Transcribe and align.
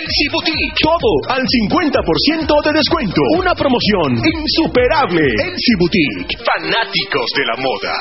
Elsie 0.00 0.28
Boutique. 0.32 0.74
Todo 0.80 1.10
al 1.28 1.42
50% 1.44 2.62
de 2.64 2.72
descuento. 2.72 3.20
Una 3.38 3.54
promoción 3.54 4.16
insuperable. 4.24 5.22
Elsie 5.22 5.76
Boutique. 5.78 6.38
Fanáticos 6.40 7.28
de 7.36 7.44
la 7.44 7.56
moda. 7.60 7.94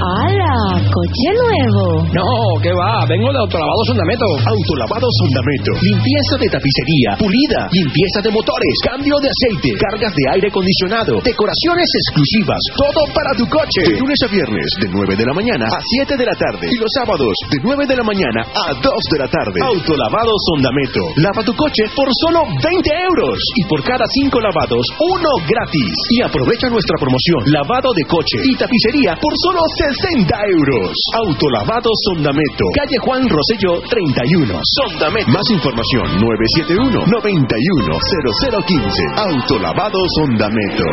¡Hala! 0.00 0.80
¡Coche 0.80 1.28
nuevo! 1.36 2.08
No, 2.08 2.56
¿qué 2.64 2.72
va? 2.72 3.04
Vengo 3.04 3.28
de 3.28 3.36
Autolavado 3.36 3.84
Sondameto. 3.84 4.24
Autolavado 4.48 5.04
Sondameto. 5.20 5.76
Limpieza 5.76 6.34
de 6.40 6.48
tapicería, 6.48 7.20
pulida, 7.20 7.68
limpieza 7.68 8.24
de 8.24 8.32
motores, 8.32 8.74
cambio 8.80 9.20
de 9.20 9.28
aceite, 9.28 9.76
cargas 9.76 10.16
de 10.16 10.24
aire 10.32 10.48
acondicionado, 10.48 11.20
decoraciones 11.20 11.84
exclusivas, 11.84 12.62
todo 12.80 13.12
para 13.12 13.36
tu 13.36 13.44
coche. 13.52 13.92
De 13.92 14.00
lunes 14.00 14.16
a 14.24 14.28
viernes, 14.32 14.68
de 14.80 14.88
9 14.88 15.20
de 15.20 15.26
la 15.28 15.34
mañana 15.36 15.68
a 15.68 15.80
7 16.00 16.16
de 16.16 16.24
la 16.24 16.36
tarde. 16.48 16.64
Y 16.64 16.76
los 16.80 16.88
sábados, 16.96 17.36
de 17.52 17.58
9 17.60 17.84
de 17.84 17.96
la 18.00 18.04
mañana 18.04 18.40
a 18.56 18.72
2 18.72 18.80
de 18.80 19.18
la 19.20 19.28
tarde. 19.28 19.60
Autolavado 19.60 20.32
Sondameto. 20.48 21.12
Lava 21.20 21.44
tu 21.44 21.52
coche 21.52 21.84
por 21.92 22.08
solo 22.24 22.48
20 22.48 22.64
euros. 23.04 23.36
Y 23.52 23.68
por 23.68 23.84
cada 23.84 24.08
5 24.08 24.32
lavados, 24.40 24.84
uno 24.96 25.30
gratis. 25.44 25.92
Y 26.16 26.24
aprovecha 26.24 26.72
nuestra 26.72 26.96
promoción. 26.96 27.52
Lavado 27.52 27.92
de 27.92 28.04
coche 28.08 28.40
y 28.48 28.56
tapicería 28.56 29.12
por 29.20 29.36
solo 29.44 29.60
60 29.90 30.46
euros. 30.54 30.94
Autolavado 31.18 31.90
Sondameto. 32.06 32.64
Calle 32.78 32.98
Juan 33.02 33.26
Rosello 33.26 33.82
31. 33.90 34.60
Sondameto. 34.62 35.30
Más 35.30 35.46
información 35.50 36.06
971 36.20 37.06
91 37.10 37.98
0015. 37.98 39.02
Autolavado 39.18 39.98
Sondameto. 40.14 40.86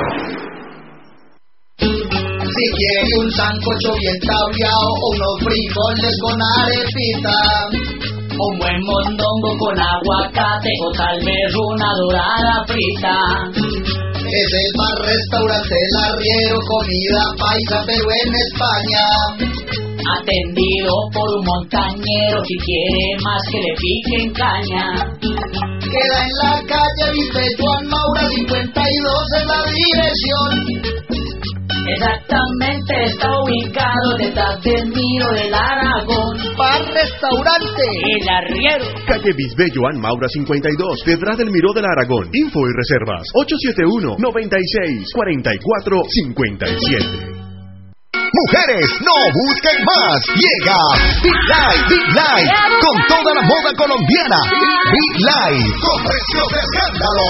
Si 1.77 2.65
quiere 2.73 3.05
un 3.21 3.29
sancocho 3.37 3.93
bien 4.01 4.17
tableado 4.25 4.89
o 4.89 5.13
unos 5.13 5.35
frijoles 5.45 6.13
con 6.25 6.41
arepita. 6.57 7.37
Un 8.33 8.57
buen 8.57 8.81
mondongo 8.81 9.57
con 9.57 9.77
aguacate 9.77 10.69
o 10.85 10.91
tal 10.97 11.17
vez 11.21 11.53
una 11.53 11.89
dorada 12.01 12.65
frita. 12.65 14.06
Es 14.27 14.53
el 14.53 14.71
bar 14.75 15.07
restaurante 15.07 15.73
El 15.73 15.95
Arriero, 16.03 16.59
comida 16.67 17.23
paisa 17.39 17.83
pero 17.87 18.07
en 18.11 18.35
España. 18.35 19.05
Atendido 20.19 20.91
por 21.13 21.29
un 21.39 21.45
montañero 21.45 22.43
si 22.43 22.57
quiere 22.59 23.15
más 23.23 23.41
que 23.49 23.59
le 23.59 23.73
piquen 23.79 24.33
caña. 24.33 25.15
Queda 25.21 26.19
en 26.27 26.33
la 26.43 26.61
calle 26.67 27.11
Viste 27.13 27.55
Juan 27.57 27.87
Maura 27.87 28.27
52 28.27 29.27
en 29.39 29.47
la 29.47 29.61
dirección. 29.71 31.26
Exactamente 31.87 33.05
está 33.05 33.29
ubicado 33.39 34.17
detrás 34.17 34.61
del 34.61 34.87
Miro 34.89 35.31
del 35.31 35.53
Aragón. 35.53 36.37
Bar 36.57 36.81
restaurante 36.93 37.83
El 38.03 38.29
Arriero. 38.29 38.85
Calle 39.07 39.33
Bisbello 39.33 39.77
Joan 39.77 39.99
Maura 40.01 40.27
52, 40.27 41.03
detrás 41.05 41.37
del 41.37 41.51
Miró 41.51 41.71
del 41.73 41.85
Aragón. 41.85 42.29
Info 42.33 42.59
y 42.67 42.73
reservas 42.75 43.27
871 43.33 44.15
96 44.19 45.11
44 45.13 46.01
57. 46.09 47.36
Mujeres, 48.27 48.87
no 49.07 49.15
busquen 49.31 49.77
más. 49.87 50.19
Llega 50.35 50.79
Big 51.23 51.41
Light, 51.47 51.83
Big 51.87 52.07
Light, 52.11 52.49
con 52.83 52.95
toda 53.07 53.31
la 53.33 53.43
moda 53.43 53.71
colombiana. 53.77 54.39
Big 54.91 55.13
Light, 55.23 55.63
con 55.63 55.97
precios 56.03 56.47
de 56.51 56.59
escándalo. 56.59 57.27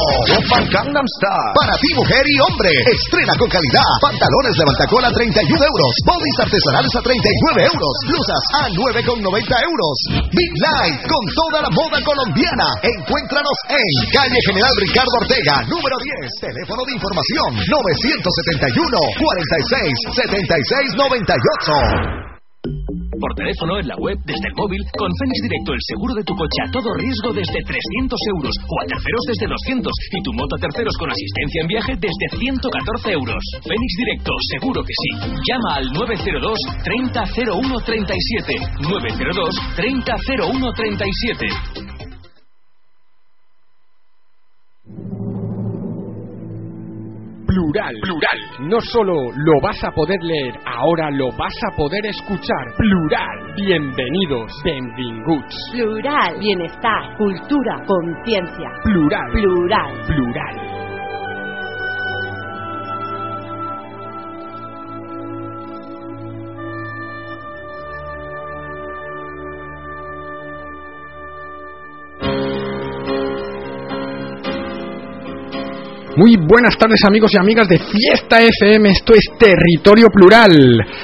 Gangnam 0.68 1.06
Style. 1.06 1.54
Para 1.54 1.74
ti, 1.78 1.90
mujer 1.96 2.24
y 2.26 2.36
hombre. 2.44 2.72
Estrena 2.92 3.34
con 3.38 3.50
calidad. 3.50 3.92
Pantalones 4.02 4.56
de 4.58 4.66
mantacola 4.66 5.08
31 5.14 5.38
euros. 5.46 5.92
Bodies 6.04 6.38
artesanales 6.44 6.94
a 6.98 7.02
39 7.02 7.72
euros. 7.72 7.94
Blusas 8.10 8.44
a 8.58 8.64
9,90 8.74 9.70
euros. 9.70 9.96
Big 10.34 10.52
Light, 10.60 10.98
con 11.08 11.24
toda 11.38 11.62
la 11.62 11.72
moda 11.72 11.98
colombiana. 12.04 12.68
Encuéntranos 12.82 13.58
en 13.70 13.88
calle 14.12 14.40
General 14.50 14.74
Ricardo 14.82 15.14
Ortega, 15.22 15.56
número 15.70 15.96
10. 16.26 16.42
Teléfono 16.42 16.82
de 16.84 16.94
información 16.98 17.50
971 17.54 18.98
46 19.22 20.18
76 20.26 20.87
98. 20.96 22.28
Por 23.20 23.34
teléfono, 23.34 23.80
en 23.80 23.88
la 23.88 23.96
web, 23.98 24.18
desde 24.26 24.48
el 24.48 24.56
móvil, 24.56 24.78
con 24.94 25.10
Fénix 25.10 25.42
Directo 25.42 25.74
el 25.74 25.82
seguro 25.90 26.14
de 26.14 26.24
tu 26.24 26.36
coche 26.36 26.60
a 26.62 26.72
todo 26.72 26.94
riesgo 26.94 27.34
desde 27.34 27.60
300 27.66 28.20
euros 28.38 28.54
o 28.62 28.76
a 28.78 28.86
terceros 28.86 29.24
desde 29.26 29.48
200 29.50 29.90
y 29.90 30.22
tu 30.22 30.32
moto 30.34 30.56
a 30.56 30.62
terceros 30.62 30.94
con 30.98 31.10
asistencia 31.10 31.62
en 31.62 31.68
viaje 31.68 31.94
desde 31.98 32.28
114 32.38 33.12
euros. 33.12 33.42
Fénix 33.66 33.92
Directo, 33.98 34.32
seguro 34.54 34.84
que 34.86 34.94
sí. 34.94 35.12
Llama 35.50 35.82
al 35.82 35.86
902 35.92 36.56
30 36.84 37.24
01 37.52 37.80
37. 37.82 38.54
902 38.86 39.56
30 39.76 40.16
01 40.38 40.74
37. 40.74 41.98
Plural. 47.68 47.94
Plural. 48.02 48.70
No 48.70 48.80
solo 48.80 49.14
lo 49.36 49.62
vas 49.62 49.84
a 49.84 49.92
poder 49.92 50.18
leer, 50.22 50.54
ahora 50.66 51.12
lo 51.12 51.30
vas 51.32 51.54
a 51.70 51.76
poder 51.76 52.06
escuchar. 52.06 52.66
Plural. 52.78 53.54
Bienvenidos. 53.58 54.52
Benvinguts. 54.64 55.56
Plural. 55.74 56.40
Bienestar, 56.40 57.18
cultura, 57.18 57.84
conciencia. 57.86 58.70
Plural. 58.84 59.32
Plural. 59.34 59.94
Plural. 60.08 60.87
Muy 76.18 76.36
buenas 76.36 76.76
tardes 76.76 77.00
amigos 77.08 77.32
y 77.36 77.38
amigas 77.38 77.70
de 77.70 77.78
Fiesta 77.78 78.40
FM, 78.42 78.90
esto 78.90 79.14
es 79.14 79.30
Territorio 79.38 80.08
Plural. 80.10 80.52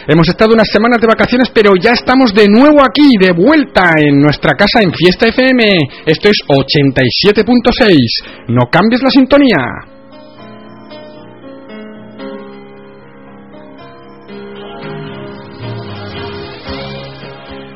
Hemos 0.08 0.28
estado 0.28 0.56
unas 0.56 0.68
semanas 0.68 1.00
de 1.00 1.06
vacaciones, 1.06 1.52
pero 1.54 1.70
ya 1.80 1.92
estamos 1.92 2.34
de 2.34 2.48
nuevo 2.50 2.82
aquí, 2.84 3.14
de 3.22 3.32
vuelta 3.32 3.92
en 3.96 4.20
nuestra 4.20 4.54
casa 4.58 4.82
en 4.82 4.92
Fiesta 4.92 5.28
FM. 5.28 5.64
Esto 6.08 6.30
es 6.30 6.38
87.6. 6.50 8.48
No 8.48 8.72
cambies 8.72 9.04
la 9.04 9.12
sintonía. 9.12 9.93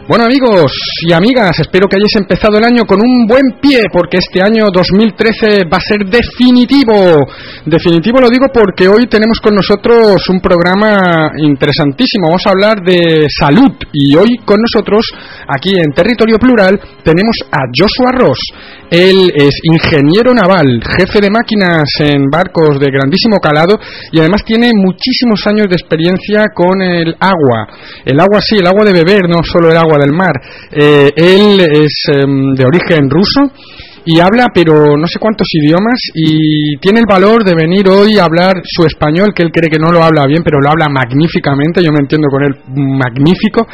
Bueno 0.07 0.23
amigos 0.23 0.71
y 1.05 1.11
amigas, 1.11 1.59
espero 1.59 1.85
que 1.89 1.97
hayáis 1.97 2.15
empezado 2.15 2.57
el 2.57 2.63
año 2.63 2.85
con 2.85 2.97
un 3.03 3.27
buen 3.27 3.59
pie 3.59 3.81
porque 3.91 4.19
este 4.23 4.41
año 4.41 4.67
2013 4.71 5.67
va 5.67 5.75
a 5.75 5.81
ser 5.83 6.07
definitivo. 6.07 7.27
Definitivo 7.65 8.21
lo 8.21 8.29
digo 8.29 8.45
porque 8.53 8.87
hoy 8.87 9.07
tenemos 9.07 9.41
con 9.41 9.53
nosotros 9.53 10.23
un 10.29 10.39
programa 10.39 11.33
interesantísimo. 11.35 12.27
Vamos 12.27 12.47
a 12.47 12.51
hablar 12.51 12.79
de 12.85 13.27
salud 13.37 13.75
y 13.91 14.15
hoy 14.15 14.37
con 14.45 14.55
nosotros 14.61 15.03
aquí 15.45 15.75
en 15.75 15.91
Territorio 15.91 16.37
Plural 16.39 16.79
tenemos 17.03 17.35
a 17.51 17.67
Joshua 17.75 18.15
Ross. 18.17 18.39
Él 18.89 19.29
es 19.35 19.59
ingeniero 19.63 20.33
naval, 20.33 20.79
jefe 20.87 21.19
de 21.19 21.29
máquinas 21.29 21.83
en 21.99 22.31
barcos 22.31 22.79
de 22.79 22.87
grandísimo 22.87 23.35
calado 23.43 23.77
y 24.13 24.21
además 24.21 24.45
tiene 24.45 24.71
muchísimos 24.73 25.45
años 25.47 25.67
de 25.67 25.75
experiencia 25.75 26.45
con 26.55 26.81
el 26.81 27.13
agua. 27.19 27.67
El 28.05 28.17
agua 28.21 28.39
sí, 28.39 28.55
el 28.55 28.67
agua 28.67 28.85
de 28.85 28.93
beber, 28.93 29.27
no 29.27 29.43
solo 29.43 29.69
el 29.69 29.75
agua 29.75 29.96
del 29.97 30.13
mar. 30.13 30.33
Eh, 30.71 31.11
él 31.15 31.59
es 31.59 31.93
em, 32.13 32.53
de 32.53 32.65
origen 32.65 33.09
ruso 33.09 33.51
y 34.05 34.21
habla 34.21 34.47
pero 34.53 34.95
no 34.95 35.05
sé 35.05 35.19
cuántos 35.19 35.47
idiomas 35.51 35.99
y 36.13 36.77
tiene 36.77 36.99
el 36.99 37.05
valor 37.05 37.43
de 37.43 37.53
venir 37.53 37.89
hoy 37.89 38.17
a 38.17 38.23
hablar 38.23 38.61
su 38.63 38.85
español, 38.85 39.33
que 39.35 39.43
él 39.43 39.51
cree 39.51 39.69
que 39.69 39.79
no 39.79 39.91
lo 39.91 40.01
habla 40.01 40.25
bien, 40.25 40.43
pero 40.43 40.61
lo 40.61 40.69
habla 40.69 40.87
magníficamente, 40.87 41.83
yo 41.83 41.91
me 41.91 41.99
entiendo 41.99 42.27
con 42.31 42.43
él 42.43 42.55
magnífico. 42.73 43.67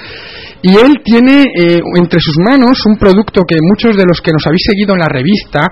Y 0.64 0.78
él 0.78 1.04
tiene 1.04 1.44
eh, 1.44 1.82
entre 2.00 2.22
sus 2.22 2.40
manos 2.40 2.80
un 2.88 2.96
producto 2.96 3.42
que 3.46 3.58
muchos 3.60 3.98
de 3.98 4.06
los 4.08 4.22
que 4.22 4.32
nos 4.32 4.48
habéis 4.48 4.64
seguido 4.64 4.94
en 4.94 5.02
la 5.02 5.12
revista 5.12 5.68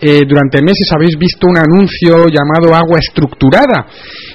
eh, 0.00 0.22
durante 0.22 0.62
meses 0.62 0.86
habéis 0.94 1.18
visto 1.18 1.48
un 1.50 1.58
anuncio 1.58 2.30
llamado 2.30 2.70
agua 2.70 3.02
estructurada. 3.02 3.90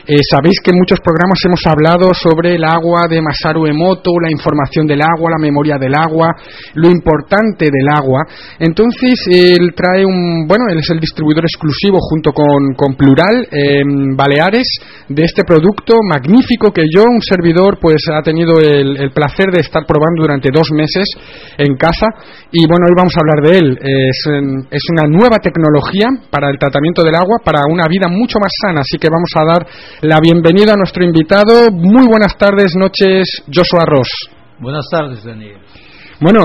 Eh, 0.05 0.19
sabéis 0.19 0.59
que 0.59 0.71
en 0.71 0.79
muchos 0.83 0.99
programas 0.99 1.39
hemos 1.45 1.63
hablado 1.63 2.11
sobre 2.13 2.55
el 2.55 2.63
agua 2.65 3.07
de 3.09 3.21
Masaru 3.21 3.67
Emoto, 3.67 4.11
la 4.19 4.29
información 4.29 4.85
del 4.85 4.99
agua, 4.99 5.31
la 5.31 5.39
memoria 5.39 5.77
del 5.79 5.95
agua, 5.95 6.27
lo 6.75 6.91
importante 6.91 7.71
del 7.71 7.87
agua. 7.87 8.27
Entonces, 8.59 9.15
él 9.31 9.71
trae 9.73 10.03
un. 10.03 10.45
Bueno, 10.45 10.65
él 10.69 10.79
es 10.79 10.89
el 10.89 10.99
distribuidor 10.99 11.45
exclusivo 11.45 11.99
junto 12.01 12.33
con, 12.33 12.75
con 12.75 12.97
Plural, 12.97 13.47
en 13.49 14.17
Baleares, 14.17 14.67
de 15.07 15.23
este 15.23 15.45
producto 15.45 15.93
magnífico 16.03 16.71
que 16.73 16.83
yo, 16.93 17.03
un 17.03 17.21
servidor, 17.21 17.79
pues 17.79 18.03
ha 18.11 18.21
tenido 18.21 18.59
el, 18.59 18.97
el 18.97 19.11
placer 19.11 19.51
de 19.53 19.61
estar 19.61 19.85
probando 19.85 20.00
durante 20.17 20.49
dos 20.51 20.69
meses 20.73 21.05
en 21.57 21.75
casa. 21.75 22.07
Y 22.51 22.67
bueno, 22.67 22.85
hoy 22.89 22.95
vamos 22.95 23.13
a 23.15 23.21
hablar 23.21 23.39
de 23.45 23.57
él. 23.57 23.67
Es, 23.81 24.17
em, 24.27 24.65
es 24.69 24.83
una 24.91 25.07
nueva 25.07 25.37
tecnología 25.37 26.07
para 26.29 26.49
el 26.49 26.57
tratamiento 26.57 27.03
del 27.03 27.15
agua, 27.15 27.39
para 27.43 27.61
una 27.69 27.85
vida 27.87 28.07
mucho 28.07 28.39
más 28.39 28.51
sana. 28.61 28.81
Así 28.81 28.97
que 28.97 29.09
vamos 29.09 29.31
a 29.35 29.45
dar 29.45 29.67
la 30.01 30.19
bienvenida 30.19 30.73
a 30.73 30.77
nuestro 30.77 31.03
invitado. 31.03 31.71
Muy 31.71 32.07
buenas 32.07 32.37
tardes, 32.37 32.75
noches, 32.75 33.43
Joshua 33.47 33.85
Ross. 33.85 34.09
Buenas 34.59 34.85
tardes, 34.91 35.23
Daniel. 35.23 35.57
Bueno, 36.19 36.41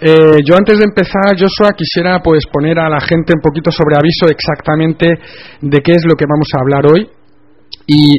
eh, 0.00 0.38
yo 0.44 0.54
antes 0.54 0.78
de 0.78 0.84
empezar, 0.84 1.32
Joshua, 1.32 1.72
quisiera 1.74 2.20
pues 2.22 2.44
poner 2.52 2.78
a 2.78 2.90
la 2.90 3.00
gente 3.00 3.32
un 3.34 3.40
poquito 3.40 3.70
sobre 3.70 3.96
aviso 3.96 4.28
exactamente 4.28 5.06
de 5.62 5.80
qué 5.80 5.92
es 5.92 6.04
lo 6.04 6.14
que 6.14 6.26
vamos 6.28 6.48
a 6.52 6.60
hablar 6.60 6.92
hoy. 6.92 7.08
Y 7.86 8.12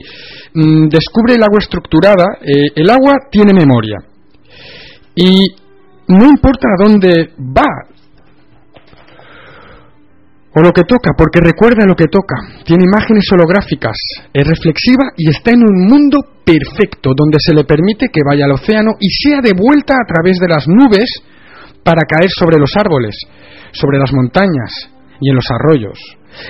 mm, 0.53 0.87
descubre 0.89 1.35
el 1.35 1.43
agua 1.43 1.59
estructurada. 1.59 2.25
Eh, 2.41 2.71
el 2.75 2.89
agua 2.89 3.13
tiene 3.29 3.53
memoria. 3.53 3.97
Y 5.15 5.55
no 6.07 6.25
importa 6.25 6.67
a 6.67 6.83
dónde 6.83 7.33
va 7.39 7.95
o 10.57 10.61
lo 10.61 10.71
que 10.71 10.83
toca, 10.87 11.11
porque 11.17 11.41
recuerda 11.41 11.85
lo 11.85 11.95
que 11.95 12.07
toca. 12.07 12.63
Tiene 12.63 12.85
imágenes 12.85 13.27
holográficas, 13.33 13.97
es 14.33 14.47
reflexiva 14.47 15.11
y 15.17 15.29
está 15.29 15.51
en 15.51 15.59
un 15.59 15.87
mundo 15.87 16.17
perfecto 16.45 17.11
donde 17.15 17.37
se 17.39 17.53
le 17.53 17.65
permite 17.65 18.07
que 18.07 18.21
vaya 18.25 18.45
al 18.45 18.53
océano 18.53 18.91
y 18.99 19.09
sea 19.09 19.41
de 19.41 19.51
vuelta 19.51 19.95
a 19.95 20.07
través 20.07 20.39
de 20.39 20.47
las 20.47 20.65
nubes 20.67 21.09
para 21.83 22.07
caer 22.07 22.29
sobre 22.31 22.57
los 22.57 22.71
árboles, 22.77 23.15
sobre 23.73 23.99
las 23.99 24.13
montañas 24.13 24.89
y 25.19 25.29
en 25.29 25.35
los 25.35 25.45
arroyos. 25.51 25.99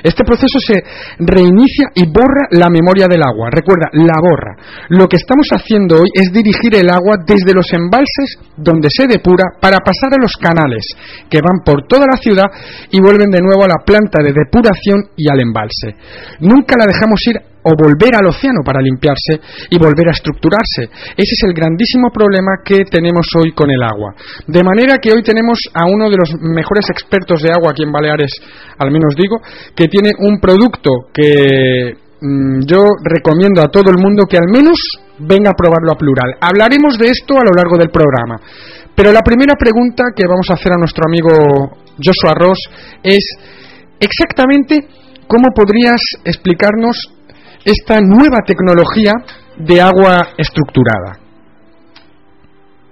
Este 0.03 0.23
proceso 0.23 0.59
se 0.59 0.83
reinicia 1.19 1.89
y 1.95 2.05
borra 2.07 2.47
la 2.51 2.69
memoria 2.69 3.07
del 3.07 3.23
agua. 3.23 3.49
Recuerda, 3.51 3.89
la 3.93 4.17
borra. 4.21 4.55
Lo 4.89 5.07
que 5.07 5.17
estamos 5.17 5.47
haciendo 5.51 5.95
hoy 5.95 6.09
es 6.13 6.31
dirigir 6.31 6.75
el 6.75 6.89
agua 6.89 7.17
desde 7.25 7.53
los 7.53 7.67
embalses 7.73 8.37
donde 8.57 8.89
se 8.89 9.07
depura 9.07 9.43
para 9.59 9.79
pasar 9.79 10.13
a 10.13 10.21
los 10.21 10.33
canales 10.33 10.85
que 11.29 11.41
van 11.41 11.63
por 11.63 11.87
toda 11.87 12.05
la 12.05 12.17
ciudad 12.17 12.49
y 12.91 12.99
vuelven 13.01 13.29
de 13.29 13.41
nuevo 13.41 13.63
a 13.63 13.67
la 13.67 13.83
planta 13.85 14.21
de 14.23 14.33
depuración 14.33 15.09
y 15.15 15.29
al 15.29 15.41
embalse. 15.41 15.95
Nunca 16.39 16.75
la 16.77 16.85
dejamos 16.85 17.19
ir 17.27 17.54
o 17.65 17.71
volver 17.73 18.13
al 18.13 18.29
océano 18.29 18.61
para 18.63 18.81
limpiarse 18.81 19.41
y 19.69 19.77
volver 19.77 20.09
a 20.09 20.13
estructurarse. 20.13 20.85
Ese 21.17 21.33
es 21.33 21.41
el 21.49 21.53
grandísimo 21.53 22.13
problema 22.13 22.61
que 22.63 22.85
tenemos 22.85 23.25
hoy 23.41 23.53
con 23.53 23.71
el 23.71 23.81
agua. 23.81 24.13
De 24.45 24.63
manera 24.63 24.97
que 25.01 25.11
hoy 25.11 25.23
tenemos 25.23 25.57
a 25.73 25.85
uno 25.89 26.09
de 26.09 26.17
los 26.17 26.29
mejores 26.41 26.85
expertos 26.89 27.41
de 27.41 27.49
agua 27.49 27.71
aquí 27.71 27.81
en 27.81 27.91
Baleares, 27.91 28.37
al 28.77 28.91
menos 28.91 29.15
digo, 29.17 29.41
que 29.75 29.87
tiene 29.87 30.11
un 30.19 30.39
producto 30.39 31.09
que 31.11 31.97
mm, 32.21 32.69
yo 32.69 32.85
recomiendo 33.01 33.61
a 33.61 33.73
todo 33.73 33.89
el 33.89 33.97
mundo 33.97 34.29
que 34.29 34.37
al 34.37 34.47
menos 34.53 34.77
venga 35.17 35.49
a 35.49 35.57
probarlo 35.57 35.91
a 35.91 35.97
plural. 35.97 36.37
Hablaremos 36.39 36.99
de 36.99 37.09
esto 37.09 37.33
a 37.33 37.45
lo 37.45 37.53
largo 37.57 37.77
del 37.81 37.89
programa. 37.89 38.37
Pero 38.93 39.11
la 39.11 39.25
primera 39.25 39.55
pregunta 39.57 40.03
que 40.15 40.27
vamos 40.27 40.47
a 40.51 40.53
hacer 40.53 40.71
a 40.71 40.77
nuestro 40.77 41.03
amigo 41.09 41.81
Joshua 41.97 42.37
Ross 42.37 42.59
es 43.03 43.25
exactamente 43.99 44.87
cómo 45.27 45.49
podrías 45.55 45.99
explicarnos 46.23 47.14
esta 47.65 47.99
nueva 47.99 48.37
tecnología 48.45 49.11
de 49.57 49.81
agua 49.81 50.29
estructurada? 50.37 51.19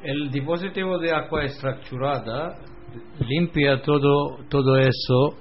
El 0.03 0.31
dispositivo 0.31 0.97
de 0.97 1.11
agua 1.11 1.45
estructurada 1.45 2.57
limpia 3.19 3.81
todo, 3.83 4.39
todo 4.49 4.77
eso 4.77 5.37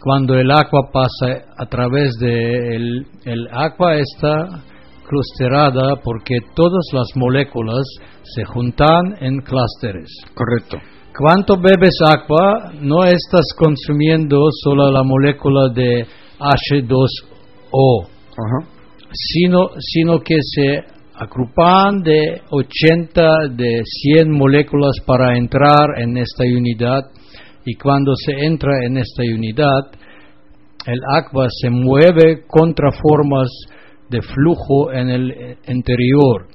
cuando 0.00 0.34
el 0.38 0.50
agua 0.52 0.88
pasa 0.92 1.44
a 1.56 1.66
través 1.66 2.12
de 2.20 2.76
el, 2.76 3.06
el 3.24 3.48
agua 3.48 3.96
está 3.96 4.62
clusterada 5.08 5.96
porque 6.04 6.36
todas 6.54 6.86
las 6.92 7.08
moléculas 7.16 7.82
se 8.22 8.44
juntan 8.44 9.16
en 9.20 9.38
clústeres. 9.40 10.08
Correcto. 10.34 10.78
Cuando 11.18 11.56
bebes 11.56 11.98
agua, 12.06 12.70
no 12.80 13.02
estás 13.02 13.46
consumiendo 13.58 14.46
solo 14.62 14.92
la 14.92 15.02
molécula 15.02 15.70
de 15.74 16.06
H2 16.38 17.37
o, 17.70 18.06
Sino, 19.10 19.70
sino 19.78 20.20
que 20.20 20.36
se 20.40 20.84
agrupan 21.14 22.02
de 22.02 22.42
80, 22.50 23.48
de 23.50 23.80
100 23.84 24.30
moléculas 24.30 24.92
para 25.04 25.36
entrar 25.36 26.00
en 26.00 26.16
esta 26.16 26.44
unidad 26.44 27.04
y 27.64 27.74
cuando 27.74 28.12
se 28.14 28.32
entra 28.32 28.72
en 28.86 28.96
esta 28.96 29.22
unidad, 29.22 29.90
el 30.86 31.00
agua 31.12 31.48
se 31.50 31.68
mueve 31.68 32.44
contra 32.46 32.90
formas 32.92 33.48
de 34.08 34.22
flujo 34.22 34.92
en 34.92 35.08
el 35.10 35.56
interior. 35.66 36.46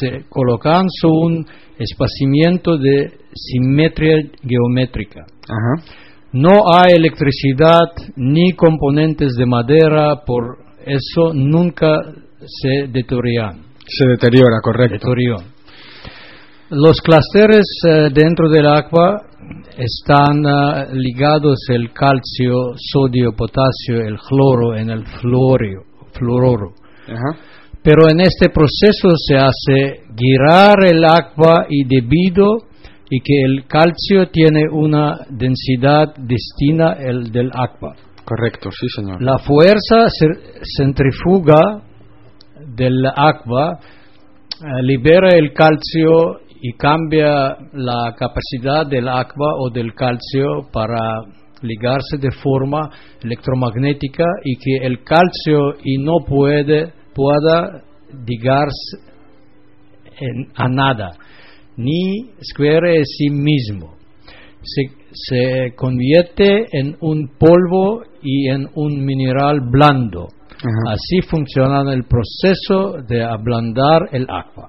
Se 0.00 0.28
colocan 0.28 0.86
un 1.04 1.46
espaciamiento 1.78 2.76
de 2.76 3.10
simetría 3.32 4.16
geométrica. 4.46 5.24
No 6.32 6.72
hay 6.72 6.94
electricidad 6.94 7.90
ni 8.16 8.52
componentes 8.52 9.34
de 9.34 9.46
madera, 9.46 10.22
por 10.24 10.58
eso 10.86 11.34
nunca 11.34 12.02
se 12.46 12.86
deterioran. 12.88 13.62
Se 13.86 14.06
deteriora, 14.06 14.60
correcto. 14.62 15.08
Los 16.70 17.00
clústeres 17.00 17.66
eh, 17.84 18.10
dentro 18.14 18.48
del 18.48 18.66
agua 18.66 19.22
están 19.76 20.44
uh, 20.44 20.94
ligados 20.94 21.58
el 21.68 21.92
calcio, 21.92 22.74
sodio, 22.76 23.32
potasio, 23.32 24.00
el 24.00 24.16
cloro 24.18 24.76
en 24.76 24.90
el 24.90 25.04
fluorio, 25.04 25.82
fluororo. 26.12 26.74
Pero 27.82 28.08
en 28.08 28.20
este 28.20 28.50
proceso 28.50 29.08
se 29.16 29.36
hace 29.36 30.02
girar 30.16 30.76
el 30.86 31.04
agua 31.04 31.66
y 31.68 31.84
debido 31.84 32.69
y 33.10 33.20
que 33.20 33.42
el 33.44 33.66
calcio 33.66 34.28
tiene 34.30 34.68
una 34.70 35.18
densidad 35.28 36.14
distinta 36.16 36.92
el 36.92 37.32
del 37.32 37.50
agua. 37.52 37.96
Correcto, 38.24 38.70
sí, 38.70 38.86
señor. 38.94 39.20
La 39.20 39.38
fuerza 39.38 40.06
centrifuga 40.76 41.82
del 42.76 43.04
agua 43.04 43.80
eh, 43.80 44.82
libera 44.82 45.30
el 45.30 45.52
calcio 45.52 46.40
y 46.62 46.72
cambia 46.74 47.56
la 47.72 48.14
capacidad 48.16 48.86
del 48.86 49.08
agua 49.08 49.54
o 49.58 49.70
del 49.70 49.92
calcio 49.94 50.68
para 50.72 51.00
ligarse 51.62 52.16
de 52.18 52.30
forma 52.30 52.88
electromagnética 53.22 54.24
y 54.44 54.56
que 54.56 54.86
el 54.86 55.02
calcio 55.02 55.74
y 55.82 55.98
no 55.98 56.24
puede 56.26 56.92
pueda 57.12 57.82
ligarse 58.26 58.98
a 60.54 60.68
nada 60.68 61.12
ni 61.80 62.32
square 62.42 62.96
en 62.98 63.04
sí 63.04 63.30
mismo. 63.30 63.96
Se, 64.62 65.72
convierte 65.74 66.66
en 66.72 66.96
un 67.00 67.30
polvo 67.38 68.02
y 68.22 68.48
en 68.48 68.68
un 68.74 69.04
mineral 69.04 69.60
blando. 69.70 70.28
Así 70.88 71.22
funciona 71.26 71.80
el 71.92 72.04
proceso 72.04 73.02
de 73.08 73.24
ablandar 73.24 74.08
el 74.12 74.26
agua. 74.28 74.68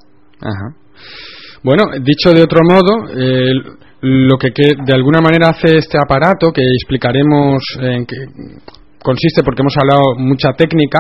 Bueno, 1.64 1.84
dicho 2.02 2.32
de 2.32 2.42
otro 2.42 2.62
modo, 2.64 3.08
lo 4.02 4.38
que, 4.38 4.52
que, 4.52 4.72
de 4.84 4.94
alguna 4.94 5.20
manera 5.22 5.50
hace 5.50 5.78
este 5.78 5.98
aparato, 6.02 6.52
que 6.52 6.64
explicaremos 6.64 7.62
en 7.82 8.06
qué 8.06 8.16
consiste, 9.04 9.44
porque 9.44 9.62
hemos 9.62 9.76
hablado 9.78 10.16
mucha 10.18 10.54
técnica, 10.54 11.00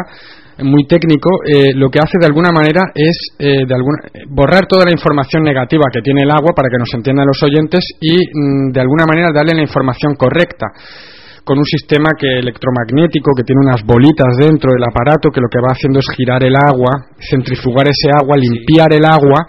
muy 0.59 0.85
técnico, 0.85 1.29
eh, 1.45 1.73
lo 1.75 1.89
que 1.89 1.99
hace 1.99 2.17
de 2.19 2.27
alguna 2.27 2.51
manera 2.51 2.81
es 2.93 3.15
eh, 3.39 3.65
de 3.65 3.73
alguna, 3.73 3.97
borrar 4.29 4.67
toda 4.67 4.85
la 4.85 4.91
información 4.91 5.43
negativa 5.43 5.85
que 5.91 6.01
tiene 6.01 6.21
el 6.23 6.31
agua 6.31 6.53
para 6.55 6.69
que 6.69 6.77
nos 6.77 6.93
entiendan 6.93 7.27
los 7.27 7.41
oyentes 7.43 7.85
y 7.99 8.15
mm, 8.15 8.71
de 8.71 8.81
alguna 8.81 9.05
manera 9.05 9.31
darle 9.33 9.55
la 9.55 9.61
información 9.61 10.15
correcta. 10.15 10.67
Con 11.43 11.57
un 11.57 11.65
sistema 11.65 12.11
que 12.17 12.37
electromagnético 12.37 13.31
que 13.35 13.43
tiene 13.43 13.65
unas 13.65 13.83
bolitas 13.83 14.37
dentro 14.37 14.71
del 14.71 14.83
aparato 14.83 15.31
que 15.33 15.41
lo 15.41 15.49
que 15.49 15.57
va 15.57 15.73
haciendo 15.73 15.97
es 15.97 16.05
girar 16.15 16.43
el 16.43 16.53
agua, 16.55 17.09
centrifugar 17.17 17.87
ese 17.87 18.13
agua, 18.13 18.37
limpiar 18.37 18.93
el 18.93 19.03
agua 19.03 19.47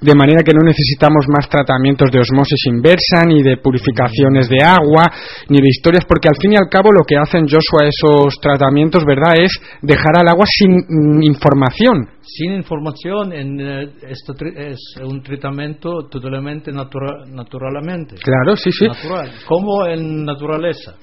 de 0.00 0.14
manera 0.14 0.42
que 0.42 0.52
no 0.52 0.64
necesitamos 0.64 1.26
más 1.28 1.48
tratamientos 1.48 2.10
de 2.10 2.20
osmosis 2.20 2.66
inversa, 2.66 3.24
ni 3.26 3.42
de 3.42 3.56
purificaciones 3.56 4.48
de 4.48 4.62
agua, 4.62 5.10
ni 5.48 5.60
de 5.60 5.68
historias, 5.68 6.04
porque 6.06 6.28
al 6.28 6.36
fin 6.40 6.52
y 6.52 6.56
al 6.56 6.68
cabo 6.70 6.92
lo 6.92 7.04
que 7.04 7.16
hacen 7.16 7.46
Joshua 7.48 7.88
esos 7.88 8.38
tratamientos, 8.40 9.04
¿verdad?, 9.04 9.34
es 9.38 9.52
dejar 9.82 10.18
al 10.18 10.28
agua 10.28 10.44
sin 10.46 10.72
mm, 10.72 11.22
información. 11.22 12.08
Sin 12.22 12.52
información, 12.52 13.32
en, 13.32 13.60
eh, 13.60 13.92
esto 14.08 14.34
es 14.54 14.78
un 15.02 15.22
tratamiento 15.22 16.08
totalmente 16.10 16.70
natural, 16.72 17.24
naturalmente. 17.32 18.16
Claro, 18.22 18.56
sí, 18.56 18.70
sí. 18.70 18.86
Natural, 18.86 19.30
como 19.46 19.86
en 19.86 20.24
naturaleza. 20.24 20.94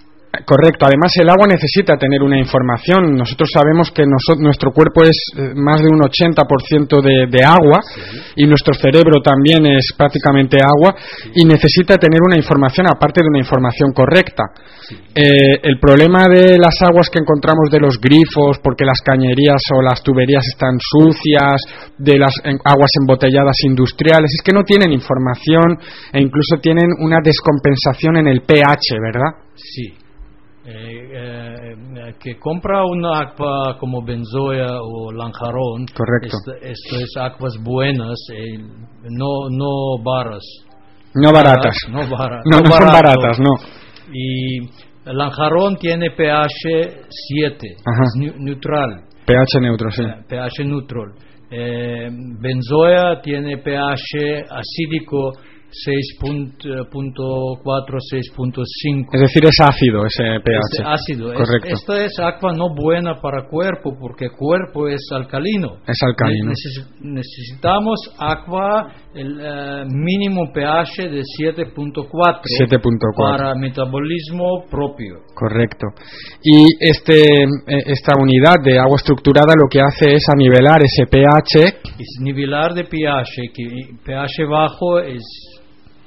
Correcto. 0.43 0.85
Además, 0.85 1.11
el 1.19 1.29
agua 1.29 1.47
necesita 1.47 1.97
tener 1.97 2.21
una 2.21 2.37
información. 2.39 3.15
Nosotros 3.15 3.49
sabemos 3.53 3.91
que 3.91 4.03
nuestro 4.05 4.71
cuerpo 4.71 5.03
es 5.03 5.17
eh, 5.37 5.53
más 5.55 5.81
de 5.81 5.87
un 5.87 6.01
80% 6.01 7.01
de, 7.01 7.27
de 7.29 7.43
agua 7.43 7.79
y 8.35 8.45
nuestro 8.45 8.73
cerebro 8.73 9.21
también 9.21 9.65
es 9.65 9.93
prácticamente 9.97 10.57
agua 10.57 10.95
y 11.33 11.45
necesita 11.45 11.97
tener 11.97 12.19
una 12.25 12.37
información 12.37 12.87
aparte 12.87 13.21
de 13.21 13.29
una 13.29 13.39
información 13.39 13.93
correcta. 13.93 14.43
Eh, 15.15 15.59
el 15.63 15.79
problema 15.79 16.27
de 16.27 16.57
las 16.57 16.75
aguas 16.81 17.09
que 17.09 17.19
encontramos 17.19 17.69
de 17.71 17.79
los 17.79 17.99
grifos, 17.99 18.59
porque 18.61 18.85
las 18.85 19.01
cañerías 19.01 19.61
o 19.73 19.81
las 19.81 20.03
tuberías 20.03 20.45
están 20.45 20.77
sucias, 20.79 21.61
de 21.97 22.19
las 22.19 22.35
aguas 22.63 22.91
embotelladas 22.99 23.55
industriales, 23.63 24.29
es 24.33 24.43
que 24.43 24.53
no 24.53 24.63
tienen 24.63 24.91
información 24.91 25.77
e 26.11 26.21
incluso 26.21 26.57
tienen 26.61 26.89
una 26.99 27.17
descompensación 27.23 28.17
en 28.17 28.27
el 28.27 28.41
pH, 28.41 28.99
¿verdad? 29.01 29.45
Sí 29.55 30.04
eh, 30.67 31.75
eh, 32.07 32.13
que 32.19 32.37
compra 32.39 32.83
una 32.85 33.19
aqua 33.21 33.77
como 33.79 34.03
benzoya 34.03 34.67
o 34.81 35.11
lanjarón. 35.11 35.85
Correcto. 35.95 36.37
Esto, 36.37 36.51
esto 36.61 36.95
es 37.03 37.17
aguas 37.17 37.53
buenas, 37.63 38.15
eh, 38.33 38.57
no, 39.09 39.49
no 39.49 40.03
baras. 40.03 40.43
No 41.13 41.31
baratas. 41.31 41.75
No, 41.89 41.99
bara- 42.17 42.41
No, 42.45 42.59
no 42.61 42.71
son 42.71 42.87
baratas, 42.87 43.39
no. 43.39 43.51
Y 44.11 44.59
lanjarón 45.05 45.75
tiene 45.77 46.11
pH 46.11 47.05
7, 47.09 47.67
Ajá. 47.85 48.03
es 48.03 48.33
neutral. 48.39 49.03
pH 49.25 49.59
neutro, 49.61 49.91
sí. 49.91 50.01
Eh, 50.03 50.23
pH 50.27 50.63
neutral. 50.65 51.13
Eh, 51.51 52.09
benzoya 52.39 53.21
tiene 53.21 53.57
pH 53.59 54.45
acídico 54.49 55.31
6.4, 55.85 57.99
6.5. 57.99 59.09
Es 59.13 59.21
decir, 59.21 59.43
es 59.45 59.57
ácido 59.61 60.05
ese 60.05 60.23
pH. 60.43 60.79
Es 60.79 60.85
ácido. 60.85 61.31
Es- 61.33 61.37
Correcto. 61.39 61.67
esto 61.69 61.95
es 61.97 62.17
agua 62.19 62.53
no 62.55 62.73
buena 62.75 63.19
para 63.21 63.47
cuerpo 63.47 63.95
porque 63.99 64.29
cuerpo 64.29 64.87
es 64.87 65.01
alcalino. 65.11 65.77
Es 65.87 65.97
alcalino. 66.01 66.45
Ne- 66.45 66.51
neces- 66.53 66.87
necesitamos 67.01 67.99
agua 68.17 68.93
el 69.13 69.39
eh, 69.41 69.83
mínimo 69.89 70.51
pH 70.53 71.09
de 71.09 71.21
7.4 71.21 72.41
7.4. 72.43 73.13
para 73.17 73.53
metabolismo 73.55 74.65
propio. 74.69 75.19
Correcto. 75.33 75.87
Y 76.43 76.65
este, 76.79 77.23
eh, 77.43 77.83
esta 77.87 78.13
unidad 78.21 78.55
de 78.63 78.77
agua 78.79 78.95
estructurada 78.97 79.53
lo 79.55 79.67
que 79.69 79.81
hace 79.81 80.13
es 80.13 80.23
anivelar 80.33 80.81
ese 80.83 81.05
pH. 81.07 81.65
Es 81.99 82.17
nivelar 82.21 82.73
de 82.73 82.83
pH, 82.85 83.49
que 83.53 83.63
pH 84.05 84.45
bajo 84.49 84.99
es 84.99 85.21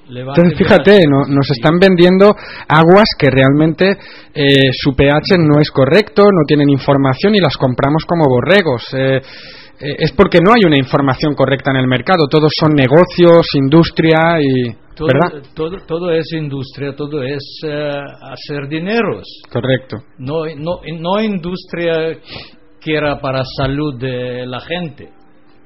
Entonces, 0.09 0.59
fíjate, 0.59 1.01
no- 1.09 1.27
nos 1.29 1.51
están 1.51 1.79
vendiendo 1.79 2.35
aguas 2.69 3.09
que 3.19 3.29
realmente 3.31 3.97
eh, 4.35 4.71
su 4.73 4.95
pH 4.95 5.37
no 5.39 5.61
es 5.61 5.71
correcto, 5.71 6.23
no 6.23 6.45
tienen 6.47 6.71
información 6.71 7.35
y 7.35 7.41
las 7.41 7.57
compramos 7.57 8.05
como 8.07 8.25
borregos. 8.27 8.83
Eh, 8.95 9.21
eh, 9.81 9.95
es 9.99 10.13
porque 10.13 10.39
no 10.45 10.53
hay 10.53 10.63
una 10.67 10.77
información 10.77 11.35
correcta 11.35 11.71
en 11.71 11.77
el 11.77 11.87
mercado. 11.87 12.27
Todos 12.31 12.51
son 12.59 12.75
negocios, 12.75 13.47
industria 13.55 14.39
y. 14.41 14.73
todo, 14.97 15.07
¿Verdad? 15.09 15.43
todo, 15.55 15.77
todo 15.87 16.11
es 16.11 16.33
industria, 16.33 16.95
todo 16.97 17.23
es 17.23 17.43
eh, 17.65 17.91
hacer 18.33 18.69
dineros. 18.69 19.25
Correcto. 19.51 19.99
No, 20.19 20.45
no, 20.57 20.81
no 20.99 21.21
industria 21.23 22.19
que 22.81 22.97
era 22.97 23.21
para 23.21 23.43
salud 23.57 23.99
de 23.99 24.47
la 24.47 24.61
gente. 24.61 25.11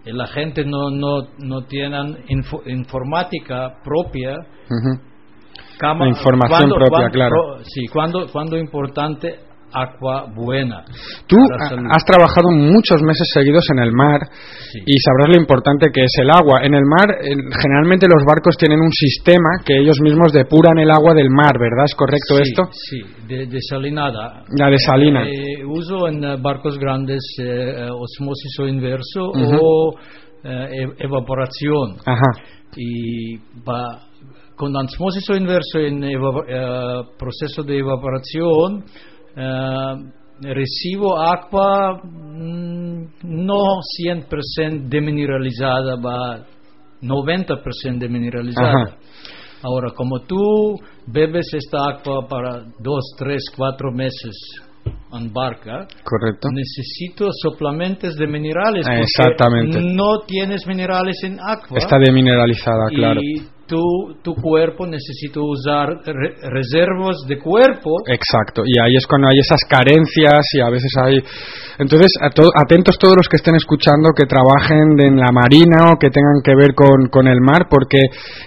Y 0.05 0.13
La 0.13 0.27
gente 0.27 0.65
no, 0.65 0.91
no, 0.91 1.29
no 1.39 1.63
tiene 1.67 1.97
info- 2.29 2.63
informática 2.67 3.75
propia. 3.85 4.33
Ujú. 4.39 5.01
Cama- 5.79 6.05
La 6.07 6.11
información 6.11 6.71
propia, 6.71 7.09
claro. 7.11 7.59
sí, 7.63 7.87
cuando, 7.93 8.27
cuando 8.33 8.57
importante, 8.57 9.39
agua 9.73 10.27
buena. 10.35 10.85
Tú 11.27 11.37
has 11.91 12.05
trabajado 12.05 12.51
muchos 12.51 13.03
meses 13.03 13.29
seguidos 13.33 13.65
en 13.73 13.79
el 13.81 13.93
mar 13.93 14.21
Sí. 14.73 14.79
y 14.87 14.95
sabrás 15.01 15.29
lo 15.35 15.41
importante 15.41 15.89
que 15.93 16.03
es 16.05 16.13
el 16.21 16.31
agua. 16.31 16.61
En 16.63 16.75
el 16.75 16.85
mar, 16.85 17.09
en- 17.23 17.51
generalmente 17.61 18.07
los 18.09 18.25
barcos 18.27 18.57
tienen 18.57 18.81
un 18.81 18.91
sistema 18.93 19.49
que 19.65 19.77
ellos 19.79 19.99
mismos 20.03 20.33
depuran 20.33 20.79
el 20.79 20.91
agua 20.91 21.15
del 21.15 21.31
mar, 21.31 21.59
¿verdad? 21.59 21.85
¿Es 21.87 21.95
correcto 21.95 22.37
Sí, 22.37 22.43
esto? 22.43 22.63
Sí, 22.73 23.01
de, 23.29 23.47
desalinada. 23.47 24.45
La 24.57 24.69
desalina. 24.71 25.25
Eh, 25.29 25.65
uso 25.67 26.09
en 26.09 26.23
eh, 26.25 26.37
barcos 26.41 26.79
grandes 26.79 27.21
eh, 27.39 27.45
eh, 27.45 27.89
osmosis 27.91 28.59
o 28.61 28.67
inverso 28.67 29.31
Ujú. 29.31 29.59
o 29.61 29.95
eh, 30.45 30.69
ev- 30.85 30.95
evaporación. 30.99 31.97
Ajá. 32.07 32.31
Y 32.77 33.37
pa- 33.65 34.09
con 34.57 34.75
osmosis 34.77 35.29
o 35.31 35.37
inverso 35.37 35.79
en 35.79 36.05
eh, 36.05 36.15
proceso 37.19 37.63
de 37.63 37.79
evaporación 37.79 38.85
eh, 38.85 39.12
recibo 40.41 41.19
agua 41.19 42.01
mm, 42.03 43.05
no 43.25 43.63
100% 43.99 44.89
demineralizada, 44.89 45.97
va 45.97 46.45
90% 47.01 47.99
demineralizada. 47.99 48.69
Ajá. 48.69 48.97
Ahora, 49.65 49.93
como 49.95 50.21
tú 50.21 50.77
bebes 51.07 51.47
esta 51.55 51.79
agua 51.79 52.27
para 52.29 52.65
dos, 52.81 53.15
tres, 53.17 53.45
cuatro 53.57 53.93
meses 53.93 54.35
en 55.13 55.33
barca, 55.33 55.87
Correcto. 56.03 56.49
necesito 56.53 57.29
suplementos 57.33 58.17
de 58.17 58.27
minerales. 58.27 58.85
Porque 58.85 59.03
exactamente. 59.03 59.79
No 59.81 60.21
tienes 60.27 60.67
minerales 60.67 61.23
en 61.23 61.39
agua. 61.39 61.79
Está 61.79 61.97
demineralizada, 61.99 62.87
claro. 62.89 63.21
Y 63.23 63.43
tu, 63.73 64.21
tu 64.23 64.35
cuerpo 64.35 64.85
necesita 64.87 65.41
usar 65.41 65.89
re- 66.05 66.37
reservas 66.51 67.17
de 67.27 67.39
cuerpo. 67.39 67.91
Exacto, 68.07 68.63
y 68.67 68.75
ahí 68.85 68.95
es 68.97 69.07
cuando 69.07 69.29
hay 69.29 69.39
esas 69.39 69.61
carencias 69.69 70.43
y 70.53 70.61
a 70.61 70.69
veces 70.69 70.93
hay... 71.03 71.17
Entonces, 71.79 72.13
a 72.21 72.29
to- 72.29 72.53
atentos 72.65 72.99
todos 72.99 73.15
los 73.17 73.29
que 73.29 73.37
estén 73.37 73.55
escuchando 73.57 74.11
que 74.15 74.27
trabajen 74.27 75.01
en 75.01 75.17
la 75.17 75.33
marina 75.33 75.91
o 75.93 75.97
que 75.99 76.11
tengan 76.11 76.43
que 76.45 76.55
ver 76.55 76.75
con, 76.75 77.09
con 77.11 77.27
el 77.27 77.41
mar, 77.41 77.67
porque 77.71 77.99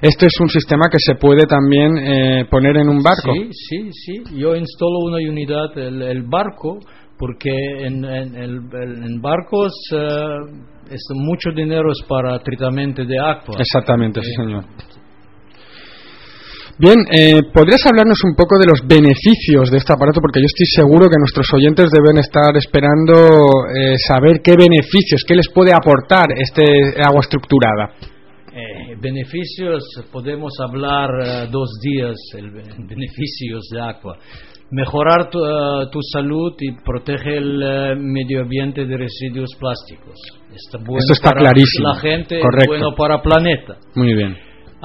este 0.01 0.27
es 0.27 0.36
un 0.39 0.50
sistema 0.50 0.86
que 0.91 1.00
se 1.00 1.15
puede 1.15 1.46
también 1.48 1.98
eh, 1.98 2.46
poner 2.51 2.77
en 2.77 2.88
un 2.89 3.01
barco. 3.01 3.34
Sí, 3.34 3.50
sí, 3.51 3.89
sí. 3.91 4.13
Yo 4.38 4.55
instalo 4.55 5.00
una 5.10 5.17
unidad, 5.17 5.75
el, 5.77 6.01
el 6.03 6.22
barco, 6.24 6.77
porque 7.17 7.50
en, 7.88 8.05
en, 8.05 8.36
en 8.36 9.22
barcos 9.22 9.72
eh, 9.94 10.62
es 10.91 11.01
mucho 11.15 11.50
dinero 11.55 11.89
es 11.91 12.05
para 12.08 12.38
tratamiento 12.39 13.03
de 13.03 13.17
agua. 13.17 13.55
Exactamente, 13.58 14.22
sí 14.22 14.32
Eh, 14.32 14.36
señor. 14.44 14.63
Bien, 16.77 16.96
eh, 17.10 17.39
¿podrías 17.53 17.86
hablarnos 17.86 18.20
un 18.25 18.36
poco 18.36 18.60
de 18.60 18.67
los 18.67 18.82
beneficios 18.86 19.72
de 19.72 19.77
este 19.77 19.94
aparato? 19.94 20.20
Porque 20.20 20.41
yo 20.41 20.46
estoy 20.46 20.67
seguro 20.67 21.08
que 21.08 21.15
nuestros 21.17 21.48
oyentes 21.53 21.88
deben 21.89 22.17
estar 22.20 22.51
esperando 22.58 23.13
eh, 23.72 23.96
saber 24.08 24.41
qué 24.44 24.55
beneficios, 24.60 25.24
qué 25.25 25.36
les 25.36 25.48
puede 25.53 25.72
aportar 25.72 26.27
este 26.36 26.63
agua 27.01 27.22
estructurada. 27.22 27.96
Eh, 28.51 28.96
beneficios, 29.00 29.84
podemos 30.12 30.51
hablar 30.60 31.10
eh, 31.24 31.48
dos 31.50 31.70
días, 31.82 32.15
el, 32.38 32.51
be- 32.51 32.63
beneficios 32.88 33.67
de 33.72 33.79
agua. 33.82 34.17
Mejorar 34.72 35.29
tu, 35.29 35.39
eh, 35.46 35.88
tu 35.91 36.00
salud 36.12 36.53
y 36.60 36.75
protege 36.84 37.38
el 37.38 37.62
eh, 37.63 37.96
medio 37.98 38.41
ambiente 38.41 38.86
de 38.86 38.98
residuos 38.98 39.51
plásticos. 39.58 40.15
Está 40.53 40.77
bueno 40.79 40.98
Esto 41.00 41.13
está 41.13 41.29
para 41.29 41.39
clarísimo. 41.41 41.88
La 41.88 42.00
gente, 42.01 42.39
Correcto. 42.41 42.67
bueno 42.67 42.88
para 42.98 43.15
el 43.15 43.22
planeta. 43.22 43.77
Muy 43.96 44.13
bien. 44.13 44.36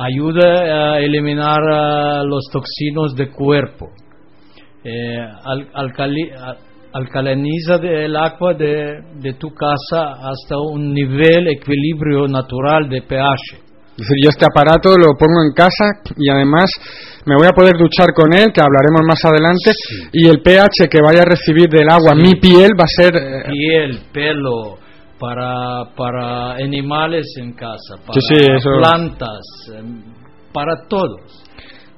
Ayuda 0.02 0.94
a 0.94 0.98
eliminar 1.00 1.60
eh, 1.60 2.22
los 2.24 2.44
toxinos 2.50 3.14
del 3.14 3.30
cuerpo. 3.32 3.90
Eh, 4.82 5.18
al- 5.44 5.68
alcali- 5.74 6.32
a- 6.32 6.56
alcaliniza 6.92 7.76
de- 7.78 8.06
el 8.06 8.16
agua 8.16 8.54
de, 8.54 9.02
de 9.20 9.34
tu 9.34 9.48
casa 9.52 10.12
hasta 10.30 10.56
un 10.58 10.92
nivel 10.94 11.48
equilibrio 11.48 12.26
natural 12.28 12.88
de 12.88 13.02
pH. 13.02 13.58
Es 13.90 13.96
decir, 14.08 14.16
yo 14.24 14.30
este 14.30 14.46
aparato 14.46 14.88
lo 14.96 15.12
pongo 15.18 15.44
en 15.46 15.52
casa 15.54 15.84
y 16.16 16.30
además 16.30 16.70
me 17.26 17.34
voy 17.36 17.46
a 17.46 17.52
poder 17.52 17.74
duchar 17.76 18.14
con 18.14 18.32
él, 18.32 18.46
que 18.54 18.62
hablaremos 18.62 19.02
más 19.06 19.22
adelante, 19.26 19.72
y 20.12 20.26
el 20.26 20.40
pH 20.40 20.88
que 20.90 21.02
vaya 21.04 21.20
a 21.20 21.28
recibir 21.28 21.68
del 21.68 21.90
agua 21.90 22.14
mi 22.14 22.32
piel 22.40 22.70
va 22.80 22.84
a 22.84 23.02
ser... 23.02 23.12
eh, 23.14 23.42
piel, 23.52 24.00
pelo, 24.10 24.78
para, 25.20 25.84
para 25.94 26.52
animales 26.54 27.26
en 27.38 27.52
casa, 27.52 27.96
para 28.06 28.14
Sí, 28.14 28.20
sí, 28.28 28.36
eso- 28.56 28.70
plantas, 28.78 29.40
em, 29.76 30.02
para 30.52 30.72
todos. 30.88 31.44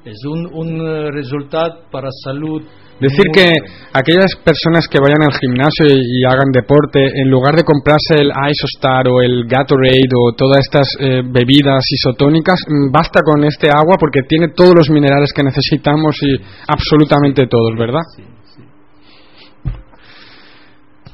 Es 0.04 0.18
un, 0.28 0.50
un 0.52 0.80
eh, 0.80 1.10
resultado 1.12 1.84
para 1.92 2.08
salud. 2.24 2.60
Decir 2.98 3.24
que 3.34 3.46
aquellas 3.94 4.34
personas 4.44 4.86
que 4.88 4.98
vayan 5.00 5.22
al 5.22 5.32
gimnasio 5.38 5.86
y, 5.86 6.20
y 6.20 6.24
hagan 6.24 6.50
deporte, 6.52 6.98
en 7.20 7.30
lugar 7.30 7.54
de 7.54 7.62
comprarse 7.62 8.14
el 8.18 8.30
Isostar 8.30 9.06
o 9.08 9.22
el 9.22 9.46
Gatorade 9.46 10.10
o 10.14 10.34
todas 10.36 10.58
estas 10.58 10.86
eh, 11.00 11.22
bebidas 11.24 11.82
isotónicas, 11.90 12.58
mm, 12.66 12.90
basta 12.92 13.20
con 13.24 13.44
este 13.44 13.70
agua 13.70 13.96
porque 13.98 14.20
tiene 14.28 14.48
todos 14.54 14.74
los 14.76 14.90
minerales 14.90 15.32
que 15.32 15.42
necesitamos 15.42 16.16
y 16.22 16.34
absolutamente 16.66 17.46
todos, 17.46 17.78
¿verdad? 17.78 18.02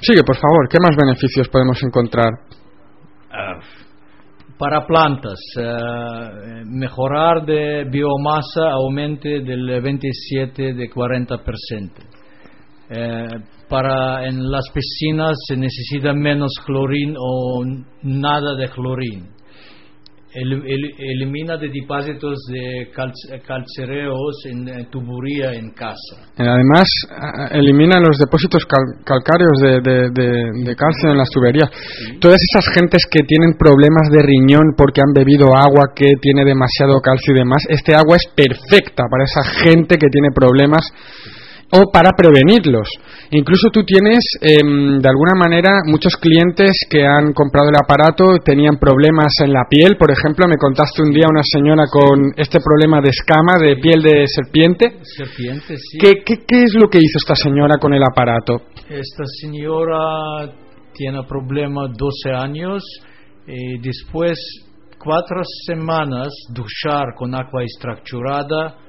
Sigue, 0.00 0.22
por 0.24 0.36
favor, 0.36 0.68
¿qué 0.70 0.78
más 0.80 0.96
beneficios 0.96 1.48
podemos 1.48 1.82
encontrar? 1.82 2.30
Ah, 3.30 3.58
para 4.58 4.86
plantas, 4.86 5.38
eh, 5.56 6.62
mejorar 6.66 7.44
de 7.44 7.84
biomasa 7.84 8.70
aumente 8.72 9.40
del 9.40 9.80
27 9.80 10.74
de 10.74 10.88
40%. 10.88 12.02
Eh, 12.90 13.26
para 13.68 14.26
en 14.26 14.50
las 14.50 14.64
piscinas 14.72 15.36
se 15.46 15.56
necesita 15.56 16.12
menos 16.12 16.52
clorín 16.64 17.14
o 17.18 17.62
nada 18.02 18.56
de 18.56 18.68
clorín. 18.70 19.28
El- 20.34 20.52
el- 20.66 20.94
elimina 20.98 21.56
de 21.56 21.68
depósitos 21.68 22.36
de 22.52 22.92
calc- 22.92 23.40
calcereos 23.46 24.36
en 24.44 24.68
eh, 24.68 24.86
tubería 24.90 25.54
en 25.54 25.70
casa. 25.72 26.20
Eh, 26.36 26.44
Además, 26.46 26.84
elimina 27.52 27.98
los 27.98 28.18
depósitos 28.18 28.64
cal- 28.66 29.02
calcáreos 29.04 29.56
de, 29.62 29.80
de- 29.80 30.10
de- 30.10 30.50
de 30.68 30.76
calcio 30.76 31.10
en 31.10 31.16
las 31.18 31.30
tuberías. 31.30 31.70
Todas 32.20 32.36
esas 32.52 32.68
gentes 32.74 33.02
que 33.10 33.20
tienen 33.24 33.54
problemas 33.58 34.10
de 34.12 34.20
riñón 34.22 34.74
porque 34.76 35.00
han 35.00 35.12
bebido 35.14 35.48
agua 35.56 35.92
que 35.96 36.12
tiene 36.20 36.44
demasiado 36.44 37.00
calcio 37.00 37.34
y 37.34 37.38
demás, 37.38 37.62
este 37.70 37.94
agua 37.94 38.16
es 38.16 38.28
perfecta 38.36 39.04
para 39.10 39.24
esa 39.24 39.42
gente 39.64 39.96
que 39.96 40.08
tiene 40.12 40.28
problemas 40.34 40.84
o 41.70 41.90
para 41.92 42.12
prevenirlos. 42.16 42.88
Incluso 43.30 43.68
tú 43.70 43.84
tienes, 43.84 44.24
em, 44.40 44.98
de 44.98 45.08
alguna 45.08 45.34
manera, 45.36 45.80
muchos 45.84 46.16
clientes 46.16 46.72
que 46.88 47.04
han 47.04 47.32
comprado 47.32 47.68
el 47.68 47.76
aparato 47.76 48.38
tenían 48.42 48.78
problemas 48.78 49.32
en 49.44 49.52
la 49.52 49.64
piel. 49.68 49.96
Por 49.98 50.10
ejemplo, 50.10 50.46
me 50.48 50.56
contaste 50.56 51.02
un 51.02 51.12
día 51.12 51.26
una 51.28 51.42
señora 51.42 51.84
con 51.90 52.32
este 52.36 52.58
problema 52.60 53.00
de 53.00 53.10
escama, 53.10 53.58
de 53.60 53.76
piel 53.76 54.02
de 54.02 54.24
serpiente. 54.26 54.98
Serpiente, 55.02 55.76
sí. 55.76 55.98
¿Qué, 55.98 56.22
qué, 56.24 56.44
qué 56.46 56.62
es 56.62 56.74
lo 56.74 56.88
que 56.88 56.98
hizo 56.98 57.18
esta 57.18 57.34
señora 57.34 57.76
con 57.78 57.92
el 57.92 58.02
aparato? 58.02 58.62
Esta 58.88 59.24
señora 59.40 60.50
tiene 60.94 61.22
problema 61.28 61.86
12 61.86 62.32
años 62.32 62.82
y 63.46 63.78
después 63.80 64.38
cuatro 64.98 65.42
semanas 65.66 66.28
duchar 66.50 67.14
con 67.14 67.34
agua 67.34 67.62
extracturada 67.62 68.87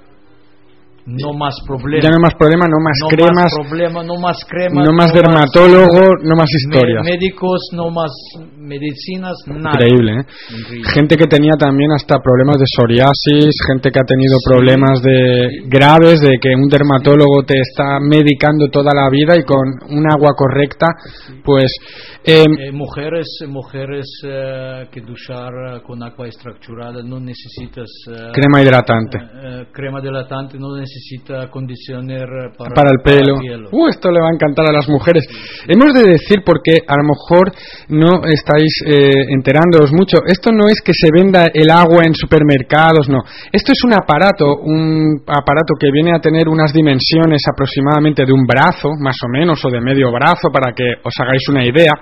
no 1.05 1.33
más 1.33 1.55
problema. 1.65 2.03
Ya 2.03 2.09
no 2.11 2.19
más 2.19 2.33
problema, 2.35 2.65
no 2.67 2.79
más 2.83 2.97
no 3.01 3.07
cremas, 3.09 3.35
más 3.35 3.53
problema, 3.67 4.03
no 4.03 4.15
más 4.19 4.37
cremas, 4.47 4.85
no 4.87 4.93
más 4.93 5.13
dermatólogo, 5.13 6.01
no 6.23 6.35
más 6.35 6.49
historias. 6.51 7.03
me- 7.03 7.11
médicos, 7.11 7.59
no 7.73 7.89
más 7.89 8.11
medicinas, 8.57 9.33
nada. 9.47 9.71
Increíble, 9.73 10.11
¿eh? 10.21 10.25
Increíble. 10.59 10.89
Gente 10.93 11.15
que 11.17 11.25
tenía 11.25 11.53
también 11.57 11.91
hasta 11.91 12.17
problemas 12.19 12.57
de 12.59 12.65
psoriasis, 12.67 13.55
gente 13.67 13.91
que 13.91 13.99
ha 13.99 14.05
tenido 14.05 14.35
problemas 14.45 15.01
de 15.01 15.63
graves, 15.67 16.21
de 16.21 16.37
que 16.41 16.49
un 16.55 16.67
dermatólogo 16.69 17.43
te 17.45 17.59
está 17.59 17.99
medicando 17.99 18.67
toda 18.69 18.91
la 18.93 19.09
vida 19.09 19.35
y 19.37 19.43
con 19.43 19.67
un 19.89 20.05
agua 20.11 20.33
correcta, 20.35 20.87
pues 21.43 21.71
em, 22.23 22.45
Eh, 22.59 22.71
mujeres, 22.71 23.27
mujeres 23.47 24.05
eh, 24.25 24.87
que 24.91 25.01
duchar 25.01 25.81
con 25.85 26.03
agua 26.03 26.27
extracturada 26.27 27.01
no 27.03 27.19
necesitas 27.19 27.89
crema 28.33 28.61
hidratante 28.61 29.17
crema 29.71 30.01
dilatante, 30.01 30.57
no 30.57 30.75
necesita 30.89 31.49
conditioner 31.49 32.25
eh, 32.25 32.49
para, 32.57 32.73
para 32.73 32.89
el 32.89 32.99
pelo. 33.03 33.37
piel. 33.39 33.65
Uh, 33.71 33.87
esto 33.87 34.09
le 34.09 34.19
va 34.19 34.29
a 34.29 34.33
encantar 34.33 34.65
a 34.69 34.73
las 34.73 34.89
mujeres. 34.89 35.25
Hemos 35.67 35.93
de 35.93 36.09
decir 36.09 36.41
porque 36.45 36.81
a 36.87 36.95
lo 36.97 37.05
mejor 37.05 37.53
no 37.89 38.25
estáis 38.25 38.73
eh, 38.85 39.29
enterándoos 39.29 39.91
mucho. 39.93 40.17
Esto 40.25 40.51
no 40.51 40.67
es 40.67 40.81
que 40.81 40.93
se 40.93 41.09
venda 41.13 41.45
el 41.53 41.69
agua 41.69 42.03
en 42.05 42.15
supermercados, 42.15 43.07
no. 43.09 43.19
Esto 43.51 43.71
es 43.71 43.79
un 43.85 43.93
aparato, 43.93 44.45
un 44.63 45.21
aparato 45.27 45.75
que 45.79 45.91
viene 45.91 46.15
a 46.15 46.19
tener 46.19 46.49
unas 46.49 46.73
dimensiones 46.73 47.41
aproximadamente 47.51 48.25
de 48.25 48.33
un 48.33 48.45
brazo, 48.45 48.89
más 48.99 49.17
o 49.23 49.29
menos, 49.29 49.63
o 49.63 49.69
de 49.69 49.81
medio 49.81 50.11
brazo, 50.11 50.49
para 50.51 50.73
que 50.73 50.85
os 51.03 51.13
hagáis 51.19 51.47
una 51.49 51.63
idea. 51.65 51.93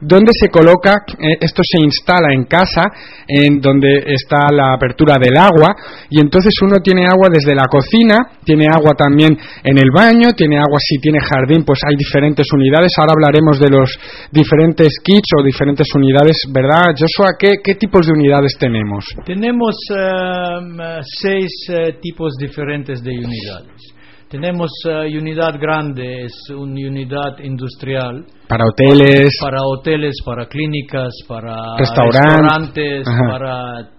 Donde 0.00 0.32
se 0.32 0.48
coloca, 0.48 1.04
eh, 1.18 1.38
esto 1.40 1.62
se 1.64 1.82
instala 1.82 2.32
en 2.32 2.44
casa, 2.44 2.84
en 3.26 3.60
donde 3.60 4.04
está 4.06 4.52
la 4.52 4.74
apertura 4.74 5.16
del 5.20 5.36
agua, 5.36 5.74
y 6.10 6.20
entonces 6.20 6.54
uno 6.62 6.78
tiene 6.82 7.06
agua 7.06 7.28
desde 7.32 7.54
la 7.54 7.64
cocina, 7.70 8.38
tiene 8.44 8.66
agua 8.66 8.92
también 8.96 9.36
en 9.62 9.78
el 9.78 9.90
baño, 9.94 10.28
tiene 10.36 10.58
agua 10.58 10.78
si 10.78 10.98
tiene 10.98 11.18
jardín, 11.20 11.64
pues 11.64 11.80
hay 11.88 11.96
diferentes 11.96 12.46
unidades. 12.52 12.92
Ahora 12.98 13.14
hablaremos 13.16 13.58
de 13.58 13.70
los 13.70 13.98
diferentes 14.30 14.98
kits 15.02 15.28
o 15.38 15.42
diferentes 15.42 15.88
unidades, 15.94 16.36
¿verdad? 16.52 16.94
Joshua, 16.96 17.34
¿qué, 17.38 17.54
qué 17.62 17.74
tipos 17.74 18.06
de 18.06 18.12
unidades 18.12 18.56
tenemos? 18.58 19.04
Tenemos 19.24 19.74
eh, 19.90 21.00
seis 21.02 21.50
eh, 21.68 21.98
tipos 22.00 22.36
diferentes 22.38 23.02
de 23.02 23.10
unidades. 23.10 23.95
Tenemos 24.28 24.70
eh, 24.88 25.16
unidad 25.18 25.54
grande, 25.60 26.24
es 26.24 26.32
una 26.50 26.88
unidad 26.88 27.38
industrial 27.42 28.24
Para 28.48 28.64
hoteles, 28.64 29.30
para 29.40 29.58
hoteles, 29.62 30.16
para 30.24 30.46
clínicas, 30.46 31.12
para 31.28 31.54
Restaurant. 31.78 32.14
restaurantes, 32.14 33.06
Ajá. 33.06 33.30
para 33.30 33.90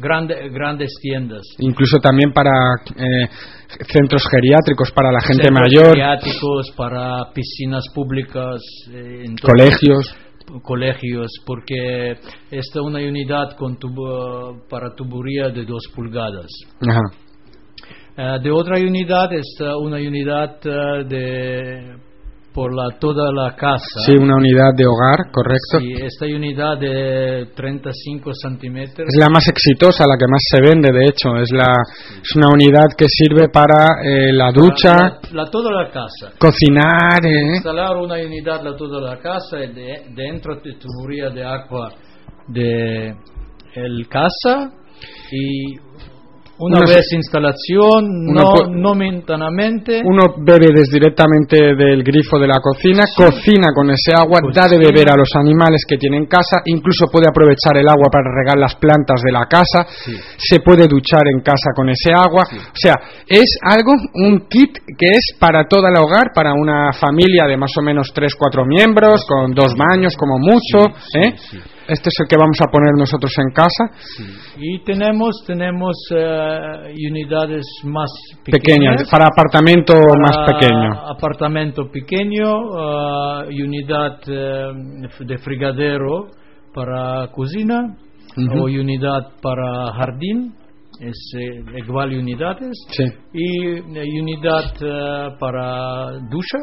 grande- 0.00 0.48
grandes 0.50 0.90
tiendas. 1.00 1.42
incluso 1.58 1.98
también 2.00 2.32
para 2.32 2.50
eh, 2.96 3.28
centros 3.92 4.22
geriátricos 4.30 4.90
para 4.92 5.12
la 5.12 5.20
gente 5.20 5.44
Centros 5.44 5.60
mayor, 5.68 5.86
geriátricos, 5.90 6.70
para 6.76 7.30
piscinas 7.32 7.84
públicas, 7.94 8.60
eh, 8.90 9.24
colegios. 9.42 10.16
colegios, 10.62 11.28
porque 11.46 12.12
esta 12.50 12.78
es 12.80 12.84
una 12.84 12.98
unidad 13.00 13.56
con 13.56 13.76
tubo- 13.78 14.62
para 14.68 14.94
tubería 14.94 15.48
de 15.48 15.64
dos 15.64 15.84
pulgadas. 15.94 16.48
Ajá. 16.88 17.00
Eh, 18.16 18.38
de 18.42 18.50
otra 18.50 18.78
unidad 18.78 19.32
está 19.32 19.76
una 19.76 19.96
unidad 19.96 20.56
eh, 20.64 21.04
de 21.08 21.96
por 22.54 22.72
la 22.72 22.96
toda 23.00 23.32
la 23.32 23.56
casa. 23.56 23.98
Sí, 24.06 24.12
una 24.12 24.36
unidad 24.36 24.70
de 24.76 24.86
hogar, 24.86 25.28
correcto. 25.32 25.80
Sí, 25.80 25.92
esta 26.00 26.24
unidad 26.26 26.78
de 26.78 27.46
35 27.56 28.30
centímetros. 28.32 29.08
Es 29.08 29.16
la 29.18 29.28
más 29.28 29.48
exitosa, 29.48 30.04
la 30.06 30.14
que 30.16 30.26
más 30.30 30.40
se 30.48 30.60
vende, 30.60 30.92
de 30.92 31.04
hecho. 31.06 31.34
Es, 31.34 31.50
la, 31.50 31.66
es 32.22 32.36
una 32.36 32.46
unidad 32.54 32.86
que 32.96 33.06
sirve 33.08 33.48
para 33.48 34.00
eh, 34.04 34.32
la 34.32 34.52
ducha, 34.52 34.92
La, 35.32 35.42
la- 35.42 35.50
toda 35.50 35.82
la 35.82 35.90
casa. 35.90 36.30
cocinar. 36.38 37.26
eh. 37.26 37.54
Instalar 37.56 37.96
una 37.96 38.14
unidad 38.24 38.62
la 38.62 38.76
toda 38.76 39.00
la 39.00 39.18
casa 39.18 39.58
y 39.58 39.72
de, 39.74 40.02
dentro 40.14 40.54
de 40.54 40.74
tubería 40.74 41.30
de 41.30 41.44
agua 41.44 41.90
de 42.46 43.16
el 43.74 44.06
casa 44.08 44.70
y 45.32 45.74
una 46.58 46.80
vez 46.80 47.12
instalación 47.12 48.30
uno 48.30 48.42
no, 48.42 48.70
no 48.70 48.94
momentáneamente 48.94 50.02
Uno 50.04 50.34
bebe 50.38 50.68
desde 50.72 50.94
directamente 51.04 51.74
del 51.74 52.02
grifo 52.02 52.38
de 52.38 52.46
la 52.46 52.60
cocina, 52.62 53.04
cocina 53.16 53.68
con 53.74 53.90
ese 53.90 54.14
agua, 54.16 54.40
da 54.54 54.68
de 54.68 54.78
beber 54.78 55.10
a 55.10 55.16
los 55.16 55.28
animales 55.34 55.84
que 55.88 55.96
tiene 55.96 56.16
en 56.16 56.26
casa, 56.26 56.62
incluso 56.64 57.06
puede 57.10 57.26
aprovechar 57.28 57.76
el 57.76 57.88
agua 57.88 58.08
para 58.10 58.30
regar 58.30 58.58
las 58.58 58.76
plantas 58.76 59.20
de 59.22 59.32
la 59.32 59.46
casa, 59.46 59.86
se 60.38 60.60
puede 60.60 60.86
duchar 60.86 61.26
en 61.26 61.40
casa 61.40 61.74
con 61.74 61.88
ese 61.90 62.12
agua. 62.12 62.44
O 62.50 62.76
sea, 62.76 62.94
es 63.26 63.58
algo, 63.62 63.92
un 64.14 64.46
kit 64.48 64.78
que 64.96 65.06
es 65.12 65.36
para 65.38 65.66
todo 65.68 65.88
el 65.88 65.96
hogar, 65.96 66.32
para 66.34 66.54
una 66.54 66.92
familia 66.92 67.46
de 67.46 67.56
más 67.56 67.72
o 67.76 67.82
menos 67.82 68.12
3-4 68.14 68.66
miembros, 68.66 69.24
con 69.26 69.52
dos 69.52 69.74
baños 69.76 70.16
como 70.16 70.38
mucho. 70.38 70.94
¿eh? 71.14 71.34
Este 71.86 72.08
es 72.08 72.14
el 72.20 72.28
que 72.28 72.36
vamos 72.36 72.56
a 72.60 72.70
poner 72.70 72.92
nosotros 72.98 73.30
en 73.38 73.52
casa. 73.52 73.84
y 74.58 74.82
tenemos 74.84 75.44
tenemos 75.46 75.94
eh, 76.16 76.94
unidades 77.10 77.64
más 77.84 78.10
Pequeñas, 78.44 79.02
pequeñas 79.02 79.10
para 79.10 79.26
apartamento 79.26 79.92
más 80.22 80.36
para 80.36 80.58
pequeño. 80.58 80.92
apartamento 81.10 81.90
pequeño 81.90 82.48
ah, 82.78 83.44
unidad 83.48 84.18
eh, 84.26 84.72
de 85.26 85.38
frigadero 85.38 86.28
para 86.72 87.28
cocina 87.32 87.96
o 88.36 88.64
unidad 88.64 89.32
para 89.42 89.92
jardín 89.92 90.54
es 91.00 91.32
igual 91.84 92.14
unidades 92.16 92.72
Sí. 92.90 93.04
y 93.32 94.20
unidad 94.20 94.72
para 95.38 96.12
ducha 96.30 96.58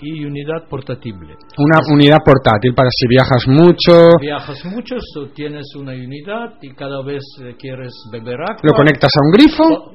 y 0.00 0.24
unidad 0.24 0.68
portatible. 0.68 1.34
Una 1.58 1.78
unidad 1.92 2.18
portátil 2.24 2.74
para 2.74 2.88
si 2.90 3.06
viajas 3.08 3.46
mucho, 3.46 4.08
viajas 4.20 4.64
mucho 4.64 4.96
so 5.14 5.28
tienes 5.34 5.66
una 5.76 5.92
unidad 5.92 6.54
y 6.60 6.70
cada 6.74 7.02
vez 7.04 7.22
eh, 7.42 7.54
quieres 7.58 7.92
beber 8.12 8.40
agua. 8.40 8.60
Lo 8.62 8.72
conectas 8.74 9.10
a 9.14 9.20
un 9.24 9.30
grifo, 9.32 9.64
co- 9.64 9.92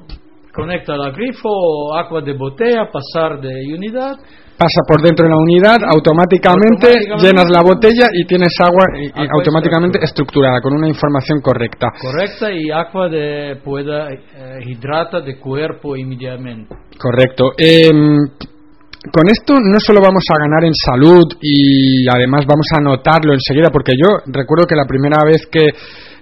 conecta 0.54 0.94
al 0.94 1.12
grifo 1.12 1.48
agua 1.94 2.22
de 2.22 2.32
botella 2.34 2.88
pasar 2.90 3.40
de 3.40 3.52
unidad. 3.74 4.16
Pasa 4.58 4.80
por 4.88 5.00
dentro 5.02 5.22
de 5.24 5.30
la 5.30 5.36
unidad, 5.38 5.76
automáticamente, 5.88 6.88
Automáticamente. 6.88 7.26
llenas 7.28 7.48
la 7.48 7.62
botella 7.62 8.06
y 8.12 8.26
tienes 8.26 8.52
agua 8.58 8.82
y- 8.98 9.06
Agua 9.10 9.26
automáticamente 9.38 9.98
estructurada 10.02 10.60
con 10.60 10.74
una 10.74 10.88
información 10.88 11.40
correcta. 11.40 11.86
correcta 12.00 12.50
y 12.50 12.68
agua 12.70 13.08
de 13.08 13.54
pueda 13.62 14.08
eh, 14.10 14.58
hidrata 14.66 15.20
de 15.20 15.38
cuerpo 15.38 15.94
inmediatamente. 15.96 16.74
Correcto. 16.98 17.52
Em, 17.56 18.18
con 19.12 19.28
esto 19.30 19.54
no 19.54 19.78
solo 19.78 20.00
vamos 20.02 20.24
a 20.28 20.42
ganar 20.42 20.64
en 20.64 20.74
salud 20.74 21.24
y 21.40 22.06
además 22.08 22.44
vamos 22.46 22.66
a 22.76 22.80
notarlo 22.80 23.32
enseguida, 23.32 23.70
porque 23.72 23.92
yo 23.96 24.08
recuerdo 24.26 24.66
que 24.66 24.74
la 24.74 24.86
primera 24.86 25.22
vez 25.24 25.46
que 25.46 25.70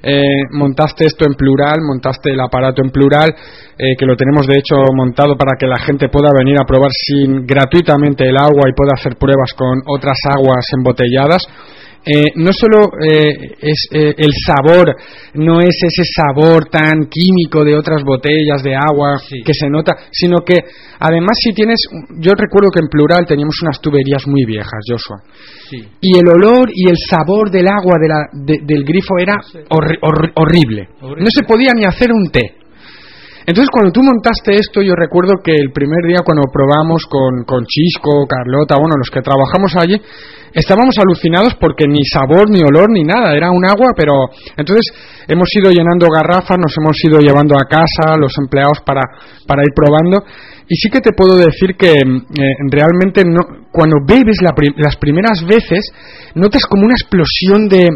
eh, 0.02 0.44
montaste 0.52 1.06
esto 1.06 1.24
en 1.26 1.34
plural, 1.34 1.80
montaste 1.80 2.30
el 2.30 2.40
aparato 2.40 2.82
en 2.84 2.90
plural, 2.90 3.34
eh, 3.78 3.96
que 3.98 4.04
lo 4.04 4.14
tenemos 4.14 4.46
de 4.46 4.58
hecho 4.58 4.76
montado 4.94 5.36
para 5.36 5.56
que 5.58 5.66
la 5.66 5.78
gente 5.78 6.08
pueda 6.08 6.28
venir 6.36 6.56
a 6.60 6.66
probar 6.66 6.90
sin 6.92 7.46
gratuitamente 7.46 8.28
el 8.28 8.36
agua 8.36 8.68
y 8.68 8.76
pueda 8.76 8.92
hacer 8.94 9.16
pruebas 9.16 9.52
con 9.56 9.80
otras 9.88 10.18
aguas 10.36 10.66
embotelladas. 10.76 11.42
Eh, 12.06 12.26
no 12.36 12.50
solo 12.52 12.88
eh, 13.04 13.56
es 13.60 13.88
eh, 13.92 14.14
el 14.16 14.30
sabor, 14.46 14.94
no 15.34 15.60
es 15.60 15.76
ese 15.82 16.02
sabor 16.16 16.66
tan 16.70 17.06
químico 17.10 17.64
de 17.64 17.76
otras 17.76 18.02
botellas 18.04 18.62
de 18.62 18.74
agua 18.76 19.18
Sí. 19.28 19.42
que 19.44 19.52
se 19.52 19.68
nota, 19.68 19.92
sino 20.12 20.36
que 20.46 20.54
además 21.00 21.36
si 21.42 21.52
tienes, 21.52 21.78
yo 22.20 22.32
recuerdo 22.36 22.70
que 22.72 22.80
en 22.80 22.88
plural 22.88 23.26
teníamos 23.26 23.56
unas 23.62 23.80
tuberías 23.80 24.26
muy 24.26 24.44
viejas, 24.44 24.80
Joshua, 24.88 25.18
sí 25.70 25.78
y 26.00 26.18
el 26.18 26.28
olor 26.28 26.68
y 26.72 26.88
el 26.88 26.96
sabor 26.96 27.50
del 27.50 27.66
agua 27.66 27.96
de 28.00 28.08
la- 28.08 28.28
de- 28.32 28.60
del 28.64 28.84
grifo 28.84 29.14
era 29.20 29.34
horri- 29.70 29.98
horrible. 30.36 30.88
Horrible. 31.00 31.24
no 31.24 31.30
se 31.34 31.42
podía 31.42 31.72
ni 31.74 31.84
hacer 31.84 32.12
un 32.12 32.30
té. 32.30 32.54
Entonces, 33.46 33.70
cuando 33.70 33.92
tú 33.92 34.02
montaste 34.02 34.58
esto, 34.58 34.82
yo 34.82 34.94
recuerdo 34.98 35.38
que 35.38 35.54
el 35.54 35.70
primer 35.70 36.02
día 36.02 36.26
cuando 36.26 36.50
probamos 36.52 37.06
con, 37.06 37.44
con 37.46 37.64
Chisco, 37.64 38.26
Carlota, 38.26 38.74
bueno, 38.74 38.98
los 38.98 39.08
que 39.08 39.22
trabajamos 39.22 39.70
allí, 39.78 39.94
estábamos 40.52 40.98
alucinados 40.98 41.54
porque 41.54 41.86
ni 41.86 42.02
sabor, 42.04 42.50
ni 42.50 42.58
olor, 42.66 42.90
ni 42.90 43.04
nada, 43.04 43.36
era 43.36 43.52
un 43.52 43.64
agua, 43.64 43.94
pero 43.96 44.14
entonces 44.56 44.90
hemos 45.28 45.46
ido 45.54 45.70
llenando 45.70 46.08
garrafas, 46.10 46.58
nos 46.58 46.74
hemos 46.76 46.96
ido 47.04 47.20
llevando 47.20 47.54
a 47.54 47.70
casa 47.70 48.18
los 48.18 48.34
empleados 48.36 48.82
para, 48.84 49.02
para 49.46 49.62
ir 49.62 49.70
probando. 49.76 50.26
Y 50.66 50.74
sí 50.74 50.90
que 50.90 51.00
te 51.00 51.12
puedo 51.12 51.36
decir 51.36 51.76
que 51.78 51.92
eh, 51.92 52.54
realmente 52.68 53.22
no, 53.24 53.68
cuando 53.70 53.98
bebes 54.04 54.38
las 54.42 54.96
primeras 54.96 55.44
veces 55.46 55.86
notas 56.34 56.66
como 56.66 56.84
una 56.84 56.94
explosión 56.94 57.68
de, 57.68 57.86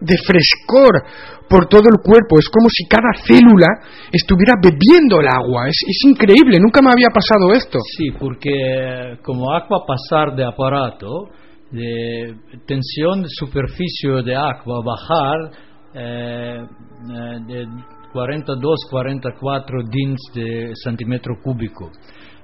de 0.00 0.16
frescor 0.18 1.02
por 1.48 1.66
todo 1.66 1.82
el 1.90 2.02
cuerpo. 2.02 2.38
Es 2.38 2.48
como 2.48 2.68
si 2.68 2.86
cada 2.86 3.12
célula 3.24 3.66
estuviera 4.12 4.54
bebiendo 4.62 5.20
el 5.20 5.28
agua. 5.28 5.68
Es, 5.68 5.76
es, 5.86 6.04
increíble, 6.08 6.58
nunca 6.60 6.80
me 6.82 6.90
había 6.90 7.08
pasado 7.08 7.52
esto. 7.52 7.78
Sí, 7.96 8.10
porque 8.18 9.18
como 9.22 9.52
agua 9.52 9.84
pasar 9.86 10.34
de 10.36 10.44
aparato, 10.44 11.28
de 11.70 12.34
tensión 12.66 13.22
de 13.22 13.28
superficie 13.28 14.22
de 14.24 14.34
agua 14.34 14.82
bajar 14.84 15.50
eh, 15.94 16.64
eh 16.64 17.38
de 17.46 17.66
42, 18.12 18.86
44 18.90 19.82
dins 19.90 20.20
de 20.34 20.72
centímetro 20.74 21.34
cúbico. 21.42 21.90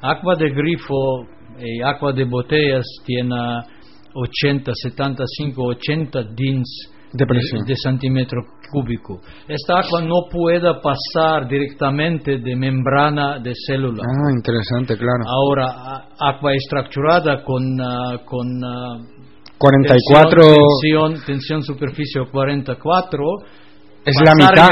Agua 0.03 0.35
de 0.37 0.51
grifo 0.51 1.27
y 1.59 1.81
agua 1.81 2.13
de 2.13 2.25
botellas 2.25 2.85
tiene 3.07 3.35
80, 4.15 4.73
75, 4.75 5.63
80 5.65 6.23
dins 6.35 6.94
de, 7.15 7.25
de, 7.67 7.75
centímetro 7.77 8.43
cúbico. 8.71 9.21
Esta 9.47 9.79
agua 9.79 10.03
no 10.03 10.29
puede 10.31 10.69
pasar 10.83 11.49
directamente 11.49 12.39
de 12.39 12.57
membrana 12.57 13.39
de 13.39 13.53
célula. 13.67 14.03
Ah, 14.05 14.31
interesante, 14.37 14.97
claro. 14.97 15.25
Ahora, 15.27 16.09
agua 16.19 16.53
estructurada 16.55 17.43
con, 17.45 17.63
uh, 17.81 18.25
con 18.25 18.47
uh, 18.47 19.15
44 19.57 20.43
tensión, 20.43 21.25
tensión 21.25 21.63
superficie 21.63 22.21
44 22.31 23.25
es 24.05 24.17
la 24.21 24.35
mitad 24.37 24.71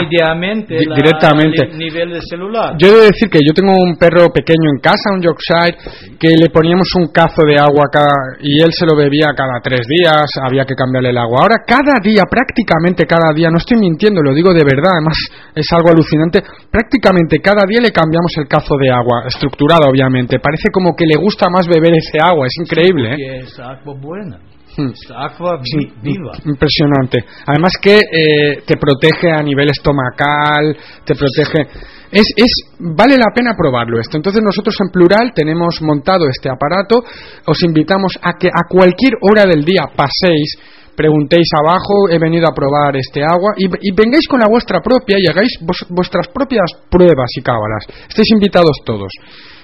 directamente 0.68 1.72
nivel 1.72 2.12
de 2.12 2.20
celular. 2.22 2.76
Yo 2.78 2.88
he 2.88 2.92
de 2.92 3.06
decir 3.06 3.30
que 3.30 3.40
yo 3.40 3.54
tengo 3.54 3.72
un 3.72 3.96
perro 3.96 4.28
pequeño 4.28 4.68
en 4.76 4.80
casa, 4.80 5.08
un 5.14 5.22
Yorkshire, 5.22 5.76
que 6.20 6.36
le 6.36 6.50
poníamos 6.50 6.88
un 6.96 7.08
cazo 7.08 7.42
de 7.46 7.56
agua 7.58 7.88
cada, 7.90 8.12
y 8.40 8.60
él 8.60 8.72
se 8.72 8.84
lo 8.84 8.94
bebía 8.96 9.32
cada 9.34 9.60
tres 9.62 9.86
días, 9.88 10.28
había 10.44 10.64
que 10.64 10.74
cambiarle 10.74 11.10
el 11.10 11.18
agua. 11.18 11.40
Ahora 11.42 11.64
cada 11.66 11.96
día, 12.02 12.24
prácticamente 12.28 13.06
cada 13.06 13.32
día, 13.34 13.48
no 13.50 13.56
estoy 13.56 13.78
mintiendo, 13.78 14.20
lo 14.22 14.34
digo 14.34 14.52
de 14.52 14.64
verdad, 14.64 14.92
además 15.00 15.16
es 15.54 15.66
algo 15.72 15.90
alucinante, 15.90 16.42
prácticamente 16.70 17.40
cada 17.40 17.64
día 17.66 17.80
le 17.80 17.90
cambiamos 17.90 18.32
el 18.36 18.46
cazo 18.46 18.76
de 18.76 18.90
agua, 18.90 19.24
estructurado 19.26 19.88
obviamente. 19.88 20.38
Parece 20.40 20.68
como 20.72 20.94
que 20.94 21.06
le 21.06 21.16
gusta 21.16 21.48
más 21.48 21.66
beber 21.66 21.94
ese 21.96 22.18
agua, 22.20 22.46
es 22.46 22.56
increíble. 22.60 23.16
¿eh? 23.16 23.40
es 23.42 23.58
agua 23.58 23.94
buena. 23.96 24.51
Hmm. 24.76 24.90
Agua 25.14 25.60
viva. 26.02 26.32
Impresionante. 26.46 27.24
Además 27.46 27.72
que 27.80 27.96
eh, 27.96 28.62
te 28.66 28.76
protege 28.76 29.30
a 29.30 29.42
nivel 29.42 29.68
estomacal, 29.70 30.76
te 31.04 31.14
protege... 31.14 31.90
Es, 32.10 32.26
es, 32.36 32.52
vale 32.78 33.16
la 33.16 33.32
pena 33.34 33.54
probarlo 33.56 33.98
esto. 33.98 34.16
Entonces 34.18 34.42
nosotros 34.42 34.76
en 34.80 34.90
plural 34.90 35.32
tenemos 35.34 35.80
montado 35.82 36.28
este 36.28 36.50
aparato. 36.50 37.02
Os 37.46 37.62
invitamos 37.62 38.18
a 38.22 38.34
que 38.38 38.48
a 38.48 38.68
cualquier 38.68 39.14
hora 39.22 39.44
del 39.44 39.64
día 39.64 39.84
paséis, 39.96 40.56
preguntéis 40.96 41.48
abajo, 41.58 42.08
he 42.10 42.18
venido 42.18 42.46
a 42.46 42.54
probar 42.54 42.96
este 42.96 43.22
agua 43.22 43.52
y, 43.56 43.66
vengáis 43.92 44.26
con 44.28 44.40
la 44.40 44.48
vuestra 44.48 44.80
propia 44.80 45.16
y 45.18 45.26
hagáis 45.26 45.58
vuestras 45.88 46.28
propias 46.28 46.70
pruebas 46.90 47.30
y 47.36 47.42
cábalas. 47.42 47.84
Estáis 48.08 48.30
invitados 48.32 48.76
todos. 48.84 49.10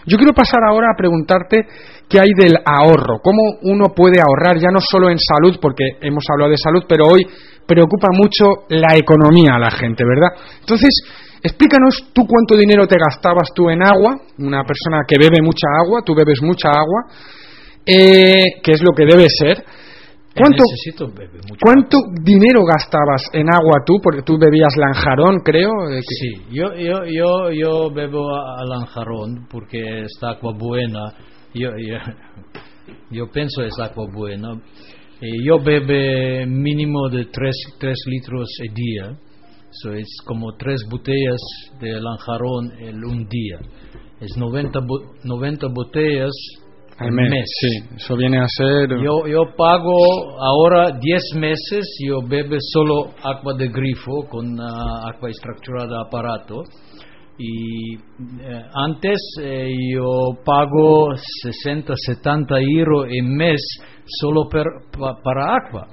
Yo 0.06 0.16
quiero 0.16 0.32
pasar 0.32 0.60
ahora 0.68 0.88
a 0.92 0.96
preguntarte 0.96 1.66
qué 2.08 2.18
hay 2.20 2.30
del 2.36 2.56
ahorro, 2.64 3.20
cómo 3.22 3.58
uno 3.62 3.86
puede 3.94 4.20
ahorrar 4.20 4.58
ya 4.58 4.70
no 4.72 4.80
solo 4.80 5.10
en 5.10 5.18
salud, 5.18 5.58
porque 5.60 5.84
hemos 6.00 6.24
hablado 6.30 6.50
de 6.50 6.56
salud, 6.56 6.84
pero 6.88 7.04
hoy 7.06 7.26
preocupa 7.66 8.08
mucho 8.12 8.64
la 8.70 8.96
economía 8.96 9.54
a 9.54 9.58
la 9.58 9.70
gente, 9.70 10.04
¿verdad? 10.04 10.40
Entonces, 10.60 10.88
explícanos 11.42 12.10
tú 12.14 12.22
cuánto 12.26 12.56
dinero 12.56 12.86
te 12.86 12.96
gastabas 12.96 13.50
tú 13.54 13.68
en 13.68 13.82
agua, 13.82 14.16
una 14.38 14.64
persona 14.64 15.02
que 15.06 15.18
bebe 15.18 15.42
mucha 15.42 15.66
agua, 15.84 16.00
tú 16.04 16.14
bebes 16.14 16.40
mucha 16.42 16.70
agua, 16.70 17.12
eh, 17.84 18.60
que 18.62 18.72
es 18.72 18.82
lo 18.82 18.92
que 18.96 19.04
debe 19.04 19.26
ser. 19.28 19.64
¿Cuánto, 20.38 20.64
¿Cuánto 21.60 21.98
dinero 22.22 22.64
gastabas 22.64 23.22
en 23.32 23.52
agua 23.52 23.82
tú? 23.84 23.94
Porque 24.02 24.22
tú 24.22 24.38
bebías 24.38 24.74
lanjarón, 24.76 25.40
creo. 25.40 25.70
Sí, 26.00 26.42
yo, 26.50 26.74
yo, 26.74 27.04
yo, 27.04 27.50
yo 27.50 27.90
bebo 27.90 28.34
a 28.34 28.64
lanjarón 28.64 29.46
porque 29.50 30.02
esta 30.02 30.30
agua 30.30 30.52
buena. 30.58 31.12
Yo, 31.54 31.70
yo, 31.78 31.96
yo 33.10 33.30
pienso 33.30 33.62
es 33.62 33.74
agua 33.78 34.06
buena. 34.12 34.60
Y 35.20 35.46
yo 35.46 35.58
bebo 35.58 36.46
mínimo 36.46 37.08
de 37.08 37.26
3, 37.26 37.56
litros 38.06 38.48
al 38.60 38.74
día. 38.74 39.18
So 39.70 39.92
es 39.92 40.08
como 40.24 40.56
tres 40.56 40.80
botellas 40.90 41.40
de 41.80 42.00
lanjarón 42.00 42.72
en 42.80 43.04
un 43.04 43.28
día. 43.28 43.58
Es 44.20 44.36
90, 44.36 44.80
90 45.24 45.66
botellas 45.68 46.32
al 46.98 47.12
mes. 47.12 47.44
Sí, 47.60 47.94
eso 47.96 48.16
viene 48.16 48.38
a 48.38 48.46
ser. 48.48 48.88
Yo, 49.02 49.26
yo 49.26 49.54
pago 49.56 49.94
ahora 50.40 50.98
10 50.98 51.22
meses, 51.36 51.86
yo 52.04 52.20
bebo 52.26 52.56
solo 52.72 53.14
agua 53.22 53.54
de 53.54 53.68
grifo 53.68 54.28
con 54.28 54.58
uh, 54.58 55.06
agua 55.06 55.30
estructurada 55.30 56.02
aparato. 56.06 56.62
Y 57.40 57.94
eh, 57.94 58.62
antes 58.74 59.16
eh, 59.40 59.70
yo 59.94 60.30
pago 60.44 61.14
60, 61.14 61.94
70 61.94 62.54
euros 62.60 63.06
en 63.10 63.36
mes 63.36 63.60
solo 64.04 64.48
per, 64.48 64.64
para 65.22 65.54
agua. 65.54 65.86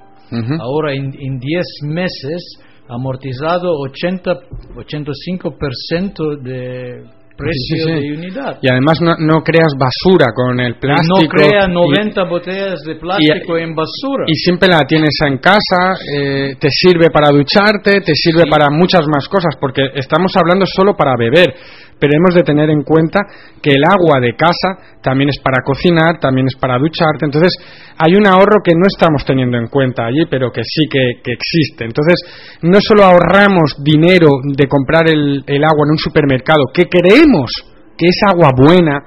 Ahora 0.59 0.93
en, 0.93 1.05
en 1.05 1.37
10 1.37 1.63
meses 1.83 2.57
amortizado 2.89 3.79
80, 3.79 4.31
85% 4.75 6.41
de 6.41 7.03
precio 7.35 7.85
de 7.85 8.13
unidad. 8.13 8.57
Y 8.61 8.69
además 8.69 8.99
no, 9.01 9.43
creas 9.43 9.73
basura 9.77 10.31
con 10.33 10.59
el 10.59 10.75
plástico. 10.75 11.19
No 11.21 11.29
crea 11.29 11.67
90 11.67 12.23
botellas 12.29 12.81
de 12.85 12.95
plástico 12.95 13.57
en 13.57 13.75
basura. 13.75 14.25
Y 14.27 14.35
siempre 14.35 14.69
la 14.69 14.81
tienes 14.87 15.15
en 15.27 15.37
casa, 15.37 15.93
eh, 16.15 16.55
te 16.59 16.69
sirve 16.69 17.09
para 17.11 17.29
ducharte, 17.29 18.01
te 18.01 18.15
sirve 18.15 18.43
para 18.49 18.67
muchas 18.71 19.05
más 19.07 19.27
cosas, 19.27 19.55
porque 19.59 19.83
estamos 19.95 20.31
hablando 20.35 20.65
solo 20.65 20.95
para 20.95 21.13
beber 21.17 21.53
pero 21.99 22.13
hemos 22.15 22.35
de 22.35 22.43
tener 22.43 22.69
en 22.69 22.83
cuenta 22.83 23.21
que 23.61 23.71
el 23.71 23.83
agua 23.83 24.19
de 24.19 24.35
casa 24.35 24.99
también 25.01 25.29
es 25.29 25.39
para 25.39 25.63
cocinar, 25.63 26.19
también 26.19 26.47
es 26.47 26.55
para 26.55 26.77
ducharte, 26.77 27.25
entonces 27.25 27.51
hay 27.97 28.15
un 28.15 28.27
ahorro 28.27 28.61
que 28.63 28.73
no 28.75 28.85
estamos 28.87 29.23
teniendo 29.25 29.57
en 29.57 29.67
cuenta 29.67 30.05
allí, 30.05 30.25
pero 30.29 30.51
que 30.51 30.61
sí 30.63 30.83
que, 30.89 31.31
existe. 31.31 31.85
Entonces, 31.85 32.15
no 32.61 32.79
solo 32.81 33.03
ahorramos 33.03 33.75
dinero 33.81 34.27
de 34.43 34.67
comprar 34.67 35.09
el, 35.09 35.43
el 35.47 35.63
agua 35.63 35.85
en 35.85 35.91
un 35.91 35.97
supermercado, 35.97 36.65
que 36.73 36.85
creemos 36.85 37.51
que 37.97 38.07
es 38.07 38.17
agua 38.27 38.49
buena, 38.55 38.99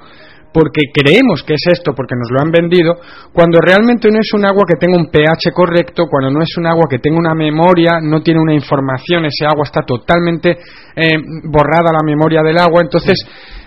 porque 0.53 0.81
creemos 0.93 1.43
que 1.43 1.53
es 1.53 1.63
esto, 1.71 1.93
porque 1.95 2.15
nos 2.15 2.29
lo 2.31 2.41
han 2.41 2.51
vendido, 2.51 2.95
cuando 3.33 3.59
realmente 3.59 4.09
no 4.11 4.19
es 4.19 4.33
un 4.33 4.45
agua 4.45 4.63
que 4.67 4.79
tenga 4.79 4.97
un 4.97 5.09
pH 5.09 5.51
correcto, 5.53 6.05
cuando 6.09 6.31
no 6.31 6.41
es 6.41 6.49
un 6.57 6.65
agua 6.65 6.85
que 6.89 6.99
tenga 6.99 7.17
una 7.19 7.35
memoria, 7.35 7.99
no 8.01 8.21
tiene 8.21 8.39
una 8.39 8.53
información, 8.53 9.25
ese 9.25 9.45
agua 9.45 9.63
está 9.63 9.81
totalmente 9.81 10.57
eh, 10.95 11.17
borrada 11.45 11.91
la 11.93 12.03
memoria 12.03 12.41
del 12.41 12.57
agua. 12.57 12.81
Entonces, 12.81 13.17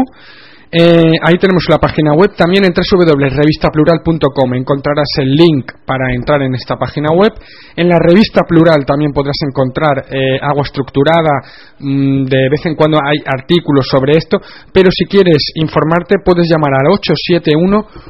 Eh, 0.70 1.16
ahí 1.24 1.38
tenemos 1.40 1.64
la 1.70 1.78
página 1.78 2.14
web. 2.14 2.36
También 2.36 2.66
en 2.66 2.74
www.revistaplural.com 2.74 4.54
encontrarás 4.54 5.08
el 5.20 5.32
link 5.32 5.72
para 5.86 6.14
entrar 6.14 6.42
en 6.42 6.56
esta 6.56 6.76
página 6.76 7.12
web. 7.12 7.32
En 7.76 7.88
la 7.88 8.00
revista 8.00 8.42
Plural 8.48 8.84
también 8.86 9.14
podrás 9.14 9.38
encontrar 9.48 10.06
eh, 10.12 10.38
agua 10.42 10.64
estructurada. 10.64 11.32
Mm, 11.80 12.26
de 12.26 12.50
vez 12.50 12.66
en 12.66 12.74
cuando 12.76 12.98
hay 12.98 13.20
artículos 13.26 13.88
sobre 13.88 14.18
esto. 14.18 14.42
Pero 14.74 14.90
si 14.92 15.06
quieres 15.06 15.54
informarte, 15.56 16.18
puedes 16.24 16.50
llamar 16.50 16.74
al 16.74 16.88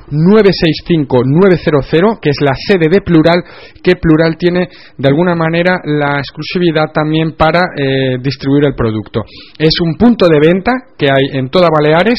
871-965-900, 0.09 2.19
que 2.19 2.29
es 2.29 2.37
la 2.41 2.55
sede 2.55 2.89
de 2.89 3.01
Plural, 3.01 3.43
que 3.83 3.97
Plural 3.97 4.35
tiene 4.37 4.69
de 4.97 5.07
alguna 5.07 5.35
manera 5.35 5.79
la 5.83 6.17
exclusividad 6.19 6.91
también 6.93 7.35
para 7.37 7.61
eh, 7.77 8.17
distribuir 8.21 8.65
el 8.67 8.73
producto. 8.73 9.23
Es 9.59 9.79
un 9.81 9.95
punto 9.95 10.27
de 10.27 10.39
venta 10.39 10.71
que 10.97 11.07
hay 11.07 11.37
en 11.37 11.49
toda 11.49 11.69
Baleares 11.69 12.17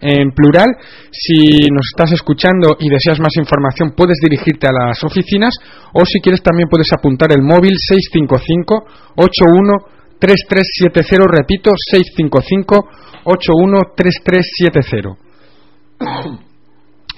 en 0.00 0.32
plural. 0.32 0.76
Si 1.10 1.68
nos 1.70 1.86
estás 1.92 2.12
escuchando 2.12 2.76
y 2.78 2.88
deseas 2.88 3.20
más 3.20 3.36
información, 3.36 3.92
puedes 3.96 4.18
dirigirte 4.20 4.68
a 4.68 4.72
las 4.72 5.02
oficinas 5.04 5.54
o 5.92 6.04
si 6.04 6.20
quieres 6.20 6.42
también 6.42 6.68
puedes 6.68 6.92
apuntar 6.92 7.32
el 7.32 7.42
móvil 7.42 7.74
655 7.76 8.84
81 9.16 9.72
3370, 10.18 11.26
repito, 11.26 11.70
655 11.76 12.88
81 13.24 13.78
3370. 13.96 16.49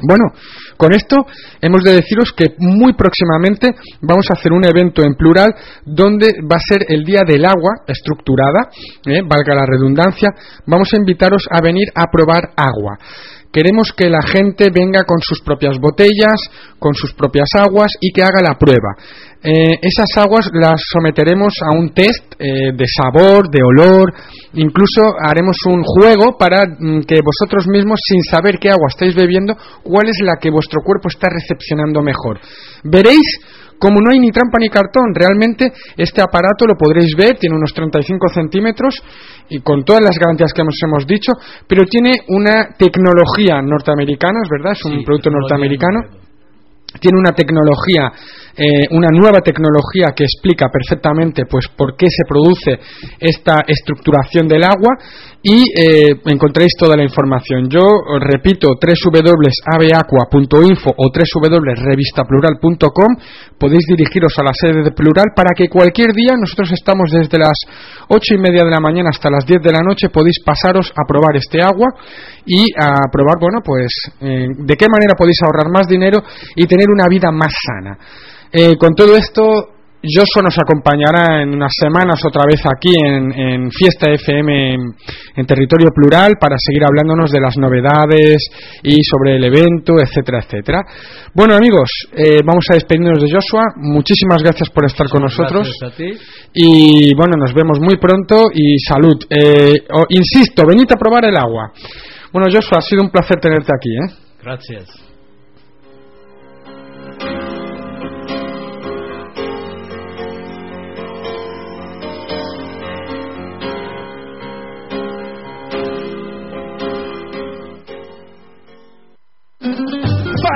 Bueno, 0.06 0.24
con 0.76 0.92
esto 0.92 1.16
hemos 1.60 1.82
de 1.82 1.94
deciros 1.94 2.32
que 2.36 2.54
muy 2.58 2.94
próximamente 2.94 3.68
vamos 4.00 4.26
a 4.30 4.38
hacer 4.38 4.52
un 4.52 4.64
evento 4.64 5.02
en 5.02 5.14
plural 5.14 5.54
donde 5.84 6.28
va 6.50 6.56
a 6.56 6.68
ser 6.68 6.84
el 6.88 7.04
Día 7.04 7.22
del 7.26 7.44
Agua 7.44 7.82
estructurada, 7.86 8.68
¿eh? 9.06 9.20
valga 9.22 9.54
la 9.54 9.66
redundancia. 9.66 10.30
Vamos 10.66 10.88
a 10.92 10.96
invitaros 10.96 11.46
a 11.50 11.62
venir 11.62 11.88
a 11.94 12.10
probar 12.10 12.50
agua. 12.56 12.98
Queremos 13.52 13.92
que 13.94 14.08
la 14.08 14.22
gente 14.22 14.68
venga 14.72 15.04
con 15.04 15.20
sus 15.20 15.42
propias 15.42 15.78
botellas, 15.78 16.40
con 16.78 16.94
sus 16.94 17.12
propias 17.12 17.48
aguas 17.54 17.92
y 18.00 18.10
que 18.10 18.22
haga 18.22 18.40
la 18.40 18.58
prueba. 18.58 18.96
Eh, 19.44 19.78
esas 19.82 20.22
aguas 20.22 20.48
las 20.52 20.80
someteremos 20.92 21.52
a 21.66 21.76
un 21.76 21.92
test 21.92 22.34
eh, 22.38 22.70
de 22.72 22.84
sabor, 22.86 23.50
de 23.50 23.60
olor, 23.62 24.14
incluso 24.54 25.02
haremos 25.20 25.56
un 25.66 25.82
juego 25.82 26.38
para 26.38 26.64
mm, 26.66 27.00
que 27.00 27.16
vosotros 27.24 27.66
mismos, 27.66 27.98
sin 28.06 28.22
saber 28.22 28.58
qué 28.60 28.70
agua 28.70 28.86
estáis 28.88 29.16
bebiendo, 29.16 29.56
cuál 29.82 30.08
es 30.08 30.18
la 30.22 30.36
que 30.40 30.50
vuestro 30.50 30.80
cuerpo 30.84 31.08
está 31.08 31.28
recepcionando 31.28 32.02
mejor. 32.02 32.38
Veréis 32.84 33.26
como 33.82 33.98
no 34.00 34.12
hay 34.12 34.20
ni 34.20 34.30
trampa 34.30 34.58
ni 34.60 34.68
cartón, 34.68 35.10
realmente 35.12 35.72
este 35.96 36.22
aparato 36.22 36.66
lo 36.68 36.78
podréis 36.78 37.16
ver, 37.16 37.36
tiene 37.36 37.56
unos 37.56 37.74
35 37.74 38.28
centímetros 38.28 38.94
y 39.48 39.58
con 39.58 39.82
todas 39.82 40.02
las 40.02 40.16
garantías 40.20 40.52
que 40.54 40.62
hemos 40.62 41.04
dicho, 41.04 41.32
pero 41.66 41.82
tiene 41.86 42.12
una 42.28 42.68
tecnología 42.78 43.60
norteamericana, 43.60 44.38
es 44.44 44.48
verdad, 44.48 44.72
es 44.78 44.84
un 44.84 45.02
producto 45.02 45.30
norteamericano. 45.30 45.98
tiene 47.00 47.18
una 47.18 47.32
tecnología, 47.32 48.12
eh, 48.56 48.86
una 48.90 49.08
nueva 49.08 49.40
tecnología 49.40 50.12
que 50.14 50.24
explica 50.24 50.68
perfectamente 50.68 51.46
pues 51.48 51.68
por 51.76 51.96
qué 51.96 52.08
se 52.08 52.24
produce 52.28 52.78
esta 53.18 53.62
estructuración 53.66 54.46
del 54.46 54.64
agua 54.64 54.98
y 55.42 55.64
eh, 55.74 56.20
encontréis 56.26 56.76
toda 56.78 56.94
la 56.96 57.02
información. 57.02 57.68
Yo 57.68 57.80
repito 58.20 58.78
www.aveaqua.info 58.78 60.94
o 60.96 61.10
www.revistaplural.com 61.10 63.16
podéis 63.58 63.84
dirigiros 63.88 64.38
a 64.38 64.44
la 64.44 64.52
sede 64.54 64.84
de 64.84 64.92
Plural 64.92 65.32
para 65.34 65.50
que 65.56 65.68
cualquier 65.68 66.12
día 66.12 66.36
nosotros 66.38 66.70
estamos 66.72 67.10
desde 67.10 67.38
las 67.38 67.58
ocho 68.08 68.34
y 68.34 68.38
media 68.38 68.62
de 68.64 68.70
la 68.70 68.80
mañana 68.80 69.10
hasta 69.10 69.30
las 69.30 69.44
10 69.46 69.62
de 69.62 69.72
la 69.72 69.80
noche 69.80 70.10
podéis 70.10 70.38
pasaros 70.44 70.92
a 70.92 71.04
probar 71.08 71.36
este 71.36 71.62
agua 71.62 71.88
y 72.46 72.66
a 72.78 73.08
probar 73.10 73.38
bueno 73.40 73.60
pues 73.64 73.90
eh, 74.20 74.46
de 74.48 74.76
qué 74.76 74.86
manera 74.88 75.14
podéis 75.16 75.38
ahorrar 75.42 75.72
más 75.72 75.88
dinero 75.88 76.22
y 76.54 76.66
tener 76.66 76.90
una 76.90 77.08
vida 77.08 77.32
más 77.32 77.54
sana. 77.66 77.98
Eh, 78.52 78.76
con 78.76 78.94
todo 78.94 79.16
esto 79.16 79.72
Joshua 80.02 80.42
nos 80.42 80.58
acompañará 80.58 81.42
en 81.42 81.54
unas 81.54 81.72
semanas 81.78 82.20
otra 82.26 82.42
vez 82.44 82.60
aquí 82.66 82.92
en, 82.98 83.70
Fiesta 83.70 84.10
FM 84.10 84.74
en, 85.36 85.46
territorio 85.46 85.90
plural 85.94 86.34
para 86.40 86.56
seguir 86.58 86.82
hablándonos 86.82 87.30
de 87.30 87.40
las 87.40 87.56
novedades 87.56 88.42
y 88.82 88.98
sobre 89.04 89.36
el 89.36 89.44
evento, 89.44 89.94
etcétera, 90.02 90.40
etcétera. 90.42 90.82
Bueno 91.34 91.54
amigos, 91.54 91.88
eh, 92.16 92.40
vamos 92.44 92.66
a 92.70 92.74
despedirnos 92.74 93.22
de 93.22 93.30
Joshua. 93.30 93.62
Muchísimas 93.76 94.42
gracias 94.42 94.70
por 94.70 94.86
estar 94.86 95.08
con 95.08 95.22
nosotros. 95.22 95.70
Y 96.52 97.14
bueno, 97.14 97.34
nos 97.38 97.54
vemos 97.54 97.78
muy 97.80 97.96
pronto 97.96 98.50
y 98.52 98.78
salud. 98.80 99.22
Eh, 99.30 99.86
insisto, 100.08 100.66
venid 100.66 100.90
a 100.90 100.96
probar 100.96 101.26
el 101.26 101.36
agua. 101.36 101.72
Bueno 102.32 102.48
Joshua, 102.52 102.78
ha 102.78 102.82
sido 102.82 103.02
un 103.02 103.10
placer 103.10 103.38
tenerte 103.38 103.70
aquí. 103.72 103.94
¿eh? 103.94 104.16
Gracias. 104.42 105.11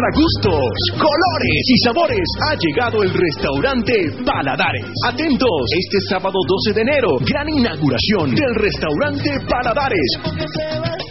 Para 0.06 0.22
gustos, 0.22 0.70
colores 1.02 1.62
y 1.66 1.76
sabores 1.82 2.28
ha 2.46 2.54
llegado 2.54 3.02
el 3.02 3.10
restaurante 3.10 3.92
Paladares. 4.24 4.86
Atentos, 5.04 5.66
este 5.82 5.98
sábado 6.08 6.38
12 6.46 6.74
de 6.74 6.82
enero, 6.82 7.08
gran 7.26 7.48
inauguración 7.48 8.30
del 8.30 8.54
restaurante 8.54 9.30
Paladares. 9.50 10.10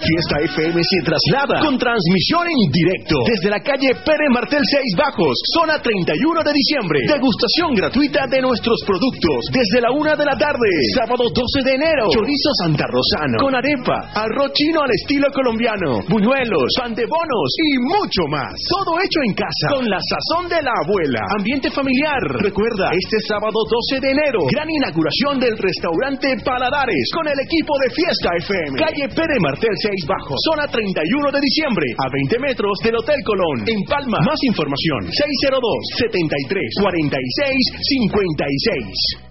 Fiesta 0.05 0.37
FM 0.37 0.77
se 0.79 0.99
traslada 1.01 1.65
con 1.65 1.81
transmisión 1.81 2.45
en 2.45 2.69
directo 2.69 3.17
desde 3.25 3.49
la 3.49 3.59
calle 3.59 3.89
Pere 4.05 4.29
Martel 4.29 4.61
6 4.61 5.01
Bajos, 5.01 5.33
zona 5.49 5.81
31 5.81 6.45
de 6.45 6.53
diciembre. 6.53 6.99
Degustación 7.09 7.73
gratuita 7.73 8.29
de 8.29 8.39
nuestros 8.39 8.79
productos 8.85 9.49
desde 9.49 9.81
la 9.81 9.89
una 9.91 10.13
de 10.15 10.23
la 10.23 10.37
tarde. 10.37 10.69
Sábado 10.93 11.25
12 11.25 11.41
de 11.65 11.73
enero, 11.73 12.05
chorizo 12.13 12.51
Santa 12.63 12.85
Rosano 12.85 13.41
con 13.41 13.55
arepa, 13.57 14.13
arroz 14.13 14.53
chino 14.53 14.85
al 14.85 14.93
estilo 14.93 15.25
colombiano, 15.33 15.97
buñuelos, 16.07 16.69
pan 16.77 16.93
de 16.93 17.09
bonos 17.09 17.49
y 17.57 17.69
mucho 17.81 18.23
más. 18.29 18.53
Todo 18.85 19.01
hecho 19.01 19.17
en 19.25 19.33
casa 19.33 19.65
con 19.73 19.89
la 19.89 19.97
sazón 19.97 20.45
de 20.45 20.61
la 20.61 20.69
abuela. 20.85 21.17
Ambiente 21.41 21.73
familiar. 21.73 22.21
Recuerda, 22.37 22.93
este 22.93 23.17
sábado 23.25 23.57
12 23.65 23.97
de 23.97 24.13
enero, 24.13 24.45
gran 24.53 24.69
inauguración 24.69 25.41
del 25.41 25.57
restaurante 25.57 26.37
Paladares 26.45 27.09
con 27.09 27.25
el 27.25 27.33
equipo 27.41 27.73
de 27.81 27.89
Fiesta 27.89 28.29
FM. 28.45 28.77
Calle 28.77 29.09
Pere 29.09 29.41
Martel 29.41 29.73
6 29.73 29.89
Bajo, 30.05 30.37
zona 30.53 30.69
31 30.69 31.01
de 31.33 31.41
diciembre, 31.41 31.97
a 31.97 32.05
20 32.13 32.37
metros 32.37 32.77
del 32.85 33.01
Hotel 33.01 33.17
Colón, 33.25 33.65
en 33.65 33.81
Palma. 33.89 34.21
Más 34.21 34.37
información, 34.53 35.09
602 35.09 35.65
73 36.05 36.85
46 36.85 37.89
56. 37.89 39.24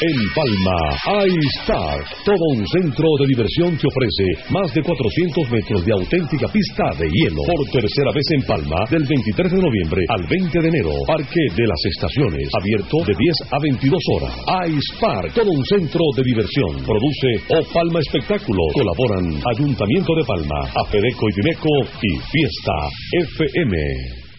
En 0.00 0.16
Palma, 0.32 0.80
iStar, 1.28 2.00
todo 2.24 2.44
un 2.56 2.64
centro 2.72 3.04
de 3.20 3.26
diversión 3.28 3.76
que 3.76 3.84
ofrece 3.84 4.48
más 4.48 4.72
de 4.72 4.80
400 4.80 5.50
metros 5.52 5.84
de 5.84 5.92
auténtica 5.92 6.48
pista 6.48 6.88
de 6.96 7.04
hielo. 7.04 7.44
Por 7.44 7.68
tercera 7.68 8.08
vez 8.08 8.24
en 8.32 8.40
Palma, 8.48 8.80
del 8.88 9.04
23 9.04 9.52
de 9.52 9.60
noviembre 9.60 10.00
al 10.08 10.24
20 10.24 10.56
de 10.56 10.68
enero, 10.72 10.88
Parque 11.06 11.44
de 11.52 11.66
las 11.68 11.84
Estaciones, 11.84 12.48
abierto 12.48 12.96
de 13.04 13.12
10 13.12 13.52
a 13.52 13.58
22 13.60 14.00
horas. 14.16 14.32
iStar, 14.72 15.36
todo 15.36 15.52
un 15.52 15.64
centro 15.68 16.00
de 16.16 16.24
diversión. 16.24 16.80
Produce 16.80 17.30
O 17.52 17.60
Palma 17.68 18.00
Espectáculo. 18.00 18.72
Colaboran 18.72 19.36
Ayuntamiento 19.52 20.16
de 20.16 20.24
Palma, 20.24 20.64
Afedeco 20.80 21.28
y 21.28 21.32
Dineco 21.44 21.76
y 22.00 22.10
Fiesta 22.24 22.76
FM. 23.36 24.30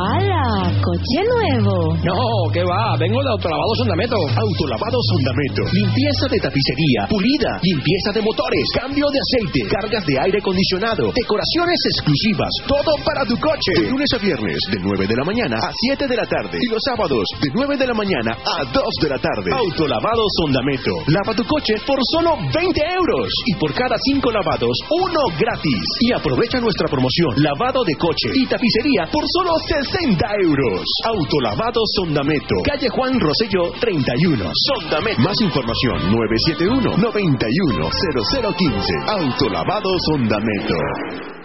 ¡Hala! 0.00 0.72
¡Coche 0.80 1.20
nuevo! 1.28 1.92
No, 2.00 2.48
¿qué 2.56 2.64
va? 2.64 2.96
Vengo 2.96 3.20
de 3.20 3.30
Autolavado 3.36 3.72
Sondameto. 3.76 4.16
Autolavado 4.32 4.96
Sondameto. 4.96 5.60
Limpieza 5.76 6.24
de 6.24 6.40
tapicería, 6.40 7.04
pulida, 7.04 7.60
limpieza 7.60 8.08
de 8.16 8.24
motores, 8.24 8.64
cambio 8.80 9.04
de 9.12 9.20
aceite, 9.20 9.60
cargas 9.68 10.00
de 10.08 10.16
aire 10.16 10.38
acondicionado, 10.40 11.12
decoraciones 11.12 11.76
exclusivas, 11.92 12.48
todo 12.64 12.96
para 13.04 13.28
tu 13.28 13.36
coche. 13.44 13.76
De 13.76 13.92
lunes 13.92 14.08
a 14.16 14.18
viernes, 14.24 14.56
de 14.72 14.78
9 14.80 15.04
de 15.04 15.16
la 15.20 15.24
mañana 15.28 15.56
a 15.60 15.68
7 15.68 16.08
de 16.08 16.16
la 16.16 16.24
tarde. 16.24 16.56
Y 16.56 16.68
los 16.72 16.80
sábados, 16.80 17.24
de 17.36 17.48
9 17.52 17.76
de 17.76 17.86
la 17.86 17.94
mañana 17.94 18.32
a 18.40 18.56
2 18.72 18.72
de 19.04 19.08
la 19.12 19.20
tarde. 19.20 19.52
Autolavado 19.52 20.24
Sondameto. 20.40 20.96
Lava 21.12 21.36
tu 21.36 21.44
coche 21.44 21.76
por 21.84 22.00
solo 22.16 22.40
20 22.40 22.56
euros. 22.56 23.28
Y 23.52 23.54
por 23.60 23.76
cada 23.76 24.00
5 24.00 24.32
lavados, 24.32 24.72
uno 24.96 25.20
gratis. 25.36 25.84
Y 26.08 26.16
aprovecha 26.16 26.56
nuestra 26.56 26.88
promoción. 26.88 27.36
Lavado 27.44 27.84
de 27.84 27.94
coche 28.00 28.32
y 28.32 28.48
tapicería 28.48 29.04
por 29.12 29.28
solo 29.28 29.52
60 29.68 29.89
euros. 29.90 30.30
euros. 30.42 30.84
Autolavado 31.06 31.80
Sondameto. 31.96 32.54
Calle 32.64 32.88
Juan 32.90 33.18
Rosello 33.18 33.72
31. 33.80 34.50
Sondameto. 34.54 35.20
Más 35.20 35.40
información 35.40 36.12
971 36.12 36.96
91 36.96 37.90
0015. 37.90 38.92
Autolavado 39.08 39.90
Sondameto. 40.12 41.39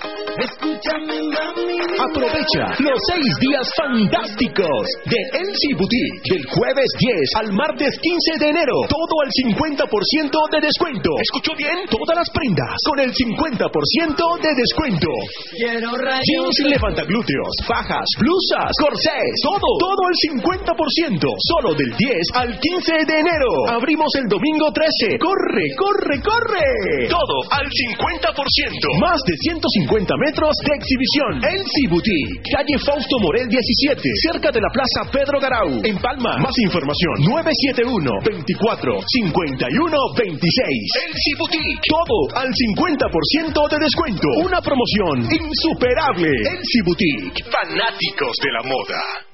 Mami. 0.00 1.76
Aprovecha 2.00 2.64
los 2.80 2.96
seis 3.12 3.28
días 3.44 3.66
fantásticos 3.76 4.84
de 5.04 5.20
Elsie 5.36 5.76
Boutique 5.76 6.32
del 6.32 6.44
jueves 6.48 6.88
10 6.96 7.44
al 7.44 7.52
martes 7.52 7.92
15 8.00 8.40
de 8.40 8.48
enero. 8.48 8.72
Todo 8.88 9.14
al 9.20 9.28
50% 9.28 10.32
de 10.56 10.58
descuento. 10.64 11.10
¿Escuchó 11.20 11.52
bien? 11.60 11.84
Todas 11.92 12.16
las 12.16 12.30
prendas 12.32 12.72
con 12.88 12.98
el 13.04 13.12
50% 13.12 14.40
de 14.40 14.50
descuento. 14.56 15.10
Quiero 15.52 15.92
rayos. 15.92 16.24
Jeans 16.24 16.56
levantaglúteos, 16.72 17.52
fajas, 17.68 18.08
blusas, 18.16 18.72
corsés, 18.80 19.34
todo, 19.44 19.68
todo 19.76 20.00
al 20.08 20.16
50%. 20.40 21.20
Solo 21.36 21.74
del 21.76 21.92
10 21.92 22.16
al 22.40 22.50
15 22.56 23.04
de 23.04 23.16
enero. 23.20 23.52
Abrimos 23.68 24.08
el 24.16 24.26
domingo 24.28 24.72
13. 24.72 25.20
Corre, 25.20 25.66
corre, 25.76 26.16
corre. 26.24 27.08
Todo 27.12 27.36
al 27.52 27.68
50%. 27.68 28.24
Más 29.04 29.20
de 29.28 29.34
150 29.36 29.89
metros 29.98 30.54
de 30.62 30.72
exhibición. 30.78 31.42
Elsie 31.42 31.88
Boutique. 31.90 32.38
Calle 32.54 32.78
Fausto 32.78 33.18
Morel 33.18 33.48
17. 33.48 33.98
Cerca 34.30 34.50
de 34.50 34.60
la 34.60 34.70
Plaza 34.70 35.10
Pedro 35.10 35.40
Garau. 35.40 35.82
En 35.82 35.98
Palma. 35.98 36.38
Más 36.38 36.54
información. 36.62 37.14
971 37.26 38.10
24 38.24 39.02
51 39.02 39.96
26. 40.16 40.46
Elsie 41.10 41.34
Boutique. 41.38 41.82
Todo 41.90 42.18
al 42.38 42.48
50% 42.54 43.68
de 43.70 43.78
descuento. 43.82 44.28
Una 44.46 44.60
promoción 44.62 45.26
insuperable. 45.26 46.30
Elsie 46.30 46.82
Boutique. 46.86 47.42
Fanáticos 47.50 48.36
de 48.42 48.50
la 48.52 48.62
moda. 48.62 49.29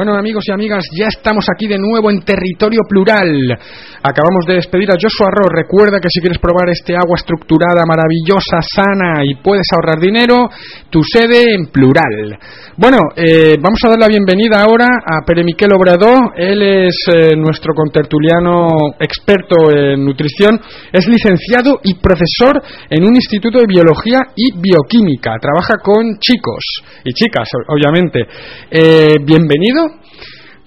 Bueno, 0.00 0.16
amigos 0.16 0.44
y 0.48 0.50
amigas, 0.50 0.82
ya 0.98 1.08
estamos 1.08 1.44
aquí 1.54 1.68
de 1.68 1.76
nuevo 1.76 2.10
en 2.10 2.22
territorio 2.22 2.80
plural. 2.88 3.54
Acabamos 4.02 4.46
de 4.48 4.54
despedir 4.54 4.90
a 4.90 4.96
Joshua 4.96 5.28
Ross. 5.30 5.52
Recuerda 5.52 6.00
que 6.00 6.08
si 6.08 6.20
quieres 6.20 6.38
probar 6.38 6.70
este 6.70 6.96
agua 6.96 7.16
estructurada, 7.16 7.84
maravillosa, 7.84 8.64
sana 8.64 9.20
y 9.22 9.34
puedes 9.44 9.66
ahorrar 9.74 10.00
dinero, 10.00 10.48
tu 10.88 11.02
sede 11.04 11.52
en 11.52 11.66
plural. 11.66 12.38
Bueno, 12.78 12.96
eh, 13.14 13.56
vamos 13.60 13.78
a 13.84 13.90
dar 13.90 13.98
la 13.98 14.08
bienvenida 14.08 14.62
ahora 14.62 14.86
a 15.04 15.22
Pere 15.26 15.44
Miquel 15.44 15.74
Obrador. 15.74 16.32
Él 16.34 16.62
es 16.62 16.96
eh, 17.12 17.36
nuestro 17.36 17.74
contertuliano 17.74 18.68
experto 18.98 19.70
en 19.70 20.02
nutrición. 20.02 20.58
Es 20.90 21.06
licenciado 21.06 21.80
y 21.84 21.96
profesor 21.96 22.56
en 22.88 23.04
un 23.04 23.14
instituto 23.14 23.58
de 23.58 23.66
biología 23.66 24.20
y 24.34 24.58
bioquímica. 24.58 25.36
Trabaja 25.38 25.74
con 25.82 26.18
chicos 26.18 26.64
y 27.04 27.12
chicas, 27.12 27.50
obviamente. 27.68 28.26
Eh, 28.70 29.16
bienvenido. 29.22 30.00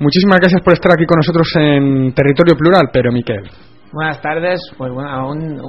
Muchísimas 0.04 0.38
gracias 0.40 0.62
por 0.62 0.74
estar 0.74 0.92
aquí 0.92 1.06
con 1.06 1.16
nosotros 1.16 1.48
en 1.56 2.14
Territorio 2.14 2.58
Plural, 2.58 2.90
pero 2.92 3.10
Miquel. 3.14 3.40
Buenas 3.94 4.20
tardes, 4.22 4.60
pues 4.78 4.92
bueno, 4.92 5.10
aún 5.10 5.62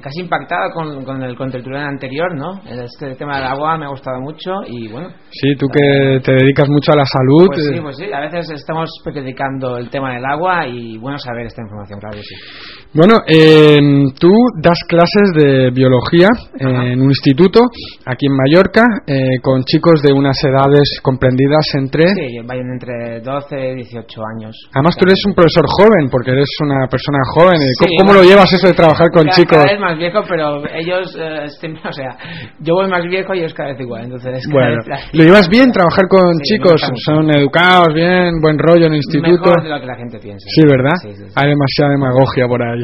casi 0.00 0.20
impactado 0.20 0.70
con, 0.72 1.02
con 1.04 1.22
el 1.24 1.34
contertuliano 1.34 1.88
anterior, 1.88 2.36
¿no? 2.36 2.60
Este 2.64 3.16
tema 3.16 3.38
del 3.38 3.46
agua 3.46 3.78
me 3.78 3.86
ha 3.86 3.88
gustado 3.88 4.20
mucho 4.20 4.50
y 4.66 4.86
bueno. 4.92 5.08
Sí, 5.30 5.56
tú 5.58 5.66
que 5.66 6.20
te 6.22 6.32
dedicas 6.32 6.68
mucho 6.68 6.92
a 6.92 6.96
la 6.96 7.04
salud. 7.04 7.46
Pues 7.46 7.66
sí, 7.66 7.74
eh, 7.74 7.82
pues 7.82 7.96
sí, 7.96 8.04
a 8.12 8.20
veces 8.20 8.50
estamos 8.50 8.90
predicando 9.02 9.78
el 9.78 9.90
tema 9.90 10.12
del 10.12 10.24
agua 10.24 10.68
y 10.68 10.98
bueno 10.98 11.18
saber 11.18 11.46
esta 11.46 11.62
información, 11.62 11.98
claro 11.98 12.16
que 12.16 12.22
sí. 12.22 12.34
Bueno, 12.92 13.22
eh, 13.28 13.78
tú 14.18 14.34
das 14.60 14.82
clases 14.88 15.30
de 15.38 15.70
biología 15.70 16.26
en 16.58 17.00
un 17.00 17.10
instituto 17.10 17.60
aquí 18.04 18.26
en 18.26 18.34
Mallorca 18.34 18.82
eh, 19.06 19.38
con 19.40 19.62
chicos 19.62 20.02
de 20.02 20.12
unas 20.12 20.34
edades 20.42 20.98
comprendidas 21.00 21.62
entre... 21.78 22.08
Sí, 22.18 22.38
vayan 22.44 22.66
entre 22.74 23.20
12 23.20 23.46
y 23.54 23.74
18 23.86 24.20
años. 24.34 24.56
Además 24.74 24.96
tú 24.98 25.06
eres 25.06 25.22
un 25.24 25.34
profesor 25.34 25.66
joven 25.70 26.10
porque 26.10 26.32
eres 26.32 26.50
una 26.66 26.88
persona 26.90 27.18
joven. 27.30 27.62
eh, 27.62 27.70
Sí, 27.78 27.86
¿Cómo, 28.00 28.12
lo 28.12 28.24
llevas 28.24 28.52
eso 28.52 28.66
de 28.66 28.74
trabajar 28.74 29.06
con 29.14 29.22
cada, 29.22 29.36
chicos? 29.36 29.54
Cada 29.62 29.70
vez 29.70 29.80
más 29.80 29.96
viejo, 29.96 30.18
pero 30.28 30.66
ellos, 30.74 31.14
eh, 31.14 31.46
o 31.86 31.92
sea, 31.92 32.18
yo 32.58 32.74
voy 32.74 32.90
más 32.90 33.04
viejo 33.06 33.34
y 33.34 33.38
ellos 33.38 33.54
cada 33.54 33.70
vez 33.70 33.78
igual, 33.80 34.02
entonces 34.10 34.42
Bueno, 34.50 34.82
vez- 34.82 35.14
¿lo 35.14 35.22
llevas 35.22 35.48
bien 35.48 35.70
trabajar 35.70 36.08
con 36.10 36.34
Sí, 36.42 36.54
chicos? 36.58 36.82
Son 37.06 37.30
educados, 37.30 37.94
bien, 37.94 38.40
buen 38.42 38.58
rollo 38.58 38.86
en 38.86 38.94
el 38.94 38.96
instituto. 38.98 39.46
Mejor 39.46 39.62
de 39.62 39.68
lo 39.70 39.78
que 39.78 39.86
la 39.86 39.94
gente 39.96 40.18
piensa. 40.18 40.42
Sí, 40.50 40.62
¿verdad? 40.66 40.98
Sí. 41.02 41.10
Hay 41.38 41.48
demasiada 41.54 41.94
demagogia 41.94 42.48
por 42.48 42.60
ahí. 42.66 42.79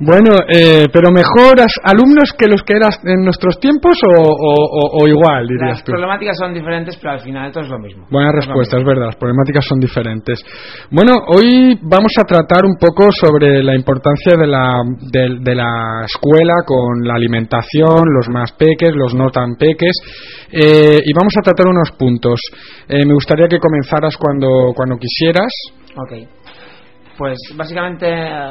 Bueno, 0.00 0.30
eh, 0.54 0.86
pero 0.92 1.10
mejoras 1.10 1.72
alumnos 1.82 2.32
que 2.38 2.46
los 2.46 2.62
que 2.62 2.74
eras 2.74 3.00
en 3.04 3.24
nuestros 3.24 3.58
tiempos 3.58 3.98
o, 4.06 4.22
o- 4.22 4.68
o- 4.70 5.02
o 5.02 5.08
igual, 5.08 5.46
dirías 5.48 5.78
Las 5.78 5.84
tú. 5.84 5.90
problemáticas 5.90 6.38
son 6.38 6.54
diferentes, 6.54 6.96
pero 7.02 7.14
al 7.14 7.20
final 7.20 7.50
todo 7.50 7.64
es 7.64 7.70
lo 7.70 7.78
mismo. 7.80 8.06
Buena 8.08 8.30
respuesta, 8.30 8.78
es 8.78 8.84
verdad, 8.84 9.06
las 9.06 9.16
problemáticas 9.16 9.64
son 9.66 9.80
diferentes. 9.80 10.38
Bueno, 10.92 11.14
hoy 11.26 11.76
vamos 11.82 12.12
a 12.16 12.22
tratar 12.24 12.64
un 12.64 12.76
poco 12.78 13.10
sobre 13.10 13.62
la 13.64 13.74
importancia 13.74 14.36
de 14.38 14.46
la, 14.46 14.70
de, 15.10 15.36
de 15.40 15.54
la 15.56 16.04
escuela 16.06 16.62
con 16.64 17.02
la 17.02 17.14
alimentación, 17.14 18.04
los 18.14 18.28
más 18.28 18.52
peques, 18.52 18.94
los 18.94 19.14
no 19.14 19.30
tan 19.30 19.56
peques, 19.56 19.92
eh, 20.52 20.98
y 21.04 21.12
vamos 21.12 21.34
a 21.38 21.42
tratar 21.42 21.66
unos 21.66 21.90
puntos. 21.98 22.38
Eh, 22.88 23.04
me 23.04 23.14
gustaría 23.14 23.48
que 23.48 23.58
comenzaras 23.58 24.16
cuando, 24.16 24.72
cuando 24.76 24.96
quisieras. 24.96 25.50
Ok. 25.96 26.28
Pues 27.18 27.36
básicamente 27.56 28.06
eh, 28.08 28.48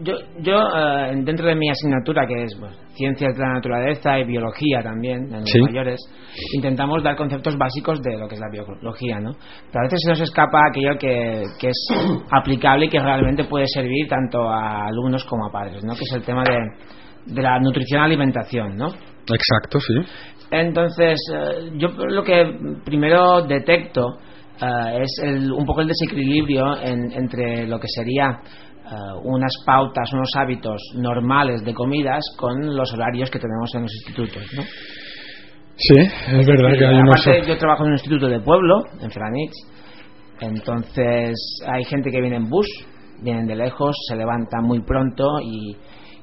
yo, 0.00 0.14
yo 0.38 0.58
eh, 0.74 1.12
dentro 1.22 1.46
de 1.46 1.54
mi 1.54 1.68
asignatura 1.70 2.26
que 2.26 2.44
es 2.44 2.56
pues, 2.58 2.72
ciencias 2.94 3.34
de 3.36 3.40
la 3.44 3.52
naturaleza 3.54 4.18
y 4.18 4.24
biología 4.24 4.82
también 4.82 5.24
en 5.32 5.40
los 5.40 5.50
Sí. 5.50 5.60
mayores 5.60 6.00
intentamos 6.54 7.02
dar 7.02 7.14
conceptos 7.14 7.56
básicos 7.58 8.00
de 8.00 8.16
lo 8.18 8.26
que 8.26 8.36
es 8.36 8.40
la 8.40 8.48
biología, 8.50 9.20
¿no? 9.20 9.32
Pero 9.70 9.80
a 9.80 9.82
veces 9.84 10.00
se 10.02 10.10
nos 10.10 10.20
escapa 10.22 10.58
aquello 10.70 10.96
que, 10.98 11.42
que 11.60 11.68
es 11.68 11.86
aplicable 12.32 12.86
y 12.86 12.88
que 12.88 12.98
realmente 12.98 13.44
puede 13.44 13.66
servir 13.66 14.08
tanto 14.08 14.48
a 14.48 14.86
alumnos 14.86 15.24
como 15.26 15.46
a 15.46 15.52
padres, 15.52 15.84
¿no? 15.84 15.92
Que 15.94 16.04
es 16.04 16.12
el 16.14 16.22
tema 16.22 16.42
de, 16.44 17.34
de 17.34 17.42
la 17.42 17.58
nutrición 17.60 18.00
alimentación, 18.00 18.76
¿no? 18.76 18.86
Exacto, 18.88 19.78
sí. 19.78 19.94
Entonces, 20.50 21.18
eh, 21.32 21.70
yo 21.76 21.88
lo 21.90 22.24
que 22.24 22.50
primero 22.84 23.42
detecto 23.42 24.18
eh, 24.60 25.02
es 25.02 25.20
el, 25.22 25.52
un 25.52 25.64
poco 25.64 25.80
el 25.80 25.88
desequilibrio 25.88 26.76
entre 26.82 27.66
lo 27.66 27.78
que 27.78 27.88
sería 27.88 28.40
eh, 28.84 29.20
unas 29.24 29.52
pautas, 29.64 30.12
unos 30.12 30.30
hábitos 30.36 30.80
normales 30.96 31.64
de 31.64 31.72
comidas 31.74 32.22
con 32.36 32.76
los 32.76 32.92
horarios 32.92 33.30
que 33.30 33.38
tenemos 33.38 33.74
en 33.74 33.82
los 33.82 33.92
institutos, 33.94 34.42
¿no? 34.54 34.62
Sí, 35.76 35.96
es 35.96 36.46
verdad 36.46 36.78
que 36.78 36.84
hay 36.84 36.96
unos... 36.96 37.24
yo 37.46 37.56
trabajo 37.56 37.84
en 37.84 37.88
un 37.88 37.94
instituto 37.94 38.28
de 38.28 38.40
pueblo, 38.40 38.82
en 39.00 39.10
Franix, 39.10 39.52
entonces 40.40 41.38
hay 41.66 41.84
gente 41.84 42.10
que 42.10 42.20
viene 42.20 42.36
en 42.36 42.50
bus, 42.50 42.66
vienen 43.22 43.46
de 43.46 43.56
lejos, 43.56 43.96
se 44.08 44.16
levanta 44.16 44.60
muy 44.60 44.82
pronto 44.82 45.40
y, 45.42 45.76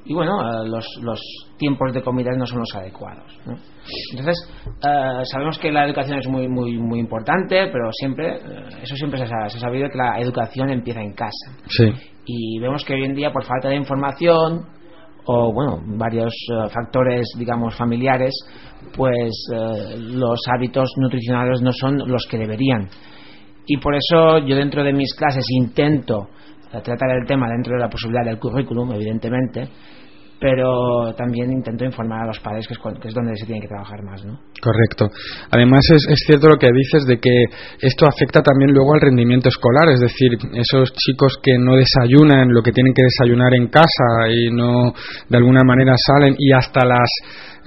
y 0.08 0.14
bueno, 0.14 0.40
eh, 0.40 0.70
los, 0.70 0.86
los, 1.02 1.22
tiempos 1.58 1.92
de 1.92 2.02
comida 2.02 2.30
no 2.38 2.46
son 2.46 2.60
los 2.60 2.76
adecuados. 2.76 3.38
Entonces, 4.12 4.38
eh, 4.66 5.26
sabemos 5.26 5.58
que 5.60 5.72
la 5.72 5.86
educación 5.86 6.20
es 6.20 6.28
muy 6.28 6.48
muy 6.48 6.78
muy 6.78 7.00
importante, 7.00 7.68
pero 7.72 7.92
siempre, 7.92 8.36
eh, 8.36 8.40
eso 8.84 8.96
siempre 8.96 9.20
se 9.20 9.26
ha, 9.26 9.50
se 9.50 9.58
ha, 9.58 9.62
sabido 9.62 9.90
que 9.90 9.98
la 9.98 10.20
educación 10.20 10.70
empieza 10.70 11.02
en 11.02 11.14
casa. 11.14 11.52
Sí. 11.68 11.92
Y 12.26 12.60
vemos 12.60 12.86
que 12.86 12.94
hoy 12.94 13.04
en 13.04 13.16
día, 13.16 13.32
por 13.32 13.44
falta 13.44 13.70
de 13.70 13.76
información 13.76 14.66
o, 15.26 15.52
bueno, 15.52 15.82
varios 15.98 16.34
factores, 16.72 17.28
digamos, 17.38 17.76
familiares, 17.76 18.34
pues 18.96 19.34
los 19.98 20.40
hábitos 20.48 20.90
nutricionales 20.96 21.62
no 21.62 21.74
son 21.74 21.98
los 21.98 22.26
que 22.30 22.38
deberían. 22.38 22.88
Y 23.66 23.76
por 23.78 23.94
eso 23.94 24.38
yo 24.40 24.56
dentro 24.56 24.86
de 24.86 24.94
mis 24.94 25.14
clases 25.16 25.46
intento 25.50 26.30
tratar 26.72 27.12
el 27.12 27.26
tema 27.28 27.50
dentro 27.50 27.74
de 27.74 27.80
la 27.82 27.90
posibilidad 27.90 28.24
del 28.24 28.40
currículum, 28.40 28.94
evidentemente, 28.94 29.68
pero 30.40 31.14
también 31.16 31.52
intento 31.52 31.84
informar 31.84 32.24
a 32.24 32.28
los 32.28 32.40
padres 32.40 32.68
que 32.68 32.74
es, 32.74 33.14
donde 33.14 33.36
se 33.36 33.46
tiene 33.46 33.62
que 33.62 33.68
trabajar 33.68 34.04
más, 34.04 34.24
¿no? 34.24 34.40
Correcto. 34.62 35.10
Además 35.52 35.82
es, 35.92 36.06
es, 36.10 36.20
cierto 36.26 36.48
lo 36.50 36.58
que 36.58 36.72
dices 36.72 37.06
de 37.06 37.20
que 37.20 37.46
esto 37.82 38.06
afecta 38.06 38.42
también 38.42 38.72
luego 38.72 38.94
al 38.94 39.02
rendimiento 39.02 39.50
escolar, 39.50 39.90
es 39.90 40.00
decir, 40.00 40.38
esos 40.54 40.94
chicos 40.94 41.38
que 41.42 41.58
no 41.58 41.76
desayunan 41.76 42.54
lo 42.54 42.62
que 42.62 42.72
tienen 42.72 42.94
que 42.94 43.04
desayunar 43.04 43.54
en 43.56 43.68
casa 43.68 44.30
y 44.30 44.52
no 44.52 44.94
de 45.30 45.38
alguna 45.38 45.64
manera 45.64 45.94
salen 45.98 46.36
y 46.38 46.52
hasta 46.52 46.86
las 46.86 47.10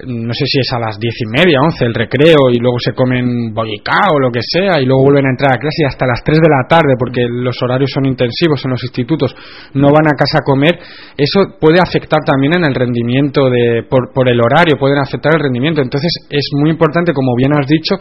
no 0.07 0.33
sé 0.33 0.45
si 0.45 0.59
es 0.59 0.69
a 0.73 0.79
las 0.79 0.97
diez 0.99 1.13
y 1.19 1.27
media, 1.29 1.59
once 1.61 1.85
el 1.85 1.93
recreo 1.93 2.49
y 2.51 2.57
luego 2.57 2.77
se 2.79 2.93
comen 2.93 3.53
bollicao 3.53 4.15
o 4.15 4.19
lo 4.19 4.31
que 4.31 4.41
sea 4.41 4.81
y 4.81 4.85
luego 4.85 5.03
vuelven 5.03 5.27
a 5.27 5.31
entrar 5.31 5.55
a 5.55 5.59
clase 5.59 5.83
y 5.83 5.87
hasta 5.87 6.05
las 6.05 6.23
tres 6.23 6.39
de 6.39 6.49
la 6.49 6.67
tarde 6.67 6.95
porque 6.97 7.25
los 7.29 7.55
horarios 7.61 7.91
son 7.93 8.05
intensivos 8.05 8.63
en 8.65 8.71
los 8.71 8.83
institutos, 8.83 9.35
no 9.73 9.87
van 9.91 10.07
a 10.07 10.17
casa 10.17 10.39
a 10.39 10.45
comer, 10.45 10.79
eso 11.17 11.57
puede 11.59 11.79
afectar 11.79 12.19
también 12.25 12.53
en 12.53 12.65
el 12.65 12.75
rendimiento 12.75 13.49
de, 13.49 13.83
por, 13.89 14.11
por 14.13 14.27
el 14.27 14.39
horario, 14.39 14.77
pueden 14.77 14.99
afectar 14.99 15.33
el 15.33 15.41
rendimiento. 15.41 15.81
Entonces 15.81 16.11
es 16.29 16.49
muy 16.53 16.69
importante, 16.69 17.13
como 17.13 17.35
bien 17.35 17.53
has 17.53 17.67
dicho, 17.67 17.95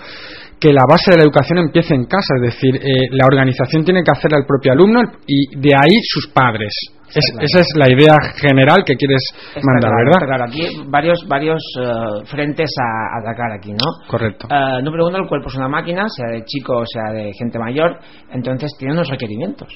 que 0.58 0.72
la 0.72 0.84
base 0.88 1.10
de 1.10 1.16
la 1.16 1.24
educación 1.24 1.58
empiece 1.58 1.94
en 1.94 2.04
casa, 2.04 2.36
es 2.36 2.54
decir, 2.54 2.76
eh, 2.76 3.08
la 3.12 3.24
organización 3.24 3.82
tiene 3.82 4.02
que 4.04 4.12
hacer 4.12 4.34
al 4.34 4.44
propio 4.44 4.72
alumno 4.72 5.00
y 5.26 5.56
de 5.56 5.74
ahí 5.74 5.96
sus 6.02 6.28
padres. 6.28 6.72
Esa 7.14 7.60
es 7.60 7.66
la 7.76 7.88
idea 7.88 8.16
general 8.36 8.84
que 8.84 8.94
quieres 8.94 9.22
mandar, 9.62 9.92
¿verdad? 10.04 10.26
Claro, 10.26 10.44
aquí 10.44 10.66
varios 10.86 11.26
varios 11.28 11.62
eh, 11.78 12.24
frentes 12.26 12.70
a, 12.80 13.20
atacar 13.20 13.52
aquí, 13.52 13.72
¿no? 13.72 14.06
Correcto. 14.08 14.48
Uh, 14.50 14.82
número 14.82 15.06
uno, 15.06 15.18
el 15.18 15.28
cuerpo 15.28 15.48
es 15.48 15.56
una 15.56 15.68
máquina, 15.68 16.06
sea 16.08 16.26
de 16.32 16.44
chico 16.44 16.78
o 16.78 16.86
sea 16.86 17.12
de 17.12 17.32
gente 17.38 17.58
mayor, 17.58 17.98
entonces 18.32 18.72
tiene 18.78 18.94
unos 18.94 19.08
requerimientos 19.08 19.68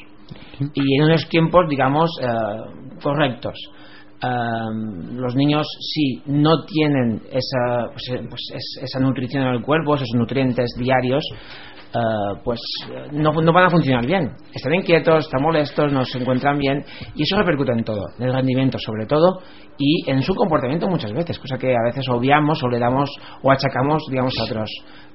y 0.75 0.97
en 0.97 1.05
unos 1.05 1.29
tiempos, 1.29 1.69
digamos, 1.69 2.11
correctos. 3.03 3.55
Um, 4.23 5.19
los 5.19 5.35
niños 5.35 5.67
si 5.81 6.23
no 6.27 6.65
tienen 6.65 7.21
esa, 7.31 7.91
pues, 7.91 8.09
eh, 8.11 8.27
pues 8.27 8.79
esa 8.81 9.01
nutrición 9.01 9.43
en 9.43 9.55
el 9.55 9.61
cuerpo, 9.61 9.97
esos 9.97 10.09
nutrientes 10.15 10.71
diarios, 10.79 11.23
uh, 11.95 12.43
pues 12.43 12.61
no, 13.13 13.33
no, 13.33 13.53
van 13.53 13.67
a 13.67 13.71
funcionar 13.71 14.07
bien. 14.07 14.33
Están 14.53 14.75
inquietos, 14.75 15.25
están 15.25 15.43
molestos, 15.43 15.93
no 15.93 16.05
se 16.05 16.19
encuentran 16.19 16.59
bien 16.59 16.85
y 17.15 17.23
eso 17.23 17.37
repercute 17.37 17.73
en 17.73 17.85
todo, 17.85 18.03
en 18.19 18.27
el 18.27 18.33
rendimiento 18.33 18.79
sobre 18.79 19.07
todo 19.07 19.41
y 19.79 20.09
en 20.09 20.23
su 20.23 20.35
comportamiento 20.35 20.87
muchas 20.89 21.13
veces, 21.13 21.39
cosa 21.39 21.57
que 21.59 21.73
a 21.75 21.85
veces 21.85 22.07
obviamos 22.09 22.63
o 22.63 22.69
le 22.69 22.79
damos 22.79 23.11
o 23.43 23.51
achacamos, 23.51 24.05
digamos, 24.11 24.35
a 24.39 24.45
otros 24.45 24.71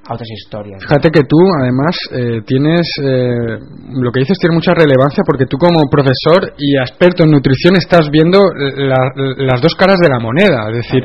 a 0.07 0.13
otras 0.13 0.29
historias. 0.29 0.81
Fíjate 0.81 1.09
que 1.11 1.21
tú, 1.27 1.37
además, 1.61 1.95
eh, 2.11 2.41
tienes, 2.45 2.87
eh, 3.03 3.59
lo 3.99 4.11
que 4.11 4.21
dices 4.21 4.37
tiene 4.39 4.55
mucha 4.55 4.73
relevancia 4.73 5.23
porque 5.25 5.45
tú 5.45 5.57
como 5.57 5.89
profesor 5.91 6.53
y 6.57 6.77
experto 6.77 7.23
en 7.23 7.31
nutrición 7.31 7.75
estás 7.75 8.09
viendo 8.09 8.39
las 8.55 9.61
dos 9.61 9.75
caras 9.75 9.97
de 9.99 10.09
la 10.09 10.19
moneda. 10.19 10.69
Es 10.71 10.77
decir, 10.77 11.03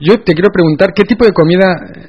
yo 0.00 0.20
te 0.22 0.34
quiero 0.34 0.50
preguntar 0.52 0.90
qué 0.94 1.04
tipo 1.04 1.24
de 1.24 1.32
comida 1.32 1.64
eh, 1.64 2.08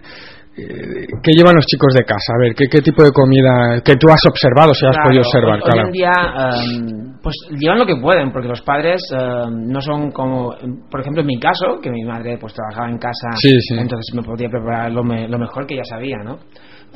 ¿Qué 0.56 1.32
llevan 1.36 1.56
los 1.56 1.66
chicos 1.66 1.94
de 1.94 2.06
casa? 2.06 2.34
A 2.34 2.40
ver, 2.40 2.56
¿qué, 2.56 2.68
qué 2.72 2.80
tipo 2.80 3.04
de 3.04 3.12
comida 3.12 3.82
que 3.84 3.96
tú 3.96 4.08
has 4.10 4.22
observado, 4.26 4.74
si 4.74 4.86
has 4.86 4.96
podido 5.04 5.22
observar? 5.22 5.60
Hoy, 5.62 5.70
hoy 5.74 5.86
en 5.86 5.92
día, 5.92 6.14
em, 6.14 7.18
pues 7.22 7.36
llevan 7.60 7.80
lo 7.80 7.86
que 7.86 7.98
pueden, 7.98 8.32
porque 8.32 8.48
los 8.48 8.62
padres 8.62 9.02
em, 9.12 9.68
no 9.68 9.82
son 9.82 10.12
como, 10.12 10.56
por 10.90 11.02
ejemplo, 11.02 11.22
en 11.22 11.28
mi 11.28 11.40
caso, 11.40 11.80
que 11.82 11.92
mi 11.92 12.06
madre 12.06 12.38
pues 12.40 12.54
trabajaba 12.54 12.90
en 12.90 12.98
casa, 12.98 13.36
entonces 13.44 14.16
me 14.16 14.24
podía 14.24 14.48
preparar 14.48 14.92
lo, 14.94 15.04
lo, 15.04 15.40
mejor 15.40 15.68
que 15.68 15.76
ya 15.76 15.84
sabía, 15.84 16.20
¿no? 16.24 16.40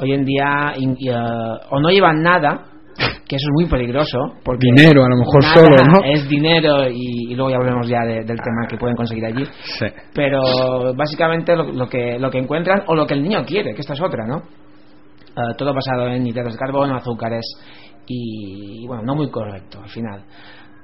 Hoy 0.02 0.14
en 0.14 0.24
día, 0.24 0.74
uh, 0.78 1.76
o 1.76 1.82
no 1.82 1.90
llevan 1.90 2.22
nada, 2.22 2.64
que 3.28 3.36
eso 3.36 3.48
es 3.48 3.54
muy 3.54 3.66
peligroso. 3.68 4.18
Porque 4.44 4.68
dinero, 4.76 5.04
a 5.04 5.10
lo 5.10 5.18
mejor 5.18 5.44
solo, 5.44 5.76
¿no? 5.86 6.00
Es 6.04 6.28
dinero 6.28 6.90
y, 6.90 7.36
luego 7.36 7.52
ya 7.52 7.58
hablemos 7.58 7.88
ya 7.88 8.02
del 8.02 8.26
tema 8.26 8.68
que 8.68 8.78
pueden 8.78 8.96
conseguir 8.96 9.26
allí. 9.26 9.46
Sí. 9.64 9.86
Pero 10.14 10.42
básicamente 10.96 11.56
lo, 11.56 11.88
que, 11.88 12.18
lo 12.20 12.30
que 12.30 12.40
encuentran 12.40 12.84
o 12.88 12.96
lo 12.96 13.06
que 13.06 13.14
el 13.14 13.22
niño 13.24 13.44
quiere, 13.46 13.74
que 13.74 13.82
esta 13.82 13.94
es 13.94 14.02
otra, 14.02 14.26
¿no? 14.26 14.38
Uh, 14.38 15.56
todo 15.56 15.74
basado 15.74 16.08
en 16.10 16.26
hidratos 16.26 16.54
de 16.54 16.60
carbono, 16.60 16.96
azúcares 16.96 17.46
y, 18.08 18.86
bueno, 18.88 19.04
no 19.04 19.16
muy 19.16 19.30
correcto 19.30 19.80
al 19.82 19.90
final. 19.90 20.24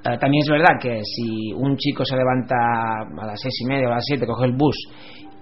Uh, 0.04 0.16
también 0.18 0.42
es 0.44 0.48
verdad 0.48 0.78
que 0.80 1.00
si 1.02 1.52
un 1.52 1.76
chico 1.76 2.04
se 2.04 2.16
levanta 2.16 2.54
a 2.54 3.26
las 3.26 3.40
seis 3.40 3.54
y 3.62 3.66
media 3.66 3.88
o 3.88 3.90
a 3.90 3.96
las 3.96 4.04
siete, 4.06 4.24
coge 4.24 4.46
el 4.46 4.52
bus 4.52 4.76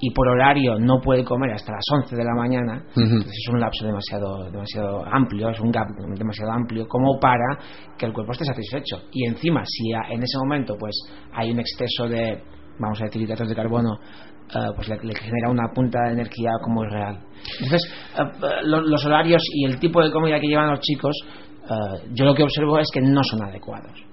y 0.04 0.10
por 0.10 0.28
horario 0.28 0.78
no 0.78 1.00
puede 1.00 1.24
comer 1.24 1.52
hasta 1.52 1.72
las 1.72 1.84
11 1.90 2.14
de 2.14 2.24
la 2.24 2.34
mañana, 2.34 2.84
es 2.94 3.48
un 3.50 3.58
lapso 3.58 3.86
demasiado, 3.86 4.50
demasiado 4.50 5.02
amplio, 5.06 5.48
es 5.48 5.58
un 5.60 5.70
gap 5.70 5.88
demasiado 6.14 6.52
amplio 6.52 6.86
como 6.86 7.18
para 7.18 7.58
que 7.96 8.04
el 8.04 8.12
cuerpo 8.12 8.32
esté 8.32 8.44
satisfecho. 8.44 9.04
Y 9.12 9.26
encima, 9.26 9.62
si 9.64 9.92
en 9.92 10.22
ese 10.22 10.36
momento 10.36 10.76
pues 10.78 10.94
hay 11.32 11.52
un 11.52 11.60
exceso 11.60 12.06
de, 12.06 12.38
vamos 12.78 13.00
a 13.00 13.06
decir, 13.06 13.22
hidratos 13.22 13.48
de 13.48 13.54
carbono, 13.54 13.94
eh, 13.94 14.72
pues 14.76 14.88
le, 14.88 14.98
genera 14.98 15.48
una 15.48 15.72
punta 15.74 15.98
de 16.06 16.12
energía 16.12 16.50
como 16.62 16.84
es 16.84 16.92
real. 16.92 17.20
Entonces, 17.60 17.90
eh, 18.18 18.60
los 18.64 19.06
horarios 19.06 19.42
y 19.54 19.64
el 19.64 19.78
tipo 19.78 20.02
de 20.02 20.12
comida 20.12 20.38
que 20.38 20.48
llevan 20.48 20.70
los 20.70 20.80
chicos, 20.80 21.16
yo 22.12 22.26
lo 22.26 22.34
que 22.34 22.42
observo 22.42 22.78
es 22.78 22.88
que 22.92 23.00
no 23.00 23.24
son 23.24 23.42
adecuados. 23.42 24.04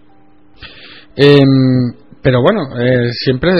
Em, 1.18 1.92
pero 2.24 2.42
bueno, 2.42 2.62
siempre 3.12 3.52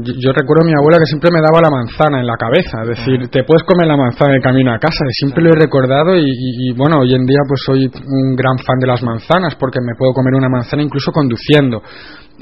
yo, 0.00 0.32
recuerdo 0.32 0.64
a 0.64 0.66
mi 0.66 0.72
abuela 0.72 0.98
que 0.98 1.06
siempre 1.06 1.30
me 1.30 1.40
daba 1.40 1.60
la 1.60 1.70
manzana 1.70 2.20
en 2.20 2.26
la 2.26 2.36
cabeza, 2.36 2.82
es 2.82 2.96
decir, 2.96 3.28
te 3.28 3.44
puedes 3.44 3.62
comer 3.64 3.86
la 3.86 3.96
manzana 3.96 4.34
de 4.34 4.40
camino 4.40 4.72
a 4.72 4.78
casa, 4.78 5.04
y 5.04 5.12
siempre 5.12 5.44
lo 5.44 5.50
he 5.50 5.58
recordado 5.60 6.16
y, 6.16 6.72
bueno, 6.76 7.00
hoy 7.00 7.14
en 7.14 7.26
día 7.26 7.40
pues 7.46 7.60
soy 7.64 7.86
un 7.86 8.34
gran 8.34 8.56
fan 8.58 8.78
de 8.80 8.86
las 8.86 9.02
manzanas 9.02 9.54
porque 9.56 9.80
me 9.80 9.94
puedo 9.96 10.12
comer 10.12 10.34
una 10.34 10.48
manzana 10.48 10.82
incluso 10.82 11.12
conduciendo. 11.12 11.82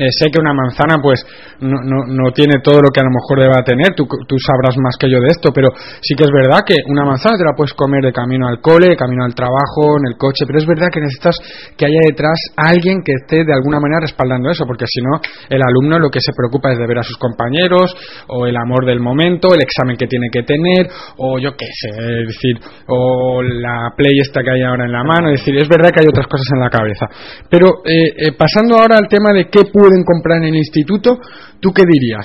Eh, 0.00 0.08
sé 0.16 0.32
que 0.32 0.40
una 0.40 0.54
manzana 0.54 0.96
pues 0.96 1.20
no, 1.60 1.76
no, 1.84 2.08
no, 2.08 2.32
tiene 2.32 2.56
todo 2.64 2.80
lo 2.80 2.88
que 2.88 3.00
a 3.00 3.04
lo 3.04 3.12
mejor 3.12 3.36
deba 3.36 3.60
tener, 3.60 3.92
tú, 3.92 4.08
tú, 4.08 4.36
sabrás 4.40 4.72
más 4.80 4.96
que 4.96 5.10
yo 5.12 5.20
de 5.20 5.28
esto, 5.28 5.52
pero 5.52 5.68
sí 6.00 6.16
que 6.16 6.24
es 6.24 6.32
verdad 6.32 6.64
que 6.64 6.80
una 6.88 7.04
manzana 7.04 7.36
te 7.36 7.44
la 7.44 7.52
puedes 7.52 7.74
comer 7.74 8.00
de 8.00 8.12
camino 8.12 8.48
al 8.48 8.64
cole, 8.64 8.88
de 8.88 8.96
camino 8.96 9.24
al 9.28 9.34
trabajo, 9.34 10.00
en 10.00 10.08
el 10.08 10.16
coche, 10.16 10.48
pero 10.48 10.58
es 10.58 10.64
verdad 10.64 10.88
que 10.88 11.04
necesitas 11.04 11.36
que 11.76 11.84
haya 11.84 12.00
detrás 12.08 12.40
alguien 12.56 13.04
que 13.04 13.12
esté 13.12 13.44
de 13.44 13.52
alguna 13.52 13.76
manera 13.76 14.00
respaldando 14.00 14.48
eso, 14.48 14.64
porque 14.64 14.86
si 14.88 15.04
no, 15.04 15.20
el 15.52 15.60
alumno 15.60 15.98
lo 15.98 16.08
que 16.08 16.24
se 16.24 16.32
preocupa 16.32 16.72
es 16.72 16.78
de 16.78 16.86
ver 16.86 16.98
a 16.98 17.02
sus 17.02 17.18
compañeros, 17.18 17.92
o 18.28 18.46
el 18.46 18.56
amor 18.56 18.86
del 18.86 19.00
momento, 19.00 19.52
el 19.52 19.60
examen 19.60 20.00
que 20.00 20.06
tiene 20.06 20.28
que 20.32 20.44
tener, 20.44 20.88
o 21.18 21.38
yo 21.38 21.52
qué 21.52 21.66
sé, 21.68 22.24
es 22.24 22.26
decir, 22.26 22.56
o 22.88 23.42
la 23.42 23.92
play 23.94 24.16
esta 24.16 24.40
que 24.42 24.50
hay 24.50 24.62
ahora 24.62 24.86
en 24.86 24.92
la 24.92 25.04
mano, 25.04 25.28
es 25.28 25.40
decir, 25.40 25.60
es 25.60 25.68
verdad 25.68 25.90
que 25.92 26.00
hay 26.00 26.08
otras 26.08 26.26
cosas 26.26 26.46
en 26.54 26.60
la 26.60 26.70
cabeza. 26.70 27.04
Pero 27.50 27.84
eh, 27.84 28.16
eh, 28.16 28.32
pasando 28.32 28.76
ahora 28.76 28.96
al 28.96 29.08
tema 29.08 29.32
de 29.32 29.48
qué 29.50 29.64
pueden 29.90 30.04
comprar 30.04 30.38
en 30.38 30.44
el 30.44 30.56
instituto, 30.56 31.18
¿tú 31.60 31.70
qué 31.72 31.82
dirías? 31.84 32.24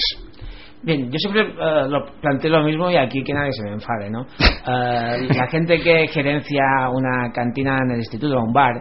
Bien, 0.84 1.10
yo 1.10 1.18
siempre 1.18 1.42
uh, 1.42 1.90
lo 1.90 2.06
planteo 2.22 2.52
lo 2.52 2.64
mismo 2.64 2.92
y 2.92 2.98
aquí 2.98 3.24
que 3.24 3.34
nadie 3.34 3.52
se 3.54 3.64
me 3.64 3.74
enfade, 3.74 4.10
¿no? 4.12 4.22
Uh, 4.22 5.34
la 5.36 5.48
gente 5.50 5.80
que 5.80 6.08
gerencia 6.10 6.64
una 6.94 7.32
cantina 7.34 7.80
en 7.84 7.92
el 7.92 7.98
instituto 7.98 8.38
o 8.38 8.44
un 8.44 8.54
bar, 8.54 8.74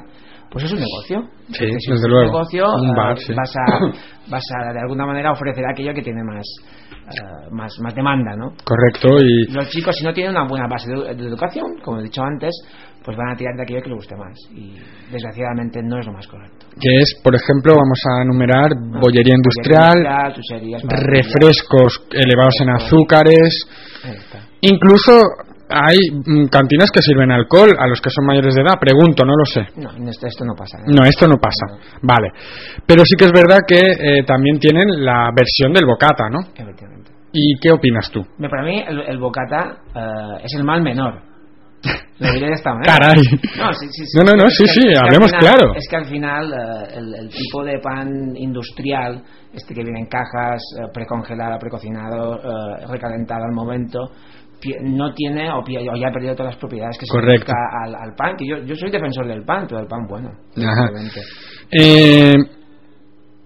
pues 0.50 0.64
es 0.64 0.72
un 0.72 0.80
negocio. 0.80 1.22
Sí, 1.50 1.64
desde 1.64 2.08
luego. 2.08 2.26
Un 2.26 2.32
negocio, 2.32 2.66
un 2.74 2.94
bar, 2.94 3.16
uh, 3.16 3.34
vas, 3.34 3.54
a, 3.56 3.80
vas 4.30 4.44
a 4.60 4.72
de 4.74 4.80
alguna 4.80 5.06
manera 5.06 5.32
ofrecer 5.32 5.64
aquello 5.66 5.94
que 5.94 6.02
tiene 6.02 6.22
más 6.22 6.44
eh, 7.06 7.50
más, 7.50 7.72
más 7.80 7.94
demanda, 7.94 8.36
¿no? 8.36 8.52
Correcto. 8.64 9.18
Y 9.20 9.52
Los 9.52 9.68
chicos, 9.68 9.96
si 9.96 10.04
no 10.04 10.12
tienen 10.12 10.32
una 10.32 10.46
buena 10.46 10.66
base 10.66 10.90
de, 10.90 11.14
de 11.14 11.26
educación, 11.26 11.76
como 11.82 12.00
he 12.00 12.02
dicho 12.02 12.22
antes, 12.22 12.50
pues 13.04 13.16
van 13.16 13.32
a 13.32 13.36
tirar 13.36 13.54
de 13.54 13.62
aquello 13.62 13.82
que 13.82 13.90
les 13.90 13.96
guste 13.96 14.16
más. 14.16 14.32
Y 14.50 14.74
desgraciadamente 15.12 15.80
no 15.82 16.00
es 16.00 16.06
lo 16.06 16.12
más 16.12 16.26
correcto. 16.26 16.66
que 16.80 16.96
es, 16.98 17.20
por 17.22 17.34
ejemplo, 17.34 17.74
vamos 17.76 18.00
a 18.08 18.22
enumerar 18.22 18.70
bollería 19.00 19.34
industrial, 19.34 19.94
Bollería 20.34 20.78
industrial, 20.78 21.04
refrescos 21.04 22.06
elevados 22.10 22.54
en 22.62 22.70
azúcares, 22.70 23.66
incluso 24.62 25.20
hay 25.68 25.96
mm, 26.12 26.46
cantinas 26.48 26.90
que 26.90 27.02
sirven 27.02 27.30
alcohol 27.30 27.70
a 27.78 27.86
los 27.86 28.00
que 28.00 28.10
son 28.10 28.26
mayores 28.26 28.54
de 28.54 28.62
edad, 28.62 28.78
pregunto, 28.80 29.24
no 29.24 29.34
lo 29.36 29.44
sé. 29.44 29.66
No, 29.76 29.90
en 29.96 30.08
esto, 30.08 30.26
esto 30.26 30.44
no 30.44 30.54
pasa. 30.54 30.78
¿eh? 30.78 30.82
No, 30.86 31.04
esto 31.04 31.26
no 31.26 31.36
pasa. 31.36 31.66
Vale. 32.02 32.28
Pero 32.86 33.02
sí 33.04 33.16
que 33.18 33.24
es 33.26 33.32
verdad 33.32 33.60
que 33.66 33.80
eh, 33.80 34.22
también 34.24 34.58
tienen 34.58 35.04
la 35.04 35.30
versión 35.34 35.72
del 35.72 35.86
bocata, 35.86 36.28
¿no? 36.30 36.40
Efectivamente. 36.54 37.12
¿Y 37.32 37.58
qué 37.60 37.72
opinas 37.72 38.10
tú? 38.10 38.24
Para 38.38 38.62
mí 38.62 38.82
el, 38.86 39.00
el 39.00 39.18
bocata 39.18 39.78
eh, 39.94 40.44
es 40.44 40.54
el 40.54 40.64
mal 40.64 40.82
menor. 40.82 41.33
Lo 42.18 42.32
diré 42.32 42.46
de 42.46 42.52
esta 42.54 42.72
manera. 42.72 42.94
Caray. 42.98 43.22
No, 43.58 43.72
sí, 43.74 43.86
sí, 43.90 44.04
sí. 44.06 44.18
No, 44.18 44.32
no, 44.32 44.48
sí, 44.48 44.64
sí, 44.66 44.80
que 44.80 44.98
hablemos 44.98 45.30
final- 45.30 45.40
claro. 45.40 45.74
Es 45.74 45.86
que 45.88 45.96
al 45.96 46.04
final 46.06 46.52
eh, 46.52 46.94
el, 46.98 47.14
el 47.24 47.28
tipo 47.28 47.64
de 47.64 47.78
pan 47.80 48.08
industrial, 48.36 49.22
este 49.52 49.74
que 49.74 49.82
viene 49.82 50.00
en 50.00 50.06
cajas, 50.06 50.62
eh, 50.78 50.88
precongelado, 50.94 51.58
precocinado, 51.58 52.36
eh, 52.38 52.86
recalentado 52.88 53.44
al 53.44 53.52
momento, 53.52 53.98
no 54.82 55.12
tiene 55.12 55.50
o, 55.52 55.62
ya 55.66 56.08
ha 56.08 56.12
perdido 56.12 56.34
todas 56.34 56.52
las 56.54 56.60
propiedades 56.60 56.96
que 56.98 57.04
se 57.04 57.12
Correcto. 57.12 57.44
busca 57.52 57.84
al, 57.84 57.94
al 57.96 58.14
pan. 58.16 58.34
Que 58.38 58.46
yo, 58.48 58.58
yo 58.64 58.74
soy 58.76 58.90
defensor 58.90 59.26
del 59.26 59.44
pan, 59.44 59.66
pero 59.68 59.80
del 59.80 59.88
pan 59.88 60.06
bueno. 60.08 60.30
Ajá. 60.56 60.88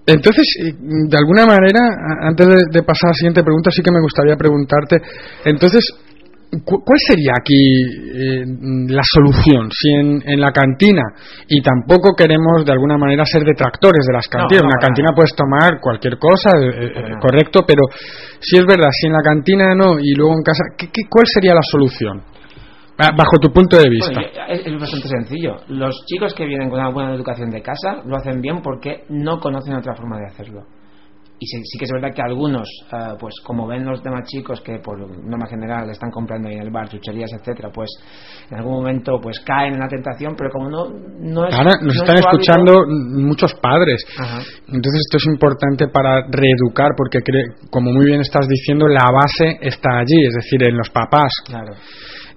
entonces, 0.06 0.46
de 0.80 1.16
alguna 1.18 1.44
manera, 1.46 1.80
antes 2.22 2.46
de, 2.46 2.54
de 2.70 2.82
pasar 2.82 3.08
a 3.08 3.10
la 3.10 3.14
siguiente 3.14 3.42
pregunta, 3.42 3.70
sí 3.70 3.82
que 3.82 3.90
me 3.90 4.00
gustaría 4.00 4.36
preguntarte, 4.36 4.96
entonces, 5.44 5.84
¿cuál 6.64 6.98
sería 7.06 7.32
aquí 7.38 7.60
eh, 8.14 8.44
la 8.88 9.02
solución? 9.04 9.68
Si 9.70 9.92
en, 9.92 10.22
en 10.26 10.40
la 10.40 10.50
cantina, 10.52 11.02
y 11.48 11.60
tampoco 11.62 12.14
queremos 12.16 12.64
de 12.64 12.72
alguna 12.72 12.96
manera 12.96 13.24
ser 13.24 13.42
detractores 13.44 14.06
de 14.06 14.12
las 14.14 14.26
cantinas, 14.28 14.62
no, 14.62 14.68
en 14.68 14.72
la 14.72 14.78
para 14.80 14.86
cantina 14.88 15.08
puedes 15.14 15.34
tomar 15.36 15.80
cualquier 15.80 16.18
cosa, 16.18 16.50
eh, 16.60 16.92
eh, 16.94 17.14
correcto, 17.20 17.60
pero 17.66 17.82
si 18.40 18.56
es 18.56 18.64
verdad, 18.66 18.88
si 18.92 19.06
en 19.08 19.12
la 19.12 19.22
cantina 19.22 19.74
no 19.74 19.98
y 20.00 20.14
luego 20.14 20.34
en 20.34 20.42
casa, 20.42 20.62
¿qué, 20.76 20.86
qué- 20.86 21.08
cuál 21.10 21.26
sería 21.26 21.54
la 21.54 21.62
solución? 21.62 22.22
Ba- 22.98 23.14
Bajo 23.16 23.38
tu 23.40 23.52
punto 23.52 23.76
de 23.76 23.88
vista. 23.88 24.20
Es 24.48 24.64
bastante 24.80 25.06
sencillo. 25.06 25.56
Los 25.68 25.94
chicos 26.06 26.34
que 26.34 26.44
vienen 26.46 26.68
con 26.68 26.80
una 26.80 26.90
buena 26.90 27.14
educación 27.14 27.48
de 27.50 27.62
casa 27.62 28.02
lo 28.04 28.16
hacen 28.16 28.40
bien 28.40 28.60
porque 28.60 29.04
no 29.10 29.38
conocen 29.38 29.74
otra 29.76 29.94
forma 29.94 30.18
de 30.18 30.26
hacerlo. 30.26 30.62
Y 31.40 31.46
sí, 31.46 31.56
sí 31.64 31.78
que 31.78 31.84
es 31.84 31.92
verdad 31.92 32.12
que 32.12 32.20
algunos, 32.20 32.66
eh, 32.92 33.14
pues 33.20 33.34
como 33.44 33.66
ven 33.68 33.84
los 33.84 34.02
demás 34.02 34.24
chicos 34.26 34.60
que 34.60 34.78
por 34.82 34.98
norma 34.98 35.46
general 35.48 35.88
están 35.88 36.10
comprando 36.10 36.48
ahí 36.48 36.56
en 36.56 36.62
el 36.62 36.70
bar, 36.70 36.88
chucherías, 36.88 37.30
etcétera, 37.32 37.70
pues 37.72 37.88
en 38.50 38.56
algún 38.58 38.72
momento 38.72 39.20
pues 39.22 39.38
caen 39.40 39.74
en 39.74 39.78
la 39.80 39.86
tentación, 39.88 40.34
pero 40.36 40.50
como 40.50 40.68
no, 40.68 40.88
no 41.20 41.46
es. 41.46 41.54
Ahora 41.54 41.70
no 41.80 41.86
nos 41.86 41.94
es 41.94 42.00
están 42.02 42.16
hábito- 42.16 42.30
escuchando 42.30 42.72
muchos 42.88 43.54
padres. 43.54 44.04
Ajá. 44.18 44.38
Entonces 44.66 45.00
esto 45.06 45.16
es 45.18 45.26
importante 45.26 45.86
para 45.88 46.22
reeducar 46.28 46.90
porque 46.96 47.20
como 47.70 47.92
muy 47.92 48.06
bien 48.06 48.20
estás 48.20 48.48
diciendo 48.48 48.88
la 48.88 49.06
base 49.12 49.58
está 49.60 49.98
allí, 50.00 50.26
es 50.26 50.34
decir, 50.34 50.64
en 50.64 50.76
los 50.76 50.90
papás. 50.90 51.30
Claro. 51.46 51.72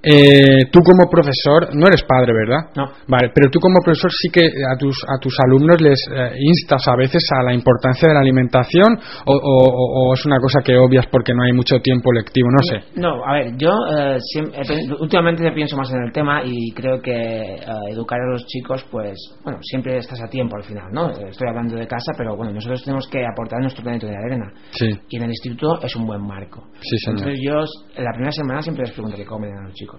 Eh, 0.03 0.65
tú 0.71 0.79
como 0.81 1.09
profesor 1.09 1.75
no 1.75 1.85
eres 1.87 2.01
padre, 2.03 2.33
¿verdad? 2.33 2.71
No. 2.75 2.85
Vale, 3.07 3.29
pero 3.35 3.49
tú 3.51 3.59
como 3.59 3.77
profesor 3.85 4.09
sí 4.11 4.29
que 4.33 4.41
a 4.41 4.75
tus 4.77 4.97
a 5.07 5.19
tus 5.21 5.35
alumnos 5.45 5.79
les 5.79 5.99
eh, 6.11 6.31
instas 6.39 6.87
a 6.87 6.95
veces 6.95 7.21
a 7.39 7.43
la 7.43 7.53
importancia 7.53 8.07
de 8.07 8.13
la 8.15 8.19
alimentación 8.21 8.97
o, 9.25 9.33
o- 9.33 10.13
es 10.15 10.25
una 10.25 10.39
cosa 10.39 10.61
que 10.63 10.75
obvias 10.75 11.05
porque 11.11 11.33
no 11.35 11.43
hay 11.43 11.53
mucho 11.53 11.77
tiempo 11.79 12.11
lectivo, 12.13 12.49
no 12.49 12.57
sé. 12.63 12.99
No, 12.99 13.23
a 13.23 13.33
ver, 13.33 13.53
yo 13.57 13.69
eh, 13.95 14.17
siem- 14.33 14.51
he 14.53 14.65
pen- 14.67 14.91
últimamente 14.99 15.43
pienso 15.53 15.77
más 15.77 15.91
en 15.93 16.01
el 16.03 16.11
tema 16.11 16.41
y 16.43 16.71
creo 16.73 16.99
que 17.01 17.11
eh, 17.11 17.59
educar 17.91 18.19
a 18.19 18.31
los 18.31 18.45
chicos, 18.47 18.83
pues, 18.89 19.13
bueno, 19.43 19.59
siempre 19.61 19.97
estás 19.97 20.19
a 20.21 20.27
tiempo 20.27 20.55
al 20.55 20.63
final, 20.63 20.89
¿no? 20.91 21.09
Eh, 21.11 21.29
Estoy 21.29 21.47
hablando 21.47 21.75
de 21.75 21.85
casa, 21.87 22.11
pero 22.17 22.35
bueno, 22.35 22.51
nosotros 22.53 22.83
tenemos 22.83 23.07
que 23.07 23.19
aportar 23.25 23.59
nuestro 23.61 23.83
granito 23.83 24.07
de 24.07 24.15
arena. 24.17 24.51
Sí, 24.71 24.87
Y 25.09 25.17
en 25.17 25.23
el 25.23 25.29
instituto 25.29 25.79
es 25.83 25.95
un 25.95 26.05
buen 26.07 26.21
marco. 26.21 26.63
sí, 26.81 26.97
señor. 26.97 27.19
Entonces 27.19 27.39
yo, 27.43 27.63
en 27.95 28.03
la 28.03 28.11
primera 28.13 28.31
semana 28.31 28.61
siempre 28.61 28.83
les 28.85 28.93
pregunto 28.93 29.15
qué 29.17 29.25
comen 29.25 29.51
a 29.57 29.63
los 29.63 29.73
chicos. 29.73 29.90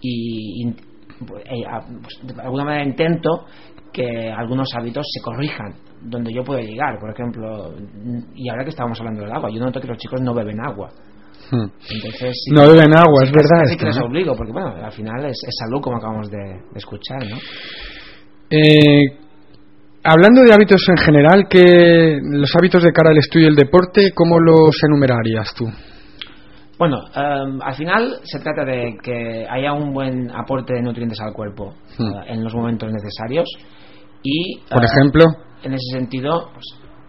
Y, 0.00 0.62
y, 0.62 0.74
pues, 1.26 1.44
eh, 1.44 1.64
pues, 2.02 2.36
de 2.36 2.42
alguna 2.42 2.64
manera 2.64 2.84
intento 2.84 3.46
que 3.92 4.30
algunos 4.30 4.68
hábitos 4.74 5.06
se 5.08 5.22
corrijan 5.22 5.72
donde 6.02 6.32
yo 6.32 6.42
puedo 6.42 6.60
llegar. 6.60 6.98
Por 6.98 7.10
ejemplo, 7.10 7.74
y 8.34 8.48
ahora 8.48 8.64
que 8.64 8.70
estábamos 8.70 8.98
hablando 9.00 9.22
del 9.22 9.32
agua, 9.32 9.50
yo 9.50 9.60
noto 9.60 9.80
que 9.80 9.86
los 9.86 9.98
chicos 9.98 10.20
no 10.20 10.34
beben 10.34 10.58
agua. 10.60 10.90
Hmm. 11.50 11.68
Entonces, 11.90 12.32
sí 12.32 12.50
No 12.54 12.62
beben 12.66 12.92
agua, 12.96 13.20
sí 13.20 13.26
es 13.26 13.32
verdad 13.32 13.60
casi 13.60 13.72
esto, 13.72 13.84
que 13.84 13.86
les 13.86 14.00
obligo, 14.00 14.34
porque 14.34 14.52
bueno, 14.52 14.74
al 14.82 14.92
final 14.92 15.24
es, 15.26 15.38
es 15.46 15.54
salud 15.58 15.80
como 15.80 15.96
acabamos 15.96 16.30
de, 16.30 16.38
de 16.38 16.76
escuchar, 16.78 17.18
¿no? 17.28 17.36
Eh, 18.50 19.18
hablando 20.02 20.42
de 20.42 20.52
hábitos 20.52 20.82
en 20.88 20.96
general, 20.96 21.46
que 21.48 22.18
los 22.22 22.50
hábitos 22.56 22.82
de 22.82 22.92
cara 22.92 23.10
al 23.10 23.18
estudio 23.18 23.46
y 23.46 23.50
el 23.50 23.56
deporte, 23.56 24.12
¿cómo 24.14 24.38
los 24.38 24.76
enumerarías 24.84 25.54
tú? 25.54 25.66
Bueno, 26.78 26.98
em, 27.14 27.60
al 27.62 27.74
final 27.74 28.18
se 28.24 28.38
trata 28.40 28.64
de 28.64 28.96
que 29.02 29.46
haya 29.48 29.72
un 29.72 29.92
buen 29.92 30.30
aporte 30.30 30.74
de 30.74 30.82
nutrientes 30.82 31.20
al 31.20 31.32
cuerpo 31.32 31.74
Hmm. 31.98 32.02
eh, 32.06 32.24
en 32.28 32.44
los 32.44 32.54
momentos 32.54 32.90
necesarios 32.92 33.48
y, 34.22 34.58
Por 34.70 34.82
eh, 34.82 34.86
ejemplo, 34.86 35.24
en 35.62 35.74
ese 35.74 35.98
sentido, 35.98 36.50
pues, 36.52 36.64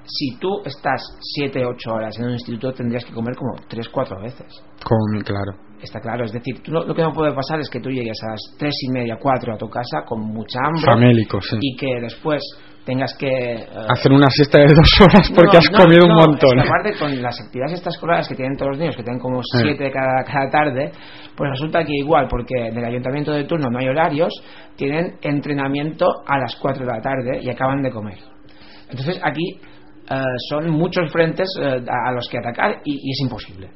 si 0.07 0.37
tú 0.37 0.61
estás 0.65 1.01
7, 1.19 1.65
8 1.65 1.91
horas 1.93 2.15
en 2.19 2.25
un 2.25 2.31
instituto 2.33 2.71
tendrías 2.73 3.03
que 3.05 3.11
comer 3.13 3.35
como 3.35 3.55
3, 3.67 3.89
4 3.89 4.21
veces. 4.21 4.45
con, 4.83 5.21
claro. 5.23 5.53
Está 5.81 5.99
claro, 5.99 6.25
es 6.25 6.31
decir, 6.31 6.61
tú 6.63 6.71
lo, 6.71 6.85
lo 6.85 6.93
que 6.95 7.01
no 7.01 7.11
puede 7.11 7.33
pasar 7.33 7.59
es 7.59 7.69
que 7.69 7.79
tú 7.79 7.89
llegues 7.89 8.17
a 8.27 8.31
las 8.31 8.41
3 8.59 8.73
y 8.83 8.91
media, 8.91 9.17
4 9.19 9.53
a 9.53 9.57
tu 9.57 9.67
casa 9.69 10.03
con 10.07 10.21
mucha 10.21 10.59
hambre 10.63 10.85
Famélico, 10.85 11.41
sí. 11.41 11.57
y 11.59 11.75
que 11.75 11.99
después 12.01 12.41
tengas 12.85 13.13
que... 13.17 13.27
eh, 13.27 13.67
Hacer 13.89 14.11
una 14.11 14.27
siesta 14.29 14.59
de 14.59 14.67
dos 14.73 14.89
horas 15.01 15.29
porque 15.35 15.53
no, 15.53 15.59
has 15.59 15.71
no, 15.71 15.77
comido 15.79 16.07
no, 16.07 16.13
un 16.13 16.19
montón. 16.19 16.59
es 16.59 16.63
que 16.63 16.69
aparte 16.69 16.99
con 16.99 17.21
las 17.21 17.41
actividades 17.41 17.73
extraescolares 17.73 18.27
que 18.27 18.35
tienen 18.35 18.55
todos 18.57 18.71
los 18.71 18.79
niños, 18.79 18.95
que 18.95 19.03
tienen 19.03 19.19
como 19.19 19.41
Sí. 19.41 19.57
siete 19.63 19.91
cada, 19.91 20.23
cada 20.23 20.49
tarde, 20.49 20.91
pues 21.35 21.49
resulta 21.51 21.83
que 21.83 21.93
igual, 21.93 22.27
porque 22.29 22.67
en 22.67 22.77
el 22.77 22.85
ayuntamiento 22.85 23.31
de 23.31 23.43
turno 23.45 23.67
no 23.69 23.79
hay 23.79 23.87
horarios, 23.87 24.31
tienen 24.75 25.15
entrenamiento 25.21 26.05
a 26.27 26.37
las 26.37 26.55
4 26.57 26.85
de 26.85 26.91
la 26.91 27.01
tarde 27.01 27.39
y 27.41 27.49
acaban 27.49 27.81
de 27.81 27.89
comer. 27.91 28.17
Entonces 28.89 29.19
aquí 29.23 29.59
eh, 30.09 30.21
son 30.49 30.69
muchos 30.69 31.11
frentes 31.11 31.47
eh, 31.59 31.81
a, 31.87 32.11
los 32.11 32.29
que 32.29 32.37
atacar 32.37 32.81
y, 32.85 32.93
y 32.93 33.11
es 33.11 33.19
imposible. 33.21 33.69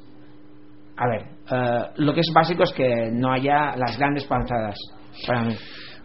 A 1.01 1.07
ver, 1.07 1.91
lo 1.95 2.13
que 2.13 2.19
es 2.19 2.29
básico 2.35 2.63
es 2.63 2.73
que 2.73 3.09
no 3.13 3.31
haya 3.31 3.73
las 3.77 3.97
grandes 3.97 4.25
panzadas 4.25 4.75
para 5.25 5.43
mí. 5.43 5.55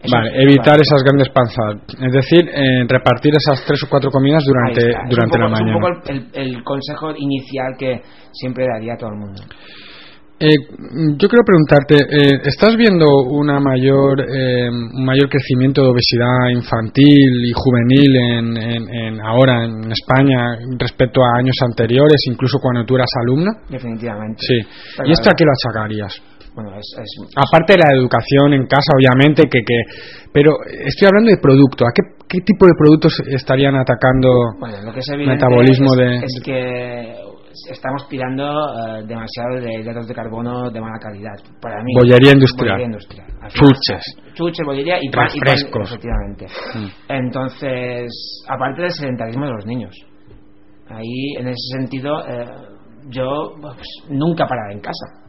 Eso 0.01 0.15
Vale, 0.15 0.29
es 0.37 0.43
evitar 0.43 0.79
esas 0.79 1.01
grandes 1.03 1.29
panzadas. 1.29 1.77
Es 1.99 2.11
decir, 2.13 2.47
eh, 2.53 2.85
repartir 2.87 3.33
esas 3.35 3.65
tres 3.65 3.81
o 3.83 3.89
cuatro 3.89 4.11
comidas 4.11 4.43
durante, 4.45 4.93
durante 5.09 5.37
la 5.39 5.45
poco- 5.47 5.55
mañana. 5.57 5.71
Es 5.71 5.75
un 5.75 5.81
poco 5.81 6.09
el, 6.11 6.17
el- 6.41 6.55
el 6.55 6.63
consejo 6.63 7.11
inicial 7.17 7.73
que 7.77 8.01
siempre 8.31 8.65
daría 8.71 8.93
a 8.93 8.97
todo 8.97 9.09
el 9.09 9.17
mundo. 9.19 9.41
Eh, 10.37 10.49
yo 11.17 11.29
quiero 11.29 11.45
preguntarte, 11.47 11.95
eh, 11.95 12.41
¿estás 12.43 12.75
viendo 12.75 13.05
una 13.31 13.57
mayor, 13.61 14.19
eh, 14.19 14.67
un 14.69 15.05
mayor 15.05 15.29
crecimiento 15.29 15.81
de 15.81 15.87
obesidad 15.87 16.49
infantil 16.51 17.45
y 17.47 17.53
juvenil 17.55 18.15
en, 18.17 18.57
en- 18.57 18.89
en- 18.93 19.21
ahora 19.21 19.63
en 19.63 19.89
España 19.93 20.57
respecto 20.77 21.23
a 21.23 21.39
años 21.39 21.55
anteriores, 21.65 22.17
incluso 22.29 22.59
cuando 22.59 22.83
tú 22.85 22.95
eras 22.95 23.07
alumna? 23.21 23.51
Definitivamente. 23.69 24.35
Sí. 24.45 24.59
Pero 24.97 25.07
¿Y 25.09 25.13
esto 25.13 25.29
a 25.29 25.33
qué 25.37 25.45
lo 25.45 25.51
achacarías? 25.53 26.21
Bueno, 26.55 26.71
es, 26.77 26.87
es- 26.97 27.35
Aparte 27.35 27.73
de 27.73 27.79
la 27.79 27.95
educación 27.99 28.53
en 28.53 28.65
casa, 28.65 28.89
obviamente, 28.95 29.43
que, 29.43 29.59
que 29.59 29.75
pero 30.31 30.51
estoy 30.87 31.07
hablando 31.07 31.29
de 31.31 31.37
producto. 31.37 31.85
¿A 31.85 31.91
qué, 31.93 32.01
qué 32.27 32.39
tipo 32.41 32.65
de 32.65 32.73
productos 32.77 33.13
estarían 33.27 33.75
atacando 33.75 34.29
bueno, 34.59 34.77
lo 34.83 34.93
que 34.93 34.99
es 34.99 35.09
evidente 35.09 35.35
metabolismo 35.35 35.93
es, 35.93 35.97
de, 35.99 36.15
es 36.25 36.41
que 36.43 37.15
estamos 37.71 38.07
tirando 38.09 38.43
eh, 38.43 39.03
demasiado 39.07 39.59
de 39.61 39.81
hidratos 39.81 40.07
de 40.07 40.13
carbono 40.13 40.69
de 40.71 40.79
mala 40.81 40.99
calidad. 40.99 41.35
Para 41.61 41.81
mí, 41.83 41.93
Bollería 41.95 42.31
industrial. 42.33 42.77
Bollería 42.79 42.97
chuches? 43.49 44.03
Chuches, 44.33 44.65
bollería 44.65 44.97
y 45.01 45.09
pan, 45.09 45.27
y 45.33 45.39
pan, 45.39 45.47
Refrescos. 45.55 45.91
efectivamente. 45.91 46.45
Mm. 46.75 47.11
Entonces, 47.11 48.43
aparte 48.47 48.81
del 48.81 48.91
sedentarismo 48.91 49.45
de 49.45 49.51
los 49.51 49.65
niños. 49.65 49.95
Ahí, 50.89 51.35
en 51.39 51.47
ese 51.47 51.77
sentido, 51.79 52.25
eh, 52.27 52.45
yo 53.09 53.53
pues, 53.61 53.77
nunca 54.09 54.45
paraba 54.47 54.71
en 54.71 54.79
casa. 54.79 55.24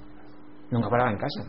Nunca 0.70 0.88
paraba 0.88 1.10
en 1.10 1.18
casa. 1.18 1.42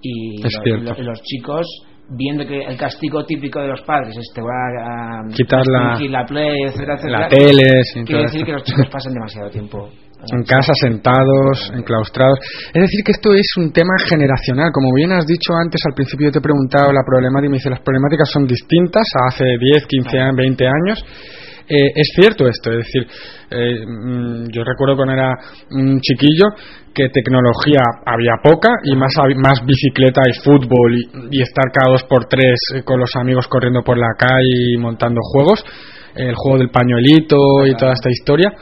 Y, 0.00 0.44
Es 0.46 0.54
lo- 0.56 0.62
cierto. 0.62 0.92
lo- 0.94 1.00
y 1.00 1.04
los 1.04 1.22
chicos, 1.22 1.66
viendo 2.10 2.44
que 2.46 2.62
el 2.64 2.76
castigo 2.76 3.24
típico 3.24 3.60
de 3.60 3.68
los 3.68 3.80
padres 3.82 4.16
es 4.16 4.30
te 4.34 4.40
voy 4.42 4.50
a, 4.50 5.20
a 5.20 5.22
Quitar 5.34 5.62
la- 5.66 5.98
la 5.98 6.24
play, 6.26 6.62
etcétera, 6.66 6.94
etcétera, 6.94 7.20
la 7.20 7.28
tele, 7.28 7.62
quiere 8.04 8.22
decir 8.22 8.40
esto. 8.40 8.44
que 8.46 8.52
los 8.52 8.64
chicos 8.64 8.86
pasan 8.90 9.14
demasiado 9.14 9.50
tiempo 9.50 9.88
en 10.32 10.42
casa 10.44 10.72
sentados, 10.80 11.70
enclaustrados. 11.74 12.38
Es 12.72 12.80
decir, 12.80 13.04
que 13.04 13.12
esto 13.12 13.34
es 13.34 13.46
un 13.58 13.70
tema 13.72 13.92
generacional. 14.08 14.70
Como 14.72 14.88
bien 14.94 15.12
has 15.12 15.26
dicho 15.26 15.52
antes, 15.54 15.82
al 15.86 15.92
principio 15.94 16.28
yo 16.28 16.32
te 16.32 16.38
he 16.38 16.42
preguntado 16.42 16.90
la 16.92 17.02
problemática 17.06 17.46
y 17.46 17.50
me 17.50 17.56
dice 17.58 17.68
las 17.68 17.80
problemáticas 17.80 18.30
son 18.30 18.46
distintas 18.46 19.04
a 19.20 19.28
hace 19.28 19.44
10, 19.44 19.86
15, 19.86 20.18
años, 20.18 20.36
20 20.36 20.66
años. 20.66 21.04
eh, 21.66 21.92
es 21.94 22.12
cierto 22.14 22.46
esto, 22.46 22.70
es 22.72 22.84
decir, 22.86 23.06
eh, 23.50 23.86
mm, 23.86 24.48
yo 24.50 24.62
recuerdo 24.64 24.96
cuando 24.96 25.14
era 25.14 25.30
un 25.70 25.98
chiquillo 26.00 26.44
que 26.94 27.08
tecnología 27.08 27.82
había 28.06 28.34
poca 28.42 28.70
y 28.84 28.94
más, 28.94 29.12
más 29.36 29.60
bicicleta 29.66 30.22
y 30.28 30.40
fútbol 30.44 30.96
y, 31.30 31.42
estar 31.42 31.64
cada 31.72 31.92
dos 31.92 32.04
por 32.04 32.26
tres 32.26 32.54
con 32.84 33.00
los 33.00 33.10
amigos 33.16 33.48
corriendo 33.48 33.82
por 33.82 33.98
la 33.98 34.14
calle 34.16 34.74
y 34.74 34.78
montando 34.78 35.20
juegos, 35.22 35.64
el 36.14 36.34
juego 36.34 36.58
del 36.58 36.70
pañuelito 36.70 37.66
y 37.66 37.74
toda 37.74 37.92
esta 37.92 38.10
historia, 38.10 38.52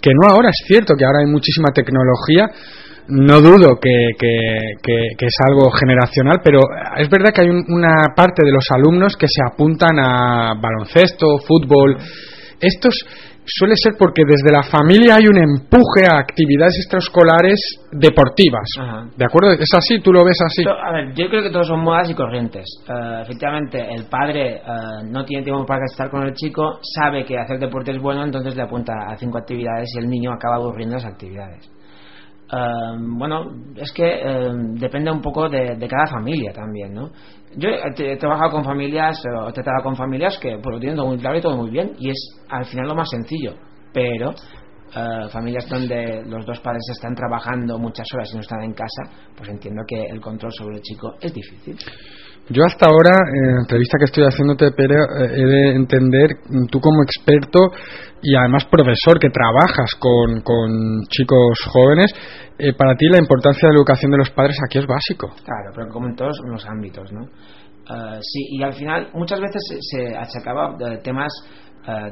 que 0.00 0.10
no 0.14 0.28
ahora, 0.28 0.50
es 0.50 0.66
cierto 0.66 0.94
que 0.96 1.04
ahora 1.04 1.20
hay 1.20 1.30
muchísima 1.32 1.70
tecnología, 1.74 2.48
no 3.08 3.40
dudo 3.40 3.78
que, 3.80 4.12
que, 4.18 5.26
es 5.26 5.34
algo 5.48 5.70
generacional, 5.70 6.40
pero 6.44 6.60
es 6.96 7.08
verdad 7.08 7.32
que 7.34 7.42
hay 7.42 7.48
una 7.48 8.14
parte 8.14 8.44
de 8.44 8.52
los 8.52 8.64
alumnos 8.70 9.16
que 9.16 9.26
se 9.26 9.42
apuntan 9.42 9.98
a 9.98 10.54
baloncesto, 10.60 11.38
fútbol. 11.38 11.96
Estos 12.60 12.94
suele 13.54 13.74
ser 13.76 13.94
porque 13.98 14.22
desde 14.26 14.52
la 14.52 14.62
familia 14.62 15.16
hay 15.16 15.26
un 15.26 15.38
empuje 15.38 16.06
a 16.06 16.18
actividades 16.18 16.76
extraescolares 16.78 17.58
deportivas. 17.92 18.66
¿De 19.16 19.24
acuerdo? 19.24 19.52
¿Es 19.52 19.70
así? 19.76 20.00
¿Tú 20.00 20.12
lo 20.12 20.24
ves 20.24 20.38
así? 20.44 20.64
A 20.66 20.92
ver, 20.92 21.14
yo 21.14 21.28
creo 21.28 21.42
que 21.42 21.50
todos 21.50 21.68
son 21.68 21.80
modas 21.80 22.08
y 22.10 22.14
corrientes. 22.14 22.64
Eh, 22.88 23.22
efectivamente, 23.22 23.84
el 23.94 24.04
padre 24.06 24.56
eh, 24.56 24.62
no 25.10 25.24
tiene 25.24 25.44
tiempo 25.44 25.64
para 25.66 25.84
estar 25.84 26.10
con 26.10 26.22
el 26.22 26.34
chico, 26.34 26.78
sabe 26.82 27.24
que 27.24 27.38
hacer 27.38 27.58
deporte 27.58 27.90
es 27.90 28.00
bueno, 28.00 28.24
entonces 28.24 28.54
le 28.56 28.62
apunta 28.62 28.92
a 29.08 29.16
cinco 29.16 29.38
actividades 29.38 29.88
y 29.94 29.98
el 29.98 30.08
niño 30.08 30.32
acaba 30.32 30.56
aburriendo 30.56 30.96
las 30.96 31.06
actividades. 31.06 31.68
Em, 32.52 33.16
bueno, 33.16 33.44
es 33.76 33.92
que 33.92 34.22
em, 34.22 34.74
depende 34.74 35.10
un 35.10 35.20
poco 35.20 35.48
de, 35.48 35.76
cada 35.88 36.06
familia 36.06 36.52
también, 36.52 36.92
¿no? 36.92 37.10
Yo 37.56 37.68
he, 37.68 38.16
trabajado 38.16 38.50
con 38.50 38.64
familias, 38.64 39.22
o 39.24 39.48
he 39.48 39.52
tratado 39.52 39.82
con 39.84 39.94
familias 39.94 40.36
que 40.38 40.58
pues, 40.58 40.74
lo 40.74 40.80
tienen 40.80 40.96
todo 40.96 41.06
muy 41.06 41.18
claro 41.18 41.38
y 41.38 41.40
todo 41.40 41.56
muy 41.56 41.70
bien, 41.70 41.92
y 41.98 42.10
es 42.10 42.42
al 42.48 42.64
final 42.64 42.88
lo 42.88 42.94
más 42.96 43.08
sencillo, 43.10 43.54
pero 43.92 44.30
eh, 44.30 45.28
familias 45.30 45.68
donde 45.68 46.24
los 46.26 46.44
dos 46.44 46.58
padres 46.60 46.82
están 46.90 47.14
trabajando 47.14 47.78
muchas 47.78 48.06
horas 48.12 48.30
y 48.32 48.34
no 48.34 48.40
están 48.40 48.62
en 48.62 48.72
casa, 48.72 49.02
pues 49.36 49.48
entiendo 49.48 49.82
que 49.86 50.06
el 50.06 50.20
control 50.20 50.52
sobre 50.52 50.76
el 50.76 50.82
chico 50.82 51.14
es 51.20 51.32
difícil. 51.32 51.76
Yo 52.50 52.64
hasta 52.64 52.86
ahora, 52.86 53.14
en 53.32 53.54
la 53.54 53.60
entrevista 53.60 53.96
que 53.96 54.06
estoy 54.06 54.24
haciéndote, 54.24 54.72
Pere, 54.72 54.96
eh, 54.96 55.38
he 55.38 55.46
de 55.46 55.76
entender, 55.76 56.30
tú 56.68 56.80
como 56.80 57.04
experto 57.04 57.60
y 58.22 58.34
además 58.34 58.64
profesor 58.64 59.20
que 59.20 59.30
trabajas 59.30 59.94
con, 59.94 60.40
con 60.42 61.02
chicos 61.06 61.60
jóvenes, 61.70 62.12
eh, 62.58 62.72
para 62.74 62.96
ti 62.96 63.06
la 63.06 63.18
importancia 63.18 63.68
de 63.68 63.74
la 63.74 63.78
educación 63.78 64.10
de 64.10 64.18
los 64.18 64.30
padres 64.30 64.56
aquí 64.66 64.78
es 64.80 64.86
básico. 64.86 65.28
Claro, 65.44 65.70
pero 65.76 65.88
como 65.92 66.08
en 66.08 66.16
todos 66.16 66.40
los 66.44 66.66
ámbitos, 66.66 67.12
¿no? 67.12 67.22
Eh, 67.22 68.18
sí, 68.20 68.58
y 68.58 68.62
al 68.64 68.72
final 68.72 69.10
muchas 69.14 69.40
veces 69.40 69.62
se, 69.80 70.16
achacaba 70.16 70.76
temas 71.04 71.32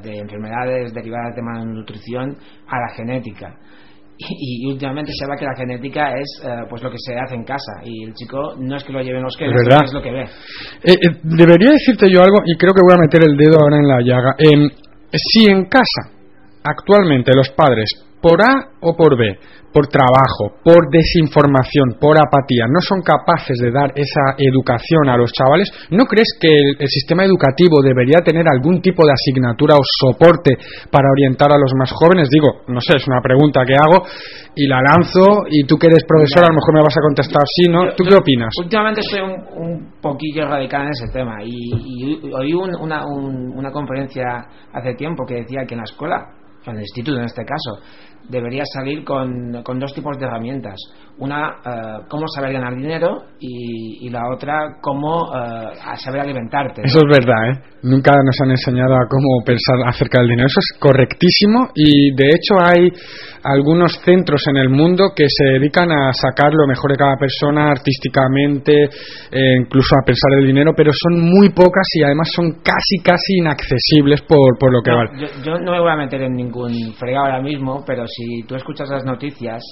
de 0.02 0.18
enfermedades 0.18 0.94
derivadas 0.94 1.36
de 1.36 1.42
malnutrición 1.42 2.36
a 2.68 2.80
la 2.80 2.94
genética 2.96 3.54
y, 4.40 4.66
últimamente 4.66 5.12
se 5.12 5.26
ve 5.26 5.36
que 5.38 5.44
la 5.44 5.56
genética 5.56 6.12
es 6.18 6.42
eh, 6.44 6.48
pues 6.68 6.82
lo 6.82 6.90
que 6.90 6.98
se 6.98 7.14
hace 7.18 7.34
en 7.34 7.44
casa 7.44 7.80
y 7.84 8.04
el 8.04 8.14
chico 8.14 8.54
no 8.58 8.76
es 8.76 8.84
que 8.84 8.92
lo 8.92 9.00
lleve 9.00 9.18
en 9.18 9.24
los 9.24 9.36
que 9.36 9.46
es, 9.46 9.92
lo 9.92 10.02
que 10.02 10.10
ve. 10.10 10.22
Eh, 10.84 10.92
eh, 10.92 11.20
debería 11.22 11.70
decirte 11.72 12.10
yo 12.10 12.22
algo 12.22 12.38
y 12.44 12.56
creo 12.56 12.72
que 12.74 12.82
voy 12.82 12.94
a 12.94 13.00
meter 13.00 13.22
el 13.22 13.36
dedo 13.36 13.60
ahora 13.60 13.76
en 13.76 13.88
la 13.88 14.00
llaga. 14.00 14.36
si 15.12 15.50
en 15.50 15.66
casa 15.66 16.10
actualmente 16.64 17.32
los 17.34 17.50
padres 17.50 18.07
por 18.20 18.42
A 18.42 18.70
o 18.80 18.96
por 18.96 19.16
B 19.16 19.38
por 19.72 19.86
trabajo, 19.88 20.58
por 20.64 20.88
desinformación, 20.90 22.00
por 22.00 22.16
apatía, 22.16 22.64
no 22.66 22.80
son 22.80 23.02
capaces 23.02 23.58
de 23.60 23.70
dar 23.70 23.92
esa 23.94 24.34
educación 24.38 25.08
a 25.08 25.16
los 25.16 25.30
chavales, 25.32 25.70
¿no 25.90 26.04
crees 26.06 26.36
que 26.40 26.48
el, 26.48 26.88
sistema 26.88 27.24
educativo 27.24 27.82
debería 27.82 28.18
tener 28.24 28.48
algún 28.48 28.80
tipo 28.80 29.04
de 29.04 29.12
asignatura 29.12 29.76
o 29.76 29.84
soporte 29.84 30.56
para 30.90 31.10
orientar 31.12 31.52
a 31.52 31.58
los 31.58 31.72
más 31.78 31.92
jóvenes? 31.92 32.28
Digo, 32.30 32.64
no 32.68 32.80
sé, 32.80 32.96
es 32.96 33.06
una 33.06 33.20
pregunta 33.20 33.62
que 33.64 33.74
hago 33.74 34.04
y 34.56 34.66
la 34.66 34.80
lanzo 34.80 35.44
y 35.50 35.64
tú 35.64 35.76
que 35.76 35.86
eres 35.86 36.02
profesor 36.08 36.44
a 36.44 36.48
lo 36.48 36.54
mejor 36.54 36.74
me 36.74 36.82
vas 36.82 36.96
a 36.96 37.04
contestar 37.04 37.42
sí, 37.44 37.70
¿no? 37.70 37.94
¿Tú 37.94 38.04
qué 38.04 38.16
opinas? 38.16 38.50
Últimamente 38.58 39.00
estoy 39.00 39.20
un, 39.20 40.00
poquillo 40.00 40.46
radical 40.46 40.82
en 40.82 40.90
ese 40.90 41.12
tema 41.12 41.42
y, 41.44 42.20
oí 42.32 42.54
una, 42.54 43.04
una 43.04 43.70
conferencia 43.70 44.24
hace 44.72 44.94
tiempo 44.94 45.24
que 45.26 45.42
decía 45.42 45.66
que 45.66 45.74
en 45.74 45.78
la 45.78 45.84
escuela, 45.84 46.26
en 46.66 46.74
el 46.74 46.80
instituto 46.80 47.18
en 47.18 47.24
este 47.24 47.44
caso, 47.44 47.82
debería 48.28 48.64
salir 48.64 49.04
con, 49.04 49.62
con 49.62 49.78
dos 49.78 49.92
tipos 49.94 50.18
de 50.18 50.26
herramientas. 50.26 50.76
Una, 51.18 51.48
eh, 51.48 52.04
cómo 52.08 52.26
saber 52.28 52.52
ganar 52.52 52.76
dinero 52.76 53.24
y, 53.40 54.08
la 54.08 54.22
otra, 54.32 54.76
cómo 54.80 55.32
eh, 55.34 55.96
saber 55.96 56.20
alimentarte. 56.20 56.82
Eso 56.84 56.98
es 56.98 57.18
verdad, 57.18 57.50
¿eh? 57.50 57.68
Nunca 57.82 58.12
nos 58.24 58.36
han 58.42 58.50
enseñado 58.50 58.94
a 58.94 59.06
cómo 59.08 59.44
pensar 59.44 59.76
acerca 59.86 60.20
del 60.20 60.28
dinero. 60.30 60.46
Eso 60.46 60.60
es 60.60 60.78
correctísimo 60.78 61.70
y 61.74 62.14
de 62.14 62.28
hecho 62.28 62.54
hay 62.60 62.88
algunos 63.44 64.00
centros 64.04 64.42
en 64.48 64.56
el 64.56 64.68
mundo 64.68 65.10
que 65.14 65.24
se 65.28 65.52
dedican 65.58 65.90
a 65.90 66.12
sacar 66.12 66.52
lo 66.52 66.66
mejor 66.66 66.90
de 66.90 66.96
cada 66.96 67.16
persona 67.16 67.70
artísticamente, 67.70 68.84
eh, 69.30 69.56
incluso 69.60 69.94
a 69.94 70.04
pensar 70.04 70.32
el 70.40 70.46
dinero, 70.46 70.72
pero 70.76 70.90
son 70.92 71.20
muy 71.20 71.50
pocas 71.50 71.86
y 71.94 72.02
además 72.02 72.30
son 72.34 72.50
casi, 72.62 72.98
casi 73.02 73.38
inaccesibles 73.38 74.22
por, 74.22 74.58
por 74.58 74.72
lo 74.72 74.82
que 74.82 74.90
vale. 74.90 75.10
Yo, 75.44 75.58
no 75.58 75.72
me 75.72 75.80
voy 75.80 75.90
a 75.90 75.96
meter 75.96 76.22
en 76.22 76.34
ningún 76.34 76.94
fregado 76.94 77.26
ahora 77.26 77.42
mismo, 77.42 77.84
pero 77.86 78.04
si 78.06 78.42
tú 78.46 78.54
escuchas 78.54 78.88
las 78.88 79.04
noticias, 79.04 79.62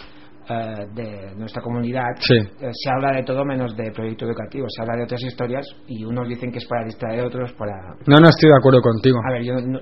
eh, 0.49 0.87
de 0.95 1.35
nuestra 1.35 1.61
comunidad 1.61 2.15
eh, 2.31 2.71
se 2.73 2.91
habla 2.91 3.17
de 3.17 3.25
todo 3.25 3.45
menos 3.45 3.77
de 3.77 3.91
proyecto 3.91 4.27
educativo, 4.27 4.67
se 4.69 4.81
habla 4.81 4.97
de 4.97 5.03
otras 5.03 5.23
historias 5.23 5.67
y 5.89 6.05
unos 6.05 6.29
dicen 6.29 6.53
que 6.53 6.59
es 6.59 6.67
para 6.67 6.85
distraer, 6.85 7.25
otros 7.25 7.53
para... 7.55 7.75
No, 8.07 8.21
no 8.21 8.29
estoy 8.29 8.51
de 8.51 8.57
acuerdo 8.57 8.81
contigo. 8.81 9.19
A 9.29 9.33
ver, 9.33 9.43
yo, 9.43 9.55
no, 9.55 9.81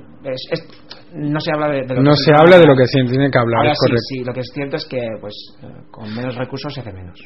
no 1.15 1.41
se 1.41 1.51
habla 1.53 1.69
de, 1.69 1.95
lo 1.95 2.03
no 2.03 2.12
que 2.12 2.17
se 2.17 2.33
habla 2.33 2.59
de 2.59 2.67
lo 2.67 2.77
que 2.77 2.87
se 2.87 3.05
tiene 3.05 3.31
que 3.31 3.39
hablar, 3.39 3.67
es 3.67 3.79
correcto. 3.79 4.03
Sí, 4.09 4.25
lo 4.25 4.33
que 4.33 4.41
es 4.41 4.51
cierto 4.55 4.77
es 4.77 4.87
que 4.87 5.01
pues 5.21 5.35
eh, 5.62 5.67
con 5.91 6.15
menos 6.15 6.35
recursos 6.35 6.73
se 6.73 6.81
hace 6.81 6.93
menos. 6.93 7.21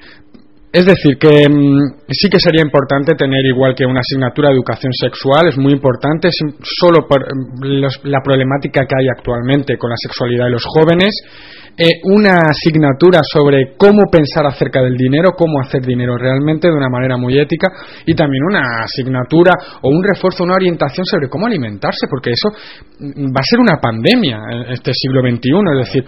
Es 0.70 0.84
decir, 0.84 1.16
que 1.16 1.48
mm, 1.48 2.10
sí 2.10 2.28
que 2.28 2.38
sería 2.38 2.62
importante 2.62 3.14
tener 3.14 3.46
igual 3.46 3.74
que 3.74 3.86
una 3.86 4.00
asignatura 4.00 4.48
de 4.48 4.56
educación 4.56 4.92
sexual, 4.92 5.48
es 5.48 5.56
muy 5.56 5.72
importante, 5.72 6.28
solo 6.62 7.06
por 7.08 7.22
mm, 7.22 7.86
la 8.04 8.20
problemática 8.22 8.84
que 8.84 8.94
hay 8.98 9.08
actualmente 9.08 9.78
con 9.78 9.90
la 9.90 9.96
sexualidad 9.96 10.46
de 10.46 10.50
los 10.50 10.64
jóvenes 10.66 11.14
eh, 11.78 12.00
una 12.02 12.50
asignatura 12.50 13.20
sobre 13.22 13.76
cómo 13.76 14.02
pensar 14.10 14.44
acerca 14.46 14.82
del 14.82 14.96
dinero, 14.96 15.30
cómo 15.36 15.60
hacer 15.60 15.80
dinero 15.82 16.16
realmente 16.18 16.66
de 16.66 16.74
una 16.74 16.88
manera 16.88 17.16
muy 17.16 17.38
ética 17.38 17.68
y 18.04 18.14
también 18.14 18.42
una 18.50 18.82
asignatura 18.82 19.52
o 19.82 19.88
un 19.88 20.02
refuerzo, 20.02 20.42
una 20.42 20.54
orientación 20.54 21.06
sobre 21.06 21.28
cómo 21.28 21.46
alimentarse, 21.46 22.06
porque 22.10 22.30
eso 22.30 22.50
mm, 22.98 23.30
va 23.30 23.38
a 23.38 23.48
ser 23.48 23.60
una 23.60 23.78
pandemia 23.80 24.38
en 24.50 24.72
este 24.72 24.90
siglo 24.92 25.20
XXI. 25.22 25.50
Es 25.78 25.86
decir, 25.86 26.04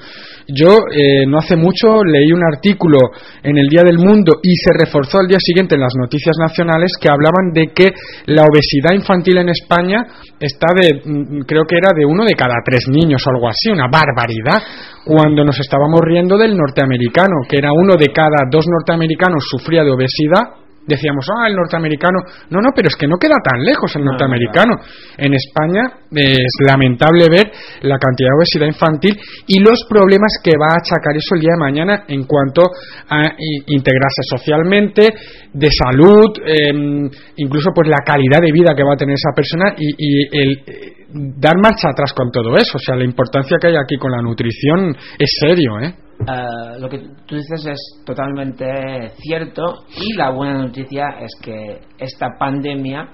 yo 0.48 0.78
eh, 0.90 1.24
no 1.26 1.38
hace 1.38 1.54
mucho 1.54 2.02
leí 2.02 2.32
un 2.32 2.42
artículo 2.42 2.98
en 3.42 3.56
el 3.56 3.68
Día 3.68 3.82
del 3.84 3.98
Mundo 3.98 4.40
y 4.42 4.50
se 4.56 4.72
reforzó 4.76 5.20
al 5.20 5.28
día 5.28 5.38
siguiente 5.38 5.76
en 5.76 5.82
las 5.82 5.94
noticias 5.96 6.34
nacionales 6.40 6.92
que 7.00 7.08
hablaban 7.08 7.52
de 7.54 7.70
que 7.72 7.92
la 8.26 8.42
obesidad 8.42 8.92
infantil 8.94 9.38
en 9.38 9.50
España 9.50 10.04
está 10.40 10.66
de, 10.74 11.00
mm, 11.04 11.40
creo 11.46 11.62
que 11.62 11.76
era 11.76 11.92
de 11.94 12.04
uno 12.04 12.24
de 12.24 12.34
cada 12.34 12.56
tres 12.64 12.86
niños 12.88 13.22
o 13.24 13.30
algo 13.30 13.48
así, 13.48 13.70
una 13.70 13.86
barbaridad 13.86 14.62
cuando 15.04 15.44
nos 15.44 15.58
estábamos 15.58 16.00
riendo 16.02 16.36
del 16.36 16.56
norteamericano, 16.56 17.34
que 17.48 17.58
era 17.58 17.70
uno 17.72 17.96
de 17.96 18.08
cada 18.12 18.44
dos 18.50 18.64
norteamericanos 18.68 19.44
sufría 19.48 19.82
de 19.82 19.90
obesidad, 19.90 20.59
decíamos, 20.90 21.26
ah, 21.30 21.48
el 21.48 21.54
norteamericano. 21.54 22.18
No, 22.50 22.60
no, 22.60 22.70
pero 22.74 22.88
es 22.88 22.96
que 22.96 23.06
no 23.06 23.16
queda 23.16 23.36
tan 23.42 23.64
lejos 23.64 23.94
el 23.96 24.04
norteamericano. 24.04 24.74
En 25.16 25.32
España 25.34 25.82
es 26.10 26.54
lamentable 26.66 27.26
ver 27.30 27.50
la 27.82 27.98
cantidad 27.98 28.30
de 28.30 28.38
obesidad 28.38 28.66
infantil 28.66 29.16
y 29.46 29.60
los 29.60 29.84
problemas 29.88 30.32
que 30.42 30.52
va 30.58 30.74
a 30.74 30.80
achacar 30.82 31.16
eso 31.16 31.34
el 31.34 31.40
día 31.40 31.54
de 31.54 31.60
mañana 31.60 32.04
en 32.08 32.24
cuanto 32.24 32.62
a 33.08 33.22
integrarse 33.66 34.22
socialmente, 34.28 35.08
de 35.52 35.68
salud, 35.70 36.30
em, 36.44 37.10
incluso 37.36 37.70
pues 37.74 37.88
la 37.88 38.04
calidad 38.04 38.40
de 38.40 38.52
vida 38.52 38.74
que 38.74 38.84
va 38.84 38.94
a 38.94 38.96
tener 38.96 39.14
esa 39.14 39.34
persona 39.34 39.74
y, 39.76 39.94
y 39.98 40.38
el 40.38 40.52
eh, 40.66 40.92
dar 41.38 41.56
marcha 41.60 41.88
atrás 41.90 42.12
con 42.12 42.30
todo 42.30 42.56
eso. 42.56 42.76
O 42.76 42.80
sea, 42.80 42.94
la 42.96 43.04
importancia 43.04 43.58
que 43.60 43.68
hay 43.68 43.76
aquí 43.76 43.96
con 43.96 44.12
la 44.12 44.22
nutrición 44.22 44.96
es 45.18 45.30
serio, 45.40 45.80
¿eh? 45.80 45.94
Eh, 46.20 46.78
lo 46.78 46.88
que 46.88 46.98
tú 47.26 47.36
dices 47.36 47.66
es 47.66 48.02
totalmente 48.04 49.10
cierto 49.16 49.84
y 49.96 50.14
la 50.14 50.30
buena 50.30 50.54
noticia 50.58 51.16
es 51.18 51.30
que 51.42 51.80
esta 51.98 52.28
pandemia, 52.38 53.08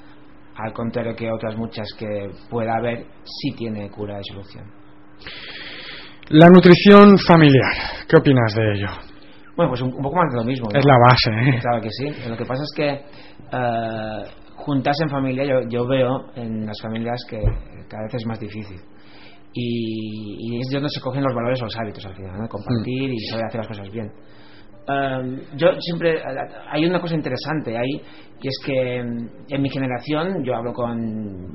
al 0.56 0.72
contrario 0.72 1.14
que 1.14 1.30
otras 1.30 1.56
muchas 1.56 1.86
que 1.96 2.28
pueda 2.50 2.76
haber, 2.76 3.06
sí 3.24 3.54
tiene 3.56 3.88
cura 3.90 4.18
y 4.18 4.24
solución. 4.32 4.64
La 6.30 6.48
nutrición 6.48 7.16
familiar, 7.18 7.72
¿qué 8.08 8.16
opinas 8.16 8.54
de 8.54 8.72
ello? 8.72 8.88
Bueno, 9.56 9.70
pues 9.70 9.82
un, 9.82 9.92
poco 9.92 10.16
más 10.16 10.32
de 10.32 10.38
lo 10.38 10.44
mismo. 10.44 10.68
Es 10.74 10.84
la 10.84 10.98
base, 10.98 11.30
¿eh? 11.30 11.60
Claro 11.60 11.80
que 11.80 11.90
sí. 11.90 12.28
Lo 12.28 12.36
que 12.36 12.44
pasa 12.44 12.62
es 12.62 12.72
que 12.76 13.04
uh, 13.56 14.56
juntarse 14.56 15.04
en 15.04 15.10
familia, 15.10 15.44
yo, 15.44 15.68
yo 15.68 15.86
veo 15.86 16.26
en 16.34 16.66
las 16.66 16.78
familias 16.82 17.20
que 17.30 17.38
cada 17.88 18.02
vez 18.02 18.14
es 18.14 18.26
más 18.26 18.40
difícil 18.40 18.80
y, 19.58 20.60
es 20.60 20.68
de 20.68 20.76
donde 20.76 20.90
se 20.90 21.00
cogen 21.00 21.22
los 21.22 21.34
valores 21.34 21.60
o 21.62 21.64
los 21.64 21.76
hábitos 21.76 22.04
al 22.06 22.14
final, 22.14 22.38
¿no? 22.38 22.48
compartir 22.48 23.10
y 23.10 23.18
saber 23.30 23.46
hacer 23.46 23.58
las 23.60 23.68
cosas 23.68 23.90
bien. 23.90 24.12
Um, 24.88 25.40
yo 25.56 25.68
siempre 25.80 26.22
hay 26.70 26.84
una 26.84 27.00
cosa 27.00 27.16
interesante 27.16 27.76
ahí 27.76 28.00
y 28.40 28.46
es 28.46 28.56
que 28.64 29.02
mm, 29.02 29.28
en 29.48 29.62
mi 29.62 29.68
generación 29.68 30.44
yo 30.44 30.54
hablo 30.54 30.72
con 30.72 30.96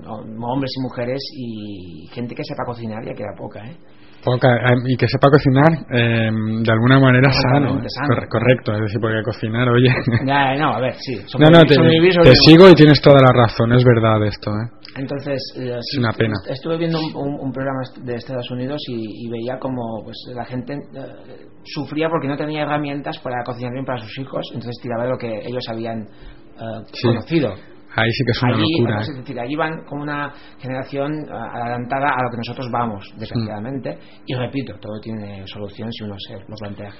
hombres 0.05 0.71
y 0.75 0.81
mujeres 0.81 1.21
y 1.33 2.07
gente 2.13 2.35
que 2.35 2.43
sepa 2.43 2.65
cocinar 2.65 3.05
ya 3.05 3.13
queda 3.13 3.33
poca 3.37 3.65
¿eh? 3.65 3.77
Eh, 4.23 4.93
y 4.93 4.97
que 4.97 5.07
sepa 5.07 5.29
cocinar 5.31 5.73
eh, 5.89 6.29
de 6.29 6.71
alguna 6.71 6.99
manera 6.99 7.31
sano, 7.31 7.81
correcto 8.29 8.71
es 8.75 8.81
decir 8.81 9.01
porque 9.01 9.23
cocinar 9.23 9.67
oye. 9.67 9.89
No 10.23 10.75
a 10.75 10.79
ver 10.79 10.93
sí 10.99 11.15
no, 11.39 11.49
no, 11.49 11.63
te, 11.63 12.35
sigo 12.35 12.69
y 12.69 12.75
tienes 12.75 13.01
toda 13.01 13.17
la 13.19 13.33
razón 13.33 13.73
es 13.73 13.83
verdad 13.83 14.23
esto 14.23 14.51
¿eh? 14.51 14.69
entonces 14.95 15.41
eh, 15.57 15.75
es 15.75 15.97
una 15.97 16.13
pena. 16.13 16.35
estuve 16.47 16.77
viendo 16.77 16.99
un, 16.99 17.51
programa 17.51 17.81
de 18.03 18.15
Estados 18.15 18.49
Unidos 18.51 18.79
y, 18.89 19.27
veía 19.27 19.57
como 19.57 20.03
pues 20.03 20.17
la 20.35 20.45
gente 20.45 20.77
sufría 21.63 22.07
porque 22.07 22.27
no 22.27 22.37
tenía 22.37 22.61
herramientas 22.61 23.17
para 23.23 23.43
cocinar 23.43 23.73
bien 23.73 23.85
para 23.85 24.03
sus 24.03 24.19
hijos 24.19 24.45
entonces 24.53 24.77
tiraba 24.83 25.05
de 25.05 25.09
lo 25.09 25.17
que 25.17 25.33
ellos 25.47 25.63
habían 25.67 26.05
conocido 27.01 27.55
Ahí 27.95 28.09
sí 28.11 28.23
que 28.25 28.31
es 28.31 28.43
una 28.43 28.57
locura. 28.57 29.01
Es 29.01 29.09
¿eh? 29.09 29.13
decir, 29.17 29.39
allí 29.39 29.55
van 29.55 29.83
como 29.85 30.03
una 30.03 30.31
generación 30.59 31.11
eh, 31.11 31.31
adelantada 31.31 32.07
a 32.07 32.23
lo 32.23 32.29
que 32.31 32.37
nosotros 32.37 32.67
vamos, 32.71 33.03
desgraciadamente. 33.17 33.97
Y 34.25 34.33
repito, 34.33 34.73
todo 34.79 34.99
tiene 35.01 35.45
solución 35.45 35.91
si 35.91 36.03
uno 36.05 36.15
se 36.17 36.33
lo 36.35 36.55
plantea. 36.55 36.91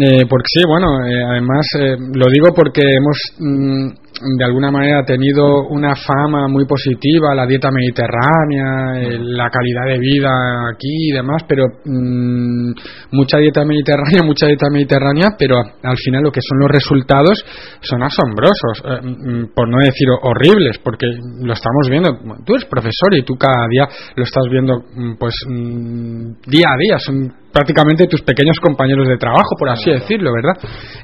Eh, 0.00 0.26
porque 0.28 0.46
sí, 0.52 0.62
bueno, 0.68 1.04
eh, 1.06 1.24
además 1.24 1.66
eh, 1.80 1.96
lo 1.98 2.30
digo 2.30 2.54
porque 2.54 2.82
hemos 2.82 3.18
mm, 3.38 4.07
de 4.38 4.44
alguna 4.44 4.70
manera 4.70 5.04
tenido 5.04 5.68
una 5.68 5.94
fama 5.94 6.48
muy 6.48 6.66
positiva, 6.66 7.34
la 7.34 7.46
dieta 7.46 7.70
mediterránea, 7.70 9.18
la 9.18 9.50
calidad 9.50 9.86
de 9.86 9.98
vida 9.98 10.68
aquí 10.72 11.10
y 11.10 11.12
demás, 11.12 11.42
pero 11.48 11.64
mm, 11.84 12.72
mucha 13.12 13.38
dieta 13.38 13.64
mediterránea, 13.64 14.22
mucha 14.24 14.46
dieta 14.46 14.66
mediterránea, 14.70 15.28
pero 15.38 15.58
al 15.58 15.96
final 15.96 16.22
lo 16.24 16.32
que 16.32 16.40
son 16.42 16.58
los 16.60 16.70
resultados 16.70 17.44
son 17.80 18.02
asombrosos, 18.02 18.82
mm, 19.02 19.54
por 19.54 19.68
no 19.68 19.78
decir 19.78 20.08
horribles, 20.22 20.78
porque 20.78 21.06
lo 21.06 21.52
estamos 21.52 21.88
viendo, 21.88 22.10
tú 22.44 22.54
eres 22.54 22.64
profesor 22.66 23.14
y 23.16 23.22
tú 23.22 23.34
cada 23.34 23.66
día 23.70 23.88
lo 24.16 24.24
estás 24.24 24.44
viendo 24.50 24.74
pues 25.18 25.34
día 26.46 26.68
a 26.68 26.76
día, 26.78 26.98
son 26.98 27.32
prácticamente 27.52 28.06
tus 28.06 28.22
pequeños 28.22 28.58
compañeros 28.60 29.08
de 29.08 29.16
trabajo, 29.16 29.56
por 29.58 29.68
así 29.70 29.90
decirlo, 29.90 30.32
¿verdad? 30.32 30.56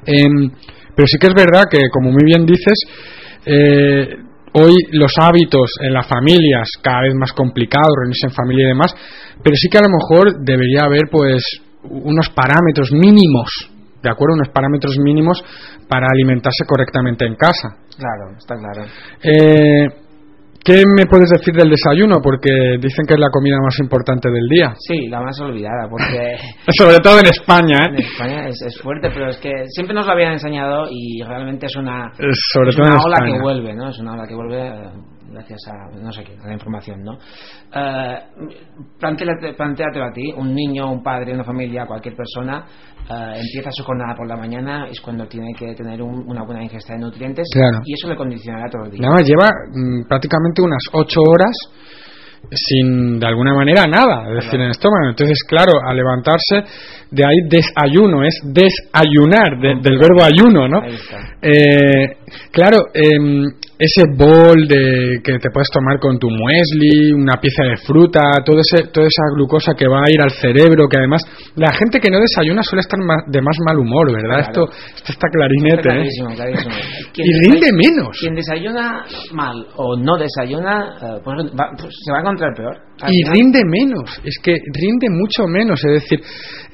Em, 0.06 0.50
pero 0.94 1.06
sí 1.06 1.18
que 1.18 1.28
es 1.28 1.34
verdad 1.34 1.64
que, 1.70 1.88
como 1.90 2.10
muy 2.10 2.24
bien 2.24 2.46
dices, 2.46 2.78
eh, 3.46 4.08
hoy 4.54 4.74
los 4.92 5.12
hábitos 5.18 5.70
en 5.80 5.92
las 5.92 6.06
familias 6.06 6.68
cada 6.82 7.02
vez 7.02 7.14
más 7.14 7.32
complicados, 7.32 7.90
reunirse 7.98 8.26
en 8.26 8.32
familia 8.32 8.64
y 8.64 8.68
demás, 8.68 8.94
pero 9.42 9.56
sí 9.56 9.68
que 9.68 9.78
a 9.78 9.82
lo 9.82 9.90
mejor 9.90 10.44
debería 10.44 10.84
haber 10.84 11.02
pues 11.10 11.42
unos 11.82 12.30
parámetros 12.30 12.92
mínimos, 12.92 13.50
¿de 14.02 14.10
acuerdo? 14.10 14.34
Unos 14.34 14.48
parámetros 14.48 14.96
mínimos 14.98 15.42
para 15.88 16.06
alimentarse 16.10 16.64
correctamente 16.66 17.26
en 17.26 17.34
casa. 17.34 17.76
Claro, 17.96 18.36
está 18.38 18.56
claro. 18.56 18.86
Eh, 19.22 20.03
¿Qué 20.64 20.82
me 20.96 21.04
puedes 21.04 21.28
decir 21.28 21.52
del 21.52 21.68
desayuno? 21.68 22.20
Porque 22.22 22.78
dicen 22.80 23.04
que 23.06 23.12
es 23.12 23.20
la 23.20 23.28
comida 23.30 23.56
más 23.62 23.78
importante 23.80 24.30
del 24.30 24.48
día. 24.48 24.72
Sí, 24.78 25.08
la 25.08 25.20
más 25.20 25.38
olvidada, 25.38 25.86
porque... 25.90 26.36
Sobre 26.78 27.00
todo 27.00 27.20
en 27.20 27.26
España, 27.26 27.84
¿eh? 27.84 27.88
En 27.90 27.98
España 27.98 28.48
es, 28.48 28.80
fuerte, 28.80 29.10
pero 29.12 29.28
es 29.28 29.36
que 29.36 29.50
siempre 29.68 29.94
nos 29.94 30.06
lo 30.06 30.12
habían 30.12 30.32
enseñado 30.32 30.86
y 30.90 31.22
realmente 31.22 31.66
es 31.66 31.76
una, 31.76 32.10
Sobre 32.14 32.70
es 32.70 32.78
una 32.78 32.96
ola 32.96 33.18
que 33.26 33.42
vuelve, 33.42 33.74
¿no? 33.74 33.90
Es 33.90 33.98
una 33.98 34.14
ola 34.14 34.26
que 34.26 34.34
vuelve 34.34 34.68
eh, 34.68 34.90
gracias 35.30 35.60
a, 35.68 35.96
no 35.96 36.12
sé 36.12 36.24
qué, 36.24 36.36
a 36.42 36.46
la 36.46 36.52
información, 36.54 37.02
¿no? 37.02 37.18
Eh, 37.74 38.18
plantéatelo 38.98 40.04
a 40.04 40.12
ti, 40.12 40.32
un 40.36 40.54
niño, 40.54 40.90
un 40.90 41.02
padre, 41.02 41.34
una 41.34 41.44
familia, 41.44 41.86
cualquier 41.86 42.14
persona, 42.14 42.64
eh, 43.08 43.40
empieza 43.40 43.70
su 43.70 43.84
jornada 43.84 44.14
por 44.16 44.28
la 44.28 44.36
mañana, 44.36 44.86
es 44.88 45.00
cuando 45.00 45.26
tiene 45.26 45.52
que 45.54 45.74
tener 45.74 46.00
una 46.02 46.44
buena 46.44 46.62
ingesta 46.62 46.94
de 46.94 47.00
nutrientes 47.00 47.46
y 47.84 47.94
eso 47.94 48.08
le 48.08 48.16
condicionará 48.16 48.68
todo 48.70 48.84
el 48.84 48.90
día. 48.90 49.00
Nada 49.02 49.14
más 49.14 49.24
lleva 49.24 49.48
mm, 49.48 50.08
prácticamente 50.08 50.62
unas 50.62 50.82
8 50.92 51.20
horas 51.20 51.56
sin 52.50 53.18
de 53.18 53.26
alguna 53.26 53.54
manera 53.54 53.84
nada, 53.86 54.28
es 54.28 54.44
decir, 54.44 54.60
en 54.60 54.66
el 54.66 54.70
estómago. 54.70 55.08
Entonces, 55.08 55.38
claro, 55.48 55.72
al 55.86 55.96
levantarse, 55.96 56.62
de 57.10 57.24
ahí 57.24 57.36
desayuno, 57.48 58.24
es 58.24 58.40
desayunar, 58.44 59.58
del 59.60 59.98
verbo 59.98 60.22
ayuno, 60.22 60.68
¿no? 60.68 60.82
Eh, 61.42 62.16
claro, 62.50 62.78
eh, 62.94 63.18
ese 63.78 64.04
bol 64.16 64.68
de 64.68 65.20
que 65.22 65.38
te 65.38 65.50
puedes 65.50 65.68
tomar 65.70 65.98
con 65.98 66.18
tu 66.18 66.28
muesli, 66.30 67.12
una 67.12 67.40
pieza 67.40 67.64
de 67.64 67.76
fruta, 67.76 68.20
todo 68.44 68.60
ese, 68.60 68.88
toda 68.88 69.06
esa 69.06 69.22
glucosa 69.34 69.72
que 69.76 69.88
va 69.88 69.98
a 69.98 70.10
ir 70.10 70.20
al 70.22 70.30
cerebro, 70.30 70.86
que 70.88 70.98
además 70.98 71.22
la 71.56 71.72
gente 71.72 71.98
que 71.98 72.10
no 72.10 72.20
desayuna 72.20 72.62
suele 72.62 72.80
estar 72.80 72.98
de 73.26 73.42
más 73.42 73.56
mal 73.66 73.78
humor, 73.78 74.12
¿verdad? 74.12 74.40
Esto, 74.40 74.68
esto 74.70 75.12
está 75.12 75.26
clarinete, 75.28 75.90
¿eh? 75.90 76.08
y 77.16 77.48
rinde 77.48 77.72
menos. 77.72 78.16
Quien 78.20 78.34
desayuna 78.34 79.04
mal 79.32 79.66
o 79.76 79.96
no 79.96 80.16
desayuna, 80.18 80.94
eh, 81.02 81.20
pues 81.24 81.36
pues 81.78 81.94
se 82.04 82.12
va 82.12 82.18
a 82.18 82.20
encontrar 82.20 82.54
peor. 82.56 82.76
Y 83.08 83.24
rinde 83.28 83.60
menos, 83.66 84.20
es 84.24 84.38
que 84.40 84.52
rinde 84.52 85.08
mucho 85.10 85.48
menos, 85.48 85.84
es 85.84 86.02
decir, 86.02 86.20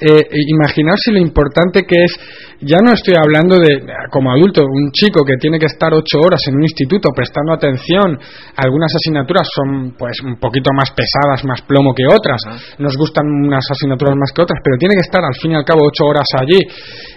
eh, 0.00 0.22
imaginaos 0.48 1.00
si 1.02 1.12
lo 1.12 1.18
importante 1.18 1.82
que 1.84 2.04
es, 2.04 2.12
ya 2.60 2.78
no 2.84 2.92
estoy 2.92 3.14
hablando 3.16 3.56
de, 3.56 3.80
como 4.10 4.30
adulto, 4.32 4.62
un 4.62 4.90
chico 4.92 5.24
que 5.24 5.36
tiene 5.40 5.58
que 5.58 5.66
estar 5.66 5.92
ocho 5.92 6.20
horas 6.20 6.40
en 6.48 6.56
un 6.56 6.62
instituto 6.62 7.10
prestando 7.14 7.52
atención, 7.52 8.18
algunas 8.56 8.92
asignaturas 8.94 9.48
son 9.54 9.94
pues 9.96 10.20
un 10.24 10.36
poquito 10.36 10.70
más 10.74 10.90
pesadas, 10.90 11.44
más 11.44 11.62
plomo 11.62 11.94
que 11.94 12.04
otras, 12.06 12.40
nos 12.78 12.96
gustan 12.96 13.24
unas 13.26 13.64
asignaturas 13.70 14.16
más 14.16 14.32
que 14.32 14.42
otras, 14.42 14.60
pero 14.62 14.76
tiene 14.78 14.94
que 14.94 15.06
estar 15.06 15.24
al 15.24 15.34
fin 15.40 15.52
y 15.52 15.54
al 15.54 15.64
cabo 15.64 15.80
ocho 15.86 16.04
horas 16.04 16.28
allí 16.36 16.60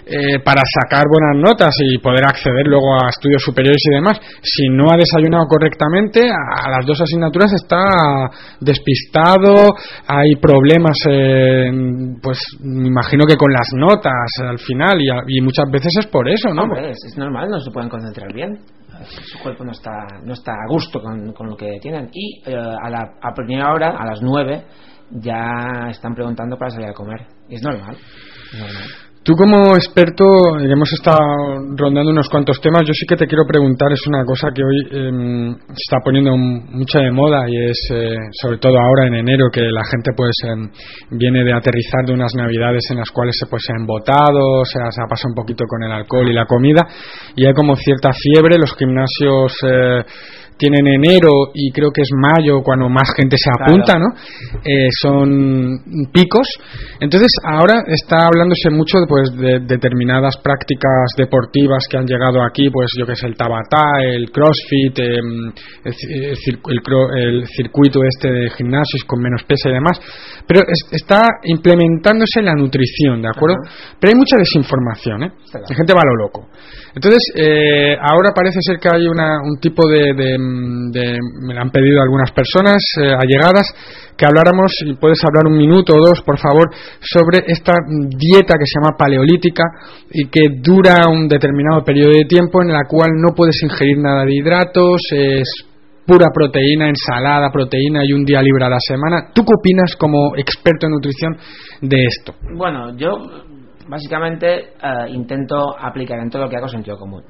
eh, 0.06 0.38
para 0.44 0.62
sacar 0.64 1.04
buenas 1.08 1.36
notas 1.40 1.74
y 1.80 1.98
poder 1.98 2.24
acceder 2.24 2.66
luego 2.66 2.94
a 2.94 3.08
estudios 3.08 3.42
superiores 3.42 3.82
y 3.90 3.94
demás, 3.94 4.18
si 4.42 4.68
no 4.68 4.90
ha 4.90 4.96
desayunado 4.96 5.44
correctamente, 5.46 6.28
a, 6.28 6.68
las 6.70 6.86
dos 6.86 7.00
asignaturas 7.00 7.52
está 7.52 7.84
despistado, 8.60 9.74
hay 10.06 10.36
problemas, 10.36 10.96
pues 12.22 12.38
me 12.60 12.88
imagino 12.88 13.24
que 13.26 13.36
con 13.36 13.52
las 13.52 13.68
notas 13.74 14.28
al 14.42 14.58
final 14.58 14.98
y, 15.00 15.33
muchas 15.40 15.70
veces 15.70 15.92
es 16.00 16.06
por 16.06 16.28
eso, 16.28 16.52
¿no? 16.54 16.64
es, 16.76 17.16
normal, 17.16 17.48
no 17.50 17.60
se 17.60 17.70
pueden 17.70 17.88
concentrar 17.88 18.32
bien 18.32 18.58
su 19.02 19.38
cuerpo 19.40 19.64
no 19.64 19.72
está 19.72 20.06
no 20.22 20.34
está 20.34 20.52
a 20.52 20.68
gusto 20.68 21.00
con, 21.00 21.32
con 21.32 21.48
lo 21.48 21.56
que 21.56 21.78
tienen 21.80 22.10
y 22.12 22.42
eh, 22.46 22.54
a 22.54 22.88
la 22.88 23.02
a 23.20 23.34
primera 23.34 23.72
hora 23.72 23.96
a 23.98 24.06
las 24.06 24.22
nueve 24.22 24.64
ya 25.10 25.88
están 25.90 26.14
preguntando 26.14 26.56
para 26.56 26.70
salir 26.70 26.88
a 26.88 26.92
comer 26.92 27.26
y 27.48 27.56
es 27.56 27.62
normal, 27.62 27.96
es 28.52 28.58
normal. 28.60 28.88
Tú 29.24 29.32
como 29.36 29.74
experto, 29.74 30.22
hemos 30.60 30.92
estado 30.92 31.16
rondando 31.78 32.10
unos 32.10 32.28
cuantos 32.28 32.60
temas, 32.60 32.82
yo 32.86 32.92
sí 32.92 33.06
que 33.08 33.16
te 33.16 33.26
quiero 33.26 33.46
preguntar, 33.46 33.90
es 33.90 34.06
una 34.06 34.22
cosa 34.22 34.48
que 34.54 34.62
hoy 34.62 34.78
em, 34.90 35.54
se 35.56 35.80
está 35.88 35.96
poniendo 36.04 36.36
mucha 36.36 36.98
de 36.98 37.10
moda 37.10 37.48
y 37.48 37.70
es 37.70 37.88
eh, 37.90 38.16
sobre 38.32 38.58
todo 38.58 38.78
ahora 38.78 39.06
en 39.06 39.14
enero 39.14 39.46
que 39.50 39.62
la 39.62 39.82
gente 39.90 40.10
pues 40.14 40.36
em, 40.44 40.68
viene 41.16 41.42
de 41.42 41.54
aterrizar 41.54 42.04
de 42.04 42.12
unas 42.12 42.34
navidades 42.34 42.84
en 42.90 42.98
las 42.98 43.08
cuales 43.08 43.34
se 43.40 43.46
pues 43.46 43.62
se 43.66 43.72
han 43.72 43.86
votado, 43.86 44.62
se, 44.66 44.78
se 44.78 45.00
ha 45.00 45.08
pasado 45.08 45.30
un 45.30 45.36
poquito 45.36 45.64
con 45.66 45.82
el 45.82 45.92
alcohol 45.92 46.28
y 46.28 46.34
la 46.34 46.44
comida. 46.44 46.86
Y 47.34 47.46
hay 47.46 47.54
como 47.54 47.76
cierta 47.76 48.10
fiebre, 48.12 48.58
los 48.58 48.76
gimnasios... 48.76 49.56
Eh, 50.54 50.64
tienen 50.64 50.86
enero 50.86 51.50
y 51.52 51.70
creo 51.72 51.90
que 51.90 52.02
es 52.02 52.10
mayo 52.12 52.62
cuando 52.62 52.88
más 52.88 53.12
gente 53.16 53.36
se 53.36 53.50
apunta, 53.50 53.98
¿no? 53.98 54.06
Eh, 54.64 54.88
son 55.00 56.08
picos. 56.12 56.46
Entonces 57.00 57.28
ahora 57.44 57.82
está 57.86 58.26
hablándose 58.26 58.70
mucho 58.70 58.98
pues, 59.08 59.30
de 59.36 59.60
determinadas 59.60 60.36
prácticas 60.42 61.12
deportivas 61.16 61.84
que 61.90 61.98
han 61.98 62.06
llegado 62.06 62.42
aquí, 62.42 62.70
pues 62.70 62.90
yo 62.98 63.06
que 63.06 63.16
sé, 63.16 63.26
el 63.26 63.36
Tabata, 63.36 64.00
el 64.02 64.30
CrossFit, 64.30 64.98
em, 64.98 65.52
el, 65.84 67.46
circuito 67.46 68.00
este 68.04 68.30
de 68.30 68.50
gimnasios 68.50 69.04
con 69.06 69.20
menos 69.20 69.42
peso 69.44 69.68
y 69.68 69.72
demás. 69.72 69.98
Pero 70.46 70.60
está 70.90 71.22
implementándose 71.44 72.42
la 72.42 72.54
nutrición, 72.54 73.22
¿de 73.22 73.28
acuerdo? 73.28 73.56
Pero 74.00 74.12
hay 74.12 74.18
mucha 74.18 74.36
desinformación, 74.36 75.24
¿eh? 75.24 75.32
La 75.52 75.76
gente 75.76 75.92
va 75.92 76.00
a 76.00 76.06
lo 76.06 76.16
loco. 76.16 76.48
Entonces, 76.94 77.22
eh, 77.34 77.96
ahora 78.00 78.30
parece 78.32 78.58
ser 78.60 78.78
que 78.78 78.88
hay 78.88 79.06
una, 79.08 79.38
un 79.42 79.58
tipo 79.58 79.82
de, 79.88 80.14
Me 80.92 81.58
han 81.58 81.70
pedido 81.70 82.02
algunas 82.02 82.30
personas 82.32 82.76
eh, 83.00 83.12
allegadas 83.12 83.66
que 84.16 84.26
habláramos, 84.26 84.72
y 84.84 84.94
puedes 84.94 85.18
hablar 85.24 85.46
un 85.46 85.56
minuto 85.56 85.92
o 85.94 86.06
dos, 86.06 86.22
por 86.22 86.38
favor, 86.38 86.70
sobre 87.00 87.44
esta 87.46 87.74
dieta 87.86 88.54
que 88.58 88.66
se 88.66 88.78
llama 88.78 88.96
paleolítica 88.96 89.64
y 90.10 90.28
que 90.28 90.60
dura 90.62 91.08
un 91.08 91.26
determinado 91.26 91.82
periodo 91.84 92.12
de 92.12 92.24
tiempo 92.26 92.62
en 92.62 92.68
la 92.68 92.84
cual 92.88 93.10
no 93.16 93.34
puedes 93.34 93.60
ingerir 93.62 93.98
nada 93.98 94.24
de 94.24 94.34
hidratos, 94.34 95.00
es 95.10 95.66
pura 96.06 96.28
proteína, 96.32 96.88
ensalada, 96.88 97.50
proteína 97.50 98.04
y 98.04 98.12
un 98.12 98.24
día 98.24 98.42
libre 98.42 98.64
a 98.64 98.68
la 98.68 98.78
semana. 98.78 99.30
¿Tú 99.34 99.42
qué 99.42 99.52
opinas 99.58 99.96
como 99.96 100.36
experto 100.36 100.86
en 100.86 100.92
nutrición 100.92 101.36
de 101.80 102.04
esto? 102.04 102.34
Bueno, 102.56 102.96
yo 102.96 103.10
básicamente 103.88 104.58
eh, 104.58 105.08
intento 105.08 105.76
aplicar 105.78 106.18
en 106.20 106.30
todo 106.30 106.42
lo 106.42 106.48
que 106.48 106.56
hago 106.56 106.68
sentido 106.68 106.96
común. 106.98 107.22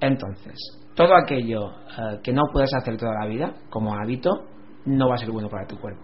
Entonces, 0.00 0.54
todo 0.98 1.14
aquello 1.14 1.70
eh, 1.70 2.18
que 2.24 2.32
no 2.32 2.42
puedes 2.52 2.74
hacer 2.74 2.96
toda 2.96 3.12
la 3.20 3.26
vida 3.26 3.54
como 3.70 3.94
hábito 3.94 4.30
no 4.84 5.08
va 5.08 5.14
a 5.14 5.18
ser 5.18 5.30
bueno 5.30 5.48
para 5.48 5.64
tu 5.64 5.78
cuerpo. 5.78 6.02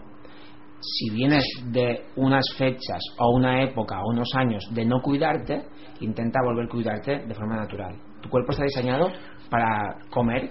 si 0.81 1.11
vienes 1.11 1.45
de 1.73 2.05
unas 2.17 2.45
fechas 2.57 3.01
o 3.19 3.35
una 3.35 3.63
época 3.65 4.01
o 4.01 4.11
unos 4.11 4.29
años 4.37 4.63
de 4.71 4.85
no 4.85 5.01
cuidarte, 5.01 5.65
intenta 6.01 6.41
volver 6.45 6.67
a 6.67 6.69
cuidarte 6.69 7.27
de 7.27 7.35
forma 7.35 7.57
natural. 7.57 7.97
Tu 8.21 8.29
cuerpo 8.29 8.53
está 8.53 8.65
diseñado 8.65 9.11
para 9.51 9.97
comer 10.11 10.51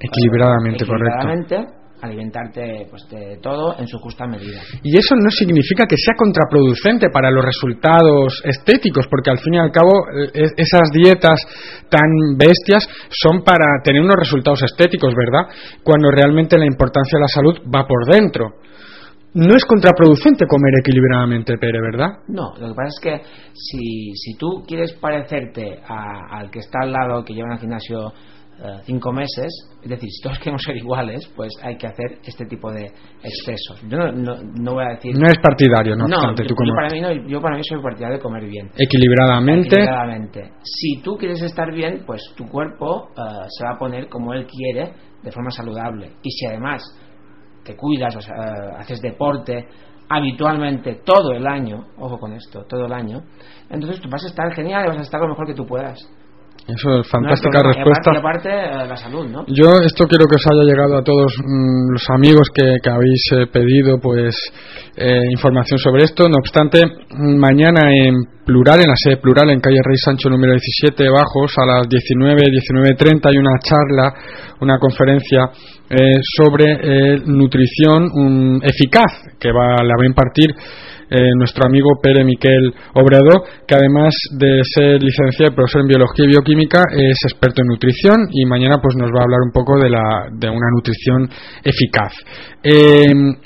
equilibradamente, 0.00 0.84
equilibradamente 0.84 1.83
alimentarte 2.04 2.86
pues 2.90 3.02
de 3.10 3.38
todo 3.42 3.76
en 3.78 3.86
su 3.86 3.98
justa 3.98 4.26
medida. 4.26 4.60
Y 4.82 4.96
eso 4.96 5.14
no 5.16 5.30
significa 5.30 5.84
que 5.88 5.96
sea 5.96 6.14
contraproducente 6.16 7.08
para 7.10 7.30
los 7.30 7.44
resultados 7.44 8.42
estéticos, 8.44 9.06
porque 9.08 9.30
al 9.30 9.38
fin 9.38 9.54
y 9.54 9.58
al 9.58 9.70
cabo 9.70 9.90
eh, 10.34 10.48
esas 10.56 10.90
dietas 10.92 11.40
tan 11.88 12.36
bestias 12.36 12.88
son 13.10 13.42
para 13.42 13.64
tener 13.82 14.02
unos 14.02 14.16
resultados 14.16 14.62
estéticos, 14.62 15.14
¿verdad? 15.14 15.48
Cuando 15.82 16.10
realmente 16.10 16.58
la 16.58 16.66
importancia 16.66 17.18
de 17.18 17.22
la 17.22 17.28
salud 17.28 17.54
va 17.74 17.86
por 17.86 18.06
dentro. 18.06 18.64
No 19.34 19.56
es 19.56 19.64
contraproducente 19.64 20.46
comer 20.46 20.74
equilibradamente, 20.78 21.58
Pere, 21.58 21.80
¿verdad? 21.80 22.22
No, 22.28 22.54
lo 22.56 22.68
que 22.68 22.74
pasa 22.74 22.88
es 22.88 23.00
que 23.02 23.22
si, 23.52 24.14
si 24.14 24.36
tú 24.38 24.62
quieres 24.64 24.92
parecerte 24.92 25.80
al 25.88 26.50
que 26.52 26.60
está 26.60 26.82
al 26.82 26.92
lado, 26.92 27.24
que 27.24 27.34
lleva 27.34 27.54
al 27.54 27.58
gimnasio 27.58 28.12
cinco 28.84 29.12
meses, 29.12 29.46
es 29.82 29.88
decir, 29.88 30.08
si 30.10 30.22
todos 30.22 30.38
queremos 30.38 30.62
ser 30.62 30.76
iguales, 30.76 31.30
pues 31.36 31.52
hay 31.62 31.76
que 31.76 31.86
hacer 31.86 32.18
este 32.24 32.46
tipo 32.46 32.70
de 32.70 32.84
excesos. 33.22 33.80
Yo 33.88 33.98
no, 33.98 34.36
no, 34.42 34.72
voy 34.74 34.84
a 34.84 34.94
decir. 34.94 35.16
No 35.18 35.26
es 35.26 35.38
partidario, 35.38 35.96
no, 35.96 36.04
obstante, 36.04 36.44
yo, 36.48 36.54
para 36.74 36.90
mí 36.90 37.00
no, 37.00 37.12
yo 37.28 37.40
para 37.40 37.56
mí 37.56 37.62
soy 37.64 37.82
partidario 37.82 38.16
de 38.16 38.22
comer 38.22 38.44
bien. 38.46 38.70
Equilibradamente. 38.76 39.76
Equilibradamente. 39.76 40.52
Si 40.62 41.00
tú 41.02 41.16
quieres 41.16 41.42
estar 41.42 41.72
bien, 41.72 42.04
pues 42.06 42.22
tu 42.36 42.46
cuerpo 42.46 43.10
eh, 43.16 43.46
se 43.48 43.64
va 43.64 43.74
a 43.74 43.78
poner 43.78 44.08
como 44.08 44.32
él 44.32 44.46
quiere, 44.46 44.92
de 45.22 45.32
forma 45.32 45.50
saludable. 45.50 46.12
Y 46.22 46.30
si 46.30 46.46
además 46.46 46.82
te 47.64 47.76
cuidas, 47.76 48.14
o 48.16 48.20
sea, 48.20 48.34
eh, 48.34 48.74
haces 48.78 49.00
deporte 49.00 49.66
habitualmente 50.08 51.00
todo 51.04 51.32
el 51.32 51.46
año, 51.46 51.86
ojo 51.98 52.18
con 52.18 52.34
esto, 52.34 52.64
todo 52.68 52.86
el 52.86 52.92
año, 52.92 53.22
entonces 53.70 54.00
tú 54.00 54.08
vas 54.10 54.22
a 54.24 54.28
estar 54.28 54.52
genial 54.54 54.84
y 54.84 54.88
vas 54.88 54.98
a 54.98 55.02
estar 55.02 55.20
lo 55.20 55.28
mejor 55.28 55.46
que 55.46 55.54
tú 55.54 55.66
puedas. 55.66 55.98
Eso 56.66 57.00
es 57.00 57.08
fantástica 57.08 57.62
respuesta. 57.62 58.10
Y 58.14 58.16
aparte, 58.16 58.48
eh, 58.48 58.88
la 58.88 58.96
salud, 58.96 59.28
¿no? 59.28 59.44
Yo 59.48 59.84
esto 59.84 60.06
quiero 60.08 60.24
que 60.24 60.36
os 60.36 60.46
haya 60.46 60.64
llegado 60.64 60.96
a 60.96 61.02
todos 61.02 61.36
mm, 61.36 61.92
los 61.92 62.08
amigos 62.08 62.48
que, 62.54 62.78
habéis 62.88 63.22
eh, 63.32 63.46
pedido 63.52 63.98
pues 64.00 64.34
eh, 64.96 65.20
información 65.30 65.78
sobre 65.78 66.04
esto. 66.04 66.26
No 66.26 66.36
obstante, 66.40 66.80
mm, 66.86 67.36
mañana 67.36 67.92
en 67.92 68.14
plural, 68.46 68.80
en 68.80 68.88
la 68.88 68.96
sede 68.96 69.18
plural, 69.18 69.50
en 69.50 69.60
calle 69.60 69.76
Rey 69.84 69.96
Sancho 69.98 70.30
número 70.30 70.52
17, 70.52 71.04
Bajos, 71.10 71.52
a 71.58 71.66
las 71.66 71.88
19, 71.88 72.42
19.30 72.44 73.20
hay 73.28 73.36
una 73.36 73.58
charla, 73.58 74.14
una 74.60 74.78
conferencia 74.78 75.50
sobre 76.36 77.20
nutrición 77.26 78.60
eficaz 78.62 79.22
que 79.38 79.52
va, 79.52 79.82
la 79.82 79.94
va 79.96 80.02
a 80.02 80.06
impartir 80.06 80.50
eh, 81.10 81.30
nuestro 81.36 81.66
amigo 81.66 81.88
Pere 82.02 82.24
Miquel 82.24 82.72
Obrador, 82.94 83.42
que 83.66 83.74
además 83.74 84.14
de 84.32 84.60
ser 84.64 85.02
licenciado 85.02 85.52
y 85.52 85.54
profesor 85.54 85.82
en 85.82 85.88
biología 85.88 86.24
y 86.24 86.28
bioquímica, 86.28 86.82
es 86.92 87.18
experto 87.24 87.62
en 87.62 87.68
nutrición 87.68 88.28
y 88.30 88.44
mañana 88.46 88.78
pues 88.82 88.96
nos 88.96 89.10
va 89.10 89.20
a 89.20 89.24
hablar 89.24 89.40
un 89.44 89.52
poco 89.52 89.78
de, 89.78 89.90
la, 89.90 90.28
de 90.32 90.48
una 90.48 90.68
nutrición 90.74 91.28
eficaz. 91.62 92.12
Em, 92.62 93.36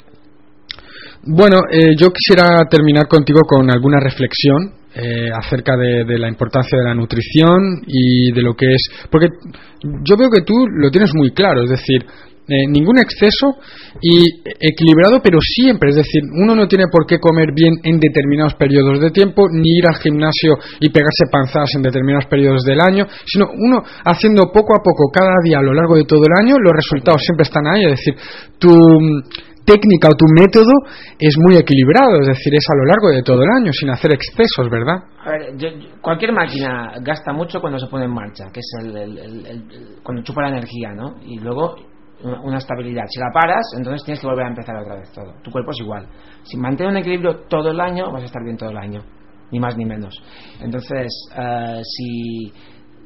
bueno, 1.24 1.60
eh, 1.70 1.94
yo 1.98 2.10
quisiera 2.12 2.64
terminar 2.70 3.06
contigo 3.06 3.40
con 3.46 3.70
alguna 3.70 3.98
reflexión 4.00 4.78
eh, 4.94 5.30
acerca 5.32 5.76
de, 5.76 6.04
de, 6.04 6.18
la 6.18 6.28
importancia 6.28 6.78
de 6.78 6.84
la 6.84 6.94
nutrición 6.94 7.82
y 7.86 8.32
de 8.32 8.42
lo 8.42 8.54
que 8.54 8.74
es. 8.74 8.82
Porque 9.10 9.28
yo 9.82 10.16
veo 10.16 10.30
que 10.30 10.42
tú 10.42 10.54
lo 10.66 10.90
tienes 10.90 11.10
muy 11.14 11.32
claro, 11.32 11.62
es 11.64 11.70
decir, 11.70 12.04
eh, 12.48 12.66
ningún 12.66 12.98
exceso 12.98 13.60
y 14.00 14.40
equilibrado, 14.58 15.20
pero 15.22 15.38
siempre. 15.40 15.90
Es 15.90 15.96
decir, 15.96 16.22
uno 16.32 16.54
no 16.54 16.66
tiene 16.66 16.84
por 16.90 17.06
qué 17.06 17.18
comer 17.18 17.52
bien 17.54 17.74
en 17.82 18.00
determinados 18.00 18.54
periodos 18.54 19.00
de 19.00 19.10
tiempo, 19.10 19.46
ni 19.52 19.78
ir 19.78 19.84
al 19.86 20.00
gimnasio 20.00 20.56
y 20.80 20.88
pegarse 20.90 21.28
panzadas 21.30 21.70
en 21.76 21.82
determinados 21.82 22.26
periodos 22.26 22.64
del 22.64 22.80
año, 22.80 23.06
sino 23.26 23.46
uno 23.52 23.82
haciendo 24.04 24.50
poco 24.52 24.74
a 24.74 24.82
poco 24.82 25.10
cada 25.12 25.36
día 25.44 25.58
a 25.58 25.62
lo 25.62 25.74
largo 25.74 25.96
de 25.96 26.04
todo 26.04 26.22
el 26.24 26.32
año, 26.44 26.56
los 26.58 26.72
resultados 26.72 27.22
siempre 27.22 27.42
están 27.42 27.66
ahí. 27.66 27.84
Es 27.84 28.00
decir, 28.00 28.14
tu 28.58 28.70
mm, 28.70 29.22
técnica 29.68 30.08
o 30.08 30.16
tu 30.16 30.24
método 30.32 30.72
es 31.18 31.36
muy 31.44 31.56
equilibrado, 31.56 32.20
es 32.22 32.28
decir, 32.28 32.54
es 32.54 32.64
a 32.72 32.76
lo 32.76 32.84
largo 32.86 33.08
de 33.10 33.22
todo 33.22 33.42
el 33.42 33.50
año, 33.50 33.72
sin 33.72 33.90
hacer 33.90 34.12
excesos, 34.12 34.70
¿verdad? 34.70 35.04
A 35.20 35.30
ver, 35.30 35.52
cualquier 36.00 36.32
máquina 36.32 36.94
gasta 37.02 37.32
mucho 37.32 37.60
cuando 37.60 37.78
se 37.78 37.86
pone 37.88 38.06
en 38.06 38.14
marcha, 38.14 38.44
que 38.52 38.60
es 38.60 38.70
el, 38.80 40.00
cuando 40.02 40.22
chupa 40.22 40.42
la 40.42 40.56
energía, 40.56 40.94
¿no? 40.94 41.16
Y 41.22 41.38
luego 41.38 41.76
una 42.22 42.58
estabilidad. 42.58 43.04
Si 43.08 43.20
la 43.20 43.30
paras, 43.32 43.64
entonces 43.76 44.04
tienes 44.04 44.20
que 44.20 44.26
volver 44.26 44.46
a 44.46 44.48
empezar 44.48 44.76
otra 44.76 44.96
vez 44.96 45.12
todo. 45.12 45.34
Tu 45.42 45.50
cuerpo 45.50 45.70
es 45.70 45.80
igual. 45.80 46.06
Si 46.42 46.56
mantienes 46.56 46.92
un 46.92 46.98
equilibrio 46.98 47.40
todo 47.48 47.70
el 47.70 47.80
año, 47.80 48.10
vas 48.10 48.22
a 48.22 48.26
estar 48.26 48.42
bien 48.42 48.56
todo 48.56 48.70
el 48.70 48.76
año. 48.76 49.02
Ni 49.50 49.60
más 49.60 49.76
ni 49.76 49.84
menos. 49.84 50.14
Entonces, 50.60 51.06
eh, 51.36 51.80
si 51.82 52.52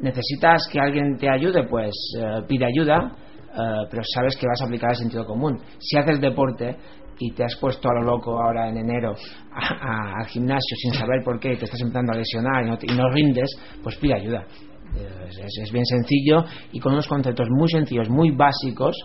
necesitas 0.01 0.69
que 0.71 0.81
alguien 0.81 1.17
te 1.17 1.31
ayude, 1.31 1.65
pues 1.69 1.93
eh, 2.19 2.43
pide 2.49 2.67
ayuda, 2.67 3.13
eh, 3.53 3.87
pero 3.91 4.03
sabes 4.15 4.37
que 4.37 4.47
vas 4.47 4.61
a 4.63 4.65
aplicar 4.65 4.91
el 4.91 4.97
sentido 4.97 5.25
común. 5.25 5.61
Si 5.79 5.97
haces 5.97 6.21
deporte 6.21 6.77
y 7.19 7.33
te 7.33 7.45
has 7.45 7.57
puesto 7.57 7.89
a 7.89 7.95
lo 8.01 8.07
loco 8.07 8.43
ahora 8.43 8.69
en 8.69 8.79
enero 8.79 9.15
al 9.53 10.27
gimnasio 10.27 10.77
sin 10.77 10.95
saber 10.95 11.23
por 11.23 11.39
qué, 11.39 11.57
te 11.57 11.67
estás 11.67 11.81
empezando 11.81 12.13
a 12.13 12.17
lesionar 12.17 12.65
y 12.65 12.71
no, 12.71 12.79
y 12.81 12.97
no 12.97 13.11
rindes, 13.11 13.51
pues 13.83 13.97
pide 13.97 14.15
ayuda. 14.15 14.45
Es, 14.95 15.73
bien 15.73 15.87
sencillo 15.87 16.45
y 16.73 16.81
con 16.81 16.93
unos 16.93 17.09
conceptos 17.09 17.49
muy 17.51 17.69
sencillos, 17.69 18.09
muy 18.09 18.31
básicos, 18.31 18.97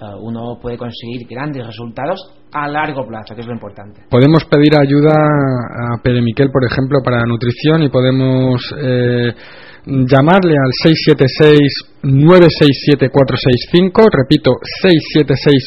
eh, 0.00 0.04
uno 0.20 0.58
puede 0.60 0.76
conseguir 0.76 1.26
grandes 1.28 1.66
resultados 1.66 2.20
a 2.52 2.68
largo 2.68 3.06
plazo, 3.06 3.34
que 3.34 3.42
es 3.42 3.46
lo 3.46 3.52
importante. 3.52 4.02
Podemos 4.10 4.44
pedir 4.44 4.72
ayuda 4.76 5.12
a 5.14 6.02
Pere 6.02 6.20
Miquel, 6.22 6.50
por 6.50 6.64
ejemplo, 6.64 6.98
para 7.04 7.22
nutrición 7.24 7.82
y 7.82 7.88
podemos 7.88 8.60
eh, 8.80 9.32
llamarle 9.86 10.54
al 10.54 10.72
676-967-465, 12.02 14.08
repito, 14.12 14.52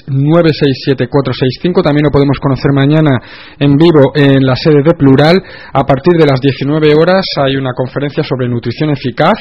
676-967-465, 0.08 1.84
también 1.84 2.06
lo 2.06 2.12
podemos 2.12 2.40
conocer 2.40 2.72
mañana 2.74 3.20
en 3.60 3.76
vivo 3.76 4.14
en 4.16 4.46
la 4.46 4.56
sede 4.56 4.82
de 4.84 4.94
Plural, 4.94 5.44
a 5.74 5.84
partir 5.84 6.14
de 6.18 6.26
las 6.26 6.40
19 6.40 6.96
horas 6.96 7.26
hay 7.44 7.58
una 7.58 7.74
conferencia 7.74 8.24
sobre 8.24 8.48
nutrición 8.48 8.92
eficaz, 8.92 9.34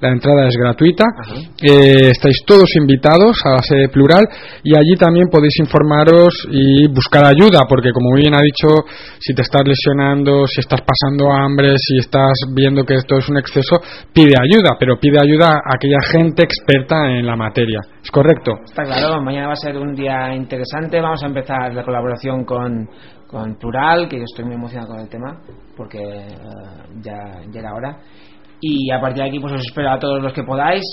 la 0.00 0.10
entrada 0.10 0.48
es 0.48 0.56
gratuita, 0.56 1.04
eh, 1.62 2.08
estáis 2.10 2.38
todos 2.44 2.74
invitados 2.74 3.38
a 3.44 3.50
la 3.50 3.62
sede 3.62 3.88
Plural 3.88 4.26
y 4.64 4.74
allí 4.74 4.96
también 4.98 5.28
podéis 5.30 5.60
informaros 5.60 6.44
y 6.50 6.88
buscar 6.88 7.24
ayuda, 7.24 7.66
porque 7.68 7.92
como 7.92 8.16
bien 8.16 8.34
ha 8.34 8.42
dicho, 8.42 8.66
si 9.20 9.32
te 9.32 9.42
estás 9.42 9.62
lesionando, 9.64 10.48
si 10.48 10.58
estás 10.60 10.80
pasando 10.80 11.30
hambre, 11.30 11.76
si 11.78 11.98
estás 11.98 12.32
viendo 12.52 12.82
que 12.82 12.94
esto 12.94 13.16
es 13.16 13.28
un 13.28 13.38
exceso, 13.38 13.80
pide 14.12 14.34
ayuda, 14.42 14.74
pero 14.76 14.98
pide 14.98 15.20
ayuda 15.22 15.52
a 15.52 15.76
aquella 15.76 16.00
gente 16.10 16.21
experta 16.42 17.10
en 17.10 17.26
la 17.26 17.36
materia. 17.36 17.80
¿Es 18.02 18.10
correcto? 18.10 18.52
Está 18.64 18.84
claro, 18.84 19.22
mañana 19.22 19.48
va 19.48 19.52
a 19.52 19.56
ser 19.56 19.76
un 19.76 19.94
día 19.94 20.34
interesante. 20.34 21.00
Vamos 21.00 21.22
a 21.22 21.26
empezar 21.26 21.72
la 21.74 21.84
colaboración 21.84 22.44
con, 22.44 22.88
con 23.26 23.56
Plural, 23.56 24.08
que 24.08 24.18
yo 24.18 24.24
estoy 24.24 24.44
muy 24.44 24.54
emocionado 24.54 24.92
con 24.92 25.00
el 25.00 25.08
tema, 25.08 25.40
porque 25.76 25.98
eh, 25.98 26.36
ya, 27.02 27.42
ya 27.50 27.60
era 27.60 27.74
hora. 27.74 27.98
Y 28.60 28.90
a 28.92 29.00
partir 29.00 29.22
de 29.22 29.28
aquí, 29.28 29.40
pues 29.40 29.54
os 29.54 29.60
espero 29.60 29.90
a 29.90 29.98
todos 29.98 30.22
los 30.22 30.32
que 30.32 30.44
podáis. 30.44 30.84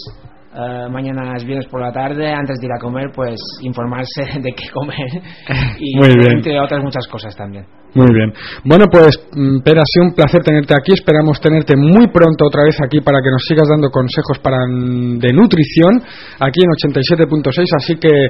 Eh, 0.52 0.88
mañana 0.90 1.36
es 1.36 1.46
viernes 1.46 1.68
por 1.68 1.80
la 1.80 1.92
tarde, 1.92 2.34
antes 2.34 2.60
de 2.60 2.66
ir 2.66 2.72
a 2.72 2.80
comer, 2.80 3.12
pues 3.14 3.40
informarse 3.62 4.24
de 4.42 4.52
qué 4.54 4.68
comer 4.74 5.22
y 5.80 5.94
entre 6.32 6.60
otras 6.60 6.84
muchas 6.84 7.08
cosas 7.08 7.36
también. 7.36 7.66
Muy 7.96 8.14
bien. 8.14 8.32
Bueno, 8.66 8.86
pues, 8.86 9.18
mm, 9.34 9.62
Pera, 9.66 9.82
ha 9.82 9.90
sido 9.90 10.06
un 10.06 10.14
placer 10.14 10.44
tenerte 10.44 10.76
aquí. 10.78 10.94
Esperamos 10.94 11.42
tenerte 11.42 11.76
muy 11.76 12.06
pronto 12.14 12.46
otra 12.46 12.64
vez 12.64 12.78
aquí 12.86 13.02
para 13.02 13.18
que 13.20 13.32
nos 13.32 13.42
sigas 13.42 13.68
dando 13.68 13.90
consejos 13.90 14.38
para, 14.44 14.58
mm, 14.68 15.18
de 15.18 15.34
nutrición 15.34 15.98
aquí 16.40 16.62
en 16.62 16.70
87.6. 16.70 17.70
Así 17.76 17.96
que, 17.98 18.30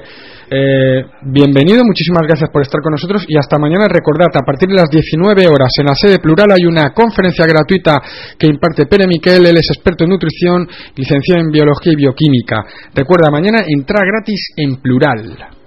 eh, 0.50 1.04
bienvenido, 1.28 1.84
muchísimas 1.84 2.24
gracias 2.24 2.50
por 2.52 2.62
estar 2.62 2.80
con 2.82 2.92
nosotros 2.92 3.26
y 3.28 3.36
hasta 3.38 3.60
mañana. 3.60 3.88
Recordad, 3.90 4.32
a 4.34 4.46
partir 4.46 4.70
de 4.70 4.76
las 4.76 4.90
19 4.90 5.48
horas 5.48 5.72
en 5.78 5.88
la 5.88 5.96
sede 5.96 6.20
plural 6.20 6.48
hay 6.56 6.66
una 6.66 6.92
conferencia 6.94 7.46
gratuita 7.46 8.00
que 8.40 8.48
imparte 8.48 8.86
Pere 8.86 9.08
Miquel. 9.08 9.46
Él 9.46 9.58
es 9.58 9.68
experto 9.76 10.06
en 10.06 10.12
nutrición, 10.12 10.68
licenciado 10.96 11.42
en 11.42 11.52
biología 11.52 11.92
y 11.92 11.98
bioquímica. 11.98 12.64
Recuerda, 12.96 13.30
mañana 13.30 13.60
entra 13.68 14.00
gratis 14.08 14.54
en 14.56 14.78
plural. 14.82 15.59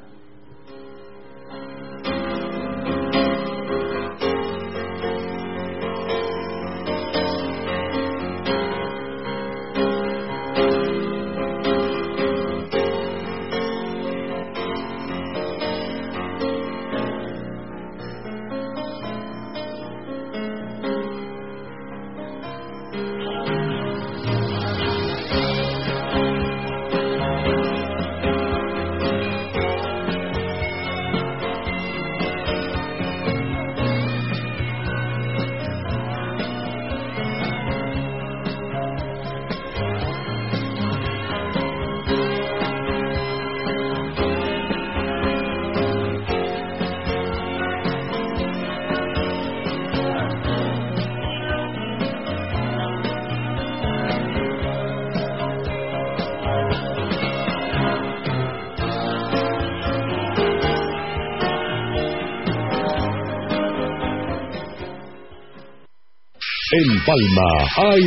Palma, 67.13 67.53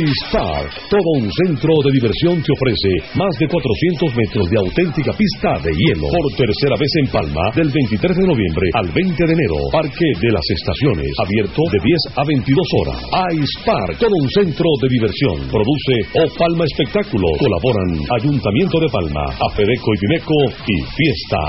iStar, 0.02 0.66
todo 0.90 1.10
un 1.22 1.30
centro 1.30 1.70
de 1.86 1.94
diversión 1.94 2.42
te 2.42 2.50
ofrece 2.50 2.90
más 3.14 3.30
de 3.38 3.46
400 3.46 4.18
metros 4.18 4.50
de 4.50 4.58
auténtica 4.58 5.14
pista 5.14 5.62
de 5.62 5.70
hielo. 5.70 6.10
Por 6.10 6.26
tercera 6.34 6.74
vez 6.74 6.90
en 6.98 7.06
Palma, 7.14 7.44
del 7.54 7.70
23 7.70 8.02
de 8.02 8.26
noviembre 8.26 8.66
al 8.74 8.90
20 8.90 9.14
de 9.14 9.30
enero. 9.30 9.62
Parque 9.70 10.10
de 10.18 10.30
las 10.34 10.42
Estaciones, 10.50 11.06
abierto 11.22 11.62
de 11.70 11.78
10 11.86 12.18
a 12.18 12.22
22 12.26 12.66
horas. 12.82 12.98
iStar, 13.30 13.94
todo 13.94 14.10
un 14.10 14.28
centro 14.42 14.66
de 14.82 14.88
diversión. 14.90 15.38
Produce 15.54 15.94
O 16.10 16.26
Palma 16.34 16.66
Espectáculo. 16.66 17.30
Colaboran 17.38 18.02
Ayuntamiento 18.10 18.82
de 18.82 18.90
Palma, 18.90 19.22
Afedeco 19.38 19.90
y 19.94 19.98
Pimeco 20.02 20.38
y 20.66 20.76
Fiesta 20.82 21.42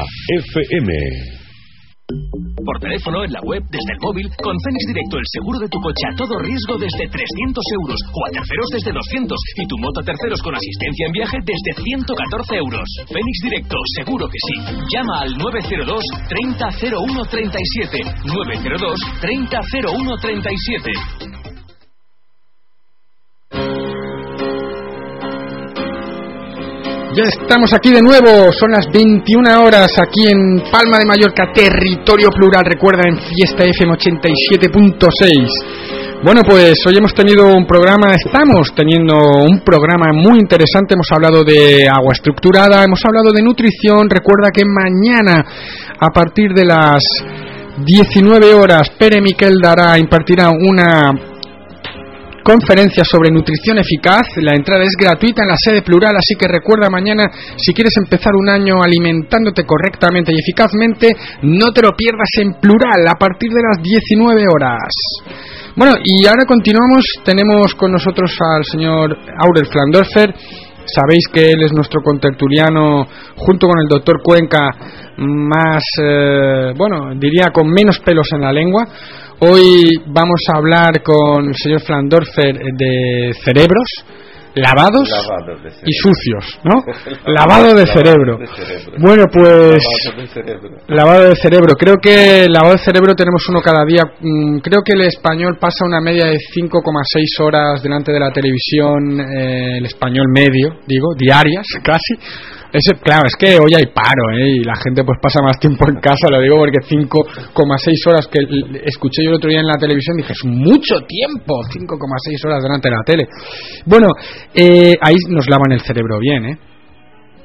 FM. 0.46 1.37
Por 2.08 2.80
teléfono, 2.80 3.26
en 3.26 3.34
la 3.34 3.42
web, 3.44 3.62
desde 3.68 3.92
el 3.92 4.00
móvil, 4.00 4.32
con 4.40 4.56
Fénix 4.64 4.88
Directo 4.88 5.18
el 5.18 5.28
seguro 5.28 5.60
de 5.60 5.68
tu 5.68 5.78
coche 5.80 6.08
a 6.08 6.16
todo 6.16 6.40
riesgo 6.40 6.78
desde 6.80 7.04
300 7.04 7.20
euros 7.84 8.00
o 8.16 8.20
a 8.24 8.32
terceros 8.32 8.70
desde 8.72 8.96
200 8.96 9.38
y 9.58 9.68
tu 9.68 9.78
moto 9.78 10.00
a 10.00 10.04
terceros 10.04 10.42
con 10.42 10.56
asistencia 10.56 11.08
en 11.08 11.12
viaje 11.12 11.38
desde 11.44 11.84
114 11.84 12.56
euros. 12.56 12.88
Fénix 13.12 13.38
Directo, 13.44 13.76
seguro 14.00 14.26
que 14.28 14.40
sí. 14.40 14.56
Llama 14.88 15.20
al 15.20 15.36
902 15.36 16.00
300137 16.32 18.00
902 18.24 18.96
300137 19.20 21.37
Ya 27.18 27.24
estamos 27.24 27.74
aquí 27.74 27.92
de 27.92 28.04
nuevo, 28.04 28.54
son 28.54 28.70
las 28.70 28.86
21 28.94 29.64
horas 29.64 29.90
aquí 29.98 30.28
en 30.30 30.62
Palma 30.70 31.00
de 31.00 31.06
Mallorca, 31.08 31.52
territorio 31.52 32.30
plural, 32.30 32.64
recuerda 32.64 33.10
en 33.10 33.18
Fiesta 33.18 33.66
FM 33.66 33.98
87.6. 33.98 36.22
Bueno, 36.24 36.44
pues 36.48 36.76
hoy 36.86 36.96
hemos 36.96 37.16
tenido 37.16 37.56
un 37.56 37.66
programa, 37.66 38.14
estamos 38.14 38.72
teniendo 38.76 39.16
un 39.50 39.62
programa 39.62 40.14
muy 40.14 40.38
interesante, 40.38 40.94
hemos 40.94 41.08
hablado 41.12 41.44
de 41.44 41.90
agua 41.90 42.14
estructurada, 42.14 42.84
hemos 42.84 43.04
hablado 43.04 43.32
de 43.34 43.42
nutrición, 43.42 44.08
recuerda 44.08 44.52
que 44.54 44.62
mañana 44.64 45.44
a 46.00 46.12
partir 46.12 46.54
de 46.54 46.66
las 46.66 47.04
19 47.84 48.54
horas 48.54 48.92
Pere 48.92 49.22
Miquel 49.22 49.58
dará, 49.60 49.98
impartirá 49.98 50.52
una 50.52 51.27
conferencia 52.48 53.04
sobre 53.04 53.30
nutrición 53.30 53.78
eficaz. 53.78 54.24
La 54.38 54.56
entrada 54.56 54.86
es 54.86 54.96
gratuita 54.98 55.44
en 55.44 55.50
la 55.50 55.60
sede 55.60 55.82
plural, 55.82 56.16
así 56.16 56.40
que 56.40 56.48
recuerda 56.48 56.90
mañana, 56.90 57.28
si 57.58 57.74
quieres 57.74 57.92
empezar 57.98 58.32
un 58.40 58.48
año 58.48 58.82
alimentándote 58.82 59.66
correctamente 59.66 60.32
y 60.32 60.40
eficazmente, 60.40 61.12
no 61.44 61.74
te 61.74 61.82
lo 61.82 61.92
pierdas 61.92 62.30
en 62.40 62.54
plural 62.62 63.04
a 63.06 63.20
partir 63.20 63.52
de 63.52 63.60
las 63.68 63.84
19 63.84 64.46
horas. 64.48 64.88
Bueno, 65.76 65.96
y 66.02 66.26
ahora 66.26 66.46
continuamos. 66.48 67.04
Tenemos 67.26 67.76
con 67.76 67.92
nosotros 67.92 68.32
al 68.40 68.64
señor 68.64 69.12
Aurel 69.44 69.68
Flandorfer. 69.68 70.34
Sabéis 70.88 71.28
que 71.34 71.52
él 71.52 71.62
es 71.66 71.74
nuestro 71.74 72.02
contertuliano, 72.02 73.06
junto 73.36 73.68
con 73.68 73.78
el 73.78 73.90
doctor 73.90 74.22
Cuenca, 74.24 74.70
más, 75.18 75.84
eh, 76.02 76.72
bueno, 76.78 77.14
diría 77.20 77.52
con 77.52 77.68
menos 77.68 78.00
pelos 78.00 78.30
en 78.32 78.42
la 78.42 78.54
lengua. 78.54 78.88
Hoy 79.40 80.02
vamos 80.08 80.42
a 80.52 80.58
hablar 80.58 81.04
con 81.04 81.50
el 81.50 81.56
señor 81.56 81.82
Flandorfer 81.82 82.58
de 82.74 83.34
cerebros 83.46 83.86
lavados 84.56 85.08
y 85.86 85.94
sucios, 85.94 86.60
¿no? 86.64 86.84
lavado 87.28 87.76
de 87.76 87.86
cerebro. 87.86 88.40
Bueno, 88.98 89.26
pues 89.32 89.84
lavado 90.88 91.30
de 91.30 91.36
cerebro. 91.36 91.76
Creo 91.76 91.98
que 92.02 92.48
lavado 92.50 92.74
de 92.74 92.80
cerebro 92.80 93.14
tenemos 93.14 93.48
uno 93.50 93.62
cada 93.62 93.86
día. 93.86 94.06
Mm, 94.22 94.58
creo 94.58 94.82
que 94.84 94.94
el 94.94 95.02
español 95.02 95.58
pasa 95.60 95.86
una 95.86 96.02
media 96.02 96.26
de 96.26 96.38
5,6 96.38 97.40
horas 97.40 97.84
delante 97.84 98.12
de 98.12 98.20
la 98.20 98.32
televisión, 98.32 99.20
eh, 99.20 99.78
el 99.78 99.86
español 99.86 100.26
medio, 100.34 100.80
digo, 100.88 101.14
diarias 101.16 101.68
casi 101.84 102.16
ese, 102.74 103.00
claro, 103.00 103.24
es 103.28 103.36
que 103.40 103.58
hoy 103.58 103.72
hay 103.76 103.86
paro, 103.94 104.36
¿eh? 104.36 104.60
Y 104.60 104.64
la 104.64 104.76
gente 104.76 105.04
pues 105.04 105.18
pasa 105.22 105.42
más 105.42 105.58
tiempo 105.60 105.88
en 105.88 106.00
casa, 106.00 106.28
lo 106.30 106.42
digo 106.42 106.58
porque 106.58 106.84
5,6 106.84 108.10
horas 108.10 108.28
que 108.28 108.40
escuché 108.84 109.24
yo 109.24 109.30
el 109.30 109.36
otro 109.38 109.50
día 109.50 109.62
en 109.62 109.68
la 109.68 109.80
televisión, 109.80 110.18
dije, 110.18 110.34
es 110.34 110.44
mucho 110.44 111.00
tiempo, 111.08 111.56
5,6 111.64 112.46
horas 112.46 112.64
delante 112.64 112.90
de 112.90 112.96
la 112.96 113.04
tele. 113.04 113.28
Bueno, 113.86 114.08
eh, 114.54 114.94
ahí 115.02 115.16
nos 115.30 115.50
lavan 115.50 115.72
el 115.72 115.82
cerebro 115.82 116.20
bien, 116.20 116.46
¿eh? 116.46 116.58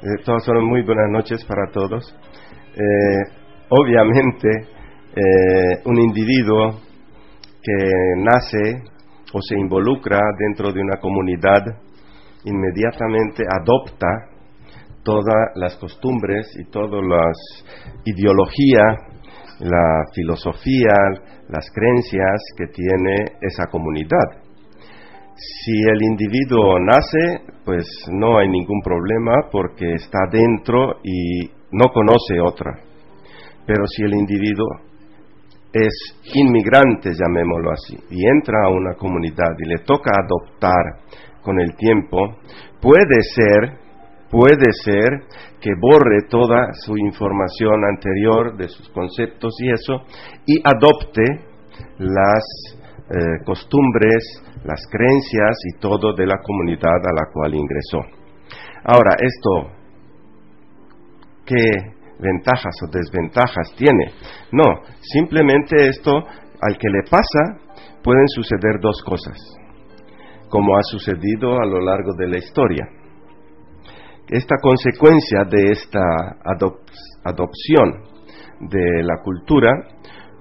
eh 0.02 0.22
todas 0.24 0.44
son 0.44 0.64
muy 0.64 0.82
buenas 0.82 1.08
noches 1.10 1.44
para 1.44 1.70
todos. 1.72 2.14
Eh, 2.74 3.32
obviamente, 3.68 4.48
un 5.84 6.00
individuo 6.00 6.80
que 7.62 7.74
nace 8.16 8.82
o 9.34 9.40
se 9.40 9.54
involucra 9.58 10.18
dentro 10.38 10.72
de 10.72 10.80
una 10.80 10.96
comunidad 10.98 11.62
inmediatamente 12.44 13.44
adopta 13.46 14.31
todas 15.02 15.50
las 15.56 15.76
costumbres 15.76 16.46
y 16.58 16.70
todas 16.70 17.02
las 17.02 17.64
ideologías, 18.04 19.12
la 19.60 20.04
filosofía, 20.14 20.94
las 21.48 21.70
creencias 21.74 22.40
que 22.56 22.66
tiene 22.68 23.36
esa 23.40 23.66
comunidad. 23.66 24.42
Si 25.34 25.72
el 25.72 26.02
individuo 26.02 26.78
nace, 26.78 27.52
pues 27.64 27.86
no 28.10 28.38
hay 28.38 28.48
ningún 28.48 28.80
problema 28.82 29.48
porque 29.50 29.92
está 29.94 30.18
dentro 30.30 31.00
y 31.02 31.50
no 31.72 31.88
conoce 31.92 32.40
otra. 32.40 32.72
Pero 33.66 33.86
si 33.86 34.02
el 34.02 34.14
individuo 34.14 34.68
es 35.72 36.20
inmigrante, 36.34 37.10
llamémoslo 37.12 37.70
así, 37.72 37.96
y 38.10 38.26
entra 38.28 38.66
a 38.66 38.70
una 38.70 38.94
comunidad 38.94 39.56
y 39.58 39.68
le 39.68 39.78
toca 39.84 40.10
adoptar 40.12 41.40
con 41.42 41.58
el 41.60 41.74
tiempo, 41.76 42.36
puede 42.80 43.22
ser 43.34 43.81
puede 44.32 44.72
ser 44.82 45.28
que 45.60 45.70
borre 45.78 46.26
toda 46.30 46.72
su 46.86 46.96
información 46.96 47.84
anterior 47.84 48.56
de 48.56 48.66
sus 48.66 48.88
conceptos 48.88 49.52
y 49.60 49.70
eso 49.70 50.06
y 50.46 50.58
adopte 50.64 51.22
las 51.98 52.42
eh, 53.10 53.44
costumbres, 53.44 54.42
las 54.64 54.80
creencias 54.90 55.58
y 55.66 55.78
todo 55.78 56.14
de 56.14 56.26
la 56.26 56.38
comunidad 56.42 56.96
a 56.96 57.14
la 57.14 57.30
cual 57.30 57.54
ingresó. 57.54 57.98
Ahora, 58.84 59.16
esto, 59.20 59.70
¿qué 61.44 61.92
ventajas 62.18 62.74
o 62.84 62.90
desventajas 62.90 63.74
tiene? 63.76 64.12
No, 64.50 64.80
simplemente 65.02 65.88
esto, 65.88 66.10
al 66.10 66.78
que 66.78 66.88
le 66.88 67.02
pasa, 67.02 67.60
pueden 68.02 68.28
suceder 68.28 68.80
dos 68.80 69.02
cosas, 69.04 69.36
como 70.48 70.74
ha 70.74 70.82
sucedido 70.84 71.60
a 71.60 71.66
lo 71.66 71.80
largo 71.80 72.14
de 72.16 72.28
la 72.28 72.38
historia 72.38 72.88
esta 74.28 74.56
consecuencia 74.62 75.40
de 75.48 75.72
esta 75.72 76.00
adopción 77.24 78.04
de 78.60 79.02
la 79.02 79.18
cultura, 79.22 79.70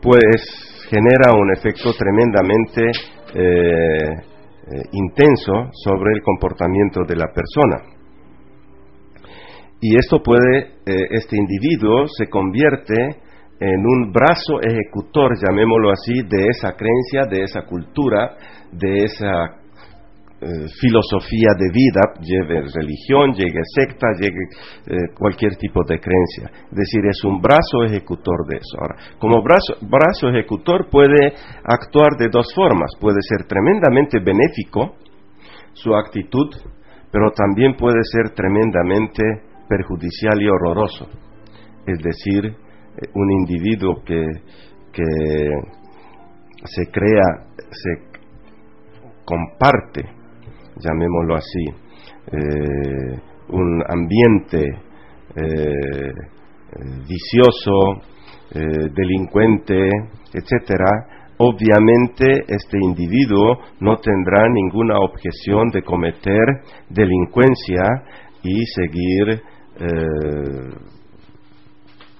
pues 0.01 0.87
genera 0.89 1.33
un 1.33 1.51
efecto 1.53 1.93
tremendamente 1.93 2.91
eh, 3.33 4.31
eh, 4.71 4.81
intenso 4.91 5.69
sobre 5.83 6.13
el 6.13 6.21
comportamiento 6.21 7.03
de 7.07 7.15
la 7.15 7.27
persona. 7.27 8.01
Y 9.79 9.95
esto 9.95 10.21
puede, 10.21 10.59
eh, 10.85 11.07
este 11.11 11.37
individuo 11.37 12.07
se 12.07 12.27
convierte 12.27 12.93
en 13.59 13.85
un 13.85 14.11
brazo 14.11 14.59
ejecutor, 14.61 15.33
llamémoslo 15.37 15.91
así, 15.91 16.21
de 16.23 16.47
esa 16.47 16.75
creencia, 16.75 17.25
de 17.29 17.43
esa 17.43 17.61
cultura, 17.63 18.35
de 18.71 19.03
esa 19.03 19.60
eh, 20.43 20.67
filosofía 20.79 21.53
de 21.55 21.69
vida, 21.71 22.01
lleve 22.19 22.63
religión, 22.73 23.31
llegue 23.33 23.61
secta, 23.75 24.07
llegue 24.19 24.41
eh, 24.87 25.13
cualquier 25.15 25.55
tipo 25.55 25.83
de 25.83 25.99
creencia. 25.99 26.49
Es 26.65 26.77
decir, 26.77 27.05
es 27.05 27.23
un 27.23 27.39
brazo 27.39 27.83
ejecutor 27.85 28.47
de 28.47 28.55
eso. 28.55 28.75
Ahora, 28.81 28.95
como 29.19 29.43
brazo, 29.43 29.75
brazo 29.81 30.29
ejecutor 30.29 30.89
puede 30.89 31.33
actuar 31.63 32.17
de 32.17 32.29
dos 32.29 32.51
formas. 32.55 32.89
Puede 32.99 33.19
ser 33.21 33.45
tremendamente 33.45 34.17
benéfico 34.19 34.95
su 35.73 35.93
actitud, 35.93 36.49
pero 37.11 37.29
también 37.35 37.75
puede 37.75 38.01
ser 38.11 38.33
tremendamente 38.33 39.21
perjudicial 39.69 40.41
y 40.41 40.47
horroroso. 40.47 41.07
Es 41.85 41.99
decir, 41.99 42.45
eh, 42.47 43.07
un 43.13 43.31
individuo 43.41 44.03
que, 44.03 44.25
que 44.91 45.03
se 46.65 46.89
crea, 46.89 47.45
se 47.69 48.09
comparte 49.23 50.20
llamémoslo 50.81 51.35
así, 51.35 51.91
eh, 52.27 53.19
un 53.49 53.83
ambiente 53.87 54.63
eh, 55.35 56.13
vicioso, 57.07 58.01
eh, 58.53 58.89
delincuente, 58.93 59.89
etcétera, 60.33 61.33
obviamente 61.37 62.43
este 62.47 62.77
individuo 62.81 63.59
no 63.79 63.97
tendrá 63.97 64.47
ninguna 64.49 64.99
objeción 64.99 65.69
de 65.69 65.81
cometer 65.81 66.45
delincuencia 66.89 67.83
y 68.43 68.65
seguir 68.65 69.41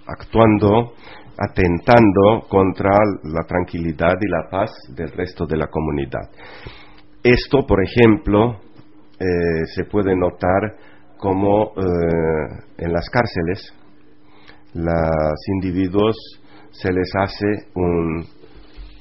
actuando, 0.07 0.93
atentando 1.37 2.47
contra 2.49 2.91
la 3.23 3.43
tranquilidad 3.47 4.15
y 4.19 4.27
la 4.27 4.49
paz 4.49 4.71
del 4.95 5.11
resto 5.11 5.45
de 5.45 5.57
la 5.57 5.67
comunidad. 5.67 6.29
Esto, 7.23 7.65
por 7.67 7.79
ejemplo, 7.83 8.59
eh, 9.19 9.65
se 9.75 9.85
puede 9.85 10.15
notar 10.15 10.75
como 11.17 11.73
en 12.77 12.91
las 12.91 13.07
cárceles 13.09 13.73
los 14.73 15.47
individuos 15.55 16.15
se 16.71 16.91
les 16.91 17.11
hace 17.15 17.45
un 17.75 18.23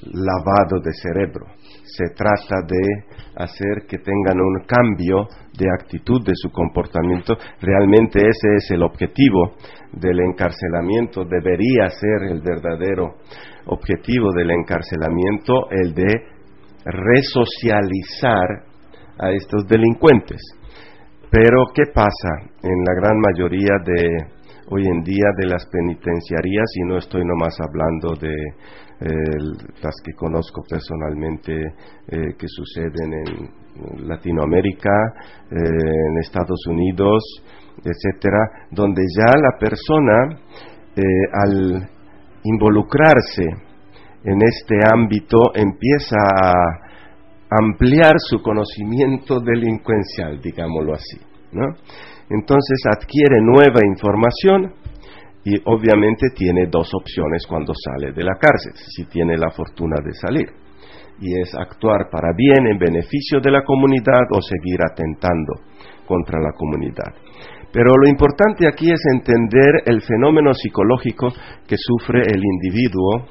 lavado 0.03 0.81
de 0.83 0.91
cerebro. 0.93 1.45
Se 1.83 2.13
trata 2.15 2.61
de 2.67 3.15
hacer 3.35 3.85
que 3.87 3.97
tengan 3.97 4.39
un 4.39 4.65
cambio 4.65 5.27
de 5.57 5.67
actitud 5.69 6.23
de 6.25 6.33
su 6.35 6.51
comportamiento. 6.51 7.37
Realmente 7.61 8.19
ese 8.19 8.55
es 8.57 8.71
el 8.71 8.83
objetivo 8.83 9.55
del 9.93 10.19
encarcelamiento. 10.19 11.25
Debería 11.25 11.89
ser 11.89 12.31
el 12.31 12.41
verdadero 12.41 13.15
objetivo 13.65 14.31
del 14.33 14.51
encarcelamiento, 14.51 15.69
el 15.71 15.93
de 15.93 16.40
resocializar 16.85 18.65
a 19.19 19.31
estos 19.31 19.67
delincuentes. 19.67 20.41
Pero, 21.29 21.65
¿qué 21.73 21.83
pasa 21.93 22.51
en 22.63 22.83
la 22.83 22.93
gran 22.99 23.17
mayoría 23.19 23.75
de 23.85 24.41
hoy 24.69 24.87
en 24.87 25.03
día 25.03 25.27
de 25.37 25.47
las 25.47 25.65
penitenciarías 25.67 26.65
y 26.75 26.87
no 26.87 26.97
estoy 26.97 27.23
nomás 27.25 27.57
hablando 27.59 28.15
de 28.15 28.33
eh, 28.33 29.07
las 29.81 29.95
que 30.03 30.13
conozco 30.13 30.61
personalmente 30.69 31.53
eh, 32.07 32.35
que 32.37 32.47
suceden 32.47 33.13
en 33.13 34.07
Latinoamérica, 34.07 34.91
eh, 35.49 35.55
en 35.55 36.17
Estados 36.19 36.65
Unidos, 36.67 37.23
etcétera, 37.83 38.67
donde 38.69 39.01
ya 39.17 39.33
la 39.37 39.57
persona 39.57 40.37
al 41.33 41.89
involucrarse 42.43 43.70
en 44.23 44.39
este 44.41 44.75
ámbito 44.93 45.51
empieza 45.55 46.17
a 46.43 46.53
ampliar 47.49 48.13
su 48.17 48.41
conocimiento 48.41 49.39
delincuencial, 49.39 50.39
digámoslo 50.41 50.93
así. 50.93 51.17
Entonces 52.29 52.79
adquiere 52.85 53.41
nueva 53.41 53.81
información 53.85 54.73
y 55.43 55.57
obviamente 55.65 56.29
tiene 56.35 56.67
dos 56.67 56.93
opciones 56.93 57.45
cuando 57.47 57.73
sale 57.73 58.13
de 58.13 58.23
la 58.23 58.35
cárcel, 58.39 58.73
si 58.75 59.05
tiene 59.05 59.37
la 59.37 59.49
fortuna 59.49 59.97
de 60.03 60.13
salir. 60.13 60.49
Y 61.19 61.39
es 61.39 61.53
actuar 61.55 62.09
para 62.11 62.29
bien 62.35 62.67
en 62.67 62.77
beneficio 62.77 63.39
de 63.41 63.51
la 63.51 63.63
comunidad 63.63 64.21
o 64.31 64.41
seguir 64.41 64.79
atentando 64.89 65.53
contra 66.07 66.39
la 66.39 66.51
comunidad. 66.53 67.13
Pero 67.71 67.93
lo 67.95 68.09
importante 68.09 68.67
aquí 68.67 68.91
es 68.91 69.01
entender 69.13 69.83
el 69.85 70.01
fenómeno 70.01 70.53
psicológico 70.53 71.29
que 71.67 71.75
sufre 71.77 72.21
el 72.21 72.41
individuo 72.43 73.27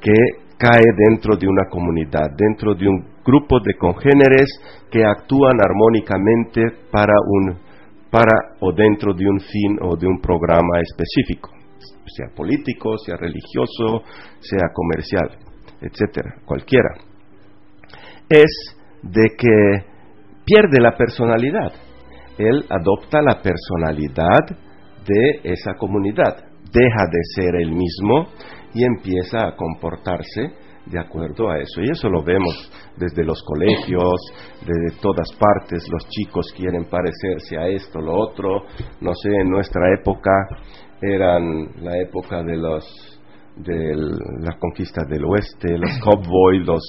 que 0.00 0.14
cae 0.58 0.84
dentro 1.08 1.36
de 1.36 1.46
una 1.46 1.68
comunidad, 1.70 2.30
dentro 2.36 2.74
de 2.74 2.88
un 2.88 3.04
grupo 3.24 3.60
de 3.60 3.74
congéneres 3.74 4.48
que 4.90 5.04
actúan 5.04 5.56
armónicamente 5.60 6.62
para 6.90 7.14
un 7.26 7.68
para 8.10 8.56
o 8.60 8.72
dentro 8.72 9.12
de 9.12 9.28
un 9.28 9.38
fin 9.38 9.78
o 9.82 9.94
de 9.96 10.06
un 10.06 10.18
programa 10.20 10.80
específico, 10.80 11.50
sea 12.06 12.34
político, 12.34 12.96
sea 12.98 13.16
religioso, 13.16 14.02
sea 14.40 14.68
comercial, 14.72 15.28
etcétera, 15.80 16.36
cualquiera. 16.46 16.88
Es 18.28 18.76
de 19.02 19.28
que 19.36 19.84
pierde 20.44 20.80
la 20.80 20.96
personalidad. 20.96 21.72
Él 22.38 22.64
adopta 22.70 23.20
la 23.20 23.42
personalidad 23.42 24.56
de 25.06 25.40
esa 25.52 25.74
comunidad, 25.74 26.36
deja 26.72 27.04
de 27.10 27.20
ser 27.34 27.56
el 27.56 27.72
mismo 27.72 28.28
y 28.78 28.84
empieza 28.84 29.48
a 29.48 29.56
comportarse 29.56 30.52
de 30.86 31.00
acuerdo 31.00 31.50
a 31.50 31.58
eso. 31.58 31.80
Y 31.82 31.90
eso 31.90 32.08
lo 32.08 32.22
vemos 32.22 32.70
desde 32.96 33.24
los 33.24 33.42
colegios, 33.42 34.14
desde 34.60 35.00
todas 35.00 35.28
partes. 35.32 35.84
Los 35.90 36.08
chicos 36.08 36.52
quieren 36.56 36.84
parecerse 36.84 37.58
a 37.58 37.66
esto, 37.66 38.00
lo 38.00 38.14
otro. 38.14 38.62
No 39.00 39.12
sé, 39.14 39.30
en 39.30 39.50
nuestra 39.50 39.82
época 39.98 40.30
eran 41.02 41.82
la 41.82 41.98
época 41.98 42.42
de 42.44 42.56
los 42.56 43.14
de 43.56 43.92
la 43.92 44.56
conquista 44.56 45.02
del 45.08 45.24
oeste, 45.24 45.76
los 45.76 45.98
cowboys, 46.04 46.64
los 46.64 46.80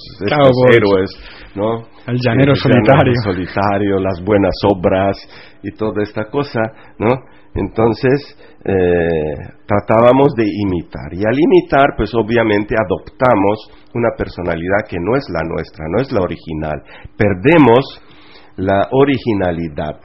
héroes, 0.72 1.10
¿no? 1.56 1.78
El 2.06 2.16
llanero 2.24 2.54
solitario. 2.54 3.12
solitario, 3.24 3.98
las 3.98 4.22
buenas 4.24 4.54
obras 4.72 5.16
y 5.64 5.72
toda 5.72 6.04
esta 6.04 6.26
cosa, 6.30 6.60
¿no? 6.96 7.08
Entonces, 7.54 8.36
eh, 8.64 9.34
tratábamos 9.66 10.34
de 10.36 10.44
imitar. 10.44 11.12
Y 11.12 11.24
al 11.24 11.38
imitar, 11.38 11.94
pues 11.96 12.14
obviamente 12.14 12.74
adoptamos 12.74 13.70
una 13.94 14.10
personalidad 14.16 14.86
que 14.88 14.98
no 15.00 15.16
es 15.16 15.24
la 15.30 15.42
nuestra, 15.42 15.86
no 15.88 16.00
es 16.00 16.12
la 16.12 16.20
original. 16.20 16.82
Perdemos 17.16 18.02
la 18.56 18.88
originalidad. 18.92 19.98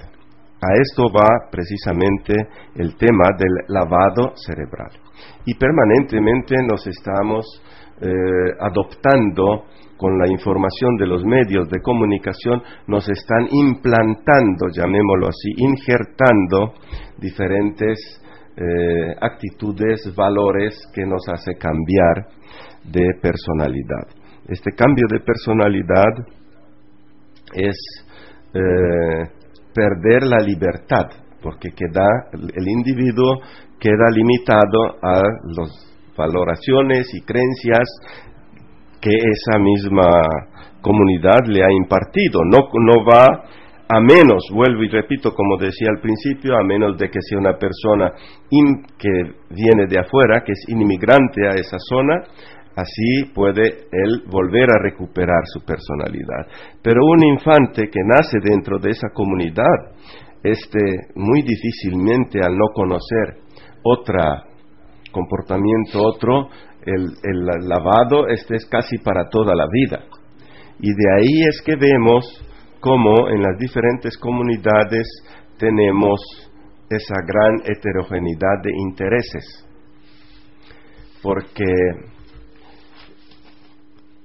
A 0.61 0.73
esto 0.81 1.11
va 1.13 1.49
precisamente 1.51 2.33
el 2.75 2.95
tema 2.95 3.25
del 3.37 3.51
lavado 3.67 4.33
cerebral. 4.35 4.91
Y 5.45 5.53
permanentemente 5.55 6.55
nos 6.67 6.87
estamos 6.87 7.45
eh, 8.01 8.07
adoptando 8.59 9.65
con 9.97 10.17
la 10.17 10.29
información 10.29 10.97
de 10.97 11.07
los 11.07 11.23
medios 11.23 11.69
de 11.69 11.81
comunicación, 11.81 12.61
nos 12.87 13.07
están 13.09 13.47
implantando, 13.51 14.67
llamémoslo 14.73 15.27
así, 15.27 15.51
injertando 15.57 16.73
diferentes 17.17 18.21
eh, 18.57 19.15
actitudes, 19.21 20.13
valores 20.15 20.75
que 20.93 21.05
nos 21.05 21.27
hace 21.27 21.55
cambiar 21.55 22.27
de 22.83 23.05
personalidad. 23.21 24.07
Este 24.47 24.71
cambio 24.71 25.07
de 25.09 25.19
personalidad 25.21 26.13
es 27.53 27.77
eh, 28.53 29.29
perder 29.73 30.23
la 30.23 30.39
libertad, 30.39 31.07
porque 31.41 31.69
queda, 31.71 32.07
el 32.31 32.67
individuo 32.67 33.39
queda 33.79 34.09
limitado 34.11 34.97
a 35.01 35.21
las 35.57 35.95
valoraciones 36.15 37.13
y 37.13 37.21
creencias 37.21 37.87
que 39.05 39.13
esa 39.13 39.59
misma 39.59 40.09
comunidad 40.81 41.45
le 41.45 41.63
ha 41.63 41.71
impartido. 41.71 42.41
No, 42.43 42.57
no 42.73 43.05
va 43.05 43.27
a 43.87 43.99
menos, 43.99 44.49
vuelvo 44.51 44.81
y 44.81 44.89
repito 44.89 45.31
como 45.31 45.57
decía 45.57 45.89
al 45.95 46.01
principio, 46.01 46.55
a 46.55 46.63
menos 46.63 46.97
de 46.97 47.07
que 47.07 47.19
sea 47.21 47.37
una 47.37 47.55
persona 47.55 48.11
que 48.97 49.11
viene 49.51 49.85
de 49.87 49.99
afuera, 49.99 50.41
que 50.43 50.53
es 50.53 50.65
inmigrante 50.69 51.47
a 51.47 51.53
esa 51.53 51.77
zona, 51.77 52.23
así 52.75 53.31
puede 53.31 53.85
él 53.91 54.23
volver 54.25 54.71
a 54.71 54.81
recuperar 54.81 55.43
su 55.53 55.63
personalidad. 55.63 56.47
Pero 56.81 57.05
un 57.05 57.23
infante 57.25 57.83
que 57.91 58.01
nace 58.03 58.39
dentro 58.43 58.79
de 58.79 58.89
esa 58.89 59.09
comunidad, 59.13 59.93
este 60.41 60.79
muy 61.13 61.43
difícilmente 61.43 62.39
al 62.43 62.57
no 62.57 62.69
conocer 62.73 63.37
otro 63.83 64.17
comportamiento, 65.11 66.01
otro, 66.01 66.49
el, 66.85 67.67
lavado 67.67 68.27
este 68.27 68.55
es 68.55 68.65
casi 68.65 68.97
para 68.99 69.29
toda 69.29 69.55
la 69.55 69.67
vida. 69.71 70.03
Y 70.79 70.89
de 70.89 71.13
ahí 71.17 71.43
es 71.49 71.61
que 71.61 71.75
vemos 71.75 72.25
cómo 72.79 73.29
en 73.29 73.41
las 73.41 73.57
diferentes 73.57 74.17
comunidades 74.17 75.07
tenemos 75.57 76.19
esa 76.89 77.15
gran 77.25 77.61
heterogeneidad 77.65 78.61
de 78.61 78.71
intereses. 78.77 79.67
Porque 81.21 81.65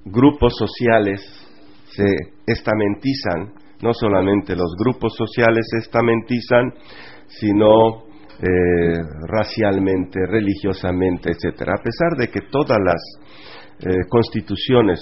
grupos 0.04 0.54
sociales 0.56 1.20
se 1.86 2.14
estamentizan, 2.46 3.54
no 3.80 3.94
solamente 3.94 4.54
los 4.54 4.74
grupos 4.78 5.14
sociales 5.16 5.66
se 5.70 5.78
estamentizan, 5.78 6.74
sino 7.28 8.09
eh, 8.42 9.02
racialmente, 9.28 10.18
religiosamente, 10.26 11.30
etcétera. 11.30 11.74
A 11.78 11.82
pesar 11.82 12.16
de 12.16 12.28
que 12.28 12.40
todas 12.50 12.78
las 12.82 13.02
eh, 13.80 14.06
constituciones, 14.08 14.98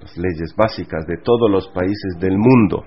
las 0.00 0.14
leyes 0.18 0.54
básicas 0.56 1.06
de 1.06 1.16
todos 1.24 1.50
los 1.50 1.68
países 1.68 2.18
del 2.20 2.36
mundo 2.36 2.84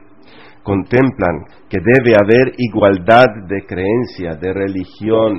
contemplan 0.62 1.46
que 1.70 1.80
debe 1.80 2.14
haber 2.22 2.54
igualdad 2.58 3.26
de 3.48 3.66
creencia, 3.66 4.36
de 4.36 4.54
religión, 4.54 5.38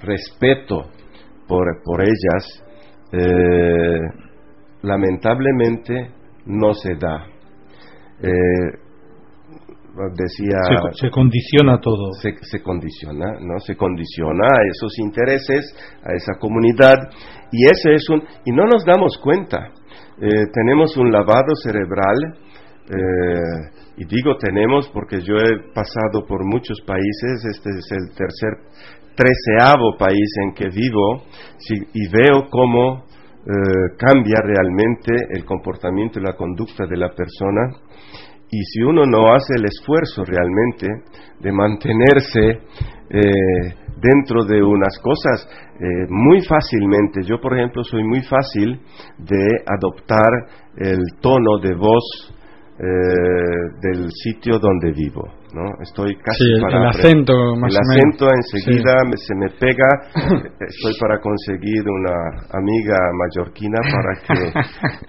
respeto 0.00 0.90
por, 1.46 2.00
ellas, 2.00 2.64
eh, 3.12 4.00
lamentablemente 4.82 6.10
no 6.46 6.74
se 6.74 6.94
da 6.94 7.26
decía 10.14 10.58
se, 10.92 11.10
condiciona 11.10 11.78
todo. 11.80 12.12
Se, 12.20 12.34
se, 12.42 12.62
condiciona 12.62 13.38
no 13.40 13.58
se 13.60 13.76
condiciona 13.76 14.44
a 14.44 14.66
esos 14.70 14.98
intereses 14.98 15.74
a 16.02 16.14
esa 16.14 16.38
comunidad 16.38 16.96
y 17.50 17.64
ese 17.66 17.94
es 17.94 18.08
un 18.08 18.22
y 18.44 18.52
no 18.52 18.64
nos 18.64 18.84
damos 18.84 19.18
cuenta. 19.18 19.70
Eh, 20.20 20.46
tenemos 20.52 20.96
un 20.96 21.10
lavado 21.10 21.54
cerebral 21.62 22.16
eh, 22.88 23.70
y 23.96 24.04
digo 24.04 24.36
tenemos 24.36 24.88
porque 24.92 25.20
yo 25.20 25.34
he 25.36 25.72
pasado 25.74 26.26
por 26.26 26.44
muchos 26.44 26.80
países 26.86 27.44
este 27.50 27.70
es 27.70 27.92
el 27.92 28.14
tercer 28.14 28.92
treceavo 29.14 29.96
país 29.98 30.30
en 30.42 30.54
que 30.54 30.68
vivo 30.68 31.24
y 31.92 32.08
veo 32.08 32.48
cómo 32.50 33.04
eh, 33.44 33.96
cambia 33.98 34.36
realmente 34.42 35.12
el 35.30 35.44
comportamiento 35.44 36.18
y 36.18 36.22
la 36.22 36.34
conducta 36.34 36.86
de 36.86 36.96
la 36.96 37.10
persona 37.10 37.76
Y 38.54 38.62
si 38.64 38.82
uno 38.82 39.06
no 39.06 39.32
hace 39.32 39.54
el 39.56 39.64
esfuerzo 39.64 40.24
realmente 40.26 40.86
de 41.40 41.52
mantenerse 41.52 42.60
eh, 43.08 43.74
dentro 43.98 44.44
de 44.44 44.62
unas 44.62 44.98
cosas 44.98 45.48
eh, 45.80 46.06
muy 46.10 46.42
fácilmente, 46.42 47.22
yo 47.24 47.40
por 47.40 47.56
ejemplo 47.56 47.82
soy 47.82 48.04
muy 48.04 48.20
fácil 48.20 48.78
de 49.16 49.46
adoptar 49.66 50.30
el 50.76 51.00
tono 51.22 51.60
de 51.62 51.74
voz 51.74 52.34
eh, 52.78 52.84
del 53.80 54.10
sitio 54.10 54.58
donde 54.58 54.92
vivo. 54.92 55.41
¿No? 55.54 55.64
Estoy 55.82 56.16
casi 56.16 56.44
Sí, 56.44 56.52
el- 56.54 56.60
para 56.62 56.78
el 56.82 56.86
acento, 56.88 57.34
más 57.56 57.72
el 57.74 57.78
menos. 57.80 57.88
acento 57.90 58.26
enseguida 58.34 58.94
me- 59.04 59.16
se 59.16 59.34
me 59.34 59.48
pega. 59.50 59.88
Estoy 60.60 60.94
para 61.00 61.20
conseguir 61.20 61.82
una 61.88 62.14
amiga 62.52 62.96
mallorquina 63.18 63.78
para 63.82 64.12
que 64.26 64.52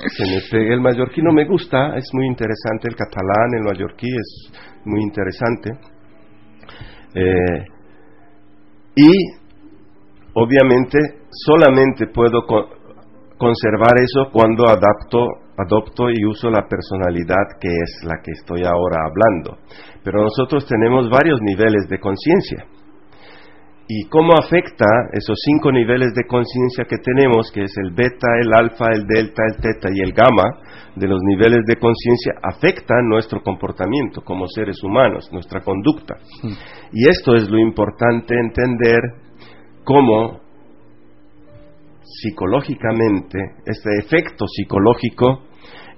se 0.18 0.24
me 0.24 0.40
pegue 0.52 0.74
el 0.74 0.82
mallorquino. 0.82 1.32
Me 1.32 1.46
gusta, 1.46 1.96
es 1.96 2.06
muy 2.14 2.28
interesante 2.28 2.90
el 2.90 2.96
catalán, 2.96 3.50
el 3.58 3.64
mallorquí 3.64 4.08
es 4.10 4.52
muy 4.86 5.02
interesante. 5.02 5.70
Eh, 7.16 7.66
y 8.96 9.12
obviamente 10.34 10.98
solamente 11.30 12.08
puedo 12.08 12.46
co- 12.46 12.70
conservar 13.38 13.94
eso 14.00 14.30
cuando 14.32 14.66
adapto, 14.68 15.26
adopto 15.58 16.10
y 16.10 16.26
uso 16.26 16.50
la 16.50 16.68
personalidad 16.68 17.60
que 17.60 17.70
es 17.70 18.04
la 18.04 18.22
que 18.24 18.32
estoy 18.32 18.64
ahora 18.64 19.06
hablando. 19.06 19.58
Pero 20.04 20.24
nosotros 20.24 20.66
tenemos 20.66 21.10
varios 21.10 21.40
niveles 21.42 21.88
de 21.90 22.00
conciencia. 22.00 22.66
¿Y 23.88 24.08
cómo 24.08 24.34
afecta 24.34 24.86
esos 25.12 25.38
cinco 25.44 25.72
niveles 25.72 26.14
de 26.16 26.26
conciencia 26.26 26.86
que 26.86 26.98
tenemos, 26.98 27.52
que 27.52 27.64
es 27.64 27.74
el 27.84 27.92
beta, 27.92 28.28
el 28.42 28.54
alfa, 28.54 28.86
el 28.94 29.06
delta, 29.06 29.44
el 29.46 29.62
teta 29.62 29.90
y 29.94 30.00
el 30.02 30.14
gamma, 30.14 30.44
de 30.96 31.08
los 31.08 31.20
niveles 31.22 31.66
de 31.68 31.76
conciencia, 31.76 32.34
afectan 32.42 33.10
nuestro 33.10 33.42
comportamiento 33.42 34.22
como 34.22 34.48
seres 34.48 34.82
humanos, 34.84 35.30
nuestra 35.34 35.60
conducta? 35.62 36.16
Y 36.94 37.10
esto 37.10 37.36
es 37.36 37.50
lo 37.50 37.60
importante 37.60 38.36
entender 38.36 39.02
cómo 39.84 40.43
psicológicamente 42.22 43.40
este 43.66 43.90
efecto 44.00 44.46
psicológico 44.48 45.44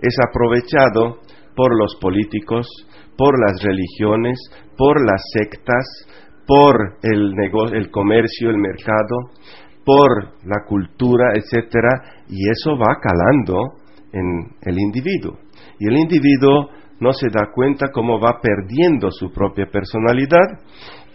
es 0.02 0.16
aprovechado 0.28 1.20
por 1.56 1.78
los 1.78 1.96
políticos, 2.02 2.68
por 3.18 3.34
las 3.40 3.62
religiones, 3.64 4.40
por 4.78 5.04
las 5.06 5.22
sectas, 5.34 5.86
por 6.46 6.98
el 7.02 7.34
negocio, 7.34 7.78
el 7.78 7.90
comercio, 7.90 8.50
el 8.50 8.58
mercado, 8.58 9.32
por 9.86 10.34
la 10.46 10.64
cultura, 10.68 11.34
etcétera, 11.36 12.24
y 12.28 12.50
eso 12.50 12.78
va 12.78 13.00
calando 13.02 13.78
en 14.12 14.56
el 14.62 14.80
individuo. 14.80 15.40
Y 15.80 15.88
el 15.88 15.98
individuo 15.98 16.70
no 17.00 17.14
se 17.14 17.28
da 17.28 17.52
cuenta 17.54 17.92
cómo 17.92 18.20
va 18.20 18.40
perdiendo 18.42 19.12
su 19.12 19.32
propia 19.32 19.68
personalidad 19.68 20.62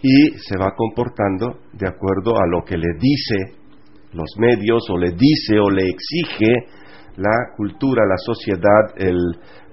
y 0.01 0.37
se 0.37 0.57
va 0.57 0.73
comportando 0.75 1.59
de 1.73 1.87
acuerdo 1.87 2.37
a 2.37 2.47
lo 2.47 2.63
que 2.63 2.77
le 2.77 2.87
dice 2.99 3.60
los 4.13 4.29
medios 4.37 4.83
o 4.89 4.97
le 4.97 5.11
dice 5.11 5.59
o 5.59 5.69
le 5.69 5.83
exige 5.89 6.67
la 7.17 7.55
cultura, 7.55 8.03
la 8.05 8.17
sociedad, 8.17 8.95
el 8.97 9.17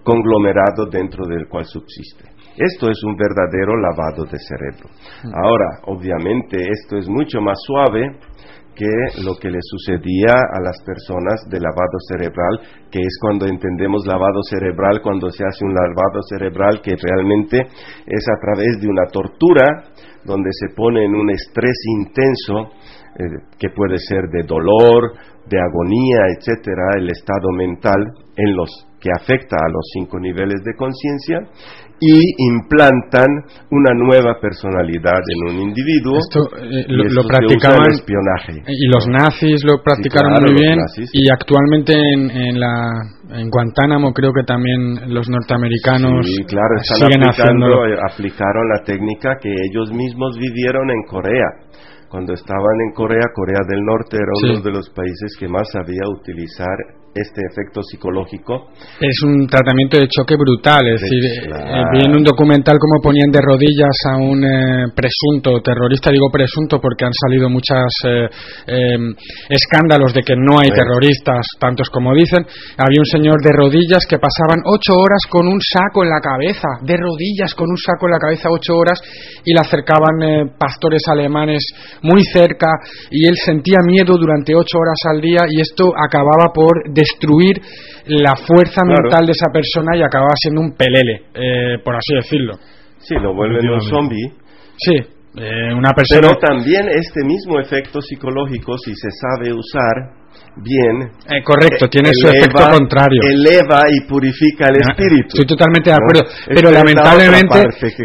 conglomerado 0.02 0.86
dentro 0.90 1.26
del 1.26 1.48
cual 1.48 1.64
subsiste. 1.64 2.24
Esto 2.56 2.90
es 2.90 2.98
un 3.04 3.14
verdadero 3.14 3.76
lavado 3.76 4.24
de 4.24 4.38
cerebro. 4.38 4.90
Ahora, 5.32 5.80
obviamente, 5.86 6.56
esto 6.58 6.96
es 6.96 7.08
mucho 7.08 7.40
más 7.40 7.56
suave 7.64 8.18
que 8.74 9.22
lo 9.24 9.34
que 9.34 9.50
le 9.50 9.58
sucedía 9.60 10.34
a 10.34 10.60
las 10.62 10.80
personas 10.86 11.44
de 11.50 11.58
lavado 11.58 11.98
cerebral, 12.08 12.60
que 12.90 13.00
es 13.00 13.18
cuando 13.20 13.46
entendemos 13.46 14.06
lavado 14.06 14.40
cerebral, 14.48 15.00
cuando 15.02 15.30
se 15.30 15.44
hace 15.44 15.64
un 15.64 15.74
lavado 15.74 16.22
cerebral 16.28 16.80
que 16.80 16.94
realmente 16.94 17.58
es 18.06 18.24
a 18.28 18.38
través 18.40 18.80
de 18.80 18.88
una 18.88 19.06
tortura, 19.10 19.82
donde 20.24 20.50
se 20.52 20.74
pone 20.76 21.04
en 21.04 21.14
un 21.14 21.28
estrés 21.30 21.76
intenso, 21.98 22.70
eh, 23.18 23.22
que 23.58 23.68
puede 23.70 23.98
ser 23.98 24.22
de 24.32 24.42
dolor, 24.46 25.12
de 25.48 25.58
agonía, 25.58 26.20
etcétera, 26.36 26.98
el 26.98 27.08
estado 27.10 27.48
mental 27.56 28.00
en 28.36 28.56
los 28.56 28.68
que 29.00 29.10
afecta 29.14 29.56
a 29.56 29.68
los 29.70 29.84
cinco 29.94 30.18
niveles 30.18 30.62
de 30.64 30.74
conciencia 30.76 31.38
y 32.00 32.14
implantan 32.50 33.26
una 33.70 33.90
nueva 33.94 34.38
personalidad 34.40 35.18
en 35.18 35.54
un 35.54 35.62
individuo. 35.70 36.18
Esto 36.18 36.46
eh, 36.62 36.84
y 36.86 36.92
lo, 36.94 37.22
lo 37.22 37.22
practicaban 37.26 37.90
espionaje. 37.90 38.62
y 38.66 38.86
los 38.86 39.06
nazis 39.08 39.64
lo 39.64 39.82
practicaron 39.82 40.30
claro, 40.34 40.46
muy 40.52 40.54
bien 40.62 40.78
nazis. 40.78 41.10
y 41.12 41.26
actualmente 41.32 41.92
en, 41.94 42.30
en 42.30 42.60
la 42.60 42.74
en 43.30 43.50
Guantánamo 43.50 44.12
creo 44.12 44.32
que 44.32 44.44
también 44.46 45.12
los 45.12 45.28
norteamericanos 45.28 46.26
Sí, 46.26 46.44
claro, 46.44 46.74
están 46.80 47.08
siguen 47.08 47.22
aplicando, 47.26 47.66
haciéndolo. 47.66 47.86
eh, 47.86 47.98
aplicaron 48.12 48.64
la 48.76 48.84
técnica 48.84 49.36
que 49.40 49.50
ellos 49.50 49.90
mismos 49.92 50.38
vivieron 50.38 50.90
en 50.90 51.02
Corea. 51.08 51.48
Cuando 52.10 52.32
estaban 52.32 52.80
en 52.88 52.94
Corea, 52.94 53.24
Corea 53.34 53.60
del 53.68 53.84
Norte 53.84 54.16
era 54.16 54.32
Sí. 54.40 54.50
uno 54.50 54.60
de 54.62 54.70
los 54.72 54.88
países 54.90 55.36
que 55.38 55.48
más 55.48 55.70
sabía 55.70 56.02
utilizar 56.08 56.76
este 57.14 57.40
efecto 57.50 57.82
psicológico. 57.82 58.68
Es 59.00 59.16
un 59.24 59.46
tratamiento 59.46 59.98
de 59.98 60.06
choque 60.08 60.36
brutal, 60.36 60.86
es 60.86 61.00
decir, 61.00 61.24
eh, 61.24 61.46
claro. 61.46 61.90
vi 61.92 62.04
en 62.04 62.14
un 62.14 62.22
documental 62.22 62.76
cómo 62.78 63.02
ponían 63.02 63.30
de 63.30 63.40
rodillas 63.40 63.96
a 64.12 64.16
un 64.16 64.44
eh, 64.44 64.86
presunto 64.94 65.60
terrorista, 65.60 66.10
digo 66.10 66.28
presunto 66.30 66.80
porque 66.80 67.04
han 67.04 67.12
salido 67.14 67.48
muchos 67.50 67.78
escándalos 69.48 70.14
de 70.14 70.22
que 70.22 70.34
no 70.36 70.58
hay 70.60 70.68
Sí. 70.68 70.74
terroristas, 70.74 71.46
tantos 71.58 71.88
como 71.90 72.14
dicen. 72.14 72.44
Había 72.76 73.00
un 73.00 73.06
señor 73.06 73.40
de 73.42 73.52
rodillas 73.52 74.04
que 74.08 74.18
pasaban 74.18 74.60
ocho 74.64 74.92
horas 74.94 75.22
con 75.28 75.46
un 75.48 75.58
saco 75.60 76.04
en 76.04 76.10
la 76.10 76.20
cabeza, 76.20 76.68
de 76.82 76.96
rodillas 76.96 77.54
con 77.54 77.68
un 77.70 77.76
saco 77.76 78.06
en 78.06 78.12
la 78.12 78.18
cabeza 78.18 78.48
ocho 78.50 78.74
horas 78.76 79.00
y 79.44 79.52
le 79.54 79.60
acercaban 79.60 80.22
eh, 80.22 80.44
pastores 80.58 81.02
alemanes 81.08 81.64
muy 82.02 82.22
cerca 82.24 82.68
y 83.10 83.26
él 83.26 83.36
sentía 83.36 83.78
miedo 83.84 84.16
durante 84.18 84.54
ocho 84.54 84.78
horas 84.78 84.98
al 85.10 85.20
día 85.20 85.40
y 85.48 85.60
esto 85.60 85.90
acababa 85.96 86.52
por 86.54 86.92
destruir 86.98 87.54
la 88.06 88.34
fuerza 88.36 88.82
Claro. 88.82 89.02
mental 89.02 89.26
de 89.26 89.32
esa 89.32 89.50
persona 89.52 89.96
y 89.96 90.02
acababa 90.02 90.34
siendo 90.34 90.60
un 90.60 90.72
pelele, 90.74 91.22
eh, 91.34 91.78
por 91.84 91.94
así 91.94 92.14
decirlo. 92.14 92.54
Sí, 92.98 93.14
lo 93.14 93.34
vuelven 93.34 93.68
un 93.70 93.80
zombie. 93.80 94.32
Sí, 94.76 94.94
eh, 95.36 95.72
una 95.74 95.92
persona... 95.92 96.20
Pero 96.20 96.38
también 96.38 96.88
este 96.88 97.24
mismo 97.24 97.60
efecto 97.60 98.00
psicológico, 98.00 98.76
si 98.78 98.92
se 98.94 99.08
sabe 99.10 99.52
usar 99.52 100.17
bien, 100.56 101.10
Eh, 101.30 101.42
correcto, 101.44 101.86
tiene 101.88 102.10
su 102.12 102.28
efecto 102.28 102.64
contrario. 102.70 103.20
Eleva 103.30 103.82
y 103.88 104.00
purifica 104.08 104.66
el 104.68 104.76
Ah, 104.82 104.90
espíritu. 104.90 105.28
Estoy 105.28 105.46
totalmente 105.46 105.90
de 105.90 105.96
acuerdo, 105.96 106.22
pero 106.48 106.70
lamentablemente 106.70 107.58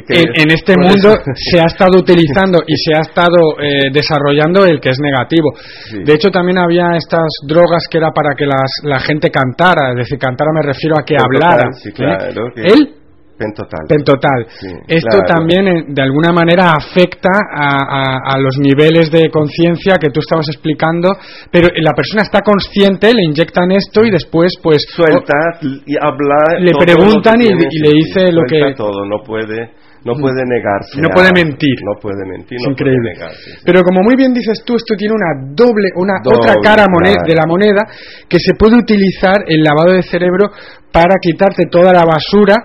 que 0.08 0.22
en, 0.44 0.52
este 0.52 0.76
mundo 0.78 1.10
eso- 1.14 1.18
se 1.34 1.60
ha 1.60 1.66
estado 1.66 1.98
utilizando 2.04 2.60
y 2.68 2.76
se 2.78 2.94
ha 2.96 3.02
estado 3.02 3.60
eh, 3.60 3.90
desarrollando 3.92 4.66
el 4.66 4.80
que 4.80 4.90
es 4.90 5.00
negativo. 5.00 5.50
Sí. 5.90 5.98
De 6.04 6.14
hecho, 6.14 6.30
también 6.30 6.58
había 6.60 6.96
estas 6.96 7.26
drogas 7.48 7.88
que 7.90 7.98
era 7.98 8.12
para 8.12 8.36
que 8.38 8.46
las, 8.46 8.72
la 8.84 9.00
gente 9.00 9.32
cantara, 9.32 9.90
es 9.92 9.96
decir, 9.98 10.20
cantara 10.20 10.52
me 10.54 10.62
refiero 10.62 10.96
a 11.00 11.04
que 11.04 11.16
hablara. 11.18 11.72
sí, 11.74 11.90
¿eh? 11.90 11.94
claro, 11.94 12.52
que- 12.54 12.62
¿Él? 12.62 12.96
Pentotal. 13.44 13.84
Pentotal. 13.88 14.40
Sí, 14.60 14.68
Esto 14.88 15.18
claro. 15.20 15.26
también, 15.36 15.68
eh, 15.68 15.84
de 15.88 16.02
alguna 16.02 16.32
manera, 16.32 16.72
afecta 16.72 17.30
a, 17.52 17.78
a- 17.84 18.20
a 18.36 18.40
los 18.40 18.58
niveles 18.60 19.12
de 19.12 19.30
conciencia 19.30 19.96
que 20.00 20.10
tú 20.10 20.20
estabas 20.22 20.48
explicando, 20.50 21.10
pero 21.52 21.68
la 21.82 21.92
persona 21.94 22.24
está 22.24 22.40
consciente, 22.42 23.14
le 23.14 23.24
inyectan 23.24 23.72
esto 23.72 24.04
y 24.04 24.12
después, 24.12 24.54
pues, 24.62 24.84
Suelta 24.90 25.34
y 25.86 25.96
habla. 26.00 26.60
Le 26.60 26.72
preguntan 26.78 27.42
y- 27.42 27.50
le 27.50 27.92
dice 27.94 28.32
lo 28.32 28.44
que- 28.48 28.74
todo, 28.76 29.06
no 29.06 29.24
puede, 29.26 29.72
no 30.06 30.14
puede 30.16 30.44
negarse. 30.46 31.00
No 31.02 31.08
a- 31.10 31.16
puede 31.16 31.30
mentir. 31.34 31.76
No 31.84 32.00
puede 32.02 32.26
mentir, 32.28 32.58
no 32.64 32.72
increíble. 32.72 33.12
puede 33.14 33.14
negarse. 33.28 33.52
sí. 33.52 33.62
Pero 33.66 33.82
como 33.84 34.02
muy 34.04 34.16
bien 34.18 34.34
dices 34.34 34.62
tú, 34.66 34.76
esto 34.76 34.96
tiene 34.98 35.14
una 35.14 35.54
doble, 35.56 35.90
una 35.96 36.14
Doble, 36.24 36.40
otra 36.40 36.56
cara 36.62 36.86
mone- 36.92 37.14
claro. 37.14 37.28
de 37.28 37.36
la 37.36 37.46
moneda 37.46 37.82
que 38.28 38.38
se 38.40 38.54
puede 38.56 38.76
utilizar 38.78 39.38
el 39.48 39.64
lavado 39.64 39.94
de 39.94 40.04
cerebro 40.04 40.50
para 40.92 41.16
quitarte 41.22 41.64
toda 41.72 41.92
la 41.94 42.04
basura 42.06 42.56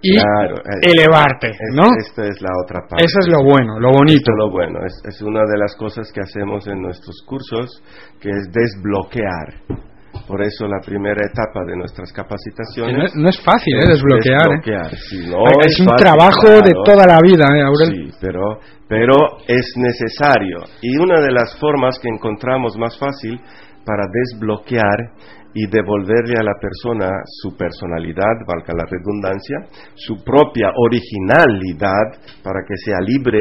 y 0.00 0.12
Claro, 0.14 0.54
es- 0.80 0.92
elevarte, 0.94 1.48
es- 1.50 1.74
¿no? 1.74 1.88
Esta 1.98 2.26
es 2.26 2.40
la 2.40 2.50
otra 2.64 2.80
parte. 2.88 3.04
Eso 3.04 3.18
es 3.20 3.28
lo 3.28 3.42
bueno, 3.42 3.78
lo 3.80 3.90
bonito. 3.90 4.18
Esto 4.18 4.32
es 4.32 4.38
lo 4.38 4.50
bueno. 4.50 4.78
Es, 4.86 4.94
es 5.04 5.22
una 5.22 5.40
de 5.40 5.58
las 5.58 5.74
cosas 5.76 6.12
que 6.12 6.20
hacemos 6.20 6.66
en 6.68 6.80
nuestros 6.80 7.22
cursos, 7.26 7.82
que 8.20 8.28
es 8.30 8.48
desbloquear. 8.52 9.78
Por 10.26 10.42
eso 10.42 10.66
la 10.66 10.80
primera 10.84 11.20
etapa 11.24 11.64
de 11.64 11.76
nuestras 11.76 12.12
capacitaciones. 12.12 12.96
No 12.96 13.04
es- 13.04 13.14
no 13.16 13.28
es 13.28 13.40
fácil, 13.42 13.74
¿eh? 13.76 13.86
desbloquear, 13.88 14.40
¿eh? 14.40 14.50
desbloquear, 14.60 14.90
sí, 14.96 15.18
no 15.30 15.44
es, 15.64 15.80
un 15.80 15.86
fácil, 15.86 16.04
trabajo 16.04 16.48
de 16.48 16.70
claro. 16.72 16.82
toda 16.84 17.06
la 17.06 17.18
vida, 17.22 17.46
¿eh, 17.56 17.62
Aurel? 17.62 17.88
Sí, 18.10 18.18
pero, 18.20 18.58
pero 18.88 19.14
es 19.46 19.72
necesario. 19.76 20.58
Y 20.82 20.96
una 20.98 21.20
de 21.20 21.32
las 21.32 21.56
formas 21.58 21.98
que 21.98 22.08
encontramos 22.08 22.76
más 22.76 22.98
fácil 22.98 23.40
para 23.86 24.04
desbloquear 24.12 25.12
y 25.58 25.66
devolverle 25.66 26.38
a 26.38 26.44
la 26.44 26.54
persona 26.60 27.10
su 27.42 27.56
personalidad, 27.56 28.46
valga 28.46 28.74
la 28.76 28.84
redundancia, 28.88 29.56
su 29.94 30.22
propia 30.22 30.70
originalidad, 30.76 32.22
para 32.44 32.60
que 32.62 32.76
sea 32.76 32.98
libre, 33.00 33.40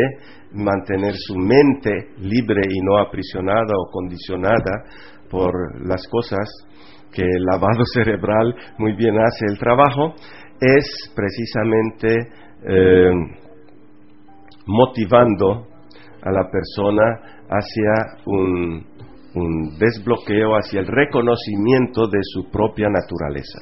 mantener 0.54 1.14
su 1.16 1.36
mente 1.38 1.92
libre 2.18 2.62
y 2.68 2.80
no 2.82 2.98
aprisionada 2.98 3.72
o 3.78 3.92
condicionada 3.92 4.84
por 5.30 5.54
las 5.86 6.08
cosas 6.08 6.50
que 7.14 7.22
el 7.22 7.46
lavado 7.52 7.86
cerebral 7.94 8.56
muy 8.80 8.94
bien 8.96 9.16
hace 9.20 9.46
el 9.52 9.60
trabajo, 9.60 10.16
es 10.60 11.14
precisamente 11.16 12.18
eh, 12.68 13.12
motivando 14.66 15.68
a 16.24 16.32
la 16.32 16.50
persona 16.50 17.04
hacia 17.48 18.24
un, 18.26 18.97
un 19.38 19.78
desbloqueo, 19.78 20.56
hacia 20.56 20.80
el 20.80 20.88
reconocimiento 20.88 22.08
de 22.08 22.20
su 22.22 22.50
propia 22.50 22.88
naturaleza. 22.90 23.60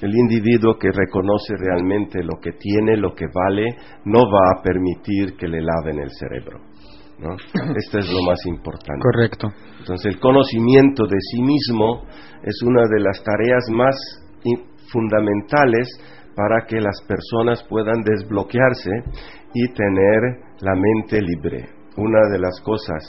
El 0.00 0.16
individuo 0.16 0.78
que 0.78 0.90
reconoce 0.90 1.54
realmente 1.58 2.22
lo 2.22 2.40
que 2.40 2.52
tiene, 2.52 2.96
lo 2.96 3.14
que 3.14 3.26
vale, 3.32 3.66
no 4.04 4.20
va 4.20 4.58
a 4.58 4.62
permitir 4.62 5.36
que 5.36 5.46
le 5.46 5.60
laven 5.60 6.00
el 6.00 6.10
cerebro. 6.10 6.60
¿no? 7.18 7.34
Esto 7.76 7.98
es 7.98 8.08
lo 8.10 8.22
más 8.22 8.44
importante. 8.46 9.02
Correcto. 9.02 9.48
Entonces, 9.78 10.14
el 10.14 10.20
conocimiento 10.20 11.04
de 11.04 11.18
sí 11.32 11.42
mismo 11.42 12.02
es 12.42 12.62
una 12.62 12.82
de 12.88 13.00
las 13.00 13.22
tareas 13.22 13.68
más 13.70 13.96
fundamentales 14.90 15.88
para 16.34 16.66
que 16.66 16.80
las 16.80 17.02
personas 17.06 17.62
puedan 17.68 18.02
desbloquearse 18.02 18.90
y 19.54 19.68
tener 19.74 20.40
la 20.60 20.74
mente 20.74 21.20
libre. 21.20 21.68
Una 21.96 22.20
de 22.32 22.38
las 22.38 22.60
cosas 22.62 23.04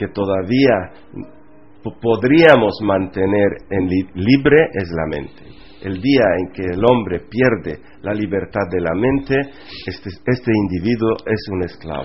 que 0.00 0.08
todavía 0.14 0.72
po- 1.84 1.94
podríamos 2.00 2.72
mantener 2.82 3.48
en 3.70 3.86
li- 3.86 4.08
libre 4.14 4.64
es 4.72 4.88
la 4.96 5.06
mente. 5.18 5.42
El 5.82 5.94
día 6.00 6.24
en 6.38 6.52
que 6.52 6.62
el 6.74 6.82
hombre 6.84 7.20
pierde 7.30 7.80
la 8.02 8.12
libertad 8.12 8.60
de 8.70 8.80
la 8.82 8.92
mente, 8.94 9.34
este, 9.86 10.10
este 10.26 10.52
individuo 10.64 11.12
es 11.24 11.40
un 11.52 11.62
esclavo. 11.64 12.04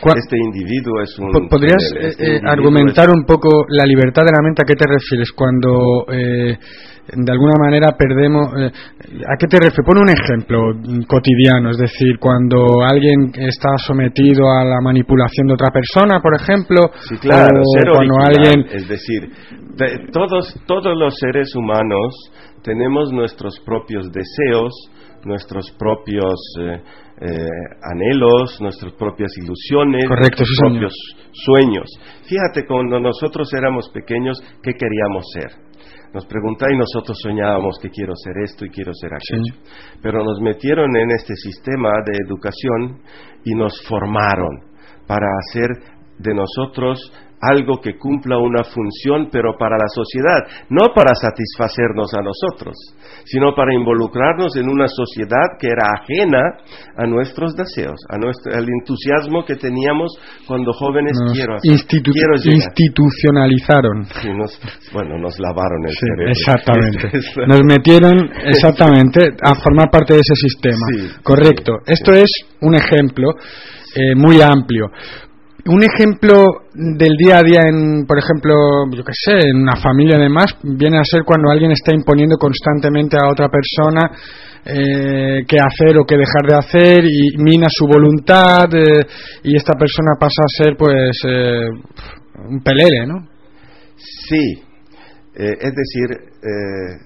¿Cuál- 0.00 0.18
Este 0.18 0.36
individuo 0.38 1.00
es 1.02 1.18
un... 1.18 1.32
Po- 1.32 1.48
¿Podrías 1.48 1.82
este 2.00 2.36
eh, 2.36 2.40
argumentar 2.44 3.08
un 3.10 3.24
poco 3.24 3.64
la 3.68 3.84
libertad 3.84 4.22
de 4.24 4.30
la 4.32 4.42
mente? 4.42 4.62
¿A 4.62 4.64
qué 4.64 4.74
te 4.74 4.86
refieres 4.88 5.30
cuando 5.32 6.06
eh, 6.12 6.56
de 7.12 7.32
alguna 7.32 7.54
manera 7.58 7.92
perdemos... 7.96 8.48
eh, 8.58 8.70
¿A 9.26 9.36
qué 9.38 9.46
te 9.46 9.56
refieres? 9.58 9.86
Pon 9.86 9.98
un 9.98 10.08
ejemplo 10.10 10.58
cotidiano, 11.06 11.70
es 11.70 11.78
decir, 11.78 12.18
cuando 12.18 12.82
alguien 12.82 13.30
está 13.36 13.76
sometido 13.78 14.50
a 14.50 14.64
la 14.64 14.80
manipulación 14.80 15.46
de 15.46 15.54
otra 15.54 15.70
persona, 15.70 16.20
por 16.20 16.34
ejemplo, 16.34 16.90
Sí, 17.08 17.16
claro, 17.18 17.60
o 17.60 17.78
ser 17.78 17.90
cuando 17.92 18.14
original, 18.14 18.46
alguien... 18.54 18.66
es 18.76 18.88
decir, 18.88 19.30
de- 19.76 20.08
todos, 20.12 20.54
todos 20.66 20.96
los 20.98 21.14
seres 21.18 21.54
humanos 21.54 22.14
tenemos 22.62 23.12
nuestros 23.12 23.60
propios 23.60 24.10
deseos, 24.10 24.72
nuestros 25.24 25.70
propios 25.78 26.34
eh, 26.60 26.80
eh, 27.20 27.48
anhelos, 27.82 28.60
nuestras 28.60 28.92
propias 28.94 29.30
ilusiones, 29.42 30.04
Correcto, 30.06 30.42
nuestros 30.42 30.48
sí, 30.48 30.54
señor. 30.56 30.72
propios 30.72 30.94
sueños. 31.32 31.88
Fíjate, 32.28 32.66
cuando 32.66 33.00
nosotros 33.00 33.48
éramos 33.54 33.88
pequeños, 33.90 34.40
¿qué 34.62 34.72
queríamos 34.72 35.24
ser? 35.32 35.65
Nos 36.12 36.26
preguntáis 36.26 36.76
nosotros 36.78 37.18
soñábamos 37.22 37.78
que 37.80 37.90
quiero 37.90 38.14
ser 38.16 38.34
esto 38.42 38.64
y 38.64 38.70
quiero 38.70 38.92
ser 38.94 39.10
aquello. 39.12 39.54
Pero 40.02 40.24
nos 40.24 40.40
metieron 40.40 40.96
en 40.96 41.10
este 41.10 41.34
sistema 41.34 41.90
de 42.04 42.18
educación 42.26 43.00
y 43.44 43.54
nos 43.54 43.74
formaron 43.86 44.60
para 45.06 45.26
hacer 45.40 45.96
de 46.18 46.34
nosotros 46.34 47.12
algo 47.40 47.80
que 47.80 47.98
cumpla 47.98 48.38
una 48.38 48.64
función, 48.64 49.28
pero 49.30 49.56
para 49.58 49.76
la 49.76 49.88
sociedad, 49.94 50.40
no 50.70 50.86
para 50.94 51.14
satisfacernos 51.14 52.12
a 52.14 52.22
nosotros, 52.22 52.74
sino 53.24 53.54
para 53.54 53.74
involucrarnos 53.74 54.56
en 54.56 54.68
una 54.68 54.88
sociedad 54.88 55.56
que 55.60 55.68
era 55.68 55.84
ajena 56.00 56.40
a 56.96 57.06
nuestros 57.06 57.54
deseos, 57.54 57.96
a 58.08 58.16
nuestro, 58.18 58.54
al 58.54 58.66
entusiasmo 58.68 59.44
que 59.44 59.56
teníamos 59.56 60.16
cuando 60.46 60.72
jóvenes 60.72 61.12
nos 61.22 61.32
quiero 61.34 61.56
hacer, 61.56 61.72
institu- 61.72 62.12
quiero 62.12 62.34
llegar. 62.36 62.54
institucionalizaron. 62.56 64.04
Sí, 64.20 64.28
nos- 64.34 64.58
bueno, 64.92 65.18
nos 65.18 65.38
lavaron 65.38 65.84
el 65.84 65.92
Sí, 65.92 65.98
cerebro. 66.00 66.32
exactamente. 66.32 67.06
Es 67.16 67.48
Nos 67.48 67.60
metieron 67.64 68.14
exactamente 68.44 69.20
a 69.42 69.54
formar 69.56 69.90
parte 69.90 70.14
de 70.14 70.20
ese 70.20 70.34
sistema. 70.36 70.86
Sí, 70.94 71.10
Correcto. 71.22 71.72
Esto 71.86 72.12
es 72.12 72.30
un 72.60 72.74
ejemplo 72.74 73.28
eh, 73.94 74.14
muy 74.14 74.40
amplio. 74.42 74.86
Un 75.68 75.82
ejemplo 75.82 76.44
del 76.74 77.16
día 77.18 77.38
a 77.38 77.42
día 77.42 77.60
en, 77.66 78.06
por 78.06 78.18
ejemplo, 78.18 78.54
yo 78.92 79.02
qué 79.02 79.12
sé, 79.12 79.48
en 79.48 79.62
una 79.62 79.74
familia 79.74 80.16
además, 80.16 80.46
viene 80.62 80.98
a 80.98 81.04
ser 81.04 81.22
cuando 81.24 81.50
alguien 81.50 81.72
está 81.72 81.92
imponiendo 81.92 82.36
constantemente 82.36 83.16
a 83.16 83.28
otra 83.28 83.48
persona 83.48 84.12
eh, 84.64 85.42
qué 85.46 85.56
hacer 85.58 85.98
o 85.98 86.04
qué 86.04 86.16
dejar 86.16 86.46
de 86.46 86.54
hacer 86.54 87.04
y 87.04 87.36
mina 87.38 87.66
su 87.68 87.84
voluntad 87.86 88.72
eh, 88.74 89.06
y 89.42 89.56
esta 89.56 89.74
persona 89.74 90.12
pasa 90.20 90.42
a 90.44 90.64
ser 90.64 90.76
pues 90.76 91.18
eh, 91.26 91.66
un 92.48 92.62
pelele, 92.62 93.06
¿no? 93.06 93.26
Sí, 93.96 94.62
eh, 95.34 95.52
es 95.60 95.72
decir, 95.74 96.30
eh, 96.46 96.96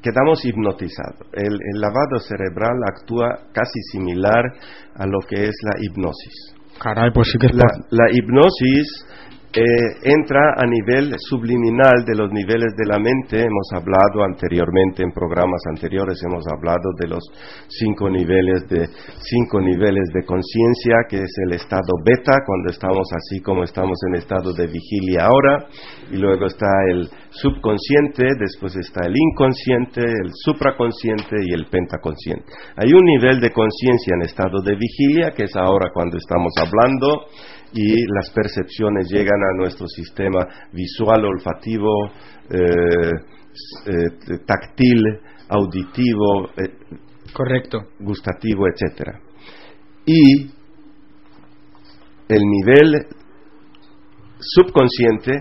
quedamos 0.00 0.44
hipnotizados. 0.44 1.26
El, 1.32 1.52
el 1.52 1.80
lavado 1.80 2.20
cerebral 2.20 2.78
actúa 2.86 3.50
casi 3.52 3.80
similar 3.90 4.44
a 4.94 5.04
lo 5.04 5.18
que 5.28 5.48
es 5.48 5.56
la 5.64 5.84
hipnosis. 5.84 6.57
Pues 7.14 7.28
la 7.90 8.04
hipnosis 8.12 9.04
eh, 9.50 9.62
entra 10.04 10.54
a 10.58 10.66
nivel 10.66 11.14
subliminal 11.18 12.04
de 12.04 12.14
los 12.14 12.30
niveles 12.30 12.76
de 12.76 12.84
la 12.84 12.98
mente. 12.98 13.40
Hemos 13.40 13.72
hablado 13.72 14.22
anteriormente 14.22 15.02
en 15.02 15.10
programas 15.10 15.62
anteriores, 15.70 16.20
hemos 16.22 16.44
hablado 16.46 16.92
de 17.00 17.08
los 17.08 17.24
cinco 17.68 18.10
niveles 18.10 18.68
de 18.68 18.86
cinco 19.20 19.60
niveles 19.60 20.04
de 20.12 20.24
conciencia, 20.26 20.96
que 21.08 21.16
es 21.16 21.32
el 21.46 21.54
estado 21.54 21.96
beta 22.04 22.44
cuando 22.44 22.70
estamos 22.70 23.08
así 23.16 23.40
como 23.40 23.64
estamos 23.64 23.96
en 24.08 24.16
estado 24.16 24.52
de 24.52 24.66
vigilia 24.66 25.26
ahora, 25.26 25.66
y 26.10 26.16
luego 26.16 26.46
está 26.46 26.68
el 26.90 27.08
subconsciente, 27.30 28.26
después 28.38 28.76
está 28.76 29.06
el 29.06 29.14
inconsciente, 29.16 30.02
el 30.02 30.30
supraconsciente 30.34 31.36
y 31.46 31.54
el 31.54 31.66
pentaconsciente. 31.70 32.44
Hay 32.76 32.92
un 32.92 33.04
nivel 33.04 33.40
de 33.40 33.50
conciencia 33.50 34.14
en 34.14 34.22
estado 34.22 34.60
de 34.62 34.76
vigilia 34.76 35.30
que 35.30 35.44
es 35.44 35.56
ahora 35.56 35.90
cuando 35.94 36.18
estamos 36.18 36.52
hablando 36.60 37.26
y 37.72 38.06
las 38.06 38.30
percepciones 38.30 39.08
llegan 39.10 39.40
a 39.42 39.56
nuestro 39.56 39.86
sistema 39.86 40.40
visual, 40.72 41.24
olfativo, 41.24 42.10
eh, 42.50 43.12
eh, 43.86 44.38
táctil, 44.46 45.02
auditivo, 45.48 46.50
eh, 46.56 46.70
Correcto. 47.32 47.78
gustativo, 48.00 48.66
etcétera. 48.68 49.20
Y 50.06 50.46
el 52.28 52.42
nivel 52.42 53.06
subconsciente 54.38 55.32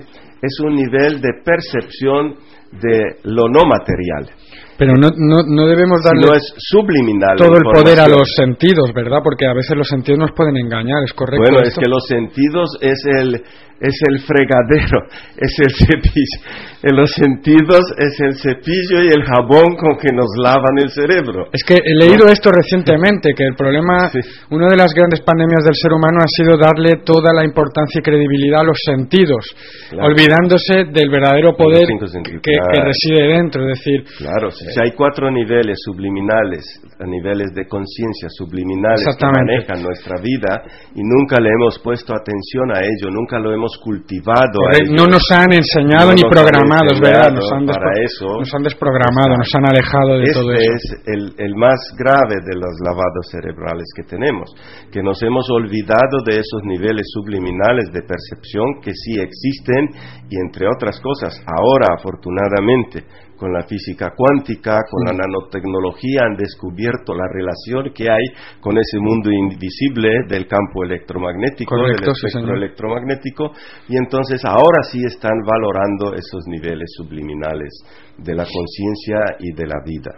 es 0.41 0.59
un 0.59 0.75
nivel 0.75 1.21
de 1.21 1.29
percepción 1.43 2.35
de 2.71 3.19
lo 3.23 3.47
no 3.49 3.65
material. 3.65 4.29
Pero 4.77 4.93
no, 4.93 5.09
no, 5.09 5.41
no 5.43 5.65
debemos 5.65 6.03
darle 6.03 6.27
No 6.27 6.33
es 6.33 6.53
subliminal. 6.57 7.35
todo 7.35 7.57
el 7.57 7.63
poder 7.63 7.99
a 7.99 8.07
los 8.07 8.29
sentidos, 8.35 8.93
¿verdad? 8.93 9.19
Porque 9.23 9.47
a 9.47 9.53
veces 9.53 9.75
los 9.75 9.87
sentidos 9.87 10.19
nos 10.19 10.31
pueden 10.33 10.55
engañar, 10.57 11.03
¿es 11.03 11.13
correcto? 11.13 11.41
Bueno, 11.41 11.65
es 11.65 11.75
que 11.75 11.89
los 11.89 12.05
sentidos 12.05 12.77
es 12.81 13.01
el, 13.05 13.43
es 13.79 13.95
el 14.09 14.19
fregadero, 14.21 15.05
es 15.37 15.53
el 15.59 15.71
cepillo. 15.75 16.39
En 16.83 16.95
los 16.95 17.09
sentidos 17.11 17.81
es 17.97 18.19
el 18.21 18.35
cepillo 18.37 19.01
y 19.03 19.09
el 19.09 19.23
jabón 19.23 19.75
con 19.77 19.97
que 19.97 20.13
nos 20.13 20.29
lavan 20.41 20.77
el 20.77 20.89
cerebro. 20.89 21.49
Es 21.51 21.63
que 21.63 21.75
he 21.83 21.95
leído 21.95 22.27
esto 22.27 22.51
recientemente, 22.51 23.33
que 23.35 23.45
el 23.45 23.55
problema, 23.55 24.09
una 24.51 24.67
de 24.67 24.77
las 24.77 24.93
grandes 24.93 25.21
pandemias 25.21 25.63
del 25.65 25.75
ser 25.75 25.91
humano 25.93 26.19
ha 26.21 26.29
sido 26.29 26.57
darle 26.57 27.01
toda 27.03 27.33
la 27.33 27.43
importancia 27.43 27.99
y 27.99 28.03
credibilidad 28.03 28.61
a 28.61 28.63
los 28.63 28.77
sentidos, 28.85 29.45
Claro. 29.89 30.09
olvidándose 30.09 30.85
del 30.93 31.09
verdadero 31.09 31.55
poder 31.55 31.87
sentidos, 31.87 32.41
que, 32.43 32.51
que 32.51 32.79
reside 32.83 33.27
dentro. 33.35 33.63
Es 33.69 33.79
decir, 33.79 34.03
Claro, 34.17 34.51
si, 34.51 34.65
si 34.65 34.79
hay 34.79 34.91
cuatro 34.91 35.31
niveles 35.31 35.77
subliminales, 35.83 36.63
niveles 37.05 37.53
de 37.53 37.67
conciencia 37.67 38.29
subliminales 38.29 39.05
que 39.17 39.25
manejan 39.25 39.83
nuestra 39.83 40.17
vida 40.21 40.61
y 40.95 41.01
nunca 41.03 41.39
le 41.39 41.49
hemos 41.49 41.79
puesto 41.79 42.13
atención 42.13 42.71
a 42.73 42.79
ello, 42.79 43.09
nunca 43.11 43.39
lo 43.39 43.53
hemos 43.53 43.66
cultivado. 43.83 44.59
a 44.71 44.79
no 44.95 45.05
nos 45.07 45.23
han 45.31 45.51
enseñado 45.51 46.09
No 46.09 46.15
ni 46.15 46.23
programado, 46.23 46.87
es 46.93 46.99
verdad, 46.99 47.29
enseñado 47.31 47.35
nos 47.35 47.51
han, 47.51 47.65
para 47.67 47.91
despro- 47.91 48.05
eso. 48.07 48.27
nos 48.39 48.53
han 48.55 48.63
desprogramado, 48.63 49.31
nos 49.37 49.51
han 49.55 49.65
alejado 49.67 50.11
de 50.17 50.23
este 50.23 50.39
todo 50.39 50.51
eso. 50.53 50.71
es 50.71 50.83
el, 51.11 51.21
el 51.37 51.53
más 51.55 51.79
grave 51.99 52.35
de 52.45 52.55
los 52.55 52.73
lavados 52.85 53.25
cerebrales 53.31 53.87
que 53.95 54.03
tenemos, 54.07 54.47
que 54.91 55.03
nos 55.03 55.21
hemos 55.23 55.49
olvidado 55.51 56.23
de 56.25 56.39
esos 56.39 56.61
niveles 56.63 57.05
subliminales 57.11 57.91
de 57.91 58.01
percepción 58.07 58.79
que 58.81 58.91
sí 58.93 59.19
existen 59.19 59.91
y 60.29 60.35
entre 60.39 60.67
otras 60.67 60.99
cosas, 61.01 61.35
ahora 61.45 61.95
afortunadamente 61.97 63.03
con 63.37 63.53
la 63.53 63.63
física 63.67 64.11
cuántica, 64.15 64.81
con 64.89 65.05
la 65.05 65.13
nanotecnología 65.13 66.21
han 66.25 66.35
descubierto 66.35 67.13
la 67.13 67.27
relación 67.31 67.93
que 67.93 68.09
hay 68.09 68.25
con 68.59 68.77
ese 68.77 68.99
mundo 68.99 69.29
invisible 69.31 70.09
del 70.27 70.47
campo 70.47 70.83
electromagnético, 70.83 71.75
Correcto, 71.75 72.05
del 72.05 72.15
sí, 72.15 72.27
espectro 72.27 72.41
señor. 72.41 72.57
electromagnético, 72.57 73.51
y 73.89 73.97
entonces 73.97 74.43
ahora 74.43 74.83
sí 74.91 74.99
están 75.05 75.37
valorando 75.45 76.13
esos 76.13 76.43
niveles 76.47 76.89
subliminales 76.97 77.71
de 78.17 78.33
la 78.33 78.43
conciencia 78.43 79.37
y 79.39 79.53
de 79.53 79.67
la 79.67 79.79
vida. 79.85 80.11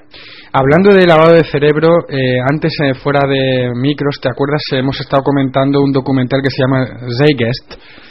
Hablando 0.54 0.96
de 0.96 1.06
lavado 1.06 1.34
de 1.34 1.44
cerebro, 1.44 2.08
eh, 2.08 2.40
antes 2.50 2.72
eh, 2.82 2.94
fuera 2.96 3.28
de 3.28 3.72
micros, 3.76 4.16
¿te 4.22 4.30
acuerdas? 4.30 4.62
Hemos 4.72 5.00
estado 5.02 5.22
comentando 5.24 5.84
un 5.84 5.92
documental 5.92 6.40
que 6.42 6.50
se 6.50 6.62
llama 6.64 6.86
sí. 7.10 7.36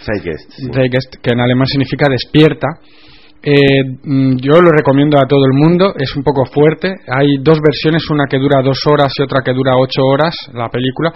Zeitgeist, 0.04 1.16
que 1.22 1.30
en 1.32 1.40
alemán 1.40 1.66
significa 1.66 2.06
despierta, 2.08 2.66
Eh, 3.40 3.84
mm, 4.02 4.36
yo 4.42 4.60
lo 4.60 4.70
recomiendo 4.70 5.16
a 5.16 5.26
todo 5.28 5.44
el 5.46 5.56
mundo, 5.56 5.94
es 5.96 6.14
un 6.16 6.24
poco 6.24 6.44
fuerte. 6.46 6.92
Hay 7.06 7.38
dos 7.40 7.58
versiones, 7.62 8.02
una 8.10 8.26
que 8.26 8.38
dura 8.38 8.62
dos 8.62 8.80
horas 8.86 9.12
y 9.16 9.22
otra 9.22 9.42
que 9.44 9.52
dura 9.52 9.76
ocho 9.76 10.02
horas, 10.02 10.34
la 10.54 10.68
película, 10.68 11.12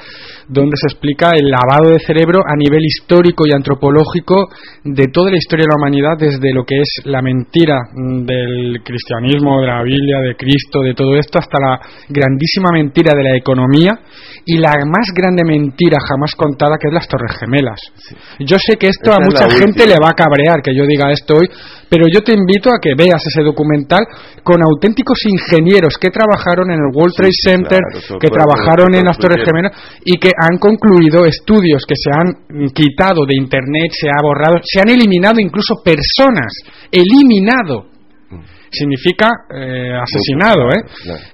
donde 0.49 0.77
se 0.77 0.86
explica 0.86 1.31
el 1.35 1.51
lavado 1.51 1.90
de 1.90 1.99
cerebro 1.99 2.40
a 2.47 2.55
nivel 2.57 2.85
histórico 2.85 3.44
y 3.47 3.53
antropológico 3.53 4.49
de 4.85 5.07
toda 5.09 5.31
la 5.31 5.36
historia 5.36 5.65
de 5.65 5.74
la 5.74 5.77
humanidad, 5.77 6.16
desde 6.16 6.53
lo 6.53 6.65
que 6.65 6.77
es 6.78 7.03
la 7.05 7.23
mentira 7.23 7.78
mm, 7.93 8.24
del 8.24 8.82
cristianismo, 8.85 9.61
de 9.61 9.66
la 9.66 9.82
Biblia, 9.82 10.20
de 10.20 10.36
Cristo, 10.36 10.81
de 10.81 10.94
todo 10.94 11.16
esto, 11.16 11.40
hasta 11.40 11.59
la 11.59 11.81
grandísima 12.09 12.70
mentira 12.73 13.15
de 13.16 13.24
la 13.24 13.36
economía 13.36 13.99
y 14.44 14.59
la 14.59 14.73
más 14.86 15.11
grande 15.15 15.43
mentira 15.44 15.99
jamás 16.09 16.35
contada, 16.36 16.77
que 16.81 16.89
es 16.89 16.94
las 16.94 17.09
Torres 17.09 17.36
Gemelas. 17.39 17.81
Yo 18.39 18.59
sé 18.59 18.77
que 18.77 18.89
esto 18.89 19.12
a 19.12 19.19
mucha 19.19 19.51
gente 19.51 19.86
le 19.86 19.94
va 19.94 20.11
a 20.11 20.15
cabrear 20.15 20.62
que 20.62 20.74
yo 20.74 20.86
diga 20.86 21.11
esto 21.11 21.35
hoy, 21.35 21.49
pero 21.93 22.09
yo 22.09 22.24
te 22.24 22.32
invito 22.32 22.70
a 22.70 22.81
que 22.81 22.97
veas 22.97 23.20
ese 23.20 23.44
documental 23.44 24.01
con 24.43 24.64
auténticos 24.64 25.19
ingenieros 25.28 25.98
que 26.01 26.09
trabajaron 26.09 26.70
en 26.70 26.81
el 26.81 26.89
World 26.89 27.12
Trade 27.12 27.36
Center, 27.36 27.81
que 28.19 28.32
trabajaron 28.32 28.94
en 28.94 29.05
las 29.05 29.19
Torres 29.19 29.44
Gemelas 29.44 29.77
y 30.02 30.16
que 30.16 30.31
han 30.32 30.56
concluido 30.56 31.27
estudios 31.27 31.85
que 31.85 31.93
se 31.94 32.09
han 32.09 32.73
quitado 32.73 33.27
de 33.28 33.36
Internet, 33.36 33.93
se 33.93 34.09
ha 34.09 34.23
borrado, 34.23 34.56
se 34.64 34.81
han 34.81 34.89
eliminado 34.89 35.36
incluso 35.39 35.85
personas, 35.85 36.56
eliminado. 36.90 37.93
Mm. 38.31 38.40
Significa 38.70 39.28
eh, 39.55 39.93
asesinado, 39.93 40.73
¿eh? 40.73 40.81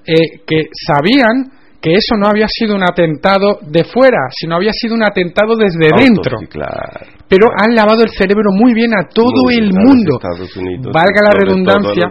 ¿eh? 0.07 0.43
Que 0.45 0.67
sabían 0.75 1.55
que 1.89 1.95
eso 1.95 2.17
no 2.19 2.29
había 2.29 2.47
sido 2.49 2.75
un 2.75 2.83
atentado 2.83 3.59
de 3.63 3.85
fuera, 3.85 4.29
sino 4.31 4.57
había 4.57 4.73
sido 4.73 4.95
un 4.95 5.03
atentado 5.03 5.57
desde 5.57 5.89
dentro. 5.97 6.37
Pero 7.29 7.49
han 7.57 7.75
lavado 7.75 8.03
el 8.03 8.11
cerebro 8.11 8.51
muy 8.53 8.75
bien 8.75 8.93
a 8.93 9.09
todo 9.09 9.49
el 9.51 9.73
mundo. 9.73 10.19
Valga 10.93 11.23
la 11.23 11.33
redundancia 11.33 12.11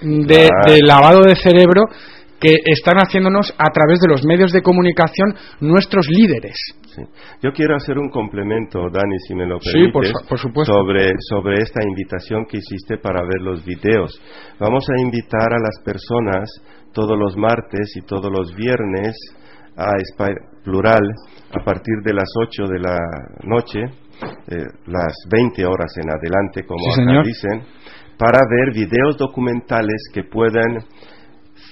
de, 0.00 0.78
lavado 0.82 1.22
de 1.22 1.34
cerebro 1.34 1.82
que 2.40 2.54
están 2.66 2.98
haciéndonos 2.98 3.52
a 3.56 3.70
través 3.72 4.00
de 4.00 4.08
los 4.08 4.24
medios 4.24 4.52
de 4.52 4.62
comunicación 4.62 5.34
nuestros 5.60 6.06
líderes. 6.08 6.56
Yo 7.42 7.50
quiero 7.52 7.74
hacer 7.74 7.98
un 7.98 8.10
complemento, 8.10 8.78
Dani, 8.92 9.18
si 9.26 9.34
me 9.34 9.46
lo 9.46 9.58
permites, 9.58 10.12
Sobre, 10.66 11.10
sobre 11.28 11.62
esta 11.62 11.80
invitación 11.82 12.44
que 12.46 12.58
hiciste 12.58 12.98
para 12.98 13.22
ver 13.22 13.40
los 13.40 13.64
videos. 13.64 14.20
Vamos 14.60 14.84
a 14.90 15.00
invitar 15.00 15.52
a 15.52 15.58
las 15.58 15.82
personas 15.84 16.50
todos 16.94 17.18
los 17.18 17.36
martes 17.36 17.92
y 17.96 18.02
todos 18.02 18.30
los 18.32 18.54
viernes 18.54 19.14
a 19.76 19.90
Plural 20.62 21.02
a 21.50 21.62
partir 21.62 21.96
de 22.04 22.14
las 22.14 22.28
8 22.40 22.66
de 22.68 22.78
la 22.78 22.98
noche, 23.42 23.80
eh, 23.80 24.64
las 24.86 25.12
20 25.30 25.66
horas 25.66 25.92
en 25.98 26.08
adelante, 26.08 26.64
como 26.64 26.90
acá 26.90 27.22
dicen, 27.22 27.62
para 28.16 28.38
ver 28.48 28.72
videos 28.72 29.18
documentales 29.18 30.08
que 30.12 30.24
puedan 30.24 30.78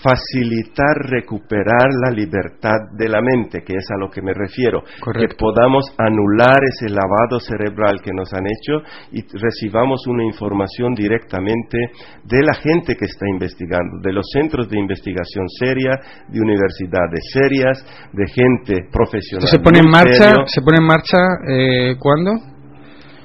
facilitar 0.03 0.97
recuperar 1.09 1.89
la 2.05 2.11
libertad 2.11 2.91
de 2.99 3.09
la 3.09 3.21
mente, 3.23 3.63
que 3.65 3.75
es 3.75 3.87
a 3.91 3.99
lo 3.99 4.11
que 4.11 4.21
me 4.21 4.35
refiero, 4.35 4.83
que 4.83 5.29
podamos 5.39 5.95
anular 5.97 6.59
ese 6.65 6.91
lavado 6.91 7.39
cerebral 7.41 8.01
que 8.03 8.13
nos 8.13 8.33
han 8.33 8.45
hecho 8.47 8.83
y 9.13 9.23
recibamos 9.39 10.07
una 10.07 10.25
información 10.25 10.95
directamente 10.95 11.79
de 12.25 12.43
la 12.43 12.55
gente 12.55 12.97
que 12.97 13.07
está 13.07 13.27
investigando, 13.29 14.01
de 14.03 14.13
los 14.13 14.27
centros 14.33 14.69
de 14.69 14.79
investigación 14.79 15.49
seria, 15.49 15.93
de 16.29 16.41
universidades 16.41 17.21
serias, 17.33 17.85
de 18.13 18.27
gente 18.27 18.89
profesional. 18.91 19.49
¿Se 19.49 19.61
pone 19.61 19.79
en 19.79 19.91
marcha? 19.91 20.35
¿Se 20.47 20.61
pone 20.63 20.79
en 20.79 20.87
marcha 20.87 21.19
eh, 21.49 21.97
cuándo? 21.99 22.52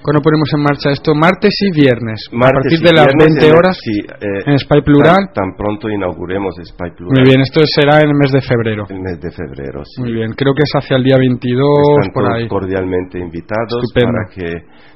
¿Cuándo 0.08 0.24
ponemos 0.24 0.48
en 0.56 0.64
marcha 0.64 0.88
esto? 0.96 1.12
Martes 1.12 1.52
y 1.68 1.84
viernes. 1.84 2.32
a 2.32 2.40
partir 2.40 2.80
de 2.80 2.96
las 2.96 3.12
20 3.12 3.44
horas 3.52 3.76
eh, 3.76 4.40
en 4.48 4.58
Spy 4.58 4.80
Plural. 4.80 5.36
Tan, 5.36 5.52
pronto 5.52 5.90
inauguremos 5.90 6.56
Spy 6.64 6.96
Plural. 6.96 7.12
Muy 7.12 7.28
bien, 7.28 7.42
esto 7.44 7.60
será 7.76 8.00
en 8.00 8.12
el 8.12 8.16
mes 8.16 8.32
de 8.32 8.40
febrero. 8.40 8.88
El 8.88 9.04
mes 9.04 9.20
de 9.20 9.32
febrero, 9.36 9.84
sí. 9.84 10.00
Muy 10.00 10.14
bien, 10.14 10.32
creo 10.32 10.56
que 10.56 10.64
es 10.64 10.72
hacia 10.80 10.96
el 10.96 11.04
día 11.04 11.18
22, 11.20 11.60
Están 12.00 12.14
por 12.14 12.24
ahí. 12.24 12.48
cordialmente 12.48 13.20
invitados 13.20 13.84
para 13.92 14.32
que 14.32 14.48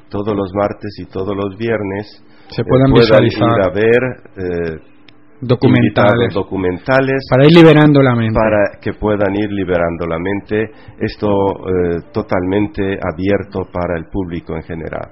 todos 0.08 0.32
los 0.32 0.48
martes 0.56 0.96
y 1.04 1.06
todos 1.12 1.36
los 1.36 1.58
viernes 1.60 2.24
se 2.48 2.64
puedan, 2.64 2.92
eh, 2.92 3.04
visualizar. 3.04 3.52
ir 3.52 3.68
a 3.68 3.72
ver 3.76 4.02
eh, 4.40 4.91
documentales. 5.42 6.34
documentales 6.34 7.26
para 7.30 7.46
ir 7.46 7.52
liberando 7.52 8.02
la 8.02 8.16
mente. 8.16 8.34
para 8.34 8.80
que 8.80 8.94
puedan 8.94 9.36
ir 9.36 9.52
liberando 9.52 10.06
la 10.06 10.18
mente. 10.20 10.70
Esto 11.00 11.28
eh, 11.28 12.12
totalmente 12.14 12.98
abierto 13.02 13.68
para 13.72 13.98
el 13.98 14.06
público 14.06 14.56
en 14.56 14.64
general 14.64 15.10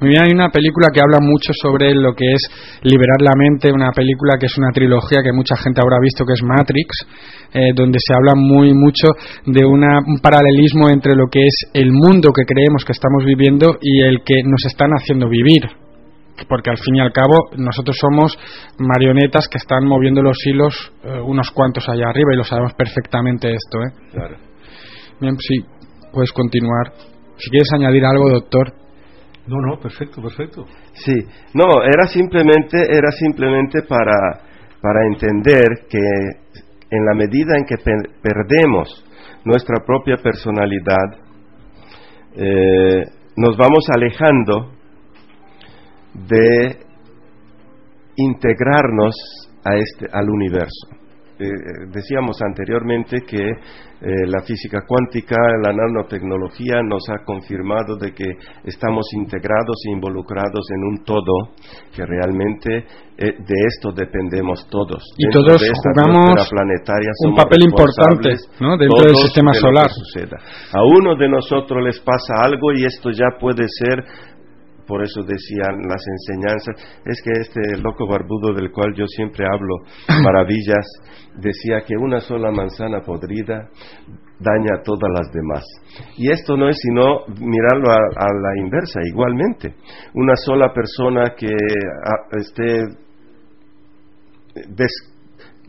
Muy 0.00 0.10
bien, 0.10 0.22
hay 0.24 0.32
una 0.32 0.50
película 0.50 0.88
que 0.92 1.00
habla 1.00 1.18
mucho 1.20 1.52
sobre 1.54 1.94
lo 1.94 2.14
que 2.14 2.26
es 2.32 2.42
liberar 2.82 3.20
la 3.20 3.32
mente, 3.36 3.72
una 3.72 3.90
película 3.92 4.36
que 4.38 4.46
es 4.46 4.58
una 4.58 4.70
trilogía 4.72 5.22
que 5.22 5.32
mucha 5.32 5.56
gente 5.56 5.80
habrá 5.80 5.96
visto 6.00 6.24
que 6.24 6.34
es 6.34 6.42
Matrix, 6.42 7.06
eh, 7.54 7.72
donde 7.74 7.98
se 7.98 8.14
habla 8.14 8.34
muy 8.36 8.74
mucho 8.74 9.08
de 9.46 9.64
una, 9.64 10.00
un 10.06 10.18
paralelismo 10.20 10.90
entre 10.90 11.14
lo 11.14 11.28
que 11.28 11.40
es 11.40 11.70
el 11.72 11.92
mundo 11.92 12.30
que 12.32 12.44
creemos 12.44 12.84
que 12.84 12.92
estamos 12.92 13.24
viviendo 13.24 13.78
y 13.80 14.02
el 14.02 14.22
que 14.24 14.42
nos 14.44 14.64
están 14.66 14.90
haciendo 14.92 15.28
vivir 15.28 15.81
porque 16.48 16.70
al 16.70 16.78
fin 16.78 16.96
y 16.96 17.00
al 17.00 17.12
cabo 17.12 17.50
nosotros 17.56 17.96
somos 18.00 18.38
marionetas 18.78 19.48
que 19.48 19.58
están 19.58 19.84
moviendo 19.86 20.22
los 20.22 20.36
hilos 20.46 20.92
eh, 21.04 21.20
unos 21.20 21.50
cuantos 21.50 21.88
allá 21.88 22.08
arriba 22.08 22.32
y 22.32 22.36
lo 22.36 22.44
sabemos 22.44 22.74
perfectamente 22.74 23.52
esto. 23.52 23.78
¿eh? 23.78 24.10
Claro. 24.12 24.36
Bien, 25.20 25.36
sí, 25.38 25.64
puedes 26.12 26.32
continuar. 26.32 26.92
Si 27.36 27.50
quieres 27.50 27.68
añadir 27.74 28.04
algo, 28.04 28.30
doctor. 28.30 28.72
No, 29.46 29.56
no, 29.60 29.80
perfecto, 29.80 30.22
perfecto. 30.22 30.64
Sí, 30.94 31.14
no, 31.54 31.82
era 31.82 32.06
simplemente, 32.06 32.78
era 32.88 33.10
simplemente 33.10 33.82
para, 33.82 34.40
para 34.80 35.06
entender 35.12 35.66
que 35.88 35.98
en 36.90 37.04
la 37.06 37.14
medida 37.14 37.56
en 37.56 37.64
que 37.64 37.76
perdemos 38.22 39.04
nuestra 39.44 39.84
propia 39.84 40.16
personalidad, 40.18 41.22
eh, 42.36 43.02
nos 43.36 43.56
vamos 43.56 43.86
alejando 43.94 44.81
de 46.14 46.78
integrarnos 48.16 49.14
a 49.64 49.74
este, 49.76 50.06
al 50.12 50.28
universo. 50.28 51.02
Eh, 51.38 51.44
eh, 51.44 51.86
decíamos 51.90 52.36
anteriormente 52.40 53.22
que 53.26 53.42
eh, 53.42 54.26
la 54.26 54.42
física 54.42 54.82
cuántica, 54.86 55.34
la 55.64 55.72
nanotecnología 55.72 56.82
nos 56.84 57.02
ha 57.08 57.24
confirmado 57.24 57.96
de 57.96 58.12
que 58.12 58.26
estamos 58.64 59.06
integrados 59.14 59.76
e 59.88 59.92
involucrados 59.92 60.62
en 60.70 60.84
un 60.84 61.04
todo, 61.04 61.54
que 61.94 62.04
realmente 62.04 62.84
de 63.18 63.54
esto 63.68 63.92
dependemos 63.92 64.66
todos. 64.68 65.02
Y 65.16 65.28
todos 65.30 65.62
jugamos 65.62 66.48
planetaria 66.50 67.10
un 67.24 67.36
papel 67.36 67.62
importante 67.64 68.30
dentro 68.58 69.04
del 69.04 69.16
sistema 69.16 69.52
solar. 69.54 69.86
A 70.72 70.82
uno 70.82 71.14
de 71.16 71.28
nosotros 71.28 71.84
les 71.84 72.00
pasa 72.00 72.42
algo 72.42 72.72
y 72.72 72.84
esto 72.84 73.10
ya 73.10 73.38
puede 73.38 73.66
ser 73.68 74.02
por 74.86 75.02
eso 75.02 75.22
decían 75.22 75.82
las 75.88 76.02
enseñanzas, 76.06 76.76
es 77.04 77.22
que 77.22 77.30
este 77.40 77.78
loco 77.82 78.06
barbudo 78.06 78.52
del 78.54 78.70
cual 78.70 78.92
yo 78.94 79.06
siempre 79.06 79.44
hablo 79.46 79.76
maravillas, 80.22 80.86
decía 81.36 81.82
que 81.86 81.96
una 81.96 82.20
sola 82.20 82.50
manzana 82.50 83.00
podrida 83.00 83.68
daña 84.38 84.78
a 84.78 84.82
todas 84.82 85.10
las 85.14 85.32
demás. 85.32 85.64
Y 86.16 86.30
esto 86.30 86.56
no 86.56 86.68
es 86.68 86.76
sino 86.78 87.26
mirarlo 87.40 87.90
a, 87.90 88.26
la 88.26 88.58
inversa, 88.58 89.00
igualmente. 89.04 89.74
Una 90.14 90.34
sola 90.36 90.72
persona 90.72 91.34
que 91.36 91.48
esté 92.32 92.84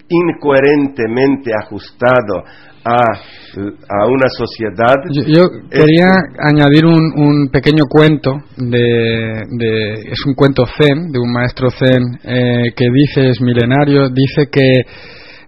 incoherentemente 0.10 1.52
ajustado 1.54 2.44
a, 2.86 4.08
una 4.08 4.28
sociedad. 4.30 4.96
Yo, 5.10 5.48
quería 5.70 6.10
añadir 6.40 6.86
un, 6.86 7.14
un, 7.16 7.50
pequeño 7.50 7.86
cuento, 7.88 8.32
de, 8.58 9.94
es 10.12 10.26
un 10.26 10.34
cuento 10.34 10.66
zen, 10.66 11.12
de 11.12 11.20
un 11.20 11.32
maestro 11.32 11.70
zen 11.70 12.04
eh, 12.24 12.74
que 12.76 12.88
dice, 12.94 13.30
es 13.30 13.40
milenario, 13.42 14.10
dice 14.10 14.50
que 14.52 14.82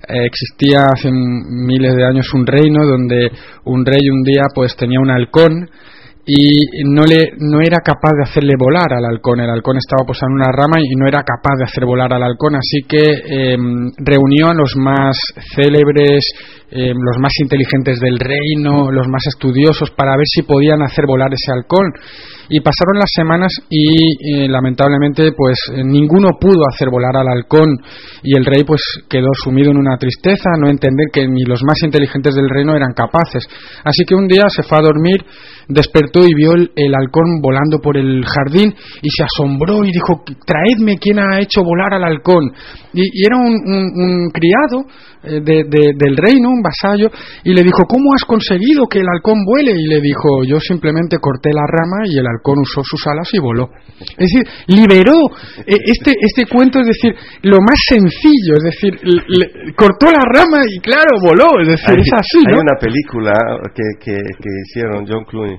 eh, 0.08 0.26
existía 0.26 0.86
hace 0.86 1.10
miles 1.12 1.96
de 1.96 2.06
años 2.06 2.32
un 2.34 2.46
reino 2.46 2.86
donde 2.86 3.32
un 3.66 3.86
rey 3.86 4.10
un 4.10 4.24
día 4.24 4.44
pues 4.54 4.76
tenía 4.76 5.00
un 5.00 5.10
halcón 5.10 5.68
y 6.28 6.84
no, 6.86 7.04
le, 7.06 7.34
no 7.38 7.62
era 7.62 7.78
capaz 7.86 8.14
de 8.18 8.24
hacerle 8.24 8.54
volar 8.58 8.92
al 8.92 9.06
halcón. 9.06 9.40
El 9.40 9.50
halcón 9.50 9.78
estaba 9.78 10.06
posado 10.06 10.32
en 10.32 10.42
una 10.42 10.52
rama 10.52 10.78
y 10.82 10.96
no 10.96 11.08
era 11.08 11.22
capaz 11.22 11.54
de 11.60 11.66
hacer 11.66 11.86
volar 11.86 12.12
al 12.14 12.24
halcón, 12.24 12.56
así 12.56 12.82
que 12.88 13.54
em, 13.54 13.92
reunió 13.98 14.50
a 14.50 14.56
los 14.56 14.76
más 14.76 15.16
célebres, 15.54 16.26
em, 16.72 16.98
los 16.98 17.18
más 17.20 17.32
inteligentes 17.40 18.00
del 18.00 18.18
reino, 18.18 18.92
los 18.92 19.08
más 19.08 19.22
estudiosos, 19.28 19.92
para 19.92 20.18
ver 20.18 20.26
si 20.26 20.42
podían 20.42 20.82
hacer 20.82 21.06
volar 21.06 21.30
ese 21.32 21.52
halcón. 21.54 21.94
Y 22.50 22.60
pasaron 22.60 23.00
las 23.00 23.10
semanas 23.16 23.52
y 23.70 24.44
eh, 24.44 24.48
lamentablemente 24.48 25.32
pues 25.36 25.58
eh, 25.74 25.84
ninguno 25.84 26.30
pudo 26.40 26.62
hacer 26.72 26.90
volar 26.90 27.16
al 27.18 27.28
halcón 27.28 27.70
y 28.24 28.38
el 28.38 28.46
rey 28.46 28.64
pues 28.66 28.82
quedó 29.10 29.30
sumido 29.44 29.72
en 29.72 29.78
una 29.78 29.98
tristeza, 29.98 30.50
no 30.60 30.70
entender 30.70 31.08
que 31.12 31.28
ni 31.28 31.44
los 31.44 31.62
más 31.64 31.78
inteligentes 31.84 32.36
del 32.36 32.50
reino 32.50 32.76
eran 32.76 32.94
capaces. 32.94 33.48
Así 33.84 34.04
que 34.06 34.16
un 34.16 34.28
día 34.28 34.44
se 34.50 34.64
fue 34.64 34.78
a 34.78 34.82
dormir, 34.82 35.18
despertó 35.68 36.22
y 36.26 36.34
vio 36.36 36.54
el, 36.54 36.96
halcón 36.96 37.42
volando 37.42 37.80
por 37.82 37.98
el 37.98 38.24
jardín 38.26 38.74
y 39.02 39.10
se 39.10 39.24
asombró 39.24 39.84
y 39.84 39.92
dijo, 39.92 40.24
traedme 40.46 40.98
quién 40.98 41.20
ha 41.20 41.40
hecho 41.40 41.64
volar 41.64 41.94
al 41.94 42.04
halcón. 42.04 42.52
Y, 42.94 43.26
era 43.26 43.36
un, 43.38 44.30
criado 44.32 44.86
eh, 45.24 45.42
de- 45.44 45.64
de- 45.68 45.94
del 45.98 46.16
reino, 46.18 46.50
un 46.50 46.62
vasallo, 46.62 47.10
y 47.44 47.54
le 47.54 47.64
dijo, 47.64 47.84
¿cómo 47.88 48.14
has 48.16 48.24
conseguido 48.24 48.86
que 48.88 49.00
el 49.00 49.08
halcón 49.10 49.44
vuele? 49.46 49.72
Y 49.72 49.88
le 49.88 50.00
dijo, 50.02 50.44
yo 50.48 50.60
simplemente 50.60 51.18
corté 51.20 51.50
la 51.52 51.66
rama 51.68 52.06
y 52.06 52.18
el 52.18 52.26
usó 52.44 52.82
sus 52.84 53.06
alas 53.08 53.30
y 53.34 53.40
voló. 53.40 53.70
Es 54.18 54.28
decir, 54.32 54.44
liberó 54.68 55.14
eh, 55.66 55.76
este, 55.86 56.14
este 56.20 56.46
cuento, 56.48 56.80
es 56.80 56.88
decir, 56.88 57.14
lo 57.44 57.58
más 57.62 57.80
sencillo, 57.88 58.54
es 58.58 58.64
decir, 58.64 59.00
le- 59.04 59.24
le- 59.28 59.74
cortó 59.76 60.08
la 60.08 60.24
rama 60.34 60.64
y 60.70 60.80
claro, 60.80 61.18
voló, 61.22 61.60
es 61.62 61.68
decir, 61.70 61.90
hay, 61.96 62.02
es 62.02 62.14
así, 62.14 62.44
hay 62.48 62.54
una 62.60 62.78
película 62.80 63.34
que, 63.74 63.84
que, 64.04 64.16
que 64.16 64.50
hicieron 64.68 65.06
John 65.08 65.24
Clooney. 65.26 65.56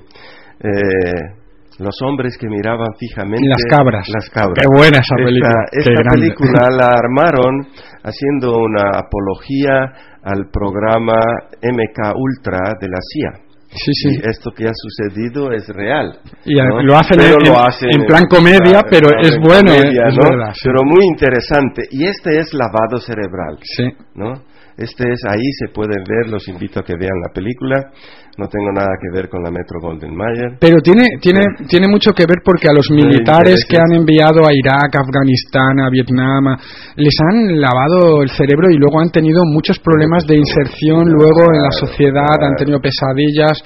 eh, 0.63 1.43
los 1.79 1.93
hombres 2.01 2.35
que 2.39 2.47
miraban 2.47 2.87
fijamente 2.97 3.47
Las 3.47 3.63
cabras. 3.69 4.07
las 4.09 4.29
cabras. 4.31 4.57
Qué 4.59 4.65
buena 4.75 4.97
esa 4.97 5.15
película, 5.15 5.53
esta, 5.71 5.91
esta 5.91 6.09
película 6.11 6.67
la 6.75 6.87
armaron 6.87 7.67
haciendo 8.03 8.57
una 8.57 8.97
apología 8.97 9.93
al 10.23 10.49
programa 10.51 11.13
MK 11.61 12.15
Ultra 12.17 12.57
de 12.81 12.87
la 12.87 12.97
CIA 12.99 13.46
Sí, 13.85 13.91
sí. 13.93 14.09
y 14.21 14.29
esto 14.29 14.51
que 14.51 14.65
ha 14.67 14.73
sucedido 14.73 15.51
es 15.51 15.67
real 15.69 16.19
Y 16.45 16.55
¿no? 16.55 16.81
lo 16.81 16.97
hacen 16.97 17.17
Pero 17.19 17.35
en- 17.39 17.49
lo 17.49 17.55
en- 17.59 17.67
hacen 17.67 17.89
en 17.93 18.05
plan 18.05 18.23
comedia, 18.29 18.81
pero 18.89 19.07
es 19.21 19.35
en 19.35 19.41
bueno, 19.41 19.73
comedia, 19.73 20.07
es 20.07 20.15
¿no? 20.15 20.29
verdad, 20.29 20.53
pero 20.63 20.79
muy 20.83 21.05
interesante 21.05 21.83
y 21.91 22.05
este 22.05 22.39
es 22.39 22.53
lavado 22.53 22.99
cerebral 22.99 23.57
Sí. 23.63 23.83
¿no? 24.15 24.43
Este 24.77 25.09
es 25.11 25.19
ahí 25.27 25.41
se 25.59 25.73
pueden 25.73 26.03
ver, 26.07 26.29
los 26.29 26.47
invito 26.47 26.79
a 26.79 26.83
que 26.83 26.93
vean 26.99 27.17
la 27.25 27.33
película. 27.33 27.89
No 28.37 28.47
tengo 28.47 28.71
nada 28.71 28.93
que 29.01 29.09
ver 29.09 29.29
con 29.29 29.41
la 29.41 29.49
Metro 29.49 29.81
Golden 29.81 30.15
Mayer. 30.15 30.57
Pero 30.59 30.77
tiene, 30.77 31.17
tiene, 31.19 31.41
tiene 31.67 31.87
mucho 31.87 32.13
que 32.13 32.25
ver 32.29 32.37
porque 32.45 32.69
a 32.69 32.73
los 32.73 32.85
militares 32.91 33.65
que 33.67 33.77
han 33.77 33.97
enviado 33.97 34.45
a 34.45 34.53
Irak, 34.53 34.93
a 34.93 35.01
Afganistán, 35.01 35.81
a 35.81 35.89
Vietnam, 35.89 36.55
les 36.97 37.15
han 37.17 37.59
lavado 37.59 38.21
el 38.21 38.29
cerebro 38.29 38.69
y 38.69 38.77
luego 38.77 39.01
han 39.01 39.09
tenido 39.09 39.41
muchos 39.43 39.79
problemas 39.79 40.27
de 40.27 40.37
inserción 40.37 41.09
luego 41.09 41.49
en 41.49 41.63
la 41.63 41.71
sociedad, 41.71 42.37
han 42.39 42.55
tenido 42.55 42.79
pesadillas. 42.79 43.57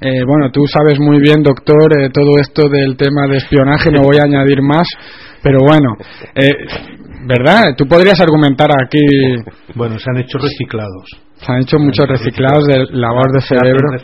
Eh, 0.00 0.24
bueno, 0.26 0.50
tú 0.50 0.64
sabes 0.66 0.98
muy 0.98 1.20
bien, 1.20 1.42
doctor, 1.42 1.92
eh, 2.00 2.08
todo 2.08 2.40
esto 2.40 2.70
del 2.70 2.96
tema 2.96 3.26
de 3.28 3.36
espionaje, 3.36 3.90
no 3.92 4.02
voy 4.02 4.16
a 4.16 4.24
añadir 4.24 4.62
más, 4.62 4.88
pero 5.42 5.58
bueno, 5.60 5.92
eh, 6.34 7.04
¿verdad? 7.26 7.62
Tú 7.76 7.86
podrías 7.86 8.20
argumentar 8.20 8.70
aquí. 8.70 9.00
Bueno, 9.74 9.98
se 9.98 10.10
han 10.10 10.18
hecho 10.18 10.38
reciclados. 10.38 11.04
Se 11.34 11.52
han 11.52 11.60
hecho 11.60 11.78
muchos 11.78 12.06
reciclados 12.08 12.64
de 12.64 12.86
lavado 12.92 13.28
de 13.34 13.40
cerebro. 13.42 13.98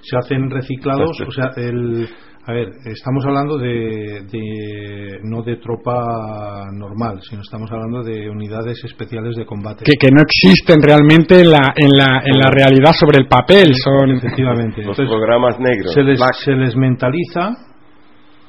Se 0.00 0.16
hacen 0.16 0.48
reciclados, 0.50 1.20
o 1.20 1.30
sea, 1.30 1.50
el, 1.56 2.08
a 2.46 2.52
ver, 2.52 2.68
estamos 2.86 3.22
hablando 3.26 3.58
de, 3.58 4.22
de- 4.32 5.18
no 5.24 5.42
de 5.42 5.56
tropa 5.56 6.64
normal, 6.72 7.20
sino 7.28 7.42
estamos 7.42 7.70
hablando 7.70 8.02
de 8.02 8.30
unidades 8.30 8.82
especiales 8.84 9.36
de 9.36 9.44
combate. 9.44 9.84
Que, 9.84 9.98
que 10.00 10.08
no 10.10 10.22
existen 10.22 10.80
realmente 10.80 11.40
en 11.42 11.50
la, 11.50 11.74
en, 11.76 11.90
la, 11.90 12.22
en 12.24 12.38
la 12.38 12.48
realidad 12.50 12.92
sobre 12.98 13.18
el 13.18 13.26
papel. 13.26 13.74
Son 13.74 14.10
Efectivamente. 14.12 14.82
Los 14.82 14.98
Entonces, 14.98 15.08
programas 15.08 15.58
negros. 15.60 15.92
se 15.92 16.02
les, 16.02 16.18
se 16.42 16.52
les 16.52 16.74
mentaliza 16.74 17.50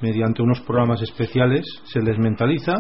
mediante 0.01 0.41
unos 0.41 0.61
programas 0.61 1.01
especiales, 1.01 1.65
se 1.83 1.99
les 1.99 2.17
mentaliza 2.17 2.73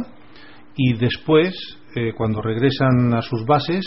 y 0.81 0.93
después, 0.93 1.53
eh, 1.93 2.13
cuando 2.15 2.41
regresan 2.41 3.13
a 3.13 3.21
sus 3.21 3.45
bases, 3.45 3.85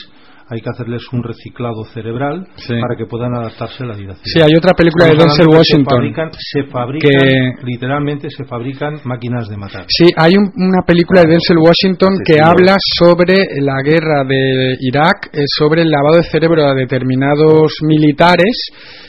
hay 0.48 0.60
que 0.60 0.70
hacerles 0.70 1.02
un 1.12 1.22
reciclado 1.22 1.84
cerebral 1.94 2.46
Sí. 2.56 2.74
para 2.80 2.96
que 2.96 3.06
puedan 3.06 3.34
adaptarse 3.34 3.84
a 3.84 3.86
la 3.86 3.96
vida 3.96 4.14
Sí, 4.24 4.40
hay 4.40 4.54
otra 4.56 4.72
película 4.74 5.06
de 5.06 5.16
Denzel 5.16 5.48
Washington. 5.48 5.84
Se 5.84 5.94
fabrican, 5.96 6.30
se 6.32 6.62
fabrican 6.64 7.10
que- 7.10 7.52
literalmente 7.64 8.28
se 8.30 8.44
fabrican 8.44 9.00
máquinas 9.04 9.48
de 9.48 9.56
matar. 9.56 9.84
Sí, 9.88 10.06
hay 10.16 10.32
un- 10.36 10.50
una 10.56 10.82
película 10.86 11.22
de 11.22 11.30
Denzel 11.32 11.58
Washington 11.58 12.14
que 12.24 12.40
habla 12.40 12.76
sobre 12.98 13.44
la 13.60 13.76
guerra 13.84 14.24
de 14.26 14.76
Irak, 14.80 15.28
eh, 15.32 15.44
sobre 15.58 15.82
el 15.82 15.90
lavado 15.90 16.16
de 16.16 16.22
cerebro 16.24 16.66
a 16.66 16.74
determinados 16.74 17.72
militares. 17.86 18.56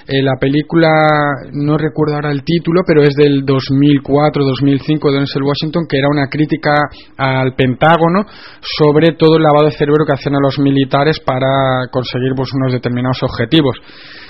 Eh, 0.07 0.21
la 0.21 0.33
película, 0.39 0.89
no 1.53 1.77
recuerdo 1.77 2.15
ahora 2.15 2.31
el 2.31 2.43
título, 2.43 2.81
pero 2.85 3.03
es 3.03 3.15
del 3.15 3.45
2004-2005 3.45 5.11
de 5.11 5.17
Denzel 5.19 5.43
Washington, 5.43 5.85
que 5.89 5.97
era 5.97 6.07
una 6.09 6.27
crítica 6.27 6.73
al 7.17 7.55
Pentágono 7.55 8.25
sobre 8.61 9.13
todo 9.17 9.37
el 9.37 9.43
lavado 9.43 9.65
de 9.67 9.71
cerebro 9.77 10.05
que 10.05 10.13
hacían 10.13 10.35
a 10.35 10.39
los 10.41 10.59
militares 10.59 11.19
para 11.25 11.87
conseguir 11.91 12.33
unos 12.53 12.73
determinados 12.73 13.21
objetivos. 13.23 13.75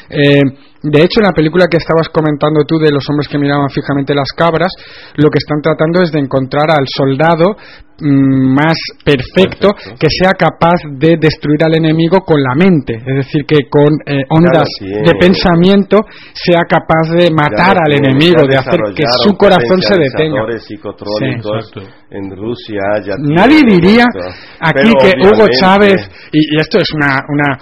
Eh, 0.09 0.41
de 0.83 0.99
hecho, 0.99 1.21
en 1.21 1.27
la 1.27 1.31
película 1.31 1.67
que 1.71 1.77
estabas 1.77 2.09
comentando 2.09 2.65
tú 2.67 2.77
de 2.77 2.91
los 2.91 3.07
hombres 3.09 3.29
que 3.29 3.39
miraban 3.39 3.69
fijamente 3.69 4.13
las 4.13 4.27
cabras, 4.35 4.67
lo 5.15 5.29
que 5.29 5.39
están 5.39 5.61
tratando 5.61 6.03
es 6.03 6.11
de 6.11 6.19
encontrar 6.19 6.71
al 6.71 6.83
soldado 6.91 7.55
mm, 8.03 8.53
más 8.53 8.75
perfecto, 8.99 9.71
que 9.97 10.07
sea 10.11 10.35
capaz 10.35 10.83
de 10.99 11.15
destruir 11.15 11.63
al 11.63 11.75
enemigo 11.77 12.19
con 12.27 12.35
la 12.43 12.53
mente, 12.55 12.99
es 12.99 13.15
decir, 13.15 13.45
que 13.47 13.69
con 13.71 13.95
eh, 14.05 14.27
ondas 14.27 14.67
de 14.81 15.13
pensamiento 15.17 16.03
sea 16.33 16.67
capaz 16.67 17.15
de 17.15 17.31
matar 17.31 17.77
al 17.79 17.93
enemigo, 18.03 18.43
de 18.43 18.57
hacer 18.59 18.81
que 18.93 19.07
su 19.23 19.37
corazón 19.37 19.79
se 19.79 19.95
detenga. 19.95 20.43
Sí, 20.59 20.75
en 22.11 22.29
Rusia. 22.35 22.83
ya 23.07 23.15
Nadie 23.19 23.61
diría 23.63 24.03
esto. 24.03 24.35
aquí 24.59 24.91
Pero 24.91 24.99
que 24.99 25.11
Hugo 25.27 25.47
Chávez 25.47 26.11
y, 26.31 26.39
y 26.39 26.59
esto 26.59 26.77
es 26.77 26.89
una 26.93 27.23
una 27.29 27.57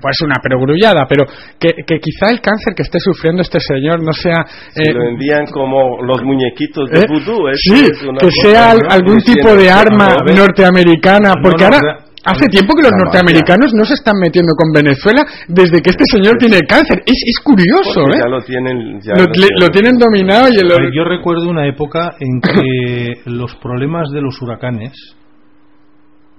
pues 0.00 0.16
una 0.24 0.36
perogrullada, 0.42 1.06
pero 1.06 1.24
que, 1.58 1.68
que 1.86 1.98
quizá 2.00 2.30
el 2.30 2.40
cáncer 2.40 2.61
que 2.76 2.82
esté 2.82 2.98
sufriendo 3.00 3.42
este 3.42 3.58
señor 3.60 4.02
no 4.02 4.12
sea 4.12 4.46
Si 4.74 4.82
eh, 4.82 4.92
lo 4.94 5.02
envían 5.08 5.46
como 5.52 6.02
los 6.02 6.22
muñequitos 6.22 6.88
de 6.90 7.00
eh, 7.00 7.06
vudú. 7.08 7.48
eso 7.48 7.74
sí, 7.74 7.84
es 7.90 8.02
una 8.02 8.18
que 8.20 8.30
sea 8.30 8.70
al- 8.70 8.78
¿no? 8.78 8.90
algún 8.90 9.18
tipo 9.22 9.54
de 9.56 9.68
a 9.70 9.80
arma 9.80 10.16
norteamericana, 10.34 11.34
No, 11.34 11.42
porque 11.42 11.64
no, 11.64 11.74
ahora 11.74 11.80
rea- 11.80 11.98
hace 12.24 12.46
tiempo 12.48 12.74
que 12.76 12.82
los 12.82 12.92
norteamericanos 12.92 13.74
no 13.74 13.84
se 13.84 13.94
están 13.94 14.14
metiendo 14.20 14.52
con 14.56 14.70
Venezuela 14.72 15.24
desde 15.48 15.82
que 15.82 15.90
este 15.90 16.04
señor 16.06 16.36
tiene 16.38 16.60
cáncer. 16.68 17.02
Es, 17.04 17.18
es 17.26 17.38
curioso, 17.42 18.00
porque 18.04 18.16
¿eh? 18.18 18.20
Ya 18.22 18.28
lo 18.28 18.40
tienen. 18.42 19.00
ya 19.02 19.14
Lo, 19.14 19.24
lo 19.24 19.32
le- 19.34 19.56
lo 19.60 19.68
tienen 19.70 19.98
dominado 19.98 20.48
y 20.48 20.56
el 20.56 20.68
Yo 20.94 21.04
recuerdo 21.04 21.48
una 21.50 21.66
época 21.66 22.14
en 22.20 22.40
que 22.40 23.20
los 23.26 23.54
problemas 23.56 24.08
de 24.12 24.20
los 24.22 24.40
huracanes 24.40 24.92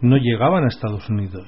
no 0.01 0.17
llegaban 0.17 0.63
a 0.63 0.67
Estados 0.67 1.09
Unidos. 1.09 1.47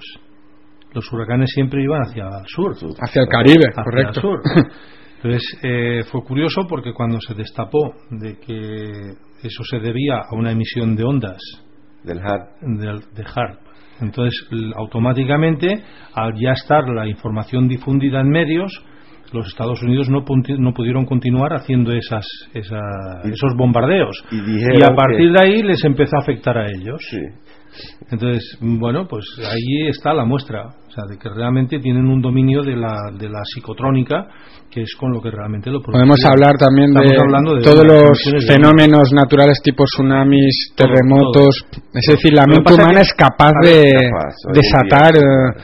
Los 0.95 1.11
huracanes 1.13 1.49
siempre 1.53 1.83
iban 1.83 2.01
hacia 2.01 2.23
el 2.23 2.47
sur. 2.47 2.71
hacia 2.99 3.21
el 3.21 3.27
Caribe, 3.27 3.67
hacia 3.69 3.83
correcto. 3.83 4.13
el 4.15 4.21
sur. 4.21 4.39
Entonces 5.17 5.59
eh, 5.63 6.01
fue 6.11 6.23
curioso 6.23 6.61
porque 6.67 6.93
cuando 6.93 7.19
se 7.19 7.33
destapó 7.35 7.93
de 8.11 8.37
que 8.39 9.13
eso 9.43 9.63
se 9.69 9.79
debía 9.79 10.17
a 10.17 10.35
una 10.35 10.51
emisión 10.51 10.95
de 10.95 11.03
ondas 11.03 11.39
Del 12.03 12.19
HAD. 12.19 12.61
del- 12.61 13.01
de 13.13 13.23
HARP, 13.23 13.59
entonces 14.01 14.33
automáticamente 14.75 15.83
al 16.13 16.33
ya 16.39 16.51
estar 16.53 16.83
la 16.89 17.07
información 17.07 17.67
difundida 17.67 18.21
en 18.21 18.29
medios, 18.29 18.71
los 19.33 19.47
Estados 19.47 19.81
Unidos 19.81 20.09
no, 20.09 20.23
pudieron 20.23 21.05
continuar 21.05 21.53
haciendo 21.53 21.91
esas, 21.91 22.25
esa- 22.53 23.21
esos 23.23 23.53
bombardeos 23.57 24.23
Y 24.31 24.81
a 24.83 24.95
partir 24.95 25.33
que- 25.33 25.33
de 25.33 25.41
ahí 25.41 25.63
les 25.63 25.83
empezó 25.83 26.17
a 26.17 26.21
afectar 26.21 26.57
a 26.57 26.67
ellos. 26.71 27.01
Sí. 27.09 27.17
Entonces, 28.11 28.57
bueno, 28.61 29.05
pues 29.07 29.25
ahí 29.39 29.87
está 29.89 30.13
la 30.13 30.23
muestra, 30.23 30.69
o 30.95 31.01
sea, 31.01 31.03
de 31.09 31.17
que 31.17 31.27
realmente 31.27 31.79
tienen 31.79 32.07
un 32.07 32.21
dominio 32.21 32.61
de 32.63 32.75
la, 32.77 33.11
de 33.11 33.27
la 33.27 33.41
psicotrónica, 33.43 34.27
que 34.71 34.81
es 34.83 34.95
con 34.97 35.11
lo 35.11 35.21
que 35.21 35.29
realmente 35.29 35.69
lo 35.69 35.81
Podemos 35.81 36.19
producen. 36.21 36.31
hablar 36.31 36.55
también 36.57 36.93
de, 36.93 37.01
de 37.01 37.61
todos 37.63 37.83
los 37.85 38.17
de- 38.31 38.47
fenómenos 38.47 39.11
naturales 39.13 39.59
tipo 39.61 39.83
tsunamis, 39.83 40.73
Todo, 40.75 40.87
terremotos. 40.87 41.65
Es 41.93 42.05
decir, 42.15 42.33
la 42.33 42.45
mente 42.47 42.73
humana 42.73 43.01
es 43.01 43.11
capaz 43.13 43.51
de 43.63 44.09
desatar 44.53 45.15
eh, 45.17 45.61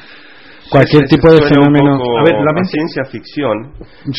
cualquier 0.72 1.04
tipo 1.06 1.28
de 1.30 1.42
fenómeno. 1.48 2.00
A 2.18 2.24
ver, 2.24 2.36
la 2.40 2.64
ciencia 2.64 3.04
ficción. 3.06 3.76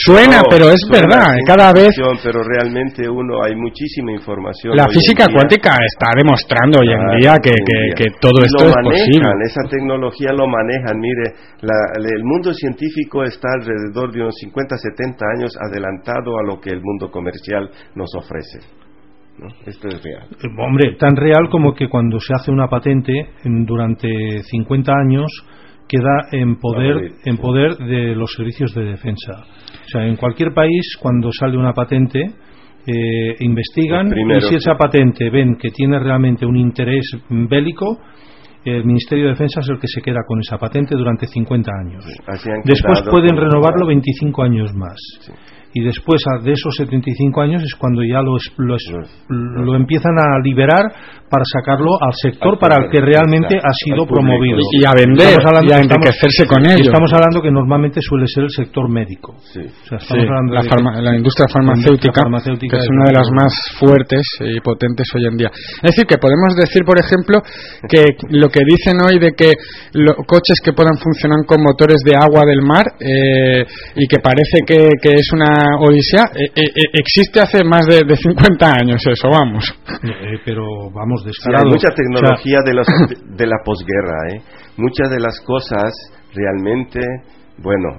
Suena, 0.07 0.43
pero 0.49 0.69
es 0.71 0.81
suena 0.87 1.09
verdad, 1.09 1.35
cada 1.47 1.73
vez 1.73 1.89
ficción, 1.97 2.19
pero 2.23 2.41
realmente 2.45 3.09
uno 3.09 3.43
hay 3.43 3.57
muchísima 3.57 4.13
información. 4.13 4.77
la 4.77 4.87
física 4.89 5.27
cuántica 5.33 5.75
está 5.85 6.13
demostrando 6.17 6.81
hoy 6.81 6.93
en 6.93 7.21
día 7.21 7.35
que, 7.43 7.51
en 7.51 7.65
que- 7.65 7.83
día. 7.89 7.95
que 7.97 8.07
todo 8.21 8.39
Y 8.41 8.47
esto 8.47 8.65
lo 8.65 8.71
es 8.71 8.77
manejan, 8.77 9.07
posible. 9.09 9.45
Esa 9.49 9.63
tecnología 9.69 10.31
lo 10.33 10.47
manejan. 10.47 11.01
Mire, 11.01 11.27
la- 11.63 11.93
el 11.97 12.25
mundo 12.25 12.53
científico 12.53 13.25
está 13.25 13.49
alrededor 13.59 14.13
de 14.13 14.21
unos 14.23 14.35
50, 14.39 14.77
70 14.77 15.25
años 15.37 15.53
adelantado 15.59 16.39
a 16.39 16.43
lo 16.47 16.61
que 16.61 16.71
el 16.71 16.81
mundo 16.83 17.11
comercial 17.11 17.71
nos 17.95 18.11
ofrece. 18.15 18.61
¿no? 19.39 19.49
Esto 19.67 19.89
es 19.89 20.03
real. 20.05 20.29
Eh, 20.31 20.47
Hombre, 20.59 20.95
tan 20.99 21.17
real 21.17 21.49
como 21.51 21.75
que 21.75 21.89
cuando 21.89 22.21
se 22.21 22.35
hace 22.35 22.51
una 22.51 22.69
patente 22.69 23.13
en- 23.45 23.65
durante 23.65 24.43
50 24.43 24.93
años 24.93 25.27
queda 25.93 26.29
en 26.33 26.57
poder 26.57 27.13
en 27.25 27.37
poder 27.37 27.77
de 27.77 28.15
los 28.15 28.33
servicios 28.33 28.75
de 28.75 28.85
defensa. 28.85 29.45
O 29.85 29.89
sea, 29.89 30.07
en 30.07 30.17
cualquier 30.17 30.55
país 30.55 30.97
cuando 30.99 31.31
sale 31.33 31.59
una 31.59 31.75
patente 31.75 32.31
eh, 32.87 33.37
investigan 33.41 34.09
Primero, 34.09 34.39
y 34.39 34.49
si 34.49 34.55
esa 34.57 34.75
patente 34.75 35.29
ven 35.31 35.57
que 35.57 35.71
tiene 35.71 35.99
realmente 35.99 36.47
un 36.47 36.57
interés 36.57 37.05
bélico, 37.29 37.99
el 38.65 38.85
Ministerio 38.85 39.25
de 39.25 39.31
Defensa 39.31 39.61
es 39.61 39.69
el 39.69 39.79
que 39.79 39.89
se 39.89 40.01
queda 40.01 40.21
con 40.27 40.41
esa 40.41 40.57
patente 40.57 40.95
durante 40.97 41.27
50 41.27 41.71
años. 41.85 42.05
Después 42.65 43.03
pueden 43.11 43.37
renovarlo 43.37 43.87
25 43.87 44.43
años 44.43 44.73
más. 44.75 44.97
Y 45.75 45.83
después 45.83 46.23
de 46.43 46.53
esos 46.53 46.75
75 46.77 47.41
años 47.41 47.63
es 47.63 47.75
cuando 47.77 48.03
ya 48.05 48.21
lo, 48.21 48.37
es- 48.37 48.53
lo, 48.59 48.77
lo 49.65 49.75
empiezan 49.77 50.13
a 50.19 50.39
liberar 50.43 50.85
para 51.31 51.45
sacarlo 51.49 51.97
al 51.99 52.13
sector 52.13 52.53
Al 52.55 52.59
para 52.59 52.85
el 52.85 52.91
que 52.91 53.01
realmente 53.01 53.57
ha 53.57 53.73
sido 53.85 54.05
promovido. 54.07 54.59
Y 54.73 54.85
a 54.85 54.93
vender, 54.93 55.33
y 55.33 55.73
a 55.73 55.81
estamos- 55.81 55.81
enriquecerse 55.89 56.45
con 56.47 56.61
y 56.65 56.73
ello. 56.77 56.93
Estamos 56.93 57.11
hablando 57.15 57.41
que 57.41 57.51
normalmente 57.51 58.01
suele 58.03 58.27
ser 58.29 58.45
el 58.45 58.51
sector 58.51 58.89
médico. 58.91 59.33
O 59.33 59.41
sea, 59.41 59.63
estamos 59.65 60.05
Sí, 60.05 60.19
hablando 60.21 60.53
la, 60.53 60.61
de- 60.63 60.69
farma- 60.69 61.01
la 61.01 61.17
industria 61.17 61.47
farmacéutica, 61.49 62.21
que 62.69 62.77
es 62.77 62.89
una 62.93 63.05
de 63.07 63.13
las 63.17 63.29
más 63.33 63.53
fuertes 63.81 64.21
y 64.45 64.61
potentes 64.61 65.09
hoy 65.15 65.25
en 65.27 65.37
día. 65.39 65.49
Es 65.55 65.97
decir, 65.97 66.05
que 66.05 66.19
podemos 66.19 66.55
decir, 66.55 66.85
por 66.85 66.99
ejemplo, 67.01 67.41
que 67.89 68.05
lo 68.29 68.49
que 68.51 68.61
dicen 68.69 69.01
hoy 69.01 69.19
de 69.19 69.33
que 69.33 69.53
los 69.95 70.17
coches 70.27 70.61
que 70.63 70.73
puedan 70.75 70.99
funcionar 70.99 71.39
con 71.47 71.63
motores 71.63 72.03
de 72.05 72.13
agua 72.13 72.45
del 72.45 72.61
mar 72.61 72.85
eh, 73.01 73.65
y 73.97 74.07
que 74.07 74.19
parece 74.21 74.61
que, 74.67 74.89
que 75.01 75.17
es 75.17 75.33
una 75.33 75.62
odisea, 75.81 76.25
eh, 76.35 76.51
eh, 76.55 76.63
eh, 76.75 76.91
existe 76.95 77.41
hace 77.41 77.65
más 77.65 77.87
de, 77.87 78.01
de 78.07 78.17
50 78.17 78.67
años 78.73 79.03
eso, 79.07 79.29
vamos. 79.31 79.65
Eh, 80.03 80.39
pero 80.45 80.65
vamos, 80.93 81.23
Sí, 81.23 81.29
descarado. 81.29 81.65
hay 81.67 81.71
mucha 81.71 81.89
O 81.89 81.91
sea, 81.91 81.97
tecnología 81.97 82.59
de, 82.65 82.75
los, 82.75 82.87
de 83.37 83.47
la 83.47 83.57
posguerra. 83.65 84.19
¿eh? 84.35 84.43
Muchas 84.77 85.11
de 85.11 85.21
las 85.21 85.41
cosas 85.41 85.93
realmente, 86.35 87.01
bueno, 87.59 87.99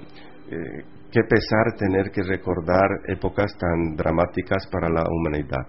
eh, 0.50 0.84
qué 1.12 1.22
pesar 1.30 1.78
tener 1.78 2.12
que 2.12 2.24
recordar 2.24 2.88
épocas 3.08 3.56
tan 3.58 3.96
dramáticas 3.96 4.68
para 4.72 4.90
la 4.90 5.04
humanidad. 5.10 5.68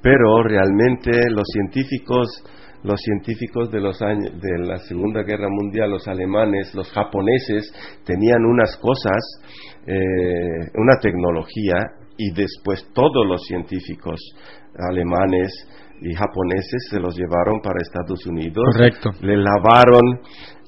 Pero 0.00 0.42
realmente 0.44 1.10
los 1.30 1.42
científicos, 1.52 2.28
los 2.84 3.00
científicos 3.00 3.70
de 3.70 3.80
los 3.80 4.00
años 4.02 4.30
de 4.40 4.58
la 4.66 4.76
Segunda 4.78 5.22
Guerra 5.22 5.48
Mundial, 5.50 5.90
los 5.90 6.06
alemanes, 6.06 6.74
los 6.74 6.90
japoneses, 6.92 7.72
tenían 8.04 8.44
unas 8.44 8.76
cosas, 8.76 9.18
eh, 9.86 10.70
una 10.74 10.98
tecnología 11.00 11.76
y 12.16 12.32
después 12.32 12.86
todos 12.94 13.26
los 13.26 13.42
científicos 13.46 14.20
alemanes 14.90 15.52
y 16.00 16.14
japoneses 16.14 16.88
se 16.90 17.00
los 17.00 17.16
llevaron 17.16 17.60
para 17.62 17.80
Estados 17.82 18.24
Unidos. 18.26 18.64
Correcto. 18.72 19.10
Le 19.22 19.36
lavaron 19.36 20.20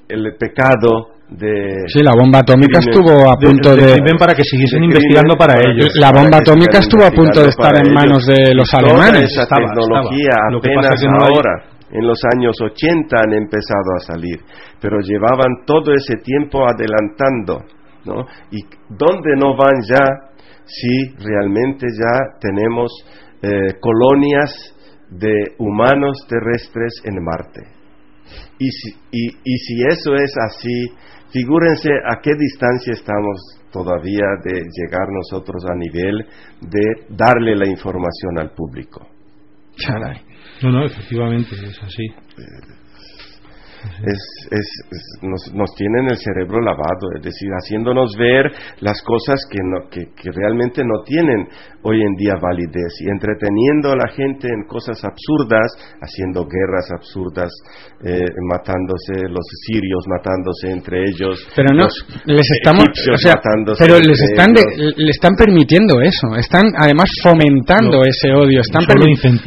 el 0.09 0.35
pecado 0.37 1.15
de 1.29 1.87
Sí, 1.87 2.03
la 2.03 2.11
bomba 2.11 2.39
atómica 2.39 2.79
crimen- 2.79 2.89
estuvo 2.91 3.31
a 3.31 3.37
punto 3.37 3.73
de... 3.73 3.95
para 4.19 4.33
que 4.35 4.43
siguiesen 4.43 4.81
de 4.81 4.85
investigando 4.87 5.37
para 5.37 5.53
ellos. 5.59 5.95
La 5.95 6.11
bomba 6.11 6.39
atómica 6.39 6.79
estuvo 6.79 7.05
a 7.05 7.11
punto 7.11 7.41
de 7.41 7.47
estar 7.49 7.71
en 7.79 7.93
manos 7.93 8.27
ellos. 8.27 8.49
de 8.49 8.53
los 8.55 8.69
Toda 8.69 8.83
alemanes. 8.83 9.31
esa 9.31 9.43
Estaba, 9.43 9.63
tecnología 9.71 10.27
estaba. 10.35 10.51
Lo 10.51 10.59
que 10.61 10.69
pasa 10.75 10.93
que 10.99 11.07
no 11.07 11.23
hay- 11.23 11.33
ahora, 11.33 11.53
en 11.91 12.07
los 12.07 12.19
años 12.35 12.55
80 12.61 13.17
han 13.17 13.33
empezado 13.33 13.95
a 13.97 14.05
salir, 14.05 14.39
pero 14.79 14.99
llevaban 14.99 15.65
todo 15.65 15.93
ese 15.93 16.17
tiempo 16.23 16.65
adelantando, 16.65 17.65
¿no? 18.05 18.25
¿Y 18.51 18.61
dónde 18.89 19.35
no 19.37 19.55
van 19.55 19.81
ya 19.87 20.03
si 20.65 21.15
realmente 21.23 21.87
ya 21.87 22.39
tenemos 22.39 22.91
eh, 23.41 23.73
colonias 23.79 24.75
de 25.09 25.33
humanos 25.59 26.25
terrestres 26.27 27.01
en 27.03 27.23
Marte? 27.23 27.81
Y 28.59 28.69
si, 28.69 29.83
eso 29.89 30.13
es 30.13 30.33
así, 30.47 30.93
figúrense 31.31 31.89
a 32.05 32.19
qué 32.21 32.31
distancia 32.37 32.93
estamos 32.93 33.59
todavía 33.71 34.25
de 34.43 34.53
llegar 34.53 35.07
nosotros 35.09 35.63
a 35.69 35.75
nivel 35.75 36.25
de 36.61 37.15
darle 37.15 37.55
la 37.55 37.67
información 37.67 38.37
al 38.37 38.51
público. 38.51 39.07
No, 40.61 40.71
no, 40.71 40.85
efectivamente, 40.85 41.55
es 41.55 41.81
así. 41.81 42.07
Es, 44.03 44.21
es, 44.51 44.67
es- 44.91 45.19
nos, 45.23 45.53
nos 45.53 45.73
tienen 45.75 46.05
el 46.09 46.17
cerebro 46.17 46.59
lavado, 46.61 47.09
es 47.17 47.23
decir, 47.23 47.49
haciéndonos 47.51 48.15
ver 48.17 48.51
las 48.81 49.01
cosas 49.03 49.39
que, 49.49 49.59
no, 49.63 49.89
que, 49.89 50.05
que 50.15 50.31
realmente 50.31 50.83
no 50.83 51.03
tienen 51.05 51.47
hoy 51.83 51.97
en 52.01 52.13
día 52.15 52.35
validez 52.41 52.93
y 53.01 53.09
entreteniendo 53.09 53.91
a 53.91 53.95
la 53.95 54.07
gente 54.13 54.47
en 54.47 54.67
cosas 54.67 55.01
absurdas, 55.03 55.65
haciendo 56.01 56.45
guerras 56.45 56.85
absurdas, 56.93 57.49
eh, 58.05 58.21
matándose, 58.49 59.27
los 59.29 59.45
sirios 59.65 60.03
matándose 60.07 60.69
entre 60.71 61.01
ellos, 61.09 61.41
Pero 61.55 61.73
no, 61.73 61.83
los 61.85 62.05
les 62.25 62.47
estamos, 62.51 62.85
o 62.85 63.17
sea, 63.17 63.33
matándose 63.35 63.83
pero 63.83 63.99
les 63.99 64.21
están, 64.21 64.53
de- 64.53 64.93
le 64.95 65.09
están 65.09 65.33
permitiendo 65.35 66.01
eso, 66.01 66.35
están 66.37 66.63
además 66.77 67.09
fomentando 67.23 68.03
ese 68.03 68.31
odio, 68.31 68.61
están 68.61 68.85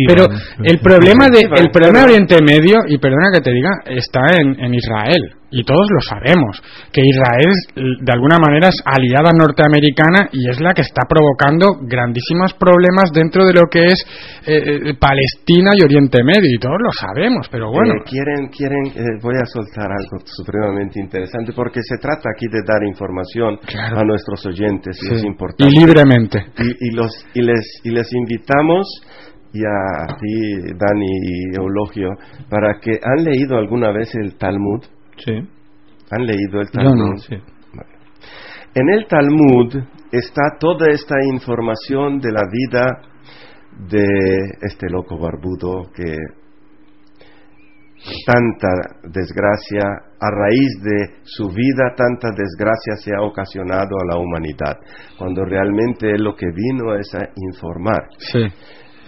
Pero 0.09 0.27
el 0.65 0.78
problema 0.81 1.28
de, 1.31 1.40
el 1.43 1.70
problema 1.70 2.01
de 2.01 2.05
Oriente 2.05 2.36
Medio 2.43 2.78
y 2.89 2.98
perdona 2.98 3.31
que 3.32 3.40
te 3.40 3.51
diga, 3.52 3.70
está 3.86 4.23
en, 4.32 4.59
en 4.60 4.74
Israel 4.74 5.22
y 5.51 5.62
todos 5.62 5.86
lo 5.88 6.01
sabemos 6.01 6.60
que 6.92 7.01
Israel 7.05 7.52
de 7.76 8.12
alguna 8.12 8.38
manera 8.38 8.68
es 8.68 8.82
aliada 8.84 9.30
norteamericana 9.38 10.28
y 10.32 10.51
es 10.51 10.59
la 10.60 10.74
que 10.74 10.82
está 10.82 11.02
provocando 11.09 11.78
grandísimos 11.86 12.55
problemas 12.55 13.12
dentro 13.14 13.46
de 13.46 13.52
lo 13.55 13.62
que 13.70 13.86
es 13.86 13.98
eh, 14.46 14.90
eh, 14.90 14.94
Palestina 14.98 15.70
y 15.78 15.84
Oriente 15.84 16.24
Medio 16.24 16.51
y 16.51 16.59
todos 16.59 16.76
lo 16.82 16.90
sabemos, 16.90 17.46
pero 17.51 17.70
bueno. 17.70 17.94
Eh, 17.94 18.02
quieren, 18.05 18.48
quieren, 18.48 18.84
eh, 18.96 19.18
voy 19.22 19.36
a 19.40 19.46
soltar 19.46 19.86
algo 19.92 20.18
supremamente 20.26 20.98
interesante 21.01 21.52
porque 21.55 21.80
se 21.82 21.98
trata 22.02 22.30
aquí 22.34 22.46
de 22.51 22.60
dar 22.66 22.82
información 22.82 23.56
Claro. 23.66 24.01
a 24.01 24.05
nuestros 24.05 24.44
oyentes 24.46 24.98
y 25.02 25.06
Sí, 25.06 25.14
es 25.14 25.24
importante. 25.24 25.70
y 25.72 25.78
libremente. 25.78 26.38
Y, 26.59 26.88
y 26.88 26.90
los, 26.96 27.12
y, 27.34 27.42
les, 27.42 27.80
y 27.84 27.90
les 27.90 28.12
invitamos 28.12 28.86
y 29.55 29.64
a 29.64 30.16
ti, 30.20 30.74
Dani 30.76 31.06
y 31.22 31.56
Eulogio, 31.56 32.10
para 32.51 32.81
que 32.81 32.98
han 33.01 33.24
leído 33.24 33.56
alguna 33.56 33.93
vez 33.93 34.12
el 34.16 34.36
Talmud. 34.36 34.82
Sí. 35.16 35.32
¿Han 36.10 36.26
leído 36.26 36.60
el 36.60 36.70
Talmud? 36.70 36.97
no. 36.97 37.16
Sí. 37.18 37.36
En 38.74 38.89
el 38.89 39.06
Talmud 39.06 39.72
está 40.10 40.43
toda 40.59 40.90
esta 40.90 41.14
información 41.32 42.18
de 42.18 42.32
la 42.32 42.43
vida 42.51 42.85
de 43.89 44.06
este 44.62 44.90
loco 44.90 45.16
barbudo 45.16 45.90
que 45.94 46.16
tanta 48.26 48.68
desgracia, 49.05 49.82
a 50.20 50.31
raíz 50.31 50.82
de 50.82 51.22
su 51.22 51.48
vida, 51.48 51.94
tanta 51.97 52.28
desgracia 52.36 52.97
se 52.97 53.12
ha 53.14 53.22
ocasionado 53.22 53.97
a 53.97 54.12
la 54.12 54.18
humanidad, 54.18 54.76
cuando 55.16 55.44
realmente 55.44 56.10
él 56.10 56.24
lo 56.24 56.35
que 56.35 56.47
vino 56.47 56.97
es 56.97 57.14
a 57.14 57.28
informar 57.36 58.09
Sí. 58.18 58.47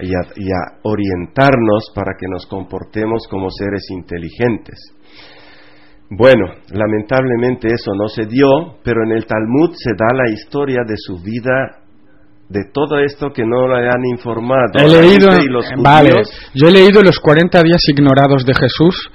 Y 0.01 0.09
a, 0.14 0.20
y 0.36 0.51
a 0.51 0.78
orientarnos 0.82 1.90
para 1.94 2.12
que 2.18 2.27
nos 2.28 2.47
comportemos 2.47 3.27
como 3.31 3.48
seres 3.51 3.85
inteligentes. 3.90 4.78
Bueno, 6.10 6.47
lamentablemente 6.70 7.68
eso 7.68 7.93
no 7.94 8.09
se 8.09 8.27
dio, 8.27 8.78
pero 8.85 9.02
en 9.05 9.12
el 9.12 9.27
Talmud 9.27 9.73
se 9.74 9.90
da 9.98 10.14
la 10.14 10.31
historia 10.31 10.82
de 10.86 10.94
su 10.97 11.20
vida, 11.20 11.82
de 12.48 12.60
todo 12.73 13.01
esto 13.01 13.31
que 13.31 13.44
no 13.44 13.66
le 13.66 13.89
han 13.89 14.05
informado. 14.12 14.78
He 14.78 14.82
a 14.82 14.86
la 14.86 15.01
leído, 15.01 15.31
gente 15.32 15.44
y 15.44 15.48
los 15.48 15.66
vale, 15.82 16.10
judíos. 16.10 16.51
yo 16.55 16.68
he 16.68 16.70
leído 16.70 17.02
los 17.02 17.18
40 17.18 17.60
días 17.62 17.82
ignorados 17.89 18.44
de 18.47 18.55
Jesús. 18.55 19.10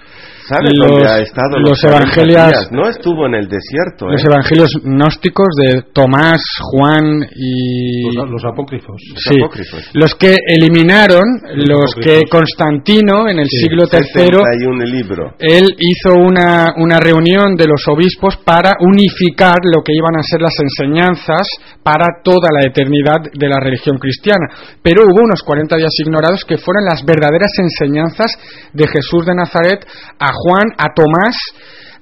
¿Sabe 0.52 0.70
los, 0.76 0.88
dónde 0.92 1.08
ha 1.08 1.20
estado 1.20 1.60
los 1.60 1.80
40 1.82 1.88
evangelios? 2.20 2.72
No 2.72 2.90
estuvo 2.90 3.26
en 3.28 3.36
el 3.36 3.48
desierto. 3.48 4.08
los 4.08 4.22
¿eh? 4.22 4.28
evangelios 4.30 4.72
gnósticos 4.84 5.48
de 5.58 5.82
Tomás, 5.94 6.42
Juan 6.62 7.24
y 7.36 8.14
Los, 8.16 8.30
los 8.30 8.44
apócrifos. 8.46 8.96
sí, 9.16 9.40
apócrifos. 9.40 9.90
los 9.94 10.16
que 10.16 10.36
eliminaron, 10.48 11.24
los 11.56 11.96
que 11.96 12.22
Constantino 12.30 13.28
en 13.30 13.40
el 13.40 13.48
Sí, 13.48 13.58
siglo 13.64 13.84
III 13.92 14.00
71 14.14 14.86
libro. 14.86 15.34
él 15.40 15.66
hizo 15.80 16.14
una, 16.14 16.74
una 16.78 17.00
reunión 17.00 17.56
de 17.56 17.68
los 17.68 17.88
obispos 17.88 18.38
para 18.38 18.72
unificar 18.82 19.58
lo 19.64 19.82
que 19.84 19.94
iban 19.94 20.16
a 20.18 20.24
ser 20.24 20.42
las 20.42 20.56
enseñanzas 20.60 21.48
para 21.84 22.06
toda 22.24 22.50
la 22.52 22.66
eternidad 22.68 23.18
de 23.34 23.48
la 23.48 23.60
religión 23.60 23.98
cristiana. 23.98 24.48
Pero 24.84 25.04
hubo 25.04 25.24
unos 25.24 25.42
40 25.44 25.78
días 25.78 25.94
ignorados 26.00 26.46
que 26.46 26.58
fueron 26.58 26.86
las 26.86 27.04
verdaderas 27.06 27.52
enseñanzas 27.58 28.32
de 28.74 28.88
Jesús 28.88 29.26
de 29.26 29.36
Nazaret 29.36 29.86
a 30.20 30.30
Juan, 30.44 30.68
a 30.78 30.94
Tomás, 30.94 31.36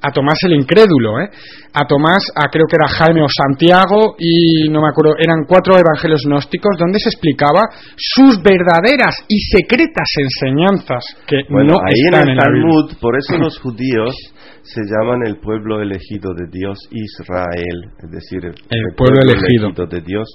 a 0.01 0.11
Tomás 0.11 0.39
el 0.43 0.53
incrédulo, 0.53 1.19
¿eh? 1.19 1.29
a 1.73 1.85
Tomás, 1.85 2.23
a 2.35 2.49
creo 2.49 2.65
que 2.69 2.77
era 2.77 2.87
Jaime 2.87 3.21
o 3.21 3.27
Santiago, 3.27 4.15
y 4.17 4.69
no 4.69 4.81
me 4.81 4.89
acuerdo, 4.89 5.15
eran 5.19 5.43
cuatro 5.47 5.77
evangelios 5.77 6.23
gnósticos 6.25 6.77
donde 6.79 6.99
se 6.99 7.09
explicaba 7.09 7.61
sus 7.95 8.41
verdaderas 8.41 9.15
y 9.27 9.39
secretas 9.39 10.07
enseñanzas 10.17 11.03
que 11.27 11.43
Bueno, 11.49 11.73
no 11.73 11.79
ahí 11.85 11.99
en 11.99 12.13
están 12.13 12.29
el 12.29 12.29
en 12.29 12.37
Biblia. 12.37 12.69
Talmud, 12.71 12.97
por 13.01 13.17
eso 13.17 13.37
los 13.37 13.59
judíos 13.63 14.15
se 14.63 14.81
llaman 14.81 15.25
el 15.25 15.37
pueblo 15.37 15.81
elegido 15.81 16.33
de 16.33 16.47
Dios, 16.51 16.77
Israel, 16.91 17.91
es 18.03 18.11
decir, 18.11 18.45
el, 18.45 18.95
pueblo 18.95 19.21
elegido. 19.21 19.69
de 19.85 20.01
Dios, 20.01 20.27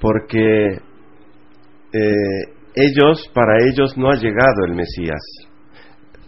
porque 0.00 0.78
eh, 1.92 2.54
ellos, 2.74 3.30
para 3.34 3.64
ellos 3.64 3.96
no 3.96 4.10
ha 4.10 4.16
llegado 4.16 4.64
el 4.66 4.74
Mesías. 4.74 5.20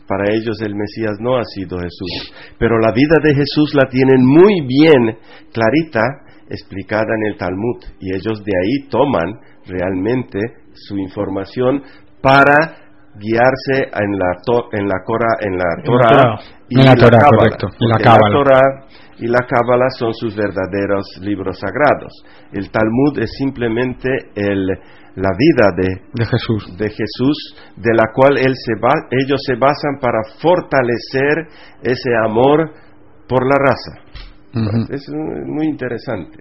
Para 0.06 0.30
ellos 0.32 0.60
el 0.62 0.74
Mesías 0.74 1.18
no 1.20 1.36
ha 1.36 1.44
sido 1.44 1.78
Jesús. 1.78 2.32
Pero 2.58 2.78
la 2.78 2.92
vida 2.92 3.16
de 3.22 3.34
Jesús 3.34 3.74
la 3.74 3.88
tienen 3.88 4.24
muy 4.24 4.62
bien 4.66 5.18
clarita, 5.52 6.00
explicada 6.48 7.14
en 7.18 7.32
el 7.32 7.38
Talmud. 7.38 7.82
Y 8.00 8.14
ellos 8.14 8.42
de 8.44 8.52
ahí 8.52 8.88
toman 8.88 9.40
realmente 9.66 10.38
su 10.74 10.96
información 10.98 11.82
para 12.22 12.86
guiarse 13.18 13.88
en 13.92 14.18
la 14.18 14.36
en 14.72 14.88
la 14.88 15.02
Cora, 15.04 15.36
en 15.40 15.56
la 15.56 15.82
Torah 15.82 16.38
y 16.68 16.76
la, 16.76 16.94
correcto, 16.94 17.68
y 17.78 17.86
la 17.86 17.96
Torah 18.30 18.86
y 19.18 19.26
la 19.26 19.46
Cábala 19.46 19.88
son 19.98 20.12
sus 20.12 20.36
verdaderos 20.36 21.18
libros 21.22 21.58
sagrados. 21.58 22.12
El 22.52 22.70
Talmud 22.70 23.18
es 23.18 23.30
simplemente 23.38 24.08
el, 24.34 24.68
la 25.16 25.30
vida 25.36 25.72
de, 25.76 26.02
de, 26.12 26.24
Jesús. 26.26 26.76
de 26.76 26.90
Jesús, 26.90 27.56
de 27.76 27.94
la 27.94 28.12
cual 28.14 28.36
él 28.38 28.52
se 28.55 28.74
va, 28.80 28.93
ellos 29.10 29.40
se 29.44 29.55
basan 29.56 29.98
para 30.01 30.18
fortalecer 30.40 31.48
ese 31.82 32.10
amor 32.24 32.70
por 33.28 33.44
la 33.44 33.56
raza. 33.59 34.06
Es 34.90 35.06
muy 35.47 35.66
interesante. 35.66 36.38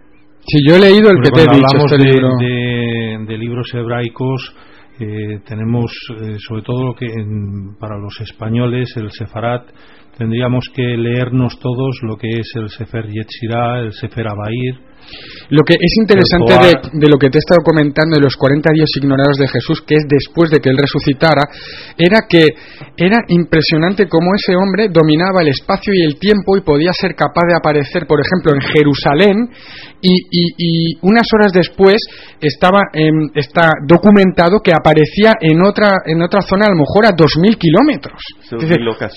Si 0.48 0.60
yo 0.68 0.76
he 0.76 0.80
leído 0.80 1.10
el 1.10 1.22
que 1.22 1.32
te 1.32 1.42
he 1.42 1.56
dicho, 1.56 1.78
este 1.86 1.98
de, 1.98 2.04
libro. 2.04 2.38
De, 2.38 3.26
de 3.28 3.38
libros 3.38 3.74
hebraicos, 3.74 4.56
eh, 5.00 5.40
tenemos 5.46 5.92
eh, 6.22 6.38
sobre 6.40 6.62
todo 6.62 6.86
lo 6.86 6.96
que 6.96 7.08
para 7.80 7.98
los 7.98 8.22
españoles 8.22 8.96
el 8.96 9.12
Sefarat 9.12 9.68
tendríamos 10.18 10.70
que 10.74 10.96
leernos 10.96 11.60
todos 11.60 12.00
lo 12.04 12.16
que 12.16 12.30
es 12.30 12.50
el 12.56 12.70
Sefer 12.70 13.06
Yetzirah, 13.08 13.80
el 13.80 13.92
Sefer 13.92 14.26
Abair, 14.28 14.80
lo 15.50 15.62
que 15.64 15.76
es 15.76 15.94
interesante 16.02 16.54
de, 16.94 17.08
lo 17.08 17.18
que 17.18 17.30
te 17.30 17.38
he 17.38 17.44
estado 17.44 17.62
comentando 17.64 18.16
de 18.16 18.24
los 18.24 18.36
40 18.36 18.72
días 18.74 18.90
ignorados 18.98 19.38
de 19.38 19.48
Jesús, 19.48 19.82
que 19.86 19.96
es 19.96 20.06
después 20.08 20.50
de 20.50 20.60
que 20.60 20.70
él 20.70 20.78
resucitara, 20.78 21.44
era 21.98 22.26
que 22.28 22.48
era 22.98 23.18
impresionante 23.28 24.08
cómo 24.08 24.34
ese 24.36 24.56
hombre 24.56 24.90
dominaba 24.90 25.42
el 25.42 25.50
espacio 25.50 25.94
y 25.94 26.02
el 26.02 26.18
tiempo 26.18 26.58
y 26.58 26.62
podía 26.62 26.94
ser 26.94 27.16
capaz 27.16 27.44
de 27.48 27.56
aparecer, 27.56 28.08
por 28.08 28.20
ejemplo, 28.20 28.54
en 28.54 28.62
Jerusalén 28.62 29.50
y, 30.02 30.98
unas 31.02 31.26
horas 31.34 31.52
después 31.52 31.98
estaba 32.40 32.80
está 33.34 33.72
documentado 33.88 34.60
que 34.64 34.72
aparecía 34.72 35.34
en 35.42 35.62
otra 35.64 35.98
en 36.06 36.22
otra 36.22 36.42
zona 36.42 36.66
a 36.68 36.70
lo 36.70 36.76
mejor 36.76 37.06
a 37.06 37.16
2.000 37.16 37.58
kilómetros. 37.58 38.22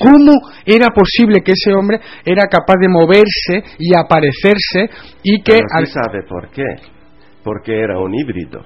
¿Cómo 0.00 0.32
era 0.64 0.88
posible 0.88 1.42
que 1.42 1.52
ese 1.52 1.74
hombre 1.74 2.00
era 2.24 2.44
capaz 2.50 2.76
de 2.80 2.88
moverse 2.88 3.76
y 3.78 3.94
aparecerse 3.94 4.88
y 5.22 5.42
que 5.42 5.58
sabe 5.86 6.22
por 6.28 6.50
qué. 6.50 6.64
Porque 7.42 7.78
era 7.78 7.98
un 7.98 8.14
híbrido. 8.14 8.60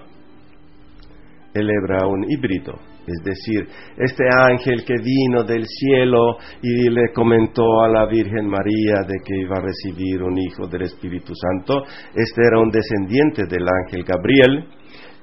Él 1.55 1.69
era 1.85 2.07
un 2.07 2.25
híbrido. 2.31 2.75
Es 3.07 3.25
decir, 3.25 3.69
este 3.97 4.25
ángel 4.49 4.85
que 4.85 4.95
vino 4.95 5.43
del 5.43 5.67
cielo 5.67 6.37
y 6.63 6.89
le 6.89 7.13
comentó 7.13 7.83
a 7.83 7.89
la 7.89 8.07
Virgen 8.07 8.47
María 8.47 9.03
de 9.07 9.19
que 9.25 9.41
iba 9.41 9.57
a 9.57 9.61
recibir 9.61 10.23
un 10.23 10.39
hijo 10.39 10.69
del 10.69 10.83
Espíritu 10.83 11.33
Santo, 11.35 11.83
este 12.15 12.43
era 12.47 12.61
un 12.61 12.71
descendiente 12.71 13.47
del 13.47 13.67
ángel 13.69 14.05
Gabriel 14.05 14.69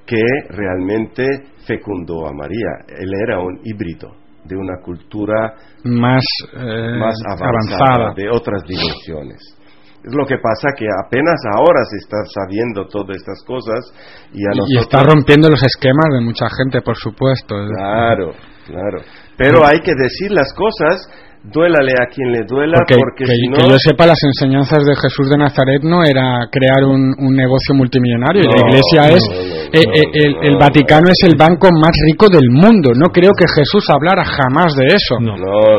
que 0.05 0.23
realmente 0.49 1.25
fecundó 1.65 2.27
a 2.27 2.33
María. 2.33 2.83
Él 2.99 3.11
era 3.25 3.39
un 3.39 3.61
híbrido 3.63 4.09
de 4.43 4.57
una 4.57 4.81
cultura 4.83 5.53
más, 5.85 6.23
eh, 6.53 6.97
más 6.99 7.15
avanzada, 7.25 8.13
de 8.13 8.29
otras 8.29 8.63
dimensiones. 8.63 9.58
Es 10.03 10.15
lo 10.15 10.25
que 10.25 10.37
pasa 10.37 10.71
que 10.77 10.87
apenas 11.05 11.35
ahora 11.55 11.83
se 11.89 11.97
está 11.97 12.17
sabiendo 12.23 12.87
todas 12.87 13.17
estas 13.17 13.43
cosas 13.43 13.83
y 14.31 14.43
a 14.45 14.55
nosotros... 14.55 14.71
Y 14.71 14.77
está 14.79 15.03
rompiendo 15.03 15.49
los 15.49 15.61
esquemas 15.61 16.07
de 16.13 16.21
mucha 16.21 16.47
gente, 16.49 16.81
por 16.81 16.95
supuesto. 16.95 17.55
Claro, 17.75 18.31
claro. 18.65 19.03
Pero 19.37 19.65
hay 19.65 19.79
que 19.79 19.93
decir 19.95 20.31
las 20.31 20.53
cosas 20.53 21.07
duélale 21.43 21.93
a 21.95 22.07
quien 22.11 22.31
le 22.31 22.43
duela, 22.43 22.79
porque, 22.83 23.23
que, 23.23 23.31
si 23.31 23.47
no... 23.47 23.57
que, 23.57 23.69
yo 23.69 23.79
sepa, 23.79 24.05
las 24.05 24.19
enseñanzas 24.23 24.83
de 24.83 24.95
Jesús 24.95 25.29
de 25.29 25.37
Nazaret 25.37 25.81
no 25.83 26.03
era 26.03 26.47
crear 26.51 26.83
un, 26.83 27.15
negocio 27.35 27.75
multimillonario. 27.75 28.43
la 28.43 28.67
Iglesia 28.67 29.15
es... 29.15 29.23
Eh, 29.71 29.83
eh, 29.83 30.33
el, 30.43 30.57
Vaticano 30.57 31.09
es 31.09 31.29
el 31.29 31.37
banco 31.37 31.69
más 31.71 31.91
rico 32.05 32.27
del 32.27 32.49
mundo. 32.49 32.91
No 32.95 33.07
creo 33.11 33.31
que 33.37 33.45
Jesús 33.47 33.85
hablara 33.89 34.25
jamás 34.25 34.73
de 34.75 34.87
eso. 34.87 35.15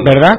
¿Verdad? 0.04 0.38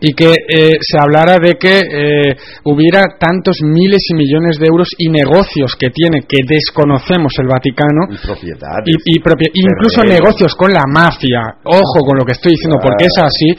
Y 0.00 0.12
que 0.14 0.32
eh, 0.32 0.76
se 0.80 0.98
hablara 0.98 1.38
de 1.38 1.54
que 1.54 1.80
eh, 1.80 2.36
hubiera 2.64 3.02
tantos 3.18 3.58
miles 3.62 4.02
y 4.10 4.14
millones 4.14 4.58
de 4.58 4.66
euros 4.66 4.88
y 4.98 5.10
negocios 5.10 5.74
que 5.78 5.90
tiene 5.90 6.20
que 6.28 6.38
desconocemos 6.46 7.32
el 7.38 7.48
Vaticano 7.48 8.06
y 8.10 8.18
propiedades 8.18 9.52
y, 9.54 9.60
incluso 9.60 10.02
negocios 10.04 10.54
con 10.54 10.70
la 10.70 10.84
mafia 10.86 11.58
ojo 11.64 12.06
con 12.06 12.18
lo 12.18 12.24
que 12.24 12.32
estoy 12.32 12.52
diciendo 12.52 12.78
porque 12.80 13.06
es 13.06 13.18
así 13.18 13.50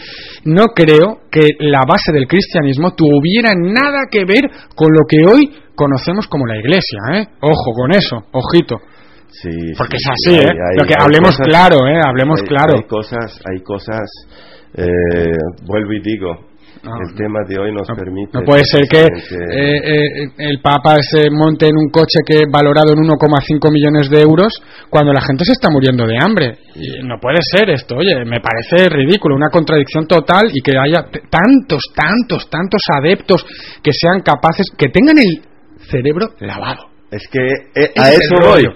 no 0.45 0.65
creo 0.73 1.27
que 1.29 1.49
la 1.59 1.81
base 1.87 2.13
del 2.13 2.27
cristianismo 2.27 2.95
tuviera 2.95 3.51
nada 3.55 4.07
que 4.09 4.23
ver 4.25 4.49
con 4.75 4.91
lo 4.91 5.03
que 5.07 5.25
hoy 5.25 5.51
conocemos 5.75 6.27
como 6.27 6.45
la 6.45 6.57
iglesia 6.57 6.99
¿eh? 7.13 7.27
ojo 7.41 7.73
con 7.75 7.91
eso 7.91 8.23
ojito 8.31 8.77
Sí, 9.41 9.49
porque 9.77 9.97
es 9.97 10.07
así, 10.07 10.39
¿eh? 10.39 10.47
lo 10.77 10.87
que 10.87 10.93
hablemos 10.97 11.35
claro, 11.43 11.85
¿eh? 11.87 11.99
Hablemos 12.07 12.41
claro. 12.43 12.75
Hay 12.77 12.87
cosas, 12.87 13.41
hay 13.43 13.61
cosas 13.63 14.07
eh, 14.77 15.31
vuelvo 15.65 15.93
y 15.93 16.01
digo, 16.01 16.31
ah. 16.83 16.99
el 17.07 17.15
tema 17.15 17.39
de 17.47 17.57
hoy 17.57 17.71
nos 17.71 17.87
permite. 17.87 18.31
No 18.33 18.43
puede 18.43 18.63
ser 18.65 18.83
que 18.89 19.03
eh, 19.03 19.79
eh, 19.83 20.31
el 20.37 20.59
Papa 20.61 20.97
se 21.01 21.29
monte 21.31 21.67
en 21.67 21.77
un 21.77 21.89
coche 21.89 22.19
que 22.25 22.43
valorado 22.51 22.91
en 22.91 22.99
1,5 22.99 23.71
millones 23.71 24.09
de 24.09 24.21
euros 24.21 24.51
cuando 24.89 25.13
la 25.13 25.21
gente 25.21 25.45
se 25.45 25.53
está 25.53 25.69
muriendo 25.69 26.05
de 26.05 26.17
hambre. 26.19 26.57
Y 26.75 27.05
no 27.07 27.19
puede 27.21 27.39
ser 27.41 27.69
esto, 27.69 27.95
oye, 27.95 28.25
me 28.25 28.41
parece 28.41 28.89
ridículo, 28.89 29.35
una 29.35 29.49
contradicción 29.49 30.07
total 30.07 30.49
y 30.53 30.61
que 30.61 30.77
haya 30.77 31.05
tantos, 31.29 31.83
tantos, 31.95 32.49
tantos 32.49 32.81
adeptos 32.99 33.45
que 33.81 33.91
sean 33.93 34.21
capaces, 34.21 34.67
que 34.77 34.89
tengan 34.89 35.17
el 35.17 35.41
cerebro 35.89 36.31
lavado. 36.39 36.89
Es 37.11 37.27
que 37.31 37.39
a 37.97 38.09
eso 38.09 38.35
voy. 38.41 38.67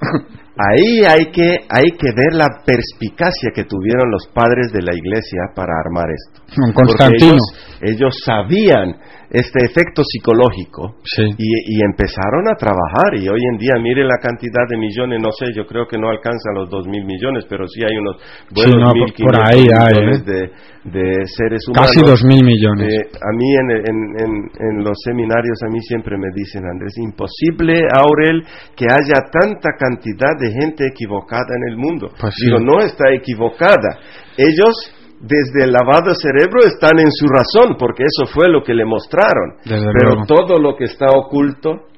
Ahí 0.56 1.04
hay 1.04 1.32
que, 1.32 1.66
hay 1.68 1.90
que 1.98 2.12
ver 2.14 2.32
la 2.32 2.62
perspicacia 2.64 3.50
que 3.52 3.64
tuvieron 3.64 4.08
los 4.08 4.28
padres 4.32 4.72
de 4.72 4.82
la 4.82 4.94
iglesia 4.94 5.50
para 5.54 5.72
armar 5.84 6.06
esto. 6.10 6.42
Constantino. 6.72 7.38
ellos 7.80 8.14
sabían 8.24 8.94
este 9.34 9.66
efecto 9.66 10.02
psicológico 10.06 10.94
y, 11.36 11.82
empezaron 11.82 12.46
a 12.46 12.54
trabajar 12.54 13.18
y 13.18 13.28
hoy 13.28 13.42
en 13.50 13.58
día 13.58 13.74
mire 13.82 14.04
la 14.04 14.18
cantidad 14.22 14.62
de 14.70 14.78
millones, 14.78 15.20
no 15.20 15.30
sé, 15.32 15.46
yo 15.52 15.66
creo 15.66 15.88
que 15.88 15.98
no 15.98 16.08
alcanza 16.08 16.54
los 16.54 16.70
dos 16.70 16.86
mil 16.86 17.04
millones, 17.04 17.44
pero 17.50 17.66
sí 17.66 17.82
hay 17.82 17.98
unos 17.98 18.16
buenos 18.54 18.94
mil 18.94 19.10
millones 19.10 20.22
¿eh? 20.22 20.50
de, 20.84 21.26
seres 21.26 21.66
humanos. 21.66 21.90
Casi 21.90 22.06
dos 22.06 22.22
mil 22.22 22.44
millones. 22.44 22.94
Eh, 22.94 23.10
a 23.10 23.30
mí 23.34 23.48
en, 23.58 24.84
los 24.84 24.96
seminarios 25.02 25.58
a 25.66 25.68
mí 25.68 25.80
siempre 25.80 26.16
me 26.16 26.28
dicen, 26.32 26.62
Andrés, 26.64 26.94
imposible, 26.98 27.82
Aurel, 27.90 28.44
que 28.76 28.86
haya 28.86 29.18
tanta 29.32 29.70
cantidad 29.76 30.38
de 30.38 30.52
gente 30.62 30.86
equivocada 30.86 31.50
en 31.58 31.72
el 31.72 31.76
mundo. 31.76 32.12
Pues 32.20 32.34
Digo, 32.40 32.60
no 32.60 32.78
está 32.80 33.12
equivocada. 33.12 33.98
Ellos 34.36 34.93
desde 35.24 35.64
el 35.64 35.72
lavado 35.72 36.14
cerebro 36.14 36.60
están 36.66 36.98
en 36.98 37.10
su 37.10 37.26
razón, 37.26 37.76
porque 37.78 38.04
eso 38.04 38.30
fue 38.30 38.48
lo 38.48 38.62
que 38.62 38.74
le 38.74 38.84
mostraron. 38.84 39.56
Pero 39.64 40.26
todo 40.26 40.58
lo 40.58 40.76
que 40.76 40.84
está 40.84 41.06
oculto, 41.16 41.88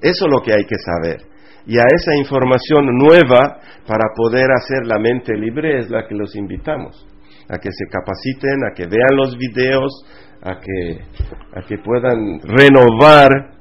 eso 0.00 0.26
es 0.26 0.30
lo 0.30 0.40
que 0.40 0.52
hay 0.52 0.64
que 0.64 0.78
saber. 0.78 1.22
Y 1.66 1.76
a 1.76 1.84
esa 1.94 2.14
información 2.14 2.86
nueva, 2.86 3.58
para 3.86 4.14
poder 4.14 4.46
hacer 4.52 4.86
la 4.86 4.98
mente 4.98 5.34
libre, 5.34 5.80
es 5.80 5.90
la 5.90 6.06
que 6.06 6.14
los 6.14 6.36
invitamos. 6.36 7.06
A 7.50 7.58
que 7.58 7.70
se 7.72 7.86
capaciten, 7.90 8.64
a 8.70 8.74
que 8.74 8.86
vean 8.86 9.16
los 9.16 9.36
videos, 9.36 9.90
a 10.42 10.60
que, 10.60 11.00
a 11.54 11.66
que 11.66 11.78
puedan 11.78 12.40
renovar, 12.42 13.58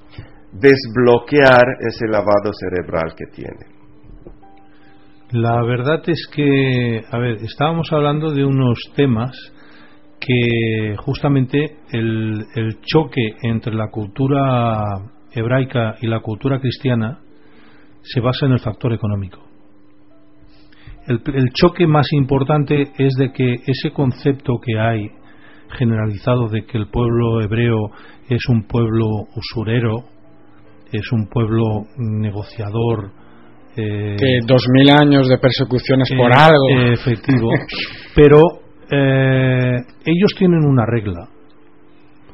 desbloquear 0.51 1.65
ese 1.87 2.07
lavado 2.07 2.51
cerebral 2.53 3.15
que 3.17 3.25
tienen. 3.33 3.76
La 5.31 5.61
verdad 5.61 6.01
es 6.07 6.25
que, 6.33 7.03
a 7.11 7.17
ver, 7.17 7.39
estábamos 7.43 7.91
hablando 7.91 8.31
de 8.31 8.45
unos 8.45 8.79
temas 8.95 9.35
que 10.21 10.95
justamente 10.97 11.79
el, 11.91 12.45
choque 12.81 13.35
entre 13.41 13.75
la 13.75 13.89
cultura 13.89 14.85
hebraica 15.33 15.95
y 16.01 16.07
la 16.07 16.21
cultura 16.21 16.61
cristiana 16.61 17.19
se 18.03 18.21
basa 18.21 18.45
en 18.45 18.53
el 18.53 18.59
factor 18.59 18.93
económico. 18.93 19.43
El, 21.07 21.21
el, 21.33 21.51
choque 21.51 21.87
más 21.87 22.07
importante 22.13 22.93
es 22.97 23.13
de 23.15 23.33
que 23.33 23.55
ese 23.65 23.91
concepto 23.91 24.59
que 24.63 24.79
hay 24.79 25.09
generalizado 25.77 26.47
de 26.47 26.65
que 26.65 26.77
el 26.77 26.87
pueblo 26.87 27.41
hebreo 27.41 27.91
es 28.29 28.47
un 28.47 28.63
pueblo 28.65 29.05
usurero, 29.35 30.05
es 30.89 31.11
un 31.11 31.27
pueblo 31.27 31.65
negociador, 31.97 33.11
eh, 33.77 34.15
que 34.17 34.39
dos 34.45 34.65
mil 34.73 34.89
años 34.89 35.29
de 35.29 35.37
persecuciones 35.37 36.09
por 36.17 36.31
eh, 36.31 36.35
algo. 36.35 36.93
efectivo. 36.93 37.49
pero 38.15 38.41
eh, 38.89 39.77
ellos 40.03 40.31
tienen 40.37 40.65
una 40.65 40.83
regla 40.85 41.29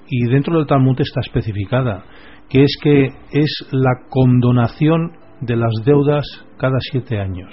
y 0.08 0.26
dentro 0.30 0.58
del 0.58 0.68
Talmud 0.68 1.00
está 1.02 1.20
especificada 1.20 2.06
que 2.50 2.64
es 2.64 2.78
que 2.82 3.08
es 3.32 3.68
la 3.72 3.92
condonación 4.10 5.12
de 5.42 5.58
las 5.58 5.72
deudas 5.86 6.26
cada 6.58 6.78
siete 6.92 7.20
años. 7.20 7.52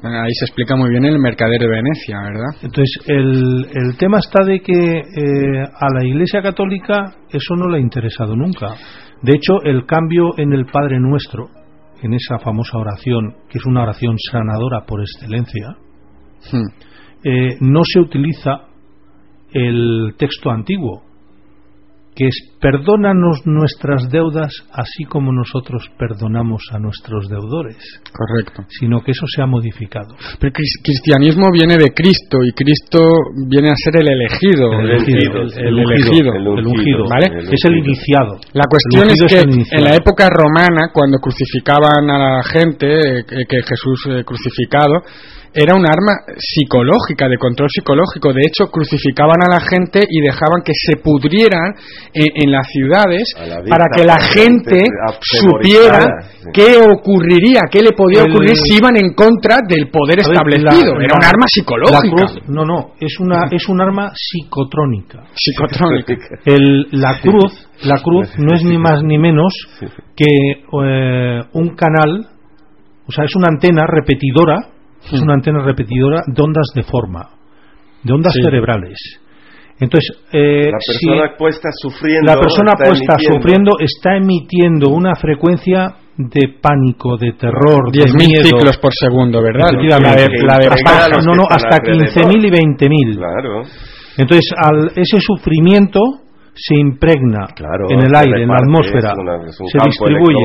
Ahí 0.00 0.32
se 0.38 0.44
explica 0.44 0.76
muy 0.76 0.90
bien 0.90 1.04
el 1.04 1.18
mercader 1.18 1.60
de 1.60 1.66
Venecia, 1.66 2.20
¿verdad? 2.22 2.54
Entonces, 2.62 2.98
el, 3.08 3.66
el 3.74 3.96
tema 3.98 4.18
está 4.18 4.44
de 4.44 4.60
que 4.60 4.72
a 4.72 5.86
la 5.92 6.04
Iglesia 6.04 6.40
Católica 6.40 7.16
eso 7.28 7.56
no 7.56 7.68
le 7.68 7.78
ha 7.78 7.80
interesado 7.80 8.36
nunca. 8.36 8.76
De 9.22 9.32
hecho, 9.32 9.60
el 9.64 9.84
cambio 9.86 10.30
en 10.36 10.52
el 10.52 10.66
Padre 10.66 11.00
Nuestro, 11.00 11.48
en 12.02 12.14
esa 12.14 12.38
famosa 12.38 12.78
oración, 12.78 13.34
que 13.48 13.58
es 13.58 13.66
una 13.66 13.82
oración 13.82 14.16
sanadora 14.30 14.84
por 14.86 15.00
excelencia, 15.00 15.76
Hmm. 16.52 16.68
eh, 17.24 17.56
no 17.60 17.82
se 17.84 18.00
utiliza 18.00 18.68
el 19.52 20.14
texto 20.16 20.50
antiguo, 20.50 21.02
que 22.18 22.26
es 22.26 22.34
perdónanos 22.60 23.46
nuestras 23.46 24.10
deudas 24.10 24.50
así 24.72 25.04
como 25.04 25.30
nosotros 25.30 25.86
perdonamos 25.96 26.62
a 26.72 26.80
nuestros 26.80 27.28
deudores. 27.28 27.78
Correcto. 28.10 28.64
Sino 28.80 29.00
que 29.04 29.12
eso 29.12 29.24
se 29.30 29.40
ha 29.40 29.46
modificado. 29.46 30.16
Pero 30.40 30.50
cris- 30.52 30.82
cristianismo 30.82 31.46
viene 31.52 31.76
de 31.78 31.94
Cristo 31.94 32.38
y 32.42 32.50
Cristo 32.58 32.98
viene 33.46 33.68
a 33.70 33.76
ser 33.78 34.02
el 34.02 34.08
elegido. 34.08 34.72
El 34.72 34.90
elegido, 34.90 35.42
el- 35.42 35.52
el 35.52 35.66
el 35.68 35.78
elegido. 35.78 36.34
el 36.34 36.66
ungido, 36.66 37.04
¿Vale? 37.08 37.26
el 37.38 37.54
Es 37.54 37.62
el 37.64 37.78
iniciado. 37.78 38.34
La 38.52 38.64
cuestión 38.66 39.04
El 39.06 39.14
es 39.14 39.32
que 39.32 39.38
el 39.38 39.78
en 39.78 39.84
la 39.84 39.94
época 39.94 40.26
romana, 40.28 40.90
cuando 40.92 41.18
crucificaban 41.22 42.10
a 42.10 42.18
la 42.18 42.42
gente, 42.42 43.20
eh, 43.20 43.24
que 43.48 43.62
Jesús 43.62 44.02
eh, 44.10 44.24
crucificado, 44.24 45.02
era 45.54 45.74
un 45.74 45.84
arma 45.86 46.12
psicológica, 46.36 47.28
de 47.28 47.38
control 47.38 47.68
psicológico. 47.70 48.32
De 48.32 48.42
hecho, 48.42 48.70
crucificaban 48.70 49.36
a 49.46 49.54
la 49.54 49.60
gente 49.60 50.00
y 50.08 50.20
dejaban 50.20 50.62
que 50.64 50.72
se 50.74 50.96
pudrieran 50.98 51.74
en, 52.14 52.26
en 52.34 52.52
las 52.52 52.66
ciudades 52.68 53.32
para 53.68 53.84
que 53.94 54.04
la 54.04 54.18
gente 54.20 54.84
supiera 55.20 56.00
sí. 56.30 56.48
qué 56.52 56.76
ocurriría, 56.76 57.60
qué 57.70 57.82
le 57.82 57.92
podía 57.92 58.22
El- 58.24 58.30
ocurrir 58.30 58.56
si 58.56 58.76
iban 58.78 58.96
en 58.96 59.14
contra 59.14 59.58
del 59.66 59.88
poder 59.90 60.16
ver, 60.18 60.26
establecido. 60.32 60.94
la- 60.94 61.04
era 61.04 61.14
un 61.16 61.24
arma 61.24 61.46
psicológica. 61.46 62.16
cruz- 62.16 62.38
no, 62.48 62.64
no, 62.64 62.92
es 63.00 63.18
una 63.20 63.48
es 63.50 63.68
un 63.68 63.80
arma 63.80 64.10
psicotrónica. 64.14 65.24
Psicotrónica. 65.34 66.14
El- 66.44 66.86
la 66.92 67.20
cruz, 67.20 67.68
la 67.84 67.96
cruz 68.02 68.28
no 68.38 68.54
es 68.54 68.62
ni 68.64 68.78
más 68.78 69.02
ni 69.02 69.18
menos 69.18 69.52
que 70.16 70.26
eh, 70.26 71.40
un 71.52 71.74
canal, 71.74 72.26
o 73.06 73.12
sea, 73.12 73.24
es 73.24 73.34
una 73.36 73.48
antena 73.48 73.84
repetidora, 73.86 74.56
es 75.04 75.20
una 75.20 75.34
antena 75.34 75.62
repetidora 75.64 76.22
de 76.26 76.42
ondas 76.42 76.66
de 76.74 76.82
forma, 76.82 77.30
de 78.02 78.12
ondas 78.12 78.32
Sí. 78.34 78.42
cerebrales. 78.42 78.98
Entonces, 79.80 80.10
eh, 80.32 80.70
La 80.72 80.78
si 80.80 81.06
persona 81.06 81.36
puesta 81.38 81.68
sufriendo. 81.72 82.32
la 82.34 82.40
persona 82.40 82.72
está 82.72 82.84
puesta 82.84 83.14
emitiendo- 83.14 83.36
sufriendo 83.38 83.70
está 83.78 84.16
emitiendo 84.16 84.88
una 84.90 85.14
frecuencia 85.14 85.94
de 86.16 86.58
pánico, 86.60 87.16
de 87.16 87.32
terror, 87.34 87.92
de 87.92 88.00
10.000 88.02 88.26
miedo. 88.26 88.42
ciclos 88.58 88.76
por 88.78 88.92
segundo, 88.92 89.40
¿verdad? 89.40 89.68
Efectivamente. 89.70 90.32
La 90.44 90.58
de- 90.58 90.68
la 90.82 91.18
de 91.18 91.24
no, 91.24 91.32
no, 91.34 91.44
hasta 91.48 91.78
15.000 91.78 92.44
y 92.44 92.50
20.000. 92.50 93.16
Claro. 93.16 93.62
Entonces, 94.16 94.50
al, 94.56 94.88
ese 94.96 95.18
sufrimiento 95.20 96.00
se 96.60 96.74
impregna 96.74 97.46
en 97.88 98.00
el 98.00 98.14
aire, 98.14 98.42
en 98.42 98.48
la 98.48 98.56
atmósfera, 98.66 99.12
es 99.12 99.18
una- 99.18 99.36
es 99.48 99.60
un 99.60 99.66
se 99.68 99.78
distribuye, 99.86 100.44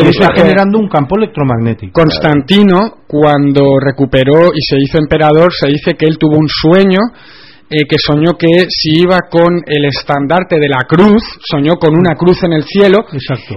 y 0.00 0.08
está 0.10 0.26
generando 0.42 0.78
un 0.78 0.88
campo 0.88 1.16
electromagnético. 1.16 1.92
Constantino, 1.92 2.78
cuando 3.06 3.78
recuperó 3.80 4.50
y 4.52 4.60
se 4.60 4.76
hizo 4.78 4.98
emperador, 4.98 5.52
se 5.52 5.68
dice 5.68 5.94
que 5.94 6.06
él 6.06 6.18
tuvo 6.18 6.36
un 6.36 6.48
sueño 6.48 6.98
eh, 7.72 7.86
que 7.88 7.96
soñó 7.98 8.36
que 8.36 8.66
si 8.68 9.00
iba 9.00 9.18
con 9.30 9.62
el 9.64 9.86
estandarte 9.86 10.56
de 10.60 10.68
la 10.68 10.84
cruz, 10.86 11.22
soñó 11.40 11.76
con 11.76 11.96
una 11.96 12.14
cruz 12.14 12.44
en 12.44 12.52
el 12.52 12.64
cielo, 12.64 12.98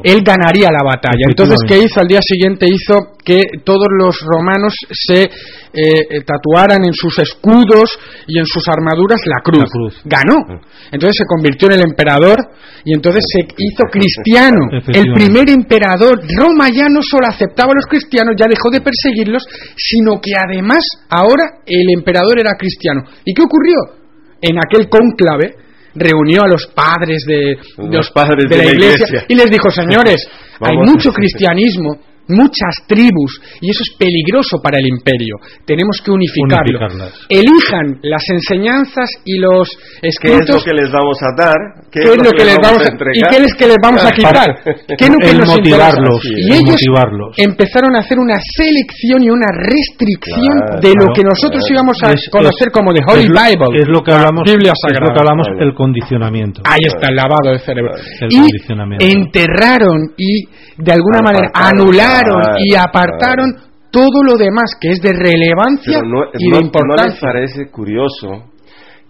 él 0.04 0.22
ganaría 0.24 0.72
la 0.72 0.84
batalla. 0.86 1.28
Entonces, 1.28 1.58
¿qué 1.68 1.80
hizo? 1.80 2.00
Al 2.00 2.08
día 2.08 2.22
siguiente 2.22 2.66
hizo 2.66 3.16
que 3.26 3.42
todos 3.66 3.88
los 4.00 4.16
romanos 4.22 4.74
se 4.90 5.24
eh, 5.24 6.24
tatuaran 6.24 6.86
en 6.86 6.94
sus 6.94 7.20
escudos 7.20 8.00
y 8.28 8.40
en 8.40 8.46
sus 8.46 8.64
armaduras 8.70 9.20
la 9.26 9.42
cruz. 9.44 10.00
Ganó. 10.06 10.62
Entonces 10.92 11.18
se 11.18 11.26
convirtió 11.28 11.68
en 11.68 11.74
el 11.74 11.82
emperador 11.82 12.40
y 12.86 12.94
entonces 12.94 13.24
se 13.28 13.42
hizo 13.42 13.84
cristiano. 13.92 14.70
El 14.88 15.12
primer 15.14 15.50
emperador. 15.50 16.22
Roma 16.38 16.70
ya 16.70 16.88
no 16.88 17.02
solo 17.02 17.28
aceptaba 17.28 17.72
a 17.72 17.80
los 17.82 17.88
cristianos, 17.88 18.36
ya 18.40 18.46
dejó 18.48 18.70
de 18.70 18.80
perseguirlos, 18.80 19.44
sino 19.76 20.22
que 20.22 20.32
además 20.40 20.86
ahora 21.10 21.60
el 21.66 21.88
emperador 21.98 22.40
era 22.40 22.54
cristiano. 22.58 23.02
¿Y 23.26 23.34
qué 23.34 23.42
ocurrió? 23.42 24.05
En 24.42 24.58
aquel 24.58 24.90
cónclave 24.90 25.56
reunió 25.96 26.44
a 26.44 26.48
los 26.48 26.68
padres 26.68 27.24
de, 27.26 27.58
Los 27.78 28.12
padres 28.12 28.46
de 28.50 28.58
la 28.58 28.64
la 28.64 28.72
iglesia, 28.72 29.06
iglesia. 29.08 29.26
y 29.30 29.36
les 29.36 29.50
dijo, 29.50 29.70
señores, 29.70 30.28
hay 30.60 30.78
mucho 30.78 31.12
cristianismo, 31.12 31.98
muchas 32.28 32.74
tribus, 32.88 33.40
y 33.62 33.70
eso 33.70 33.82
es 33.84 33.96
peligroso 33.98 34.58
para 34.64 34.80
el 34.80 34.88
imperio. 34.88 35.36
Tenemos 35.66 36.02
que 36.04 36.12
unificarlo. 36.12 36.80
Unificarlas. 36.80 37.14
Elijan 37.30 38.00
las 38.04 38.24
enseñanzas 38.30 39.10
y 39.26 39.38
los 39.40 39.70
¿Qué 40.02 40.08
es 40.10 40.16
lo 40.24 40.32
escritos 40.32 40.64
que 40.64 40.74
les 40.74 40.92
vamos 40.92 41.18
a 41.22 41.30
dar? 41.38 41.58
¿Qué 41.92 42.00
es 42.02 42.18
lo 42.18 42.32
que 42.32 42.46
les 42.46 42.58
vamos 42.62 42.82
a, 42.82 42.90
y 42.90 42.92
entregar? 42.92 43.30
qué 43.32 43.38
es 43.44 43.54
que 43.56 43.68
les 43.68 43.78
vamos 43.82 44.04
a 44.04 44.12
quitar? 44.12 44.50
¿Qué 44.98 45.06
es 45.06 45.10
lo 45.12 45.18
que 45.20 45.30
El 45.32 45.38
nos 45.40 45.48
motivarlos, 45.50 46.26
el 46.26 46.40
Y 46.40 46.52
ellos 46.54 46.76
motivarlos. 46.76 47.36
empezaron 47.38 47.96
a 47.96 48.00
hacer 48.00 48.18
una 48.20 48.38
selección 48.58 49.24
y 49.24 49.30
una 49.30 49.48
restricción 49.54 50.56
Claro, 50.66 50.82
de 50.82 50.90
lo 50.90 51.06
claro, 51.06 51.14
que 51.16 51.24
nosotros 51.24 51.62
claro. 51.68 51.74
íbamos 51.76 51.98
a 52.04 52.12
Es- 52.12 52.30
conocer 52.32 52.68
es- 52.68 52.74
como 52.74 52.94
the 52.94 53.02
Holy 53.08 53.24
es 53.24 53.30
lo- 53.30 53.42
Bible, 53.42 53.80
Es 53.82 53.88
lo 53.88 54.02
que 54.04 54.12
la 54.12 54.18
hablamos, 54.18 54.44
Biblia 54.46 54.72
es 54.74 54.80
lo 54.82 54.90
Sagrada. 54.90 55.14
que 55.14 55.20
hablamos 55.20 55.48
el 55.60 55.74
condicionamiento. 55.74 56.62
Ahí 56.66 56.84
está 56.86 57.10
el 57.10 57.16
lavado 57.16 57.52
de 57.52 57.60
cerebro. 57.60 57.92
El 57.96 58.28
y 58.34 58.38
condicionamiento. 58.40 59.06
enterraron 59.06 60.00
y 60.18 60.46
de 60.78 60.92
alguna 60.92 61.20
manera 61.24 61.48
Apartaron, 61.48 61.86
claro, 62.22 62.58
y 62.60 62.76
apartaron 62.76 63.52
todo 63.92 64.24
lo 64.24 64.36
demás 64.38 64.72
que 64.80 64.92
es 64.92 65.02
de 65.02 65.14
relevancia 65.14 66.02
no, 66.02 66.26
y 66.34 66.50
no- 66.50 66.58
de 66.58 66.58
¿no 66.58 66.58
les 66.58 66.62
importancia. 66.66 67.20
parece 67.22 67.70
curioso 67.72 68.28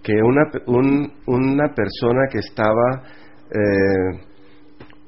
que 0.04 0.14
una, 0.14 0.44
un- 0.68 1.12
una 1.28 1.74
persona 1.74 2.28
que 2.32 2.40
estaba 2.40 3.04
eh, 3.50 4.20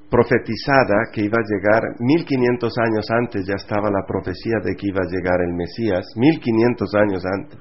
profetizada 0.09 1.11
que 1.11 1.21
iba 1.21 1.35
a 1.37 1.43
llegar 1.51 1.83
1500 1.99 2.73
años 2.79 3.05
antes, 3.11 3.45
ya 3.45 3.55
estaba 3.55 3.89
la 3.91 4.05
profecía 4.07 4.55
de 4.63 4.73
que 4.75 4.87
iba 4.87 5.01
a 5.03 5.11
llegar 5.11 5.35
el 5.45 5.53
Mesías, 5.53 6.05
1500 6.15 6.95
años 6.95 7.23
antes, 7.25 7.59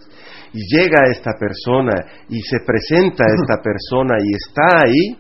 y 0.53 0.61
llega 0.77 1.11
esta 1.11 1.33
persona 1.39 1.93
y 2.29 2.39
se 2.41 2.59
presenta 2.65 3.25
esta 3.27 3.61
persona 3.63 4.15
y 4.23 4.31
está 4.33 4.87
ahí, 4.87 5.19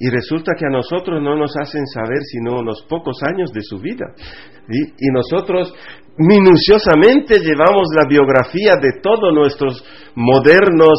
y 0.00 0.08
resulta 0.08 0.52
que 0.58 0.64
a 0.64 0.70
nosotros 0.70 1.22
no 1.22 1.36
nos 1.36 1.54
hacen 1.60 1.86
saber 1.86 2.22
sino 2.22 2.58
unos 2.58 2.82
pocos 2.88 3.18
años 3.22 3.52
de 3.52 3.60
su 3.60 3.78
vida. 3.78 4.06
¿sí? 4.66 4.94
Y 4.98 5.12
nosotros 5.12 5.74
minuciosamente 6.16 7.38
llevamos 7.38 7.88
la 7.94 8.08
biografía 8.08 8.76
de 8.80 9.00
todos 9.02 9.32
nuestros 9.34 9.84
modernos 10.14 10.98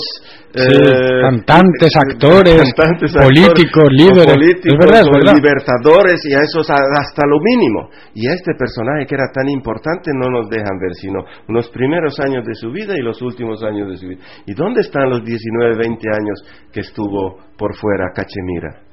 Sí, 0.54 0.60
eh, 0.68 1.22
cantantes, 1.22 1.96
actores, 1.96 2.74
cantantes, 2.76 3.14
políticos, 3.16 3.88
actores, 3.88 4.04
líderes. 4.04 4.36
políticos, 4.36 4.78
verdad, 4.84 5.34
libertadores 5.34 6.20
y 6.26 6.34
a 6.34 6.44
esos 6.44 6.68
hasta 6.70 7.24
lo 7.26 7.40
mínimo. 7.40 7.90
Y 8.14 8.28
a 8.28 8.34
este 8.34 8.52
personaje 8.60 9.06
que 9.08 9.16
era 9.16 9.32
tan 9.34 9.48
importante 9.48 10.12
no 10.14 10.30
nos 10.30 10.50
dejan 10.50 10.78
ver 10.78 10.94
sino 11.00 11.24
los 11.48 11.70
primeros 11.70 12.20
años 12.20 12.46
de 12.46 12.54
su 12.56 12.70
vida 12.70 12.94
y 12.98 13.02
los 13.02 13.22
últimos 13.22 13.64
años 13.64 13.92
de 13.92 13.98
su 13.98 14.08
vida. 14.08 14.20
¿Y 14.46 14.54
dónde 14.54 14.82
están 14.82 15.10
los 15.10 15.24
19, 15.24 15.78
20 15.78 16.10
años 16.10 16.44
que 16.74 16.82
estuvo 16.82 17.38
por 17.58 17.74
fuera 17.78 18.12
Cachemira? 18.14 18.91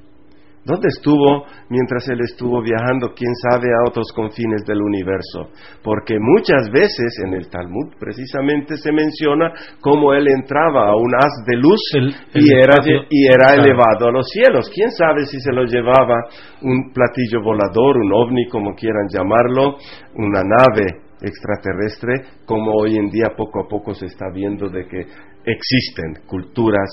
¿Dónde 0.69 0.89
estuvo 0.89 1.47
mientras 1.71 2.07
él 2.11 2.21
estuvo 2.21 2.61
viajando, 2.61 3.15
quién 3.17 3.33
sabe, 3.51 3.69
a 3.73 3.89
otros 3.89 4.13
confines 4.13 4.67
del 4.67 4.83
universo? 4.83 5.49
Porque 5.83 6.19
muchas 6.21 6.69
veces 6.71 7.17
en 7.25 7.33
el 7.33 7.49
Talmud 7.49 7.97
precisamente 7.99 8.77
se 8.77 8.93
menciona 8.93 9.51
cómo 9.81 10.13
él 10.13 10.29
entraba 10.29 10.91
a 10.91 10.95
un 10.95 11.15
haz 11.15 11.33
de 11.47 11.57
luz 11.57 11.81
el 11.95 12.15
y, 12.35 12.53
era, 12.53 12.77
y 13.09 13.27
era 13.27 13.47
claro. 13.47 13.63
elevado 13.63 14.09
a 14.09 14.13
los 14.13 14.29
cielos. 14.29 14.69
¿Quién 14.69 14.91
sabe 14.91 15.25
si 15.25 15.41
se 15.41 15.53
lo 15.53 15.65
llevaba 15.65 16.21
un 16.61 16.93
platillo 16.93 17.43
volador, 17.43 17.97
un 17.97 18.13
ovni, 18.13 18.47
como 18.49 18.75
quieran 18.75 19.09
llamarlo, 19.09 19.79
una 20.17 20.43
nave 20.45 21.01
extraterrestre, 21.23 22.45
como 22.45 22.73
hoy 22.73 22.97
en 22.97 23.09
día 23.09 23.31
poco 23.35 23.65
a 23.65 23.67
poco 23.67 23.95
se 23.95 24.05
está 24.05 24.27
viendo 24.35 24.69
de 24.69 24.87
que 24.87 25.01
existen 25.47 26.27
culturas 26.27 26.91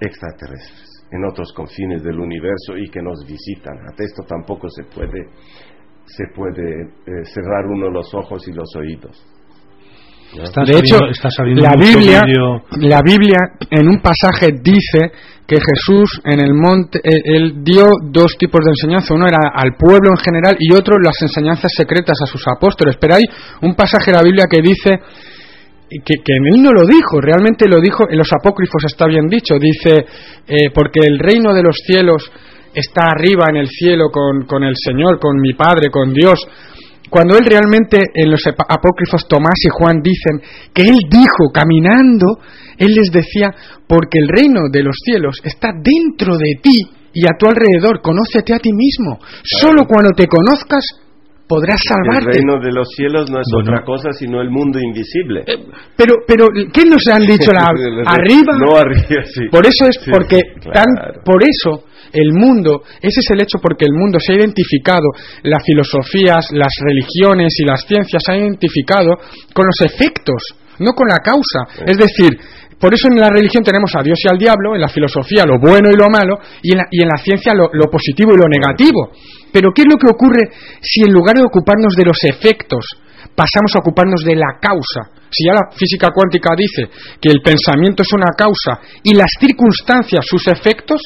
extraterrestres 0.00 0.91
en 1.12 1.24
otros 1.24 1.52
confines 1.52 2.02
del 2.02 2.18
universo 2.18 2.76
y 2.76 2.90
que 2.90 3.02
nos 3.02 3.24
visitan. 3.26 3.78
Ante 3.86 4.04
esto 4.04 4.22
tampoco 4.26 4.68
se 4.68 4.84
puede, 4.84 5.28
se 6.06 6.24
puede 6.34 6.82
eh, 6.82 7.24
cerrar 7.24 7.66
uno 7.66 7.90
los 7.90 8.12
ojos 8.14 8.46
y 8.48 8.52
los 8.52 8.74
oídos. 8.76 9.22
Está 10.32 10.64
de 10.64 10.78
hecho, 10.78 10.96
está 11.10 11.28
saliendo 11.28 11.62
la 11.62 11.76
Biblia, 11.76 12.22
la 12.78 13.00
Biblia 13.04 13.36
en 13.68 13.86
un 13.86 14.00
pasaje 14.00 14.52
dice 14.62 15.12
que 15.46 15.56
Jesús 15.56 16.22
en 16.24 16.40
el 16.40 16.54
monte, 16.54 17.00
eh, 17.04 17.20
él 17.22 17.62
dio 17.62 17.84
dos 18.10 18.38
tipos 18.38 18.64
de 18.64 18.70
enseñanza, 18.70 19.12
uno 19.12 19.26
era 19.26 19.52
al 19.54 19.76
pueblo 19.76 20.08
en 20.08 20.16
general 20.16 20.56
y 20.58 20.72
otro 20.72 20.96
las 20.98 21.20
enseñanzas 21.20 21.70
secretas 21.76 22.16
a 22.22 22.26
sus 22.26 22.42
apóstoles. 22.48 22.96
Pero 22.98 23.16
hay 23.16 23.24
un 23.60 23.74
pasaje 23.74 24.10
de 24.10 24.16
la 24.16 24.22
Biblia 24.22 24.46
que 24.50 24.62
dice 24.62 25.00
que, 26.04 26.14
que 26.24 26.32
él 26.34 26.62
no 26.62 26.72
lo 26.72 26.86
dijo, 26.86 27.20
realmente 27.20 27.68
lo 27.68 27.80
dijo 27.80 28.08
en 28.08 28.18
los 28.18 28.28
apócrifos, 28.32 28.84
está 28.86 29.06
bien 29.06 29.26
dicho, 29.28 29.54
dice, 29.60 30.04
eh, 30.46 30.70
porque 30.74 31.00
el 31.02 31.18
reino 31.18 31.52
de 31.54 31.62
los 31.62 31.76
cielos 31.86 32.30
está 32.74 33.10
arriba 33.10 33.44
en 33.50 33.56
el 33.56 33.68
cielo 33.68 34.10
con, 34.10 34.46
con 34.46 34.62
el 34.64 34.74
Señor, 34.76 35.18
con 35.20 35.38
mi 35.40 35.52
Padre, 35.54 35.90
con 35.90 36.12
Dios. 36.12 36.38
Cuando 37.10 37.36
él 37.36 37.44
realmente 37.44 38.00
en 38.14 38.30
los 38.30 38.40
ap- 38.46 38.64
apócrifos 38.68 39.28
Tomás 39.28 39.58
y 39.64 39.68
Juan 39.68 40.00
dicen 40.02 40.40
que 40.72 40.82
él 40.82 40.96
dijo 41.10 41.52
caminando, 41.52 42.38
él 42.78 42.94
les 42.94 43.10
decía, 43.12 43.52
porque 43.86 44.18
el 44.18 44.28
reino 44.28 44.62
de 44.72 44.82
los 44.82 44.96
cielos 45.04 45.38
está 45.44 45.68
dentro 45.74 46.38
de 46.38 46.60
ti 46.62 46.78
y 47.12 47.26
a 47.26 47.36
tu 47.38 47.46
alrededor, 47.46 48.00
conócete 48.00 48.54
a 48.54 48.58
ti 48.58 48.70
mismo. 48.72 49.18
Solo 49.44 49.84
cuando 49.86 50.12
te 50.16 50.26
conozcas 50.26 50.82
podrás 51.48 51.80
El 51.84 51.88
salvarte. 51.88 52.32
reino 52.38 52.60
de 52.60 52.72
los 52.72 52.88
cielos 52.96 53.30
no 53.30 53.38
es 53.40 53.46
Bueno. 53.52 53.70
otra 53.70 53.84
cosa 53.84 54.12
sino 54.12 54.40
el 54.40 54.50
mundo 54.50 54.78
invisible. 54.78 55.44
Pero, 55.96 56.14
pero, 56.26 56.46
¿qué 56.72 56.84
nos 56.84 57.06
han 57.08 57.26
dicho? 57.26 57.52
La, 57.52 57.66
arriba. 58.06 58.56
No 58.58 58.76
arriba, 58.76 59.22
sí. 59.32 59.48
Por 59.50 59.66
eso 59.66 59.86
es 59.86 59.96
Sí, 60.02 60.10
porque 60.10 60.40
tan, 60.72 60.86
por 61.24 61.42
eso 61.42 61.84
el 62.12 62.32
mundo, 62.32 62.82
ese 63.00 63.20
es 63.20 63.30
el 63.30 63.40
hecho 63.40 63.58
porque 63.60 63.84
el 63.86 63.92
mundo 63.92 64.18
se 64.20 64.32
ha 64.32 64.36
identificado, 64.36 65.06
las 65.44 65.62
filosofías, 65.64 66.46
las 66.52 66.72
religiones 66.80 67.54
y 67.58 67.64
las 67.64 67.84
ciencias 67.86 68.22
se 68.24 68.32
han 68.32 68.38
identificado 68.40 69.16
con 69.54 69.66
los 69.66 69.80
efectos, 69.92 70.42
no 70.78 70.92
con 70.92 71.08
la 71.08 71.18
causa. 71.18 71.84
Es 71.86 71.96
decir, 71.96 72.38
por 72.82 72.92
eso 72.92 73.06
en 73.06 73.20
la 73.20 73.30
religión 73.30 73.62
tenemos 73.62 73.94
a 73.94 74.02
Dios 74.02 74.18
y 74.24 74.28
al 74.28 74.36
diablo, 74.36 74.74
en 74.74 74.80
la 74.80 74.88
filosofía 74.88 75.46
lo 75.46 75.60
bueno 75.62 75.86
y 75.86 75.94
lo 75.94 76.10
malo, 76.10 76.34
y 76.66 76.72
en 76.72 76.78
la, 76.78 76.84
y 76.90 77.00
en 77.00 77.08
la 77.14 77.22
ciencia 77.22 77.54
lo, 77.54 77.70
lo 77.72 77.86
positivo 77.86 78.32
y 78.34 78.42
lo 78.42 78.50
negativo. 78.50 79.14
Pero 79.52 79.70
¿qué 79.70 79.82
es 79.82 79.86
lo 79.86 79.94
que 79.94 80.10
ocurre 80.10 80.50
si 80.82 81.06
en 81.06 81.14
lugar 81.14 81.36
de 81.36 81.46
ocuparnos 81.46 81.94
de 81.94 82.04
los 82.04 82.18
efectos, 82.24 82.82
pasamos 83.38 83.70
a 83.76 83.86
ocuparnos 83.86 84.24
de 84.24 84.34
la 84.34 84.58
causa? 84.60 85.14
Si 85.30 85.46
ya 85.46 85.54
la 85.54 85.70
física 85.70 86.08
cuántica 86.10 86.58
dice 86.58 86.90
que 87.22 87.30
el 87.30 87.38
pensamiento 87.38 88.02
es 88.02 88.12
una 88.12 88.34
causa 88.36 88.82
y 89.04 89.14
las 89.14 89.30
circunstancias 89.38 90.26
sus 90.26 90.42
efectos, 90.48 91.02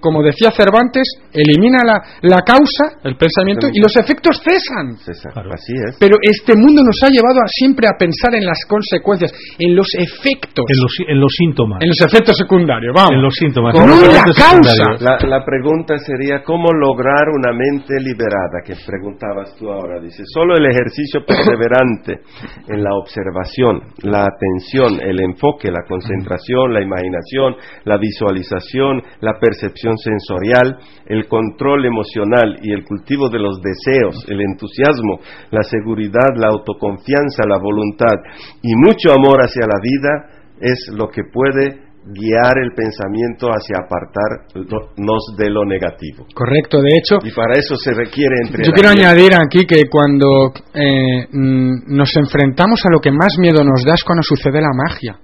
como 0.00 0.22
decía 0.22 0.50
Cervantes, 0.50 1.04
elimina 1.32 1.78
la, 1.84 2.02
la 2.22 2.40
causa, 2.42 2.98
el 3.04 3.16
pensamiento, 3.16 3.68
y 3.72 3.80
los 3.80 3.94
efectos 3.96 4.40
cesan. 4.42 4.96
César, 4.98 5.32
Así 5.52 5.72
es. 5.88 5.96
Pero 6.00 6.16
este 6.22 6.56
mundo 6.56 6.82
nos 6.82 6.96
ha 7.04 7.08
llevado 7.08 7.38
a 7.44 7.48
siempre 7.48 7.86
a 7.86 7.96
pensar 7.98 8.34
en 8.34 8.44
las 8.44 8.64
consecuencias, 8.66 9.32
en 9.58 9.76
los 9.76 9.86
efectos, 9.98 10.64
En 10.68 10.78
los, 10.80 10.92
en 11.08 11.20
los 11.20 11.32
síntomas. 11.32 11.78
en 11.82 11.88
los 11.88 12.00
efectos 12.00 12.36
secundarios, 12.36 12.92
vamos. 12.94 13.12
En 13.12 13.22
los 13.22 13.34
síntomas. 13.34 13.74
No 13.74 13.84
en 13.84 14.12
la 14.14 14.24
causa. 14.24 14.96
La, 15.00 15.18
la 15.20 15.44
pregunta 15.44 15.96
sería, 15.98 16.42
¿cómo 16.42 16.72
lograr 16.72 17.28
una 17.36 17.52
mente 17.52 17.94
liberada? 18.00 18.64
Que 18.64 18.74
preguntabas 18.86 19.54
tú 19.56 19.70
ahora. 19.70 20.00
Dice, 20.00 20.22
solo 20.32 20.56
el 20.56 20.66
ejercicio 20.66 21.20
perseverante 21.26 22.20
en 22.68 22.82
la 22.82 22.90
observación, 22.96 23.80
la 24.02 24.24
atención, 24.24 25.00
el 25.02 25.20
enfoque, 25.20 25.70
la 25.70 25.82
concentración, 25.86 26.72
la 26.72 26.80
imaginación, 26.82 27.56
la 27.84 27.98
visualización, 27.98 29.02
la 29.20 29.38
percepción 29.38 29.89
sensorial, 29.98 30.78
el 31.06 31.26
control 31.28 31.86
emocional 31.86 32.58
y 32.62 32.72
el 32.72 32.84
cultivo 32.84 33.28
de 33.28 33.38
los 33.38 33.60
deseos, 33.60 34.24
el 34.28 34.40
entusiasmo, 34.40 35.20
la 35.50 35.62
seguridad, 35.62 36.34
la 36.36 36.48
autoconfianza, 36.48 37.46
la 37.48 37.58
voluntad 37.58 38.16
y 38.62 38.74
mucho 38.76 39.12
amor 39.12 39.40
hacia 39.40 39.66
la 39.66 39.80
vida 39.80 40.40
es 40.60 40.90
lo 40.92 41.08
que 41.08 41.22
puede 41.32 41.90
guiar 42.06 42.56
el 42.64 42.72
pensamiento 42.72 43.48
hacia 43.48 43.76
apartarnos 43.84 45.36
de 45.36 45.50
lo 45.50 45.64
negativo. 45.64 46.26
Correcto, 46.34 46.80
de 46.80 46.96
hecho, 46.96 47.18
Y 47.22 47.32
para 47.32 47.58
eso 47.58 47.76
se 47.76 47.92
requiere 47.92 48.36
entre 48.46 48.64
Yo 48.64 48.72
quiero 48.72 48.88
añadir 48.88 49.34
aquí 49.34 49.66
que 49.66 49.84
cuando 49.90 50.52
eh, 50.74 51.28
mm, 51.30 51.94
nos 51.94 52.10
enfrentamos 52.16 52.80
a 52.86 52.92
lo 52.92 53.00
que 53.00 53.10
más 53.10 53.36
miedo 53.38 53.62
nos 53.64 53.84
da 53.84 53.94
es 53.94 54.04
cuando 54.04 54.22
sucede 54.22 54.60
la 54.60 54.72
magia. 54.74 55.18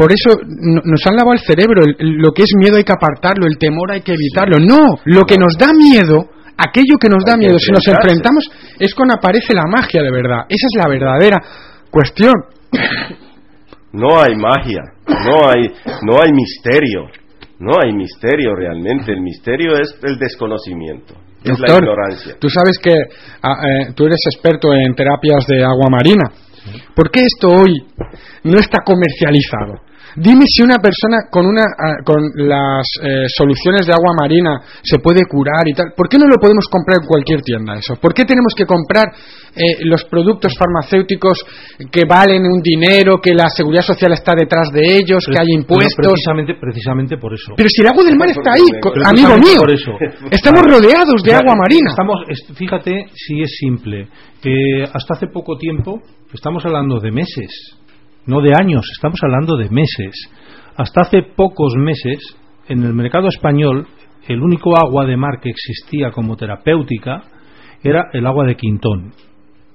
Por 0.00 0.10
eso 0.16 0.32
no- 0.48 0.80
nos 0.82 1.06
han 1.06 1.14
lavado 1.14 1.34
el 1.34 1.40
cerebro. 1.44 1.82
lo 1.98 2.32
que 2.32 2.44
es 2.44 2.52
miedo 2.56 2.78
hay 2.78 2.84
que 2.84 2.92
apartarlo, 2.96 3.46
el 3.46 3.58
temor 3.58 3.92
hay 3.92 4.00
que 4.00 4.14
evitarlo. 4.14 4.56
No, 4.58 4.96
lo 5.04 5.24
que 5.28 5.36
nos 5.36 5.58
da 5.58 5.74
miedo, 5.76 6.30
aquello 6.56 6.96
que 6.98 7.10
nos 7.10 7.22
da 7.22 7.36
miedo, 7.36 7.58
si 7.58 7.70
nos 7.70 7.86
enfrentamos, 7.86 8.48
es 8.78 8.94
cuando 8.94 9.16
aparece 9.16 9.52
la 9.52 9.66
magia 9.68 10.00
de 10.02 10.10
verdad. 10.10 10.46
Esa 10.48 10.66
es 10.72 10.82
la 10.82 10.88
verdadera 10.88 11.36
cuestión. 11.90 12.32
No 13.92 14.22
hay 14.22 14.34
magia, 14.36 14.80
no 15.06 15.50
hay, 15.50 15.68
no 16.00 16.22
hay 16.22 16.32
misterio, 16.32 17.00
no 17.58 17.72
hay 17.82 17.92
misterio 17.92 18.54
realmente. 18.54 19.12
El 19.12 19.20
misterio 19.20 19.74
es 19.74 19.98
el 20.02 20.18
desconocimiento, 20.18 21.12
es 21.44 21.58
la 21.60 21.76
ignorancia. 21.76 22.36
Tú 22.40 22.48
sabes 22.48 22.78
que 22.78 22.94
ah, 23.42 23.56
eh, 23.68 23.92
tú 23.94 24.06
eres 24.06 24.20
experto 24.32 24.72
en 24.72 24.94
terapias 24.94 25.44
de 25.46 25.62
agua 25.62 25.90
marina. 25.90 26.24
¿Por 26.94 27.10
qué 27.10 27.20
esto 27.20 27.48
hoy 27.48 27.84
no 28.44 28.58
está 28.58 28.78
comercializado? 28.82 29.89
Dime 30.16 30.44
si 30.46 30.62
una 30.62 30.76
persona 30.76 31.28
con 31.30 31.46
una 31.46 31.62
ah, 31.62 32.02
con 32.04 32.18
las 32.34 32.86
eh, 33.02 33.24
soluciones 33.28 33.86
de 33.86 33.92
agua 33.92 34.12
marina 34.18 34.60
se 34.82 34.98
puede 34.98 35.22
curar 35.28 35.66
y 35.66 35.72
tal. 35.74 35.92
¿Por 35.96 36.08
qué 36.08 36.18
no 36.18 36.26
lo 36.26 36.36
podemos 36.40 36.66
comprar 36.70 36.98
en 37.02 37.06
cualquier 37.06 37.42
tienda 37.42 37.74
eso? 37.76 37.96
¿Por 37.96 38.12
qué 38.14 38.24
tenemos 38.24 38.52
que 38.56 38.64
comprar 38.66 39.06
eh, 39.54 39.84
los 39.84 40.04
productos 40.04 40.54
farmacéuticos 40.58 41.44
que 41.90 42.02
valen 42.08 42.42
un 42.46 42.60
dinero, 42.62 43.18
que 43.20 43.34
la 43.34 43.48
seguridad 43.48 43.82
social 43.82 44.12
está 44.12 44.34
detrás 44.34 44.70
de 44.72 44.80
ellos, 44.98 45.24
que 45.26 45.38
hay 45.38 45.54
impuestos? 45.54 45.94
precisamente, 45.96 46.54
precisamente 46.60 47.16
por 47.18 47.34
eso. 47.34 47.52
Pero 47.56 47.68
si 47.68 47.82
el 47.82 47.88
agua 47.88 48.04
del 48.04 48.16
mar 48.16 48.28
está 48.30 48.52
ahí, 48.52 48.66
amigo 49.04 49.36
mío. 49.38 49.58
por 49.60 49.72
eso. 49.72 49.92
Estamos 50.30 50.62
rodeados 50.62 51.22
de 51.22 51.30
Ya, 51.30 51.38
agua 51.38 51.54
marina. 51.56 51.90
Estamos, 51.90 52.16
es- 52.28 52.56
fíjate 52.56 53.06
si 53.14 53.40
es 53.42 53.50
simple. 53.58 54.08
Eh, 54.42 54.84
hasta 54.84 55.14
hace 55.14 55.26
poco 55.26 55.56
tiempo, 55.58 56.00
estamos 56.32 56.64
hablando 56.64 56.98
de 56.98 57.10
meses, 57.10 57.50
no 58.26 58.40
de 58.40 58.52
años, 58.58 58.82
estamos 58.96 59.18
hablando 59.22 59.56
de 59.56 59.68
meses. 59.70 60.14
Hasta 60.76 61.02
hace 61.02 61.22
pocos 61.36 61.74
meses, 61.76 62.18
en 62.68 62.82
el 62.84 62.94
mercado 62.94 63.28
español, 63.28 63.86
el 64.28 64.40
único 64.42 64.76
agua 64.76 65.06
de 65.06 65.16
mar 65.16 65.40
que 65.42 65.50
existía 65.50 66.10
como 66.10 66.36
terapéutica 66.36 67.22
era 67.82 68.04
el 68.12 68.26
agua 68.26 68.46
de 68.46 68.54
Quintón, 68.56 69.12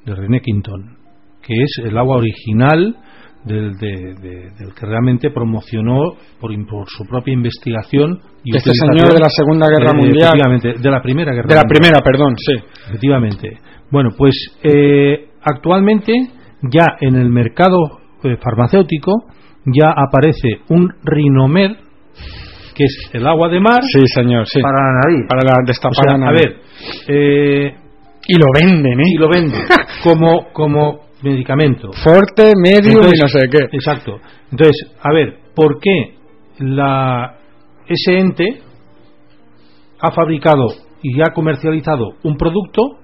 de 0.05 0.15
René 0.15 0.39
Quintón, 0.41 0.97
que 1.41 1.53
es 1.55 1.83
el 1.83 1.97
agua 1.97 2.17
original 2.17 2.95
del, 3.43 3.73
de- 3.77 4.13
de- 4.21 4.49
del 4.57 4.73
que 4.73 4.85
realmente 4.85 5.29
promocionó 5.31 6.15
por, 6.39 6.51
por 6.67 6.85
su 6.87 7.05
propia 7.05 7.33
investigación 7.33 8.19
y 8.43 8.55
Este 8.55 8.71
señor 8.73 9.13
de 9.13 9.19
la 9.19 9.29
Segunda 9.29 9.67
Guerra 9.67 9.91
eh, 9.91 9.95
Mundial. 9.97 10.29
efectivamente, 10.33 10.73
de 10.81 10.91
la 10.91 11.01
Primera 11.01 11.31
Guerra 11.33 11.47
De 11.47 11.55
la 11.55 11.61
Mundial. 11.61 11.79
primera, 11.81 11.99
perdón, 12.03 12.35
sí. 12.37 12.53
Efectivamente. 12.87 13.49
Bueno, 13.91 14.09
pues 14.17 14.33
eh, 14.63 15.27
actualmente 15.43 16.13
ya 16.63 16.85
en 17.01 17.15
el 17.15 17.29
mercado 17.29 17.99
eh, 18.25 18.37
farmacéutico 18.41 19.25
ya 19.65 19.87
aparece 19.91 20.59
un 20.69 20.89
rinomer 21.03 21.77
que 22.75 22.83
es 22.83 23.09
el 23.13 23.25
agua 23.25 23.47
de 23.49 23.59
mar 23.59 23.81
Sí, 23.83 24.05
señor, 24.13 24.45
sí. 24.47 24.61
para 24.61 24.77
la 24.77 24.99
nariz. 25.01 25.27
Para 25.29 25.41
la 25.43 25.53
O 25.63 25.65
destapada 25.65 26.17
sea, 26.17 26.27
a 26.27 26.31
ver, 26.31 26.57
eh, 27.07 27.75
Y 28.27 28.37
lo 28.37 28.45
venden, 28.53 28.99
¿eh? 28.99 29.03
y 29.07 29.17
lo 29.17 29.29
venden 29.29 29.61
como 30.03 30.51
como 30.51 31.05
medicamento. 31.23 31.91
Forte, 32.03 32.51
Entonces, 32.53 33.13
y 33.13 33.21
no 33.21 33.27
sé 33.27 33.49
qué. 33.49 33.63
Exacto. 33.71 34.19
Entonces, 34.51 34.91
a 35.01 35.11
ver, 35.13 35.37
¿por 35.55 35.79
qué 35.79 36.15
la, 36.59 37.37
ese 37.87 38.19
ente 38.19 38.61
ha 39.99 40.11
fabricado 40.11 40.67
y 41.01 41.19
ha 41.21 41.33
comercializado 41.33 42.13
un 42.23 42.35
producto 42.37 42.99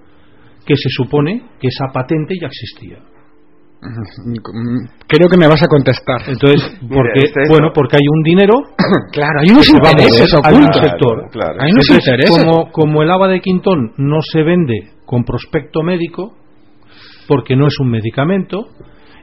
que 0.65 0.75
se 0.75 0.89
supone 0.89 1.43
que 1.59 1.67
esa 1.69 1.87
patente 1.93 2.35
ya 2.39 2.47
existía? 2.47 2.97
Creo 5.07 5.27
que 5.29 5.37
me 5.37 5.47
vas 5.47 5.61
a 5.63 5.67
contestar. 5.67 6.21
Entonces, 6.27 6.61
porque, 6.87 7.19
este 7.25 7.41
es- 7.43 7.49
bueno, 7.49 7.69
porque 7.73 7.97
hay 7.97 8.07
un 8.07 8.23
dinero 8.23 8.53
claro, 9.11 9.39
hay 9.41 9.49
unos 9.49 9.67
intereses 9.69 10.33
ocultos. 10.33 10.81
sector. 10.81 11.29
Claro. 11.31 11.55
Hay 11.59 11.71
unos 11.71 11.85
Entonces, 11.89 12.07
intereses. 12.07 12.45
como, 12.45 12.71
como 12.71 13.01
el 13.03 13.09
agua 13.11 13.27
de 13.27 13.39
Quintón 13.41 13.93
no 13.97 14.19
se 14.21 14.43
vende 14.43 14.91
con 15.05 15.23
prospecto 15.23 15.81
médico, 15.83 16.35
porque 17.27 17.55
no 17.55 17.67
es 17.67 17.79
un 17.79 17.89
medicamento, 17.89 18.67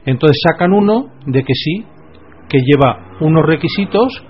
entonces 0.05 0.37
sacan 0.51 0.73
uno 0.73 1.07
de 1.25 1.43
que 1.43 1.53
sí, 1.53 1.85
que 2.49 2.59
lleva 2.59 3.17
unos 3.21 3.45
requisitos, 3.45 4.23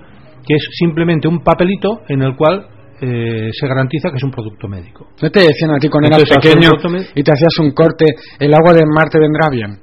que 0.45 0.56
es 0.56 0.68
simplemente 0.77 1.27
un 1.27 1.39
papelito 1.43 2.01
en 2.07 2.22
el 2.22 2.35
cual 2.35 2.68
eh, 3.01 3.49
se 3.53 3.68
garantiza 3.68 4.10
que 4.10 4.18
es 4.18 4.23
un 4.23 4.31
producto 4.31 4.68
médico. 4.68 5.07
¿No 5.22 5.30
te 5.31 5.39
decían 5.39 5.72
a 5.72 5.80
ti 5.80 5.88
cuando 5.88 6.07
eras 6.10 6.23
pequeño 6.30 6.69
y 7.15 7.23
te 7.23 7.31
hacías 7.31 7.57
un 7.61 7.72
corte, 7.72 8.06
el 8.39 8.53
agua 8.53 8.73
del 8.73 8.88
mar 8.93 9.10
te 9.10 9.19
vendrá 9.19 9.49
bien? 9.49 9.80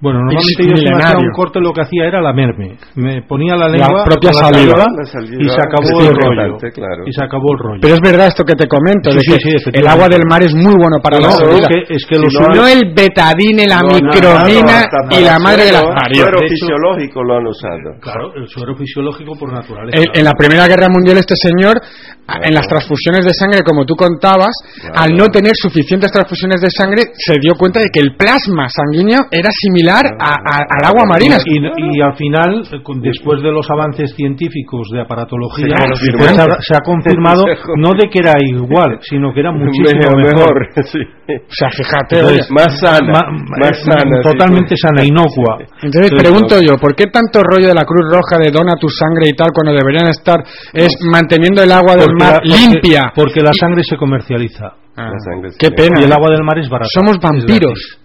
Bueno, 0.00 0.18
normalmente 0.20 0.64
yo 0.64 0.76
si 0.76 0.84
me 0.88 1.02
hacía 1.02 1.18
un 1.18 1.30
corte 1.36 1.60
lo 1.60 1.72
que 1.72 1.82
hacía 1.82 2.06
era 2.08 2.22
lamerme. 2.22 2.76
Me 2.96 3.22
ponía 3.28 3.54
la 3.54 3.68
lengua 3.68 4.02
propia 4.04 4.30
la 4.32 4.40
saliva. 4.48 4.86
La 4.96 5.04
saliva 5.04 5.42
y 5.44 5.48
se 5.48 5.60
acabó 5.60 6.00
el 6.00 6.14
rollo. 6.16 6.56
claro. 6.72 7.02
Y 7.06 7.12
se 7.12 7.22
acabó 7.22 7.52
el 7.52 7.58
rollo. 7.60 7.80
Pero 7.82 7.94
es 7.94 8.00
verdad 8.00 8.26
esto 8.28 8.44
que 8.44 8.54
te 8.54 8.66
comento, 8.66 9.10
Sí, 9.12 9.16
de 9.16 9.22
sí, 9.22 9.32
que 9.52 9.58
sí, 9.60 9.70
el 9.74 9.86
agua 9.86 10.08
del 10.08 10.24
mar 10.24 10.42
es 10.42 10.54
muy 10.54 10.72
bueno 10.72 10.96
para 11.02 11.18
No, 11.20 11.26
la 11.28 11.32
salud. 11.32 11.60
es 11.60 11.66
que, 11.68 11.94
es 11.94 12.02
que 12.08 12.16
lo 12.16 12.30
Si 12.30 12.38
no 12.38 12.66
el 12.66 12.80
betadine, 12.96 13.66
la 13.68 13.80
No, 13.84 13.92
micromina 14.00 14.88
y 15.10 15.20
la 15.20 15.38
madre 15.38 15.64
de 15.68 15.72
las 15.72 15.82
suero- 15.84 16.00
parió. 16.00 16.22
suero 16.22 16.38
De 16.40 16.46
hecho- 16.46 16.54
fisiológico 16.56 17.22
lo 17.24 17.36
han 17.36 17.46
usado. 17.46 17.88
Claro, 18.00 18.32
el 18.40 18.48
suero 18.48 18.72
fisiológico 18.76 19.32
por 19.38 19.52
naturaleza. 19.52 20.00
En, 20.00 20.18
en 20.18 20.24
la 20.24 20.32
Primera 20.32 20.66
Guerra 20.66 20.88
Mundial 20.88 21.18
este 21.18 21.34
señor, 21.36 21.76
a- 21.76 22.40
en 22.40 22.54
las 22.54 22.66
transfusiones 22.66 23.26
de 23.26 23.34
sangre, 23.34 23.60
como 23.68 23.84
tú 23.84 23.94
contabas, 23.96 24.54
al 24.94 25.12
no 25.12 25.28
tener 25.28 25.52
suficientes 25.60 26.10
transfusiones 26.10 26.62
de 26.62 26.70
sangre, 26.70 27.02
se 27.18 27.34
dio 27.38 27.52
cuenta 27.58 27.80
de 27.80 27.90
que 27.92 28.00
el 28.00 28.16
plasma 28.16 28.64
sanguíneo 28.70 29.28
era 29.30 29.50
similar 29.52 29.89
a- 29.96 30.40
a- 30.40 30.64
al 30.78 30.84
agua 30.86 31.04
marina. 31.08 31.36
Y, 31.44 31.96
y 31.96 32.00
al 32.00 32.14
final, 32.16 32.62
eh, 32.72 32.78
después 33.02 33.42
de 33.42 33.50
los 33.50 33.68
avances 33.70 34.14
científicos 34.14 34.88
de 34.92 35.00
aparatología, 35.00 35.76
Se 35.94 36.12
pues 36.12 36.38
ha, 36.38 36.44
se 36.60 36.74
ha 36.76 36.80
confirmado 36.84 37.44
no 37.76 37.90
de 37.98 38.08
que 38.08 38.18
era 38.20 38.32
igual, 38.46 38.98
sino 39.02 39.32
que 39.32 39.40
era 39.40 39.52
muchísimo 39.56 40.00
Mejor, 40.16 40.16
mejor. 40.16 40.54
mejor, 40.68 40.84
sí. 40.84 40.98
O 41.30 41.54
sea, 41.54 41.70
fíjate, 41.70 42.18
Entonces. 42.18 42.50
Más 42.50 42.78
sana, 42.80 43.12
ma- 43.12 43.30
más 43.58 43.70
eh, 43.78 43.84
sana. 43.84 44.16
sí. 44.22 44.28
totalmente 44.28 44.74
sana, 44.76 45.04
inocua. 45.04 45.58
Entonces 45.82 46.10
pregunto 46.18 46.56
yo, 46.60 46.76
¿por 46.78 46.94
qué 46.94 47.06
tanto 47.06 47.42
rollo 47.42 47.68
de 47.68 47.74
la 47.74 47.84
Cruz 47.84 48.06
Roja 48.12 48.38
de 48.42 48.50
dona 48.50 48.74
tu 48.80 48.88
sangre 48.88 49.28
y 49.28 49.32
tal 49.34 49.48
cuando 49.54 49.72
deberían 49.78 50.08
estar 50.08 50.40
es 50.74 50.90
manteniendo 51.10 51.62
el 51.62 51.70
agua 51.72 51.94
del 51.96 52.06
Porque 52.06 52.24
mar 52.24 52.40
la- 52.42 52.56
limpia? 52.56 53.12
Porque 53.14 53.40
la 53.40 53.52
sangre 53.58 53.82
se 53.84 53.96
comercializa. 53.96 54.74
Sangre 54.96 55.50
qué 55.58 55.66
sí. 55.68 55.72
pena. 55.74 56.00
Y 56.00 56.04
el 56.04 56.12
agua 56.12 56.28
del 56.30 56.42
mar 56.44 56.58
es 56.58 56.68
barata. 56.68 56.90
Somos 56.92 57.18
vampiros. 57.20 57.98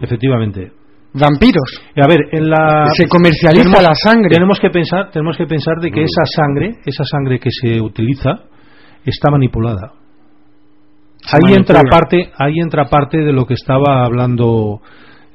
Efectivamente. 0.00 0.72
Vampiros. 1.18 1.80
A 1.96 2.06
ver, 2.06 2.20
en 2.32 2.48
la 2.48 2.86
Se 2.94 3.08
comercializa 3.08 3.64
tenemos, 3.64 3.82
la 3.82 3.94
sangre. 3.94 4.28
Tenemos 4.30 4.60
que 4.60 4.70
pensar, 4.70 5.10
tenemos 5.10 5.36
que 5.36 5.46
pensar 5.46 5.74
de 5.80 5.90
que 5.90 6.02
esa 6.02 6.24
sangre, 6.24 6.78
esa 6.84 7.04
sangre 7.04 7.38
que 7.38 7.50
se 7.50 7.80
utiliza, 7.80 8.30
está 9.04 9.30
manipulada. 9.30 9.92
Se 11.18 11.36
Ahí 11.36 11.54
entra 11.54 11.76
manipula. 11.76 11.90
parte, 11.90 12.32
ahí 12.38 12.60
entra 12.60 12.84
parte 12.84 13.18
de 13.18 13.32
lo 13.32 13.46
que 13.46 13.54
estaba 13.54 14.04
hablando 14.04 14.80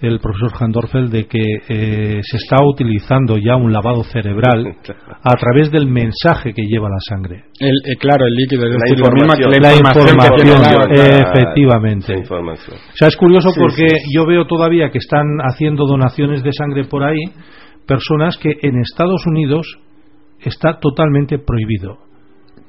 el 0.01 0.19
profesor 0.19 0.51
Handorfel 0.59 1.09
de 1.11 1.25
que 1.27 1.39
eh, 1.69 2.19
se 2.23 2.37
está 2.37 2.57
utilizando 2.63 3.37
ya 3.37 3.55
un 3.55 3.71
lavado 3.71 4.03
cerebral 4.03 4.75
a 5.23 5.33
través 5.35 5.71
del 5.71 5.87
mensaje 5.87 6.53
que 6.53 6.63
lleva 6.63 6.89
la 6.89 6.97
sangre. 7.07 7.43
El, 7.59 7.75
eh, 7.85 7.95
claro, 7.97 8.25
el 8.25 8.33
líquido. 8.35 8.65
Es 8.65 8.71
La 8.73 8.79
decir, 8.83 8.99
información. 8.99 9.51
la 9.51 9.59
La 9.59 9.75
información, 9.75 10.87
que 10.87 10.93
tiene 10.95 11.19
efectivamente. 11.21 12.13
la 12.13 12.19
información. 12.19 12.77
O 12.77 12.95
sea, 12.95 13.07
es 13.09 13.15
curioso 13.17 13.49
Sí, 13.51 13.59
porque 13.59 13.89
sí. 13.89 14.11
yo 14.15 14.25
veo 14.25 14.45
todavía 14.47 14.89
que 14.89 14.97
están 14.97 15.25
haciendo 15.43 15.85
donaciones 15.85 16.41
de 16.43 16.51
sangre 16.53 16.85
por 16.85 17.03
ahí, 17.03 17.21
personas 17.85 18.37
que 18.37 18.53
en 18.61 18.79
Estados 18.81 19.25
Unidos 19.27 19.79
está 20.39 20.79
totalmente 20.79 21.37
prohibido. 21.37 21.97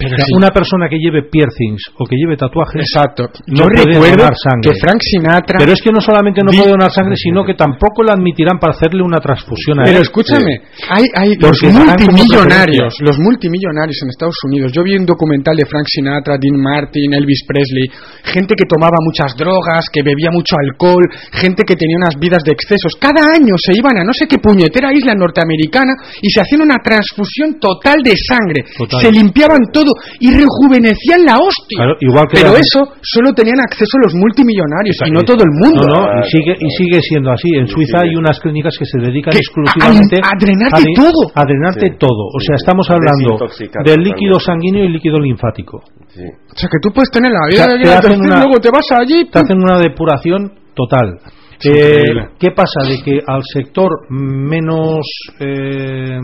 Pero 0.02 0.14
O 0.14 0.16
sea, 0.16 0.26
sí. 0.26 0.32
Una 0.36 0.50
persona 0.50 0.88
que 0.90 0.98
lleve 0.98 1.22
piercings 1.30 1.82
o 1.98 2.04
que 2.04 2.16
lleve 2.16 2.36
tatuajes 2.36 2.82
Exacto. 2.82 3.30
no 3.46 3.64
Yo 3.64 3.82
puede 3.98 4.16
donar 4.16 4.34
sangre. 4.36 4.70
que 4.70 4.80
Frank 4.80 5.00
Sinatra. 5.00 5.56
Pero 5.58 5.72
es 5.72 5.80
que 5.82 5.90
no 5.92 6.00
solamente 6.00 6.40
no 6.44 6.50
puede 6.52 6.70
donar 6.70 6.90
sangre, 6.90 7.16
sino 7.16 7.44
que 7.44 7.54
tampoco 7.54 8.02
la 8.02 8.12
admitirán 8.14 8.58
para 8.58 8.72
hacerle 8.74 9.02
una 9.02 9.18
transfusión 9.18 9.80
a 9.80 9.84
Pero 9.84 9.98
él. 9.98 10.02
escúchame, 10.02 10.60
hay, 10.90 11.04
hay 11.14 11.30
los 11.38 11.56
multimillonarios, 11.62 12.94
los 13.00 13.18
multimillonarios 13.18 13.98
en 14.02 14.08
Estados 14.10 14.36
Unidos. 14.46 14.72
Yo 14.72 14.82
vi 14.82 14.96
un 14.96 15.06
documental 15.06 15.56
de 15.56 15.66
Frank 15.66 15.86
Sinatra, 15.88 16.36
Dean 16.40 16.60
Martin, 16.60 17.14
Elvis 17.14 17.44
Presley, 17.46 17.88
gente 18.24 18.54
que 18.56 18.64
tomaba 18.66 18.96
muchas 19.00 19.36
drogas, 19.36 19.86
que 19.92 20.02
bebía 20.02 20.30
mucho 20.32 20.56
alcohol, 20.58 21.04
gente 21.32 21.62
que 21.64 21.76
tenía 21.76 21.96
unas 21.96 22.18
vidas 22.18 22.42
de 22.44 22.52
excesos. 22.52 22.94
Cada 23.00 23.32
año 23.32 23.54
se 23.58 23.72
iban 23.76 23.96
a 23.98 24.04
no 24.04 24.12
sé 24.12 24.26
qué 24.26 24.38
puñetera 24.38 24.92
isla 24.92 25.14
norteamericana 25.14 25.92
y 26.20 26.30
se 26.30 26.40
hacían 26.40 26.62
una 26.62 26.76
transfusión 26.82 27.58
total 27.60 28.02
de 28.02 28.12
sangre. 28.16 28.64
Total. 28.76 29.00
Se 29.00 29.10
limpiaban 29.12 29.60
todo 29.72 29.91
y 30.20 30.30
rejuvenecían 30.32 31.24
la 31.24 31.34
hostia. 31.38 31.76
Claro, 31.76 31.94
igual 32.00 32.26
que 32.28 32.36
Pero 32.40 32.52
la- 32.54 32.60
eso 32.60 32.80
solo 33.02 33.32
tenían 33.32 33.60
acceso 33.60 33.94
los 34.02 34.14
multimillonarios 34.14 34.96
y 35.06 35.10
no 35.10 35.20
todo 35.22 35.42
el 35.44 35.52
mundo. 35.62 35.82
No, 35.88 36.06
no, 36.06 36.20
y 36.20 36.30
sigue, 36.30 36.54
y 36.58 36.68
sigue 36.76 37.00
siendo 37.02 37.30
así. 37.32 37.48
En 37.54 37.66
Suiza 37.66 38.00
hay 38.02 38.14
unas 38.16 38.38
clínicas 38.40 38.74
que 38.78 38.84
se 38.86 38.98
dedican 38.98 39.32
Que- 39.32 39.38
exclusivamente 39.40 40.16
a- 40.22 40.30
a 40.30 40.34
drenarte 40.38 40.82
de- 40.82 40.94
todo. 40.96 41.22
A 41.34 41.42
drenarte 41.44 41.86
Sí. 41.88 41.96
todo. 41.98 42.22
O 42.32 42.38
Sí, 42.40 42.46
sea, 42.46 42.56
sí. 42.56 42.62
estamos 42.64 42.86
hablando 42.90 43.36
del 43.84 44.00
líquido 44.02 44.40
sanguíneo 44.40 44.84
y 44.84 44.88
líquido 44.92 45.18
linfático. 45.18 45.82
Sí. 46.08 46.22
O 46.24 46.56
sea, 46.56 46.68
que 46.68 46.78
tú 46.82 46.90
puedes 46.92 47.10
tener 47.10 47.32
la 47.32 47.40
O 47.44 47.48
vida 47.50 47.64
sea, 47.64 47.74
de 47.74 47.82
te 47.82 47.92
hacen 47.92 48.20
una- 48.20 48.42
luego 48.42 48.60
te 48.60 48.70
vas 48.70 48.86
allí... 48.92 49.24
Te 49.30 49.38
hacen 49.38 49.58
una 49.62 49.78
depuración 49.78 50.52
total. 50.74 51.18
Eh. 51.64 52.02
¿Qué 52.40 52.50
pasa? 52.50 52.80
De 52.88 53.00
que 53.04 53.20
al 53.24 53.40
sector 53.54 53.88
menos, 54.10 55.06
eh, 55.38 56.18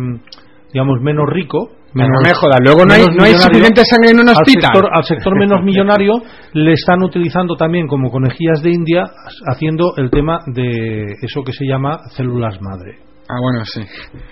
digamos, 0.73 1.01
menos 1.01 1.27
rico, 1.31 1.71
menos- 1.95 2.11
no 2.13 2.21
me 2.29 2.35
jodas, 2.35 2.59
luego 2.63 2.85
no 2.85 2.95
hay- 2.95 3.07
no 3.17 3.25
hay 3.25 3.33
suficiente 3.35 3.83
sangre 3.85 4.11
en 4.11 4.21
un 4.21 4.29
al 4.29 4.35
hospital. 4.37 4.71
sector- 4.73 4.91
al 4.93 5.05
sector 5.05 5.39
menos 5.39 5.63
millonario 5.65 6.15
le 6.55 6.73
están 6.73 7.03
utilizando 7.03 7.57
también 7.57 7.87
como 7.87 8.11
conejillas 8.11 8.63
de 8.63 8.71
India 8.71 9.05
haciendo 9.51 9.93
el 9.97 10.11
tema 10.11 10.41
de 10.47 11.05
eso 11.23 11.43
que 11.43 11.53
se 11.53 11.65
llama 11.67 11.99
células 12.17 12.61
madre. 12.61 12.99
Ah, 13.31 13.37
bueno, 13.43 13.63
sí. 13.67 13.83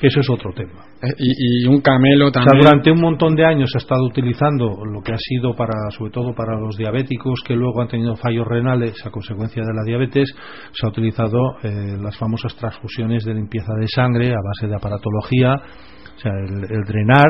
Que 0.01 0.07
eso 0.07 0.21
es 0.21 0.31
otro 0.31 0.55
tema. 0.55 0.81
Eh, 1.03 1.09
Y, 1.19 1.65
y 1.65 1.67
un 1.67 1.83
camelo 1.83 2.29
O 2.29 2.31
sea, 2.31 2.43
también. 2.45 2.65
durante 2.65 2.91
un 2.91 3.01
montón 3.03 3.37
de 3.37 3.45
años 3.45 3.69
se 3.71 3.77
ha 3.77 3.83
estado 3.85 4.03
utilizando 4.07 4.75
lo 4.91 5.03
que 5.03 5.13
ha 5.13 5.19
sido 5.19 5.55
para, 5.55 5.75
sobre 5.91 6.13
todo 6.13 6.35
para 6.35 6.59
los 6.59 6.79
diabéticos 6.79 7.41
que 7.47 7.55
luego 7.55 7.83
han 7.83 7.89
tenido 7.89 8.17
fallos 8.17 8.47
renales 8.47 8.95
a 9.05 9.11
consecuencia 9.11 9.63
de 9.63 9.75
la 9.75 9.83
diabetes, 9.85 10.35
se 10.73 10.87
ha 10.87 10.89
utilizado 10.89 11.39
eh, 11.63 11.99
las 12.01 12.17
famosas 12.17 12.57
transfusiones 12.57 13.23
de 13.27 13.35
limpieza 13.35 13.75
de 13.79 13.87
sangre 13.87 14.31
a 14.31 14.39
base 14.43 14.67
de 14.67 14.75
aparatología, 14.77 15.57
o 16.17 16.19
sea, 16.19 16.33
el, 16.33 16.65
el 16.65 16.83
drenar, 16.85 17.27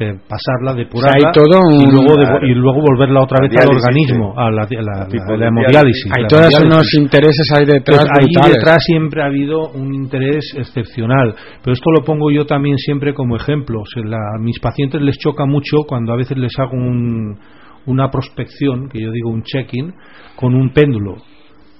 eh, 0.00 0.14
pasarla, 0.26 0.72
depurarla 0.74 1.16
O 1.18 1.20
sea, 1.20 1.28
hay 1.28 1.34
todo 1.34 1.60
y, 1.70 1.84
luego 1.92 2.16
devo- 2.16 2.38
Claro. 2.40 2.46
y 2.46 2.54
luego 2.54 2.80
volverla 2.80 3.20
otra 3.22 3.38
vez 3.42 3.52
al 3.60 3.76
organismo, 3.76 4.32
sí. 4.34 4.40
a 4.40 4.50
la, 4.50 4.62
la- 4.62 5.06
Tipo 5.06 5.24
la- 5.26 5.32
de 5.32 5.38
la 5.38 5.48
hemodiálisis. 5.48 6.12
Hay 6.16 6.22
la 6.22 6.28
todos 6.28 6.60
unos 6.64 6.94
intereses 6.94 7.46
ahí 7.54 7.66
detrás 7.66 7.98
Pues 8.00 8.10
ahí 8.18 8.24
brutales. 8.32 8.54
detrás 8.56 8.78
siempre 8.84 9.22
ha 9.22 9.26
habido 9.26 9.68
un 9.70 9.94
interés 9.94 10.54
excepcional. 10.56 11.34
Pero 11.62 11.74
esto 11.74 11.90
lo 11.92 12.02
pongo 12.04 12.30
yo 12.30 12.46
también 12.46 12.78
siempre 12.78 13.12
como 13.12 13.36
ejemplo. 13.36 13.80
O 13.82 13.86
sea, 13.86 14.02
la- 14.02 14.16
a 14.16 14.38
mis 14.40 14.58
pacientes 14.60 15.00
les 15.02 15.18
choca 15.18 15.44
mucho 15.44 15.84
cuando 15.86 16.12
a 16.14 16.16
veces 16.16 16.38
les 16.38 16.58
hago 16.58 16.72
un- 16.72 17.38
una 17.84 18.10
prospección, 18.10 18.88
que 18.88 19.00
yo 19.02 19.10
digo 19.12 19.28
un 19.30 19.42
check-in, 19.42 19.92
con 20.36 20.54
un 20.54 20.70
péndulo. 20.72 21.16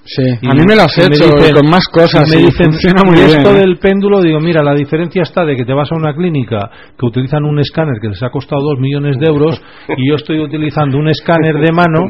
Sí, 0.05 0.25
Y- 0.43 0.49
a 0.51 0.55
mí 0.55 0.67
me 0.67 0.75
lo 0.75 0.83
has 0.83 0.99
hecho 0.99 1.31
dicen- 1.31 1.55
con 1.55 1.71
más 1.71 1.87
cosas 1.87 2.27
me 2.29 2.41
y 2.43 2.47
dicen, 2.47 2.73
funciona 2.73 3.03
muy 3.07 3.15
"Y 3.19 3.25
bien. 3.25 3.39
esto 3.39 3.51
¿eh? 3.55 3.61
del 3.61 3.79
péndulo, 3.79 4.21
digo, 4.21 4.41
mira, 4.41 4.61
la 4.61 4.75
diferencia 4.75 5.23
está 5.23 5.45
de 5.45 5.55
que 5.55 5.65
te 5.65 5.73
vas 5.73 5.87
a 5.93 5.95
una 5.95 6.13
clínica 6.13 6.59
que 6.99 7.07
utilizan 7.07 7.45
un 7.45 7.61
escáner 7.61 7.95
que 8.03 8.09
les 8.09 8.21
ha 8.21 8.29
costado 8.31 8.63
dos 8.63 8.81
millones 8.81 9.15
de 9.21 9.27
euros 9.27 9.63
y 9.97 10.09
yo 10.11 10.17
estoy 10.17 10.41
utilizando 10.41 10.99
un 10.99 11.07
escáner 11.09 11.55
de 11.55 11.71
mano 11.71 12.01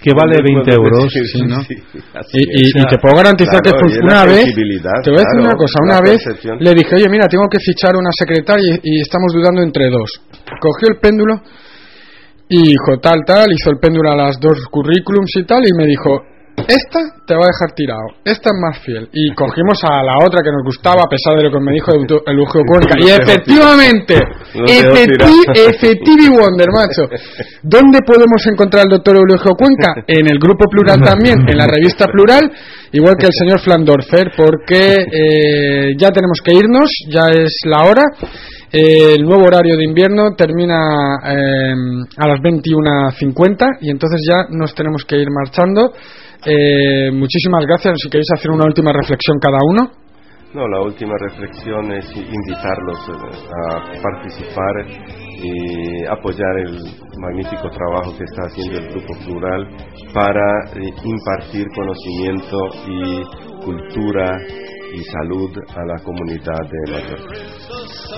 que 0.00 0.12
vale 0.16 0.40
20 0.42 0.72
euros. 0.72 1.12
Sí, 1.12 1.20
Sí, 1.26 1.42
¿no? 1.44 1.60
sí, 1.68 1.74
así 2.14 2.38
Y, 2.40 2.80
y- 2.80 2.84
te 2.88 2.96
puedo 2.96 3.14
garantizar 3.16 3.60
Claro, 3.60 3.76
que 3.78 3.98
una 4.02 4.24
vez. 4.24 4.44
Te 5.04 5.10
voy 5.12 5.20
a 5.20 5.24
decir 5.28 5.36
claro, 5.36 5.44
una 5.44 5.54
cosa. 5.54 5.78
Una 5.84 6.00
vez 6.00 6.20
le 6.60 6.72
dije, 6.74 6.94
oye, 6.96 7.08
mira, 7.10 7.26
tengo 7.28 7.44
que 7.50 7.58
fichar 7.60 7.92
una 7.94 8.10
secretaria 8.12 8.74
y, 8.82 8.96
y 8.96 9.00
estamos 9.02 9.32
dudando 9.34 9.60
entre 9.62 9.90
dos. 9.90 10.08
Cogió 10.60 10.88
el 10.88 10.98
péndulo 10.98 11.42
y 12.48 12.68
dijo 12.68 12.98
tal, 13.02 13.20
tal, 13.26 13.52
hizo 13.52 13.68
el 13.70 13.78
péndulo 13.78 14.12
a 14.12 14.16
las 14.16 14.40
dos 14.40 14.64
currículums 14.70 15.30
y 15.36 15.44
tal, 15.44 15.60
y 15.68 15.72
me 15.76 15.84
dijo, 15.86 16.20
esta 16.68 17.00
te 17.26 17.34
va 17.34 17.44
a 17.44 17.50
dejar 17.52 17.74
tirado, 17.74 18.06
esta 18.24 18.50
es 18.50 18.56
más 18.60 18.78
fiel. 18.80 19.08
Y 19.12 19.34
cogimos 19.34 19.78
a 19.84 20.02
la 20.02 20.16
otra 20.24 20.40
que 20.42 20.50
nos 20.50 20.62
gustaba, 20.64 21.02
a 21.04 21.08
pesar 21.10 21.36
de 21.36 21.42
lo 21.44 21.50
que 21.50 21.60
me 21.60 21.72
dijo 21.72 21.92
el 21.92 22.38
Eugeo 22.38 22.62
Cuenca. 22.64 22.94
Y 23.00 23.10
efectivamente, 23.10 24.14
No 24.54 24.64
te 24.64 24.72
dejó 24.72 24.94
efecti- 24.94 25.28
tirado. 25.28 25.68
efectivi 25.68 26.28
wonder, 26.30 26.68
macho. 26.72 27.04
¿Dónde 27.62 27.98
podemos 28.06 28.40
encontrar 28.50 28.82
al 28.84 28.88
doctor 28.96 29.16
Eulogio 29.16 29.52
Cuenca? 29.58 30.04
En 30.06 30.26
el 30.30 30.38
grupo 30.38 30.64
Plural 30.70 31.00
también, 31.02 31.36
en 31.48 31.56
la 31.58 31.66
revista 31.66 32.06
Plural, 32.06 32.50
igual 32.92 33.14
que 33.18 33.26
el 33.26 33.32
señor 33.32 33.60
Flandorfer, 33.60 34.32
porque 34.36 34.94
eh, 35.10 35.94
ya 35.98 36.10
tenemos 36.10 36.38
que 36.44 36.52
irnos, 36.54 36.88
ya 37.10 37.24
es 37.30 37.52
la 37.66 37.84
hora. 37.88 38.02
Eh, 38.72 39.14
el 39.18 39.22
nuevo 39.24 39.44
horario 39.44 39.76
de 39.76 39.84
invierno 39.84 40.34
termina 40.36 40.74
eh, 41.28 41.74
a 42.16 42.26
las 42.26 42.40
21.50 42.40 43.78
y 43.80 43.90
entonces 43.90 44.20
ya 44.28 44.46
nos 44.50 44.74
tenemos 44.74 45.04
que 45.04 45.16
ir 45.16 45.28
marchando. 45.30 45.92
Eh, 46.46 47.10
muchísimas 47.12 47.64
gracias. 47.66 47.94
Si 48.02 48.10
queréis 48.10 48.28
hacer 48.36 48.50
una 48.50 48.64
última 48.64 48.92
reflexión 48.92 49.38
cada 49.40 49.58
uno. 49.70 49.90
No, 50.54 50.68
la 50.68 50.82
última 50.82 51.14
reflexión 51.18 51.90
es 51.90 52.06
invitarlos 52.14 52.98
eh, 53.08 53.48
a 53.66 54.02
participar 54.02 54.86
y 55.42 56.06
apoyar 56.06 56.58
el 56.58 56.78
magnífico 57.18 57.68
trabajo 57.70 58.16
que 58.16 58.22
está 58.22 58.42
haciendo 58.46 58.78
el 58.78 58.88
Grupo 58.90 59.14
Plural 59.24 59.66
para 60.14 60.70
eh, 60.76 60.92
impartir 61.02 61.66
conocimiento 61.74 62.56
y 62.86 63.64
cultura 63.64 64.38
y 64.94 65.02
salud 65.04 65.50
a 65.68 65.84
la 65.84 66.02
comunidad 66.02 66.60
de 66.70 66.92
Mallorca. 66.92 67.34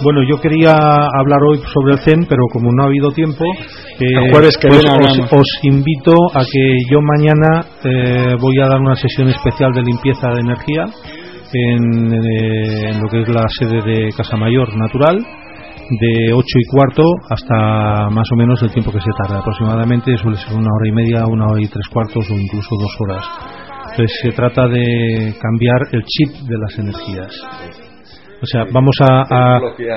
Bueno, 0.03 0.23
yo 0.29 0.39
quería 0.41 0.75
hablar 0.75 1.41
hoy 1.49 1.59
sobre 1.73 1.95
el 1.95 2.01
CEN, 2.01 2.27
pero 2.29 2.43
como 2.53 2.71
no 2.73 2.85
ha 2.85 2.87
habido 2.87 3.11
tiempo, 3.13 3.45
eh, 3.99 4.05
El 4.13 4.31
jueves 4.31 4.59
que 4.59 4.69
pues 4.69 4.85
os 5.33 5.49
invito 5.63 6.13
a 6.35 6.41
que 6.41 6.77
yo 6.91 7.01
mañana 7.01 7.65
eh, 7.83 8.37
voy 8.39 8.61
a 8.61 8.69
dar 8.69 8.81
una 8.81 8.95
sesión 8.95 9.29
especial 9.29 9.73
de 9.73 9.83
limpieza 9.83 10.29
de 10.29 10.41
energía 10.41 10.85
en, 11.53 12.13
eh, 12.13 12.91
en 12.91 13.01
lo 13.01 13.09
que 13.09 13.23
es 13.23 13.29
la 13.29 13.47
sede 13.59 13.81
de 13.83 14.13
Casa 14.15 14.37
Mayor 14.37 14.77
Natural 14.77 15.17
de 15.89 16.33
8 16.35 16.45
y 16.45 16.65
cuarto 16.67 17.03
hasta 17.31 18.11
más 18.11 18.27
o 18.33 18.37
menos 18.37 18.61
el 18.63 18.73
tiempo 18.73 18.93
que 18.93 19.01
se 19.01 19.11
tarda. 19.23 19.39
Aproximadamente 19.39 20.17
suele 20.19 20.37
ser 20.37 20.53
una 20.53 20.69
hora 20.69 20.89
y 20.89 20.93
media, 20.93 21.27
una 21.27 21.47
hora 21.47 21.63
y 21.63 21.69
tres 21.69 21.87
cuartos 21.91 22.29
o 22.31 22.35
incluso 22.35 22.77
dos 22.79 22.97
horas 23.01 23.56
entonces 23.97 24.19
se 24.23 24.31
trata 24.33 24.69
de 24.69 25.35
cambiar 25.41 25.79
el 25.93 26.03
chip 26.05 26.31
de 26.47 26.59
las 26.59 26.79
energías 26.79 27.33
o 28.43 28.47
sea, 28.47 28.65
vamos 28.71 28.95
a, 29.01 29.25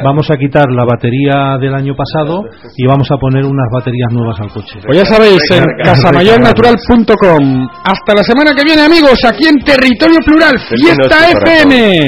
vamos 0.01 0.27
a 0.31 0.37
quitar 0.37 0.71
la 0.71 0.85
batería 0.85 1.57
del 1.59 1.73
año 1.75 1.93
pasado 1.93 2.45
y 2.77 2.87
vamos 2.87 3.07
a 3.11 3.17
poner 3.17 3.43
unas 3.43 3.67
baterías 3.71 4.07
nuevas 4.13 4.39
al 4.39 4.49
coche. 4.49 4.79
Pues 4.85 4.97
ya 4.97 5.05
sabéis, 5.05 5.41
en 5.51 5.65
casamayornatural.com. 5.83 7.67
Hasta 7.83 8.15
la 8.15 8.23
semana 8.23 8.55
que 8.55 8.63
viene, 8.63 8.83
amigos, 8.83 9.19
aquí 9.25 9.45
en 9.45 9.59
Territorio 9.59 10.19
Plural, 10.25 10.57
Fiesta 10.57 11.31
FM. 11.31 12.05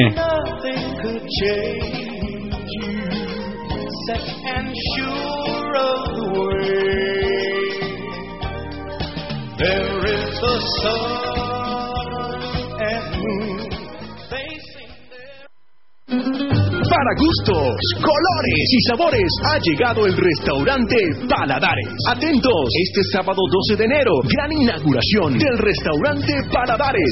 Para 17.01 17.17
gustos, 17.17 17.73
colores 17.97 18.65
y 18.69 18.79
sabores 18.85 19.31
ha 19.49 19.57
llegado 19.57 20.05
el 20.05 20.13
restaurante 20.13 20.97
Paladares. 21.27 21.89
Atentos, 22.07 22.69
este 22.77 23.01
sábado 23.11 23.41
12 23.49 23.75
de 23.75 23.85
enero, 23.85 24.13
gran 24.29 24.51
inauguración 24.53 25.33
del 25.33 25.57
restaurante 25.57 26.31
Paladares. 26.53 27.09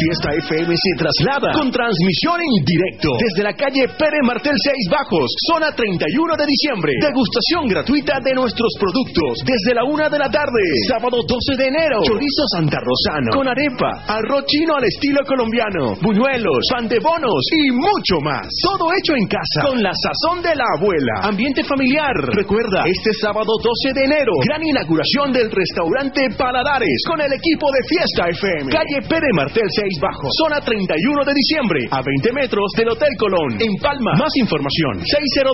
Fiesta 0.00 0.32
FM 0.32 0.72
se 0.72 0.92
traslada 0.96 1.52
con 1.52 1.68
transmisión 1.68 2.40
en 2.40 2.64
directo 2.64 3.10
desde 3.20 3.42
la 3.44 3.52
calle 3.52 3.84
Pere 4.00 4.24
Martel 4.24 4.56
6 4.56 4.88
Bajos, 4.88 5.28
zona 5.44 5.76
31 5.76 6.40
de 6.40 6.46
diciembre. 6.48 6.92
Degustación 7.04 7.68
gratuita 7.68 8.16
de 8.24 8.32
nuestros 8.32 8.72
productos 8.80 9.44
desde 9.44 9.76
la 9.76 9.84
una 9.84 10.08
de 10.08 10.16
la 10.16 10.30
tarde. 10.30 10.62
Sábado 10.88 11.20
12 11.20 11.52
de 11.52 11.68
enero, 11.68 12.00
chorizo 12.00 12.44
Santa 12.56 12.80
Rosano 12.80 13.28
con 13.36 13.44
arepa, 13.44 14.08
arroz 14.08 14.46
chino 14.48 14.72
al 14.72 14.84
estilo 14.88 15.20
colombiano, 15.28 15.92
buñuelos, 16.00 16.64
pan 16.72 16.88
de 16.88 16.96
bonos 16.96 17.44
y 17.52 17.70
mucho 17.76 18.24
más. 18.24 18.48
Todo 18.70 18.86
hecho 18.94 19.18
en 19.18 19.26
casa 19.26 19.66
con 19.66 19.82
la 19.82 19.90
sazón 19.90 20.38
de 20.46 20.54
la 20.54 20.62
abuela. 20.78 21.26
Ambiente 21.26 21.64
familiar. 21.66 22.14
Recuerda, 22.38 22.86
este 22.86 23.10
sábado 23.18 23.50
12 23.58 23.98
de 23.98 24.04
enero, 24.06 24.30
gran 24.46 24.62
inauguración 24.62 25.34
del 25.34 25.50
restaurante 25.50 26.30
Paladares 26.38 27.02
con 27.10 27.18
el 27.20 27.32
equipo 27.34 27.66
de 27.66 27.82
Fiesta 27.90 28.30
FM. 28.30 28.70
Calle 28.70 29.02
Pere 29.10 29.26
Martel 29.34 29.66
6 29.66 29.98
Bajo, 29.98 30.22
zona 30.38 30.60
31 30.62 30.86
de 31.26 31.34
diciembre, 31.34 31.80
a 31.90 31.98
20 31.98 32.30
metros 32.30 32.70
del 32.78 32.94
Hotel 32.94 33.10
Colón, 33.18 33.58
en 33.58 33.74
Palma. 33.82 34.14
Más 34.14 34.30
información, 34.38 35.02
602 35.02 35.50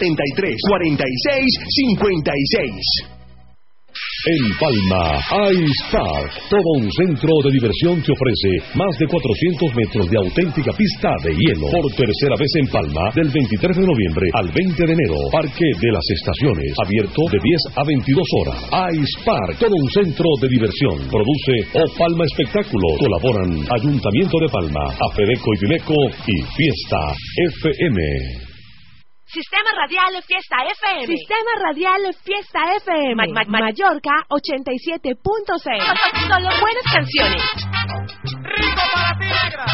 73 0.00 0.56
46 0.64 1.44
56. 1.68 3.13
En 4.24 4.40
Palma, 4.56 5.20
Ice 5.52 5.84
Park, 5.92 6.32
todo 6.48 6.70
un 6.80 6.88
centro 6.96 7.28
de 7.44 7.52
diversión 7.60 8.00
te 8.00 8.08
ofrece 8.08 8.72
más 8.72 8.96
de 8.96 9.04
400 9.04 9.68
metros 9.76 10.08
de 10.08 10.16
auténtica 10.16 10.72
pista 10.72 11.12
de 11.20 11.36
hielo. 11.36 11.68
Por 11.68 11.84
tercera 11.92 12.32
vez 12.32 12.48
en 12.56 12.66
Palma, 12.72 13.04
del 13.12 13.28
23 13.28 13.76
de 13.76 13.84
noviembre 13.84 14.24
al 14.32 14.48
20 14.48 14.80
de 14.80 14.92
enero, 14.96 15.28
Parque 15.28 15.68
de 15.76 15.92
las 15.92 16.06
Estaciones, 16.08 16.72
abierto 16.80 17.20
de 17.28 17.36
10 17.36 17.76
a 17.76 17.84
22 17.84 18.24
horas. 18.40 18.60
Ice 18.96 19.16
Park, 19.28 19.60
todo 19.60 19.76
un 19.76 19.90
centro 19.92 20.28
de 20.40 20.48
diversión. 20.48 21.04
Produce 21.04 21.54
O 21.76 21.84
Palma 21.92 22.24
Espectáculo. 22.24 22.96
Colaboran 22.96 23.60
Ayuntamiento 23.76 24.40
de 24.40 24.48
Palma, 24.48 24.88
Afedeco 25.04 25.52
y 25.52 25.68
Dimeco 25.68 26.00
y 26.24 26.36
Fiesta 26.56 27.12
FM. 27.60 28.43
Sistema 29.26 29.70
Radial 29.80 30.22
Fiesta 30.22 30.56
FM. 30.78 31.06
Sistema 31.06 31.50
Radial 31.66 32.14
Fiesta 32.22 32.60
FM. 32.80 33.14
Ma- 33.16 33.26
ma- 33.26 33.44
ma- 33.48 33.58
Mallorca 33.60 34.12
87.6. 34.28 35.80
Solo 36.28 36.50
buenas 36.60 36.84
canciones. 36.92 37.42
Rico 38.44 38.82
para 38.92 39.18
ti, 39.18 39.24
negra. 39.24 39.64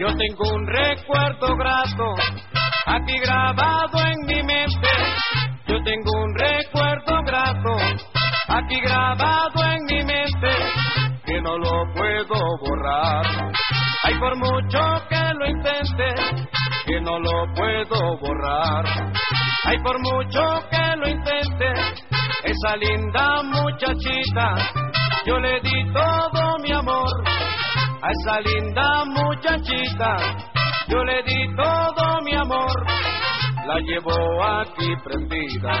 Yo 0.00 0.06
tengo 0.16 0.54
un 0.54 0.66
recuerdo 0.66 1.56
grato 1.58 2.14
aquí 2.86 3.18
grabado 3.20 3.98
en 4.00 4.24
mi 4.24 4.42
mente. 4.44 4.88
Yo 5.66 5.76
tengo 5.84 6.22
un 6.22 6.34
recuerdo 6.38 7.20
grato 7.26 7.76
aquí 8.48 8.80
grabado 8.80 9.62
en 9.72 9.84
mi 9.84 10.02
mente 10.02 10.56
que 11.26 11.42
no 11.42 11.58
lo 11.58 11.84
puedo 11.92 12.40
borrar. 12.62 13.26
Ay, 14.04 14.14
por 14.18 14.36
mucho 14.38 14.80
que 15.10 15.34
lo 15.38 15.46
intente, 15.46 16.14
que 16.86 17.00
no 17.02 17.18
lo 17.18 17.52
puedo 17.54 18.16
borrar. 18.20 19.12
Ay, 19.66 19.78
por 19.82 19.98
mucho 20.00 20.40
que 20.70 20.96
lo 20.96 21.08
intente, 21.10 21.72
esa 22.44 22.74
linda 22.76 23.42
muchachita, 23.42 24.54
yo 25.26 25.38
le 25.38 25.60
di 25.60 25.92
todo 25.92 26.58
mi 26.62 26.72
amor 26.72 27.22
a 28.02 28.10
esa 28.10 28.40
linda 28.40 29.04
muchachita, 29.04 30.16
yo 30.88 31.04
le 31.04 31.22
di 31.22 31.54
todo 31.54 32.20
mi 32.24 32.34
amor, 32.34 32.86
la 33.66 33.78
llevo 33.80 34.42
aquí 34.42 34.94
prendida, 35.04 35.80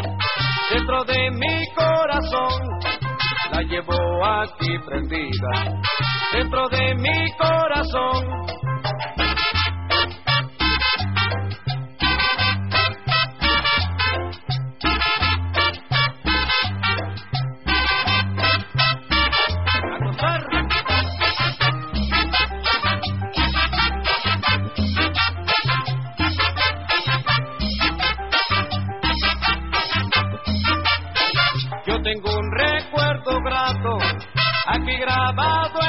dentro 0.70 1.04
de 1.04 1.30
mi 1.30 1.64
corazón, 1.74 2.62
la 3.52 3.62
llevo 3.62 4.24
aquí 4.24 4.78
prendida, 4.86 5.80
dentro 6.32 6.68
de 6.68 6.94
mi 6.94 7.32
corazón. 7.38 8.40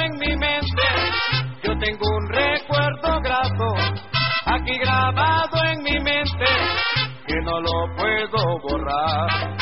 En 0.05 0.17
mi 0.19 0.35
mente. 0.37 0.87
Yo 1.63 1.77
tengo 1.77 2.05
un 2.17 2.29
recuerdo 2.29 3.21
grato 3.21 3.73
aquí 4.45 4.77
grabado 4.79 5.63
en 5.71 5.83
mi 5.83 5.99
mente 5.99 6.45
que 7.27 7.35
no 7.43 7.59
lo 7.61 7.95
puedo 7.95 8.59
borrar. 8.63 9.57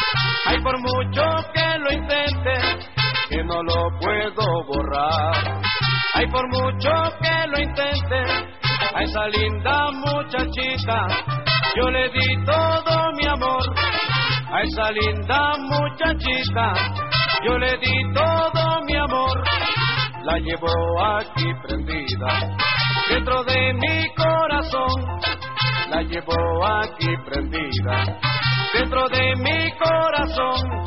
Ay, 0.46 0.62
por 0.62 0.78
mucho 0.80 1.24
que 1.54 1.80
lo 1.80 1.92
intente, 1.92 2.54
que 3.30 3.44
no 3.44 3.62
lo 3.64 3.90
puedo 4.00 4.64
borrar. 4.66 5.62
Ay, 6.14 6.26
por 6.28 6.48
mucho 6.50 6.92
que 7.22 7.48
lo 7.48 7.62
intente, 7.62 8.20
a 8.96 9.04
esa 9.04 9.28
linda 9.28 9.92
muchachita, 9.92 11.08
yo 11.76 11.90
le 11.90 12.10
di 12.10 12.46
todo 12.46 13.12
mi 13.14 13.28
amor. 13.28 13.64
A 14.52 14.62
esa 14.64 14.92
linda 14.92 15.54
muchachita, 15.60 16.74
yo 17.46 17.58
le 17.58 17.78
di 17.78 18.14
todo. 18.14 18.49
La 20.30 20.38
llevo 20.38 20.70
aquí 21.18 21.46
prendida, 21.64 22.56
dentro 23.10 23.44
de 23.46 23.74
mi 23.74 24.14
corazón. 24.14 24.92
La 25.90 26.04
llevo 26.04 26.68
aquí 26.68 27.10
prendida, 27.26 28.20
dentro 28.72 29.10
de 29.10 29.36
mi 29.38 29.72
corazón. 29.80 30.86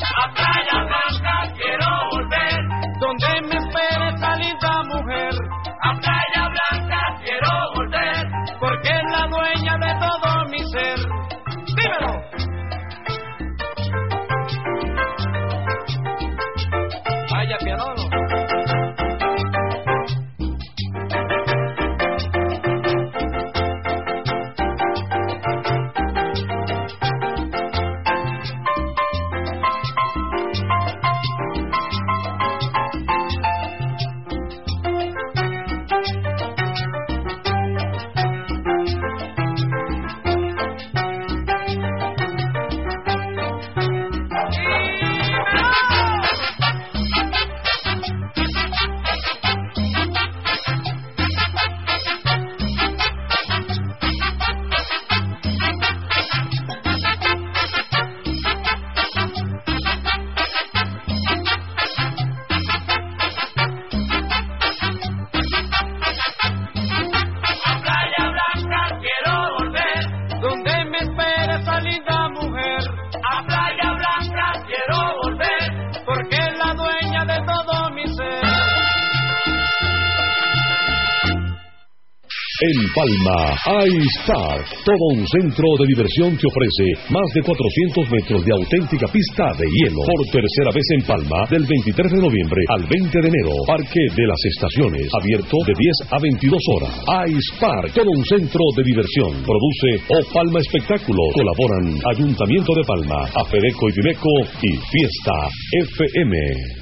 Palma, 83.02 83.50
iStar, 83.82 84.62
todo 84.86 85.04
un 85.18 85.26
centro 85.26 85.66
de 85.74 85.90
diversión 85.90 86.38
te 86.38 86.46
ofrece 86.46 86.86
más 87.10 87.26
de 87.34 87.42
400 87.42 88.06
metros 88.14 88.44
de 88.46 88.52
auténtica 88.54 89.10
pista 89.10 89.42
de 89.58 89.66
hielo. 89.66 90.06
Por 90.06 90.22
tercera 90.30 90.70
vez 90.70 90.86
en 90.94 91.02
Palma, 91.02 91.42
del 91.50 91.66
23 91.66 91.98
de 91.98 92.22
noviembre 92.22 92.62
al 92.70 92.86
20 92.86 93.10
de 93.10 93.26
enero, 93.26 93.50
Parque 93.66 94.06
de 94.06 94.22
las 94.22 94.38
Estaciones, 94.54 95.10
abierto 95.18 95.56
de 95.66 95.74
10 95.74 96.14
a 96.14 96.18
22 96.22 96.62
horas. 96.78 96.94
iStar, 97.26 97.90
todo 97.90 98.06
un 98.06 98.22
centro 98.22 98.62
de 98.78 98.86
diversión. 98.86 99.34
Produce 99.42 99.90
O 100.06 100.22
Palma 100.30 100.62
Espectáculo. 100.62 101.26
Colaboran 101.34 101.98
Ayuntamiento 102.06 102.70
de 102.70 102.86
Palma, 102.86 103.26
Afedeco 103.34 103.90
y 103.90 103.98
Viveco 103.98 104.34
y 104.62 104.70
Fiesta 104.78 105.50
FM. 105.90 106.81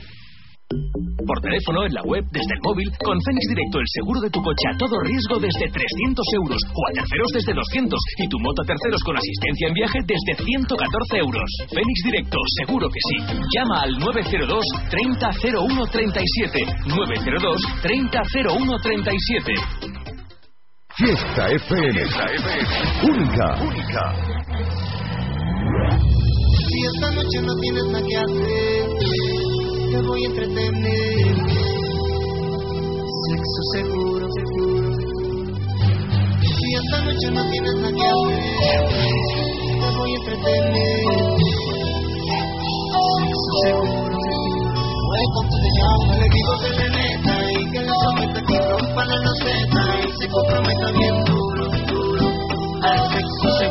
Teléfono, 1.51 1.83
en 1.83 1.99
la 1.99 2.07
web, 2.07 2.23
desde 2.31 2.55
el 2.55 2.63
móvil, 2.63 2.87
con 3.03 3.19
Fénix 3.27 3.43
Directo 3.51 3.83
el 3.83 3.91
seguro 3.91 4.23
de 4.23 4.31
tu 4.31 4.39
coche 4.39 4.71
a 4.71 4.79
todo 4.79 4.95
riesgo 5.03 5.35
desde 5.43 5.67
300 5.67 6.23
euros 6.39 6.63
o 6.63 6.81
a 6.87 6.95
terceros 6.95 7.27
desde 7.35 7.59
200 7.59 7.99
y 8.23 8.31
tu 8.31 8.39
moto 8.39 8.63
a 8.63 8.71
terceros 8.71 9.03
con 9.03 9.19
asistencia 9.19 9.67
en 9.67 9.75
viaje 9.75 9.99
desde 10.07 10.47
114 10.47 11.19
euros. 11.19 11.51
Fénix 11.75 11.99
Directo, 12.07 12.39
seguro 12.63 12.87
que 12.87 13.03
sí. 13.03 13.19
Llama 13.51 13.83
al 13.83 13.99
902 13.99 14.63
300137 14.95 16.87
902 16.87 17.59
300137 17.83 19.51
Fiesta 20.95 21.51
FM. 21.51 21.99
Única. 23.11 23.59
Única. 23.59 24.03
Si 26.63 26.79
esta 26.95 27.11
noche 27.11 27.43
no 27.43 27.59
tienes 27.59 27.91
nada 27.91 28.07
que 28.07 28.15
hacer 28.23 28.80
te 29.91 30.01
voy 30.03 30.23
a 30.23 30.27
entretener. 30.27 31.35
Sexo 33.27 33.63
seguro, 33.75 34.27
seguro. 34.39 34.89
Si 36.41 36.75
esta 36.75 36.99
noche 37.03 37.31
no 37.33 37.43
tienes 37.51 37.75
nada 37.75 37.93
que 37.93 38.07
hacer, 38.07 38.81
te 39.81 39.89
voy 39.97 40.11
a 40.11 40.17
entretener. 40.17 41.03
Sexo 42.31 43.53
seguro, 43.65 44.17
seguro. 44.31 44.79
Puedes 45.07 45.29
cuando 45.35 45.57
te 45.59 45.71
llamo, 45.81 46.13
le 46.21 46.27
digo 46.37 46.53
que 46.63 46.71
me 46.79 46.87
meta 46.97 47.35
y 47.51 47.53
que 47.73 47.81
le 47.81 47.93
someta 48.05 48.41
que 48.47 48.57
rompa 48.71 49.03
la 49.05 49.17
loseta 49.17 49.83
y 50.07 50.11
se 50.23 50.27
comprometa 50.29 50.87
bien 50.93 51.17
duro, 51.25 51.65
duro. 51.89 52.27
Al 52.83 53.01
sexo 53.11 53.49
seguro. 53.59 53.69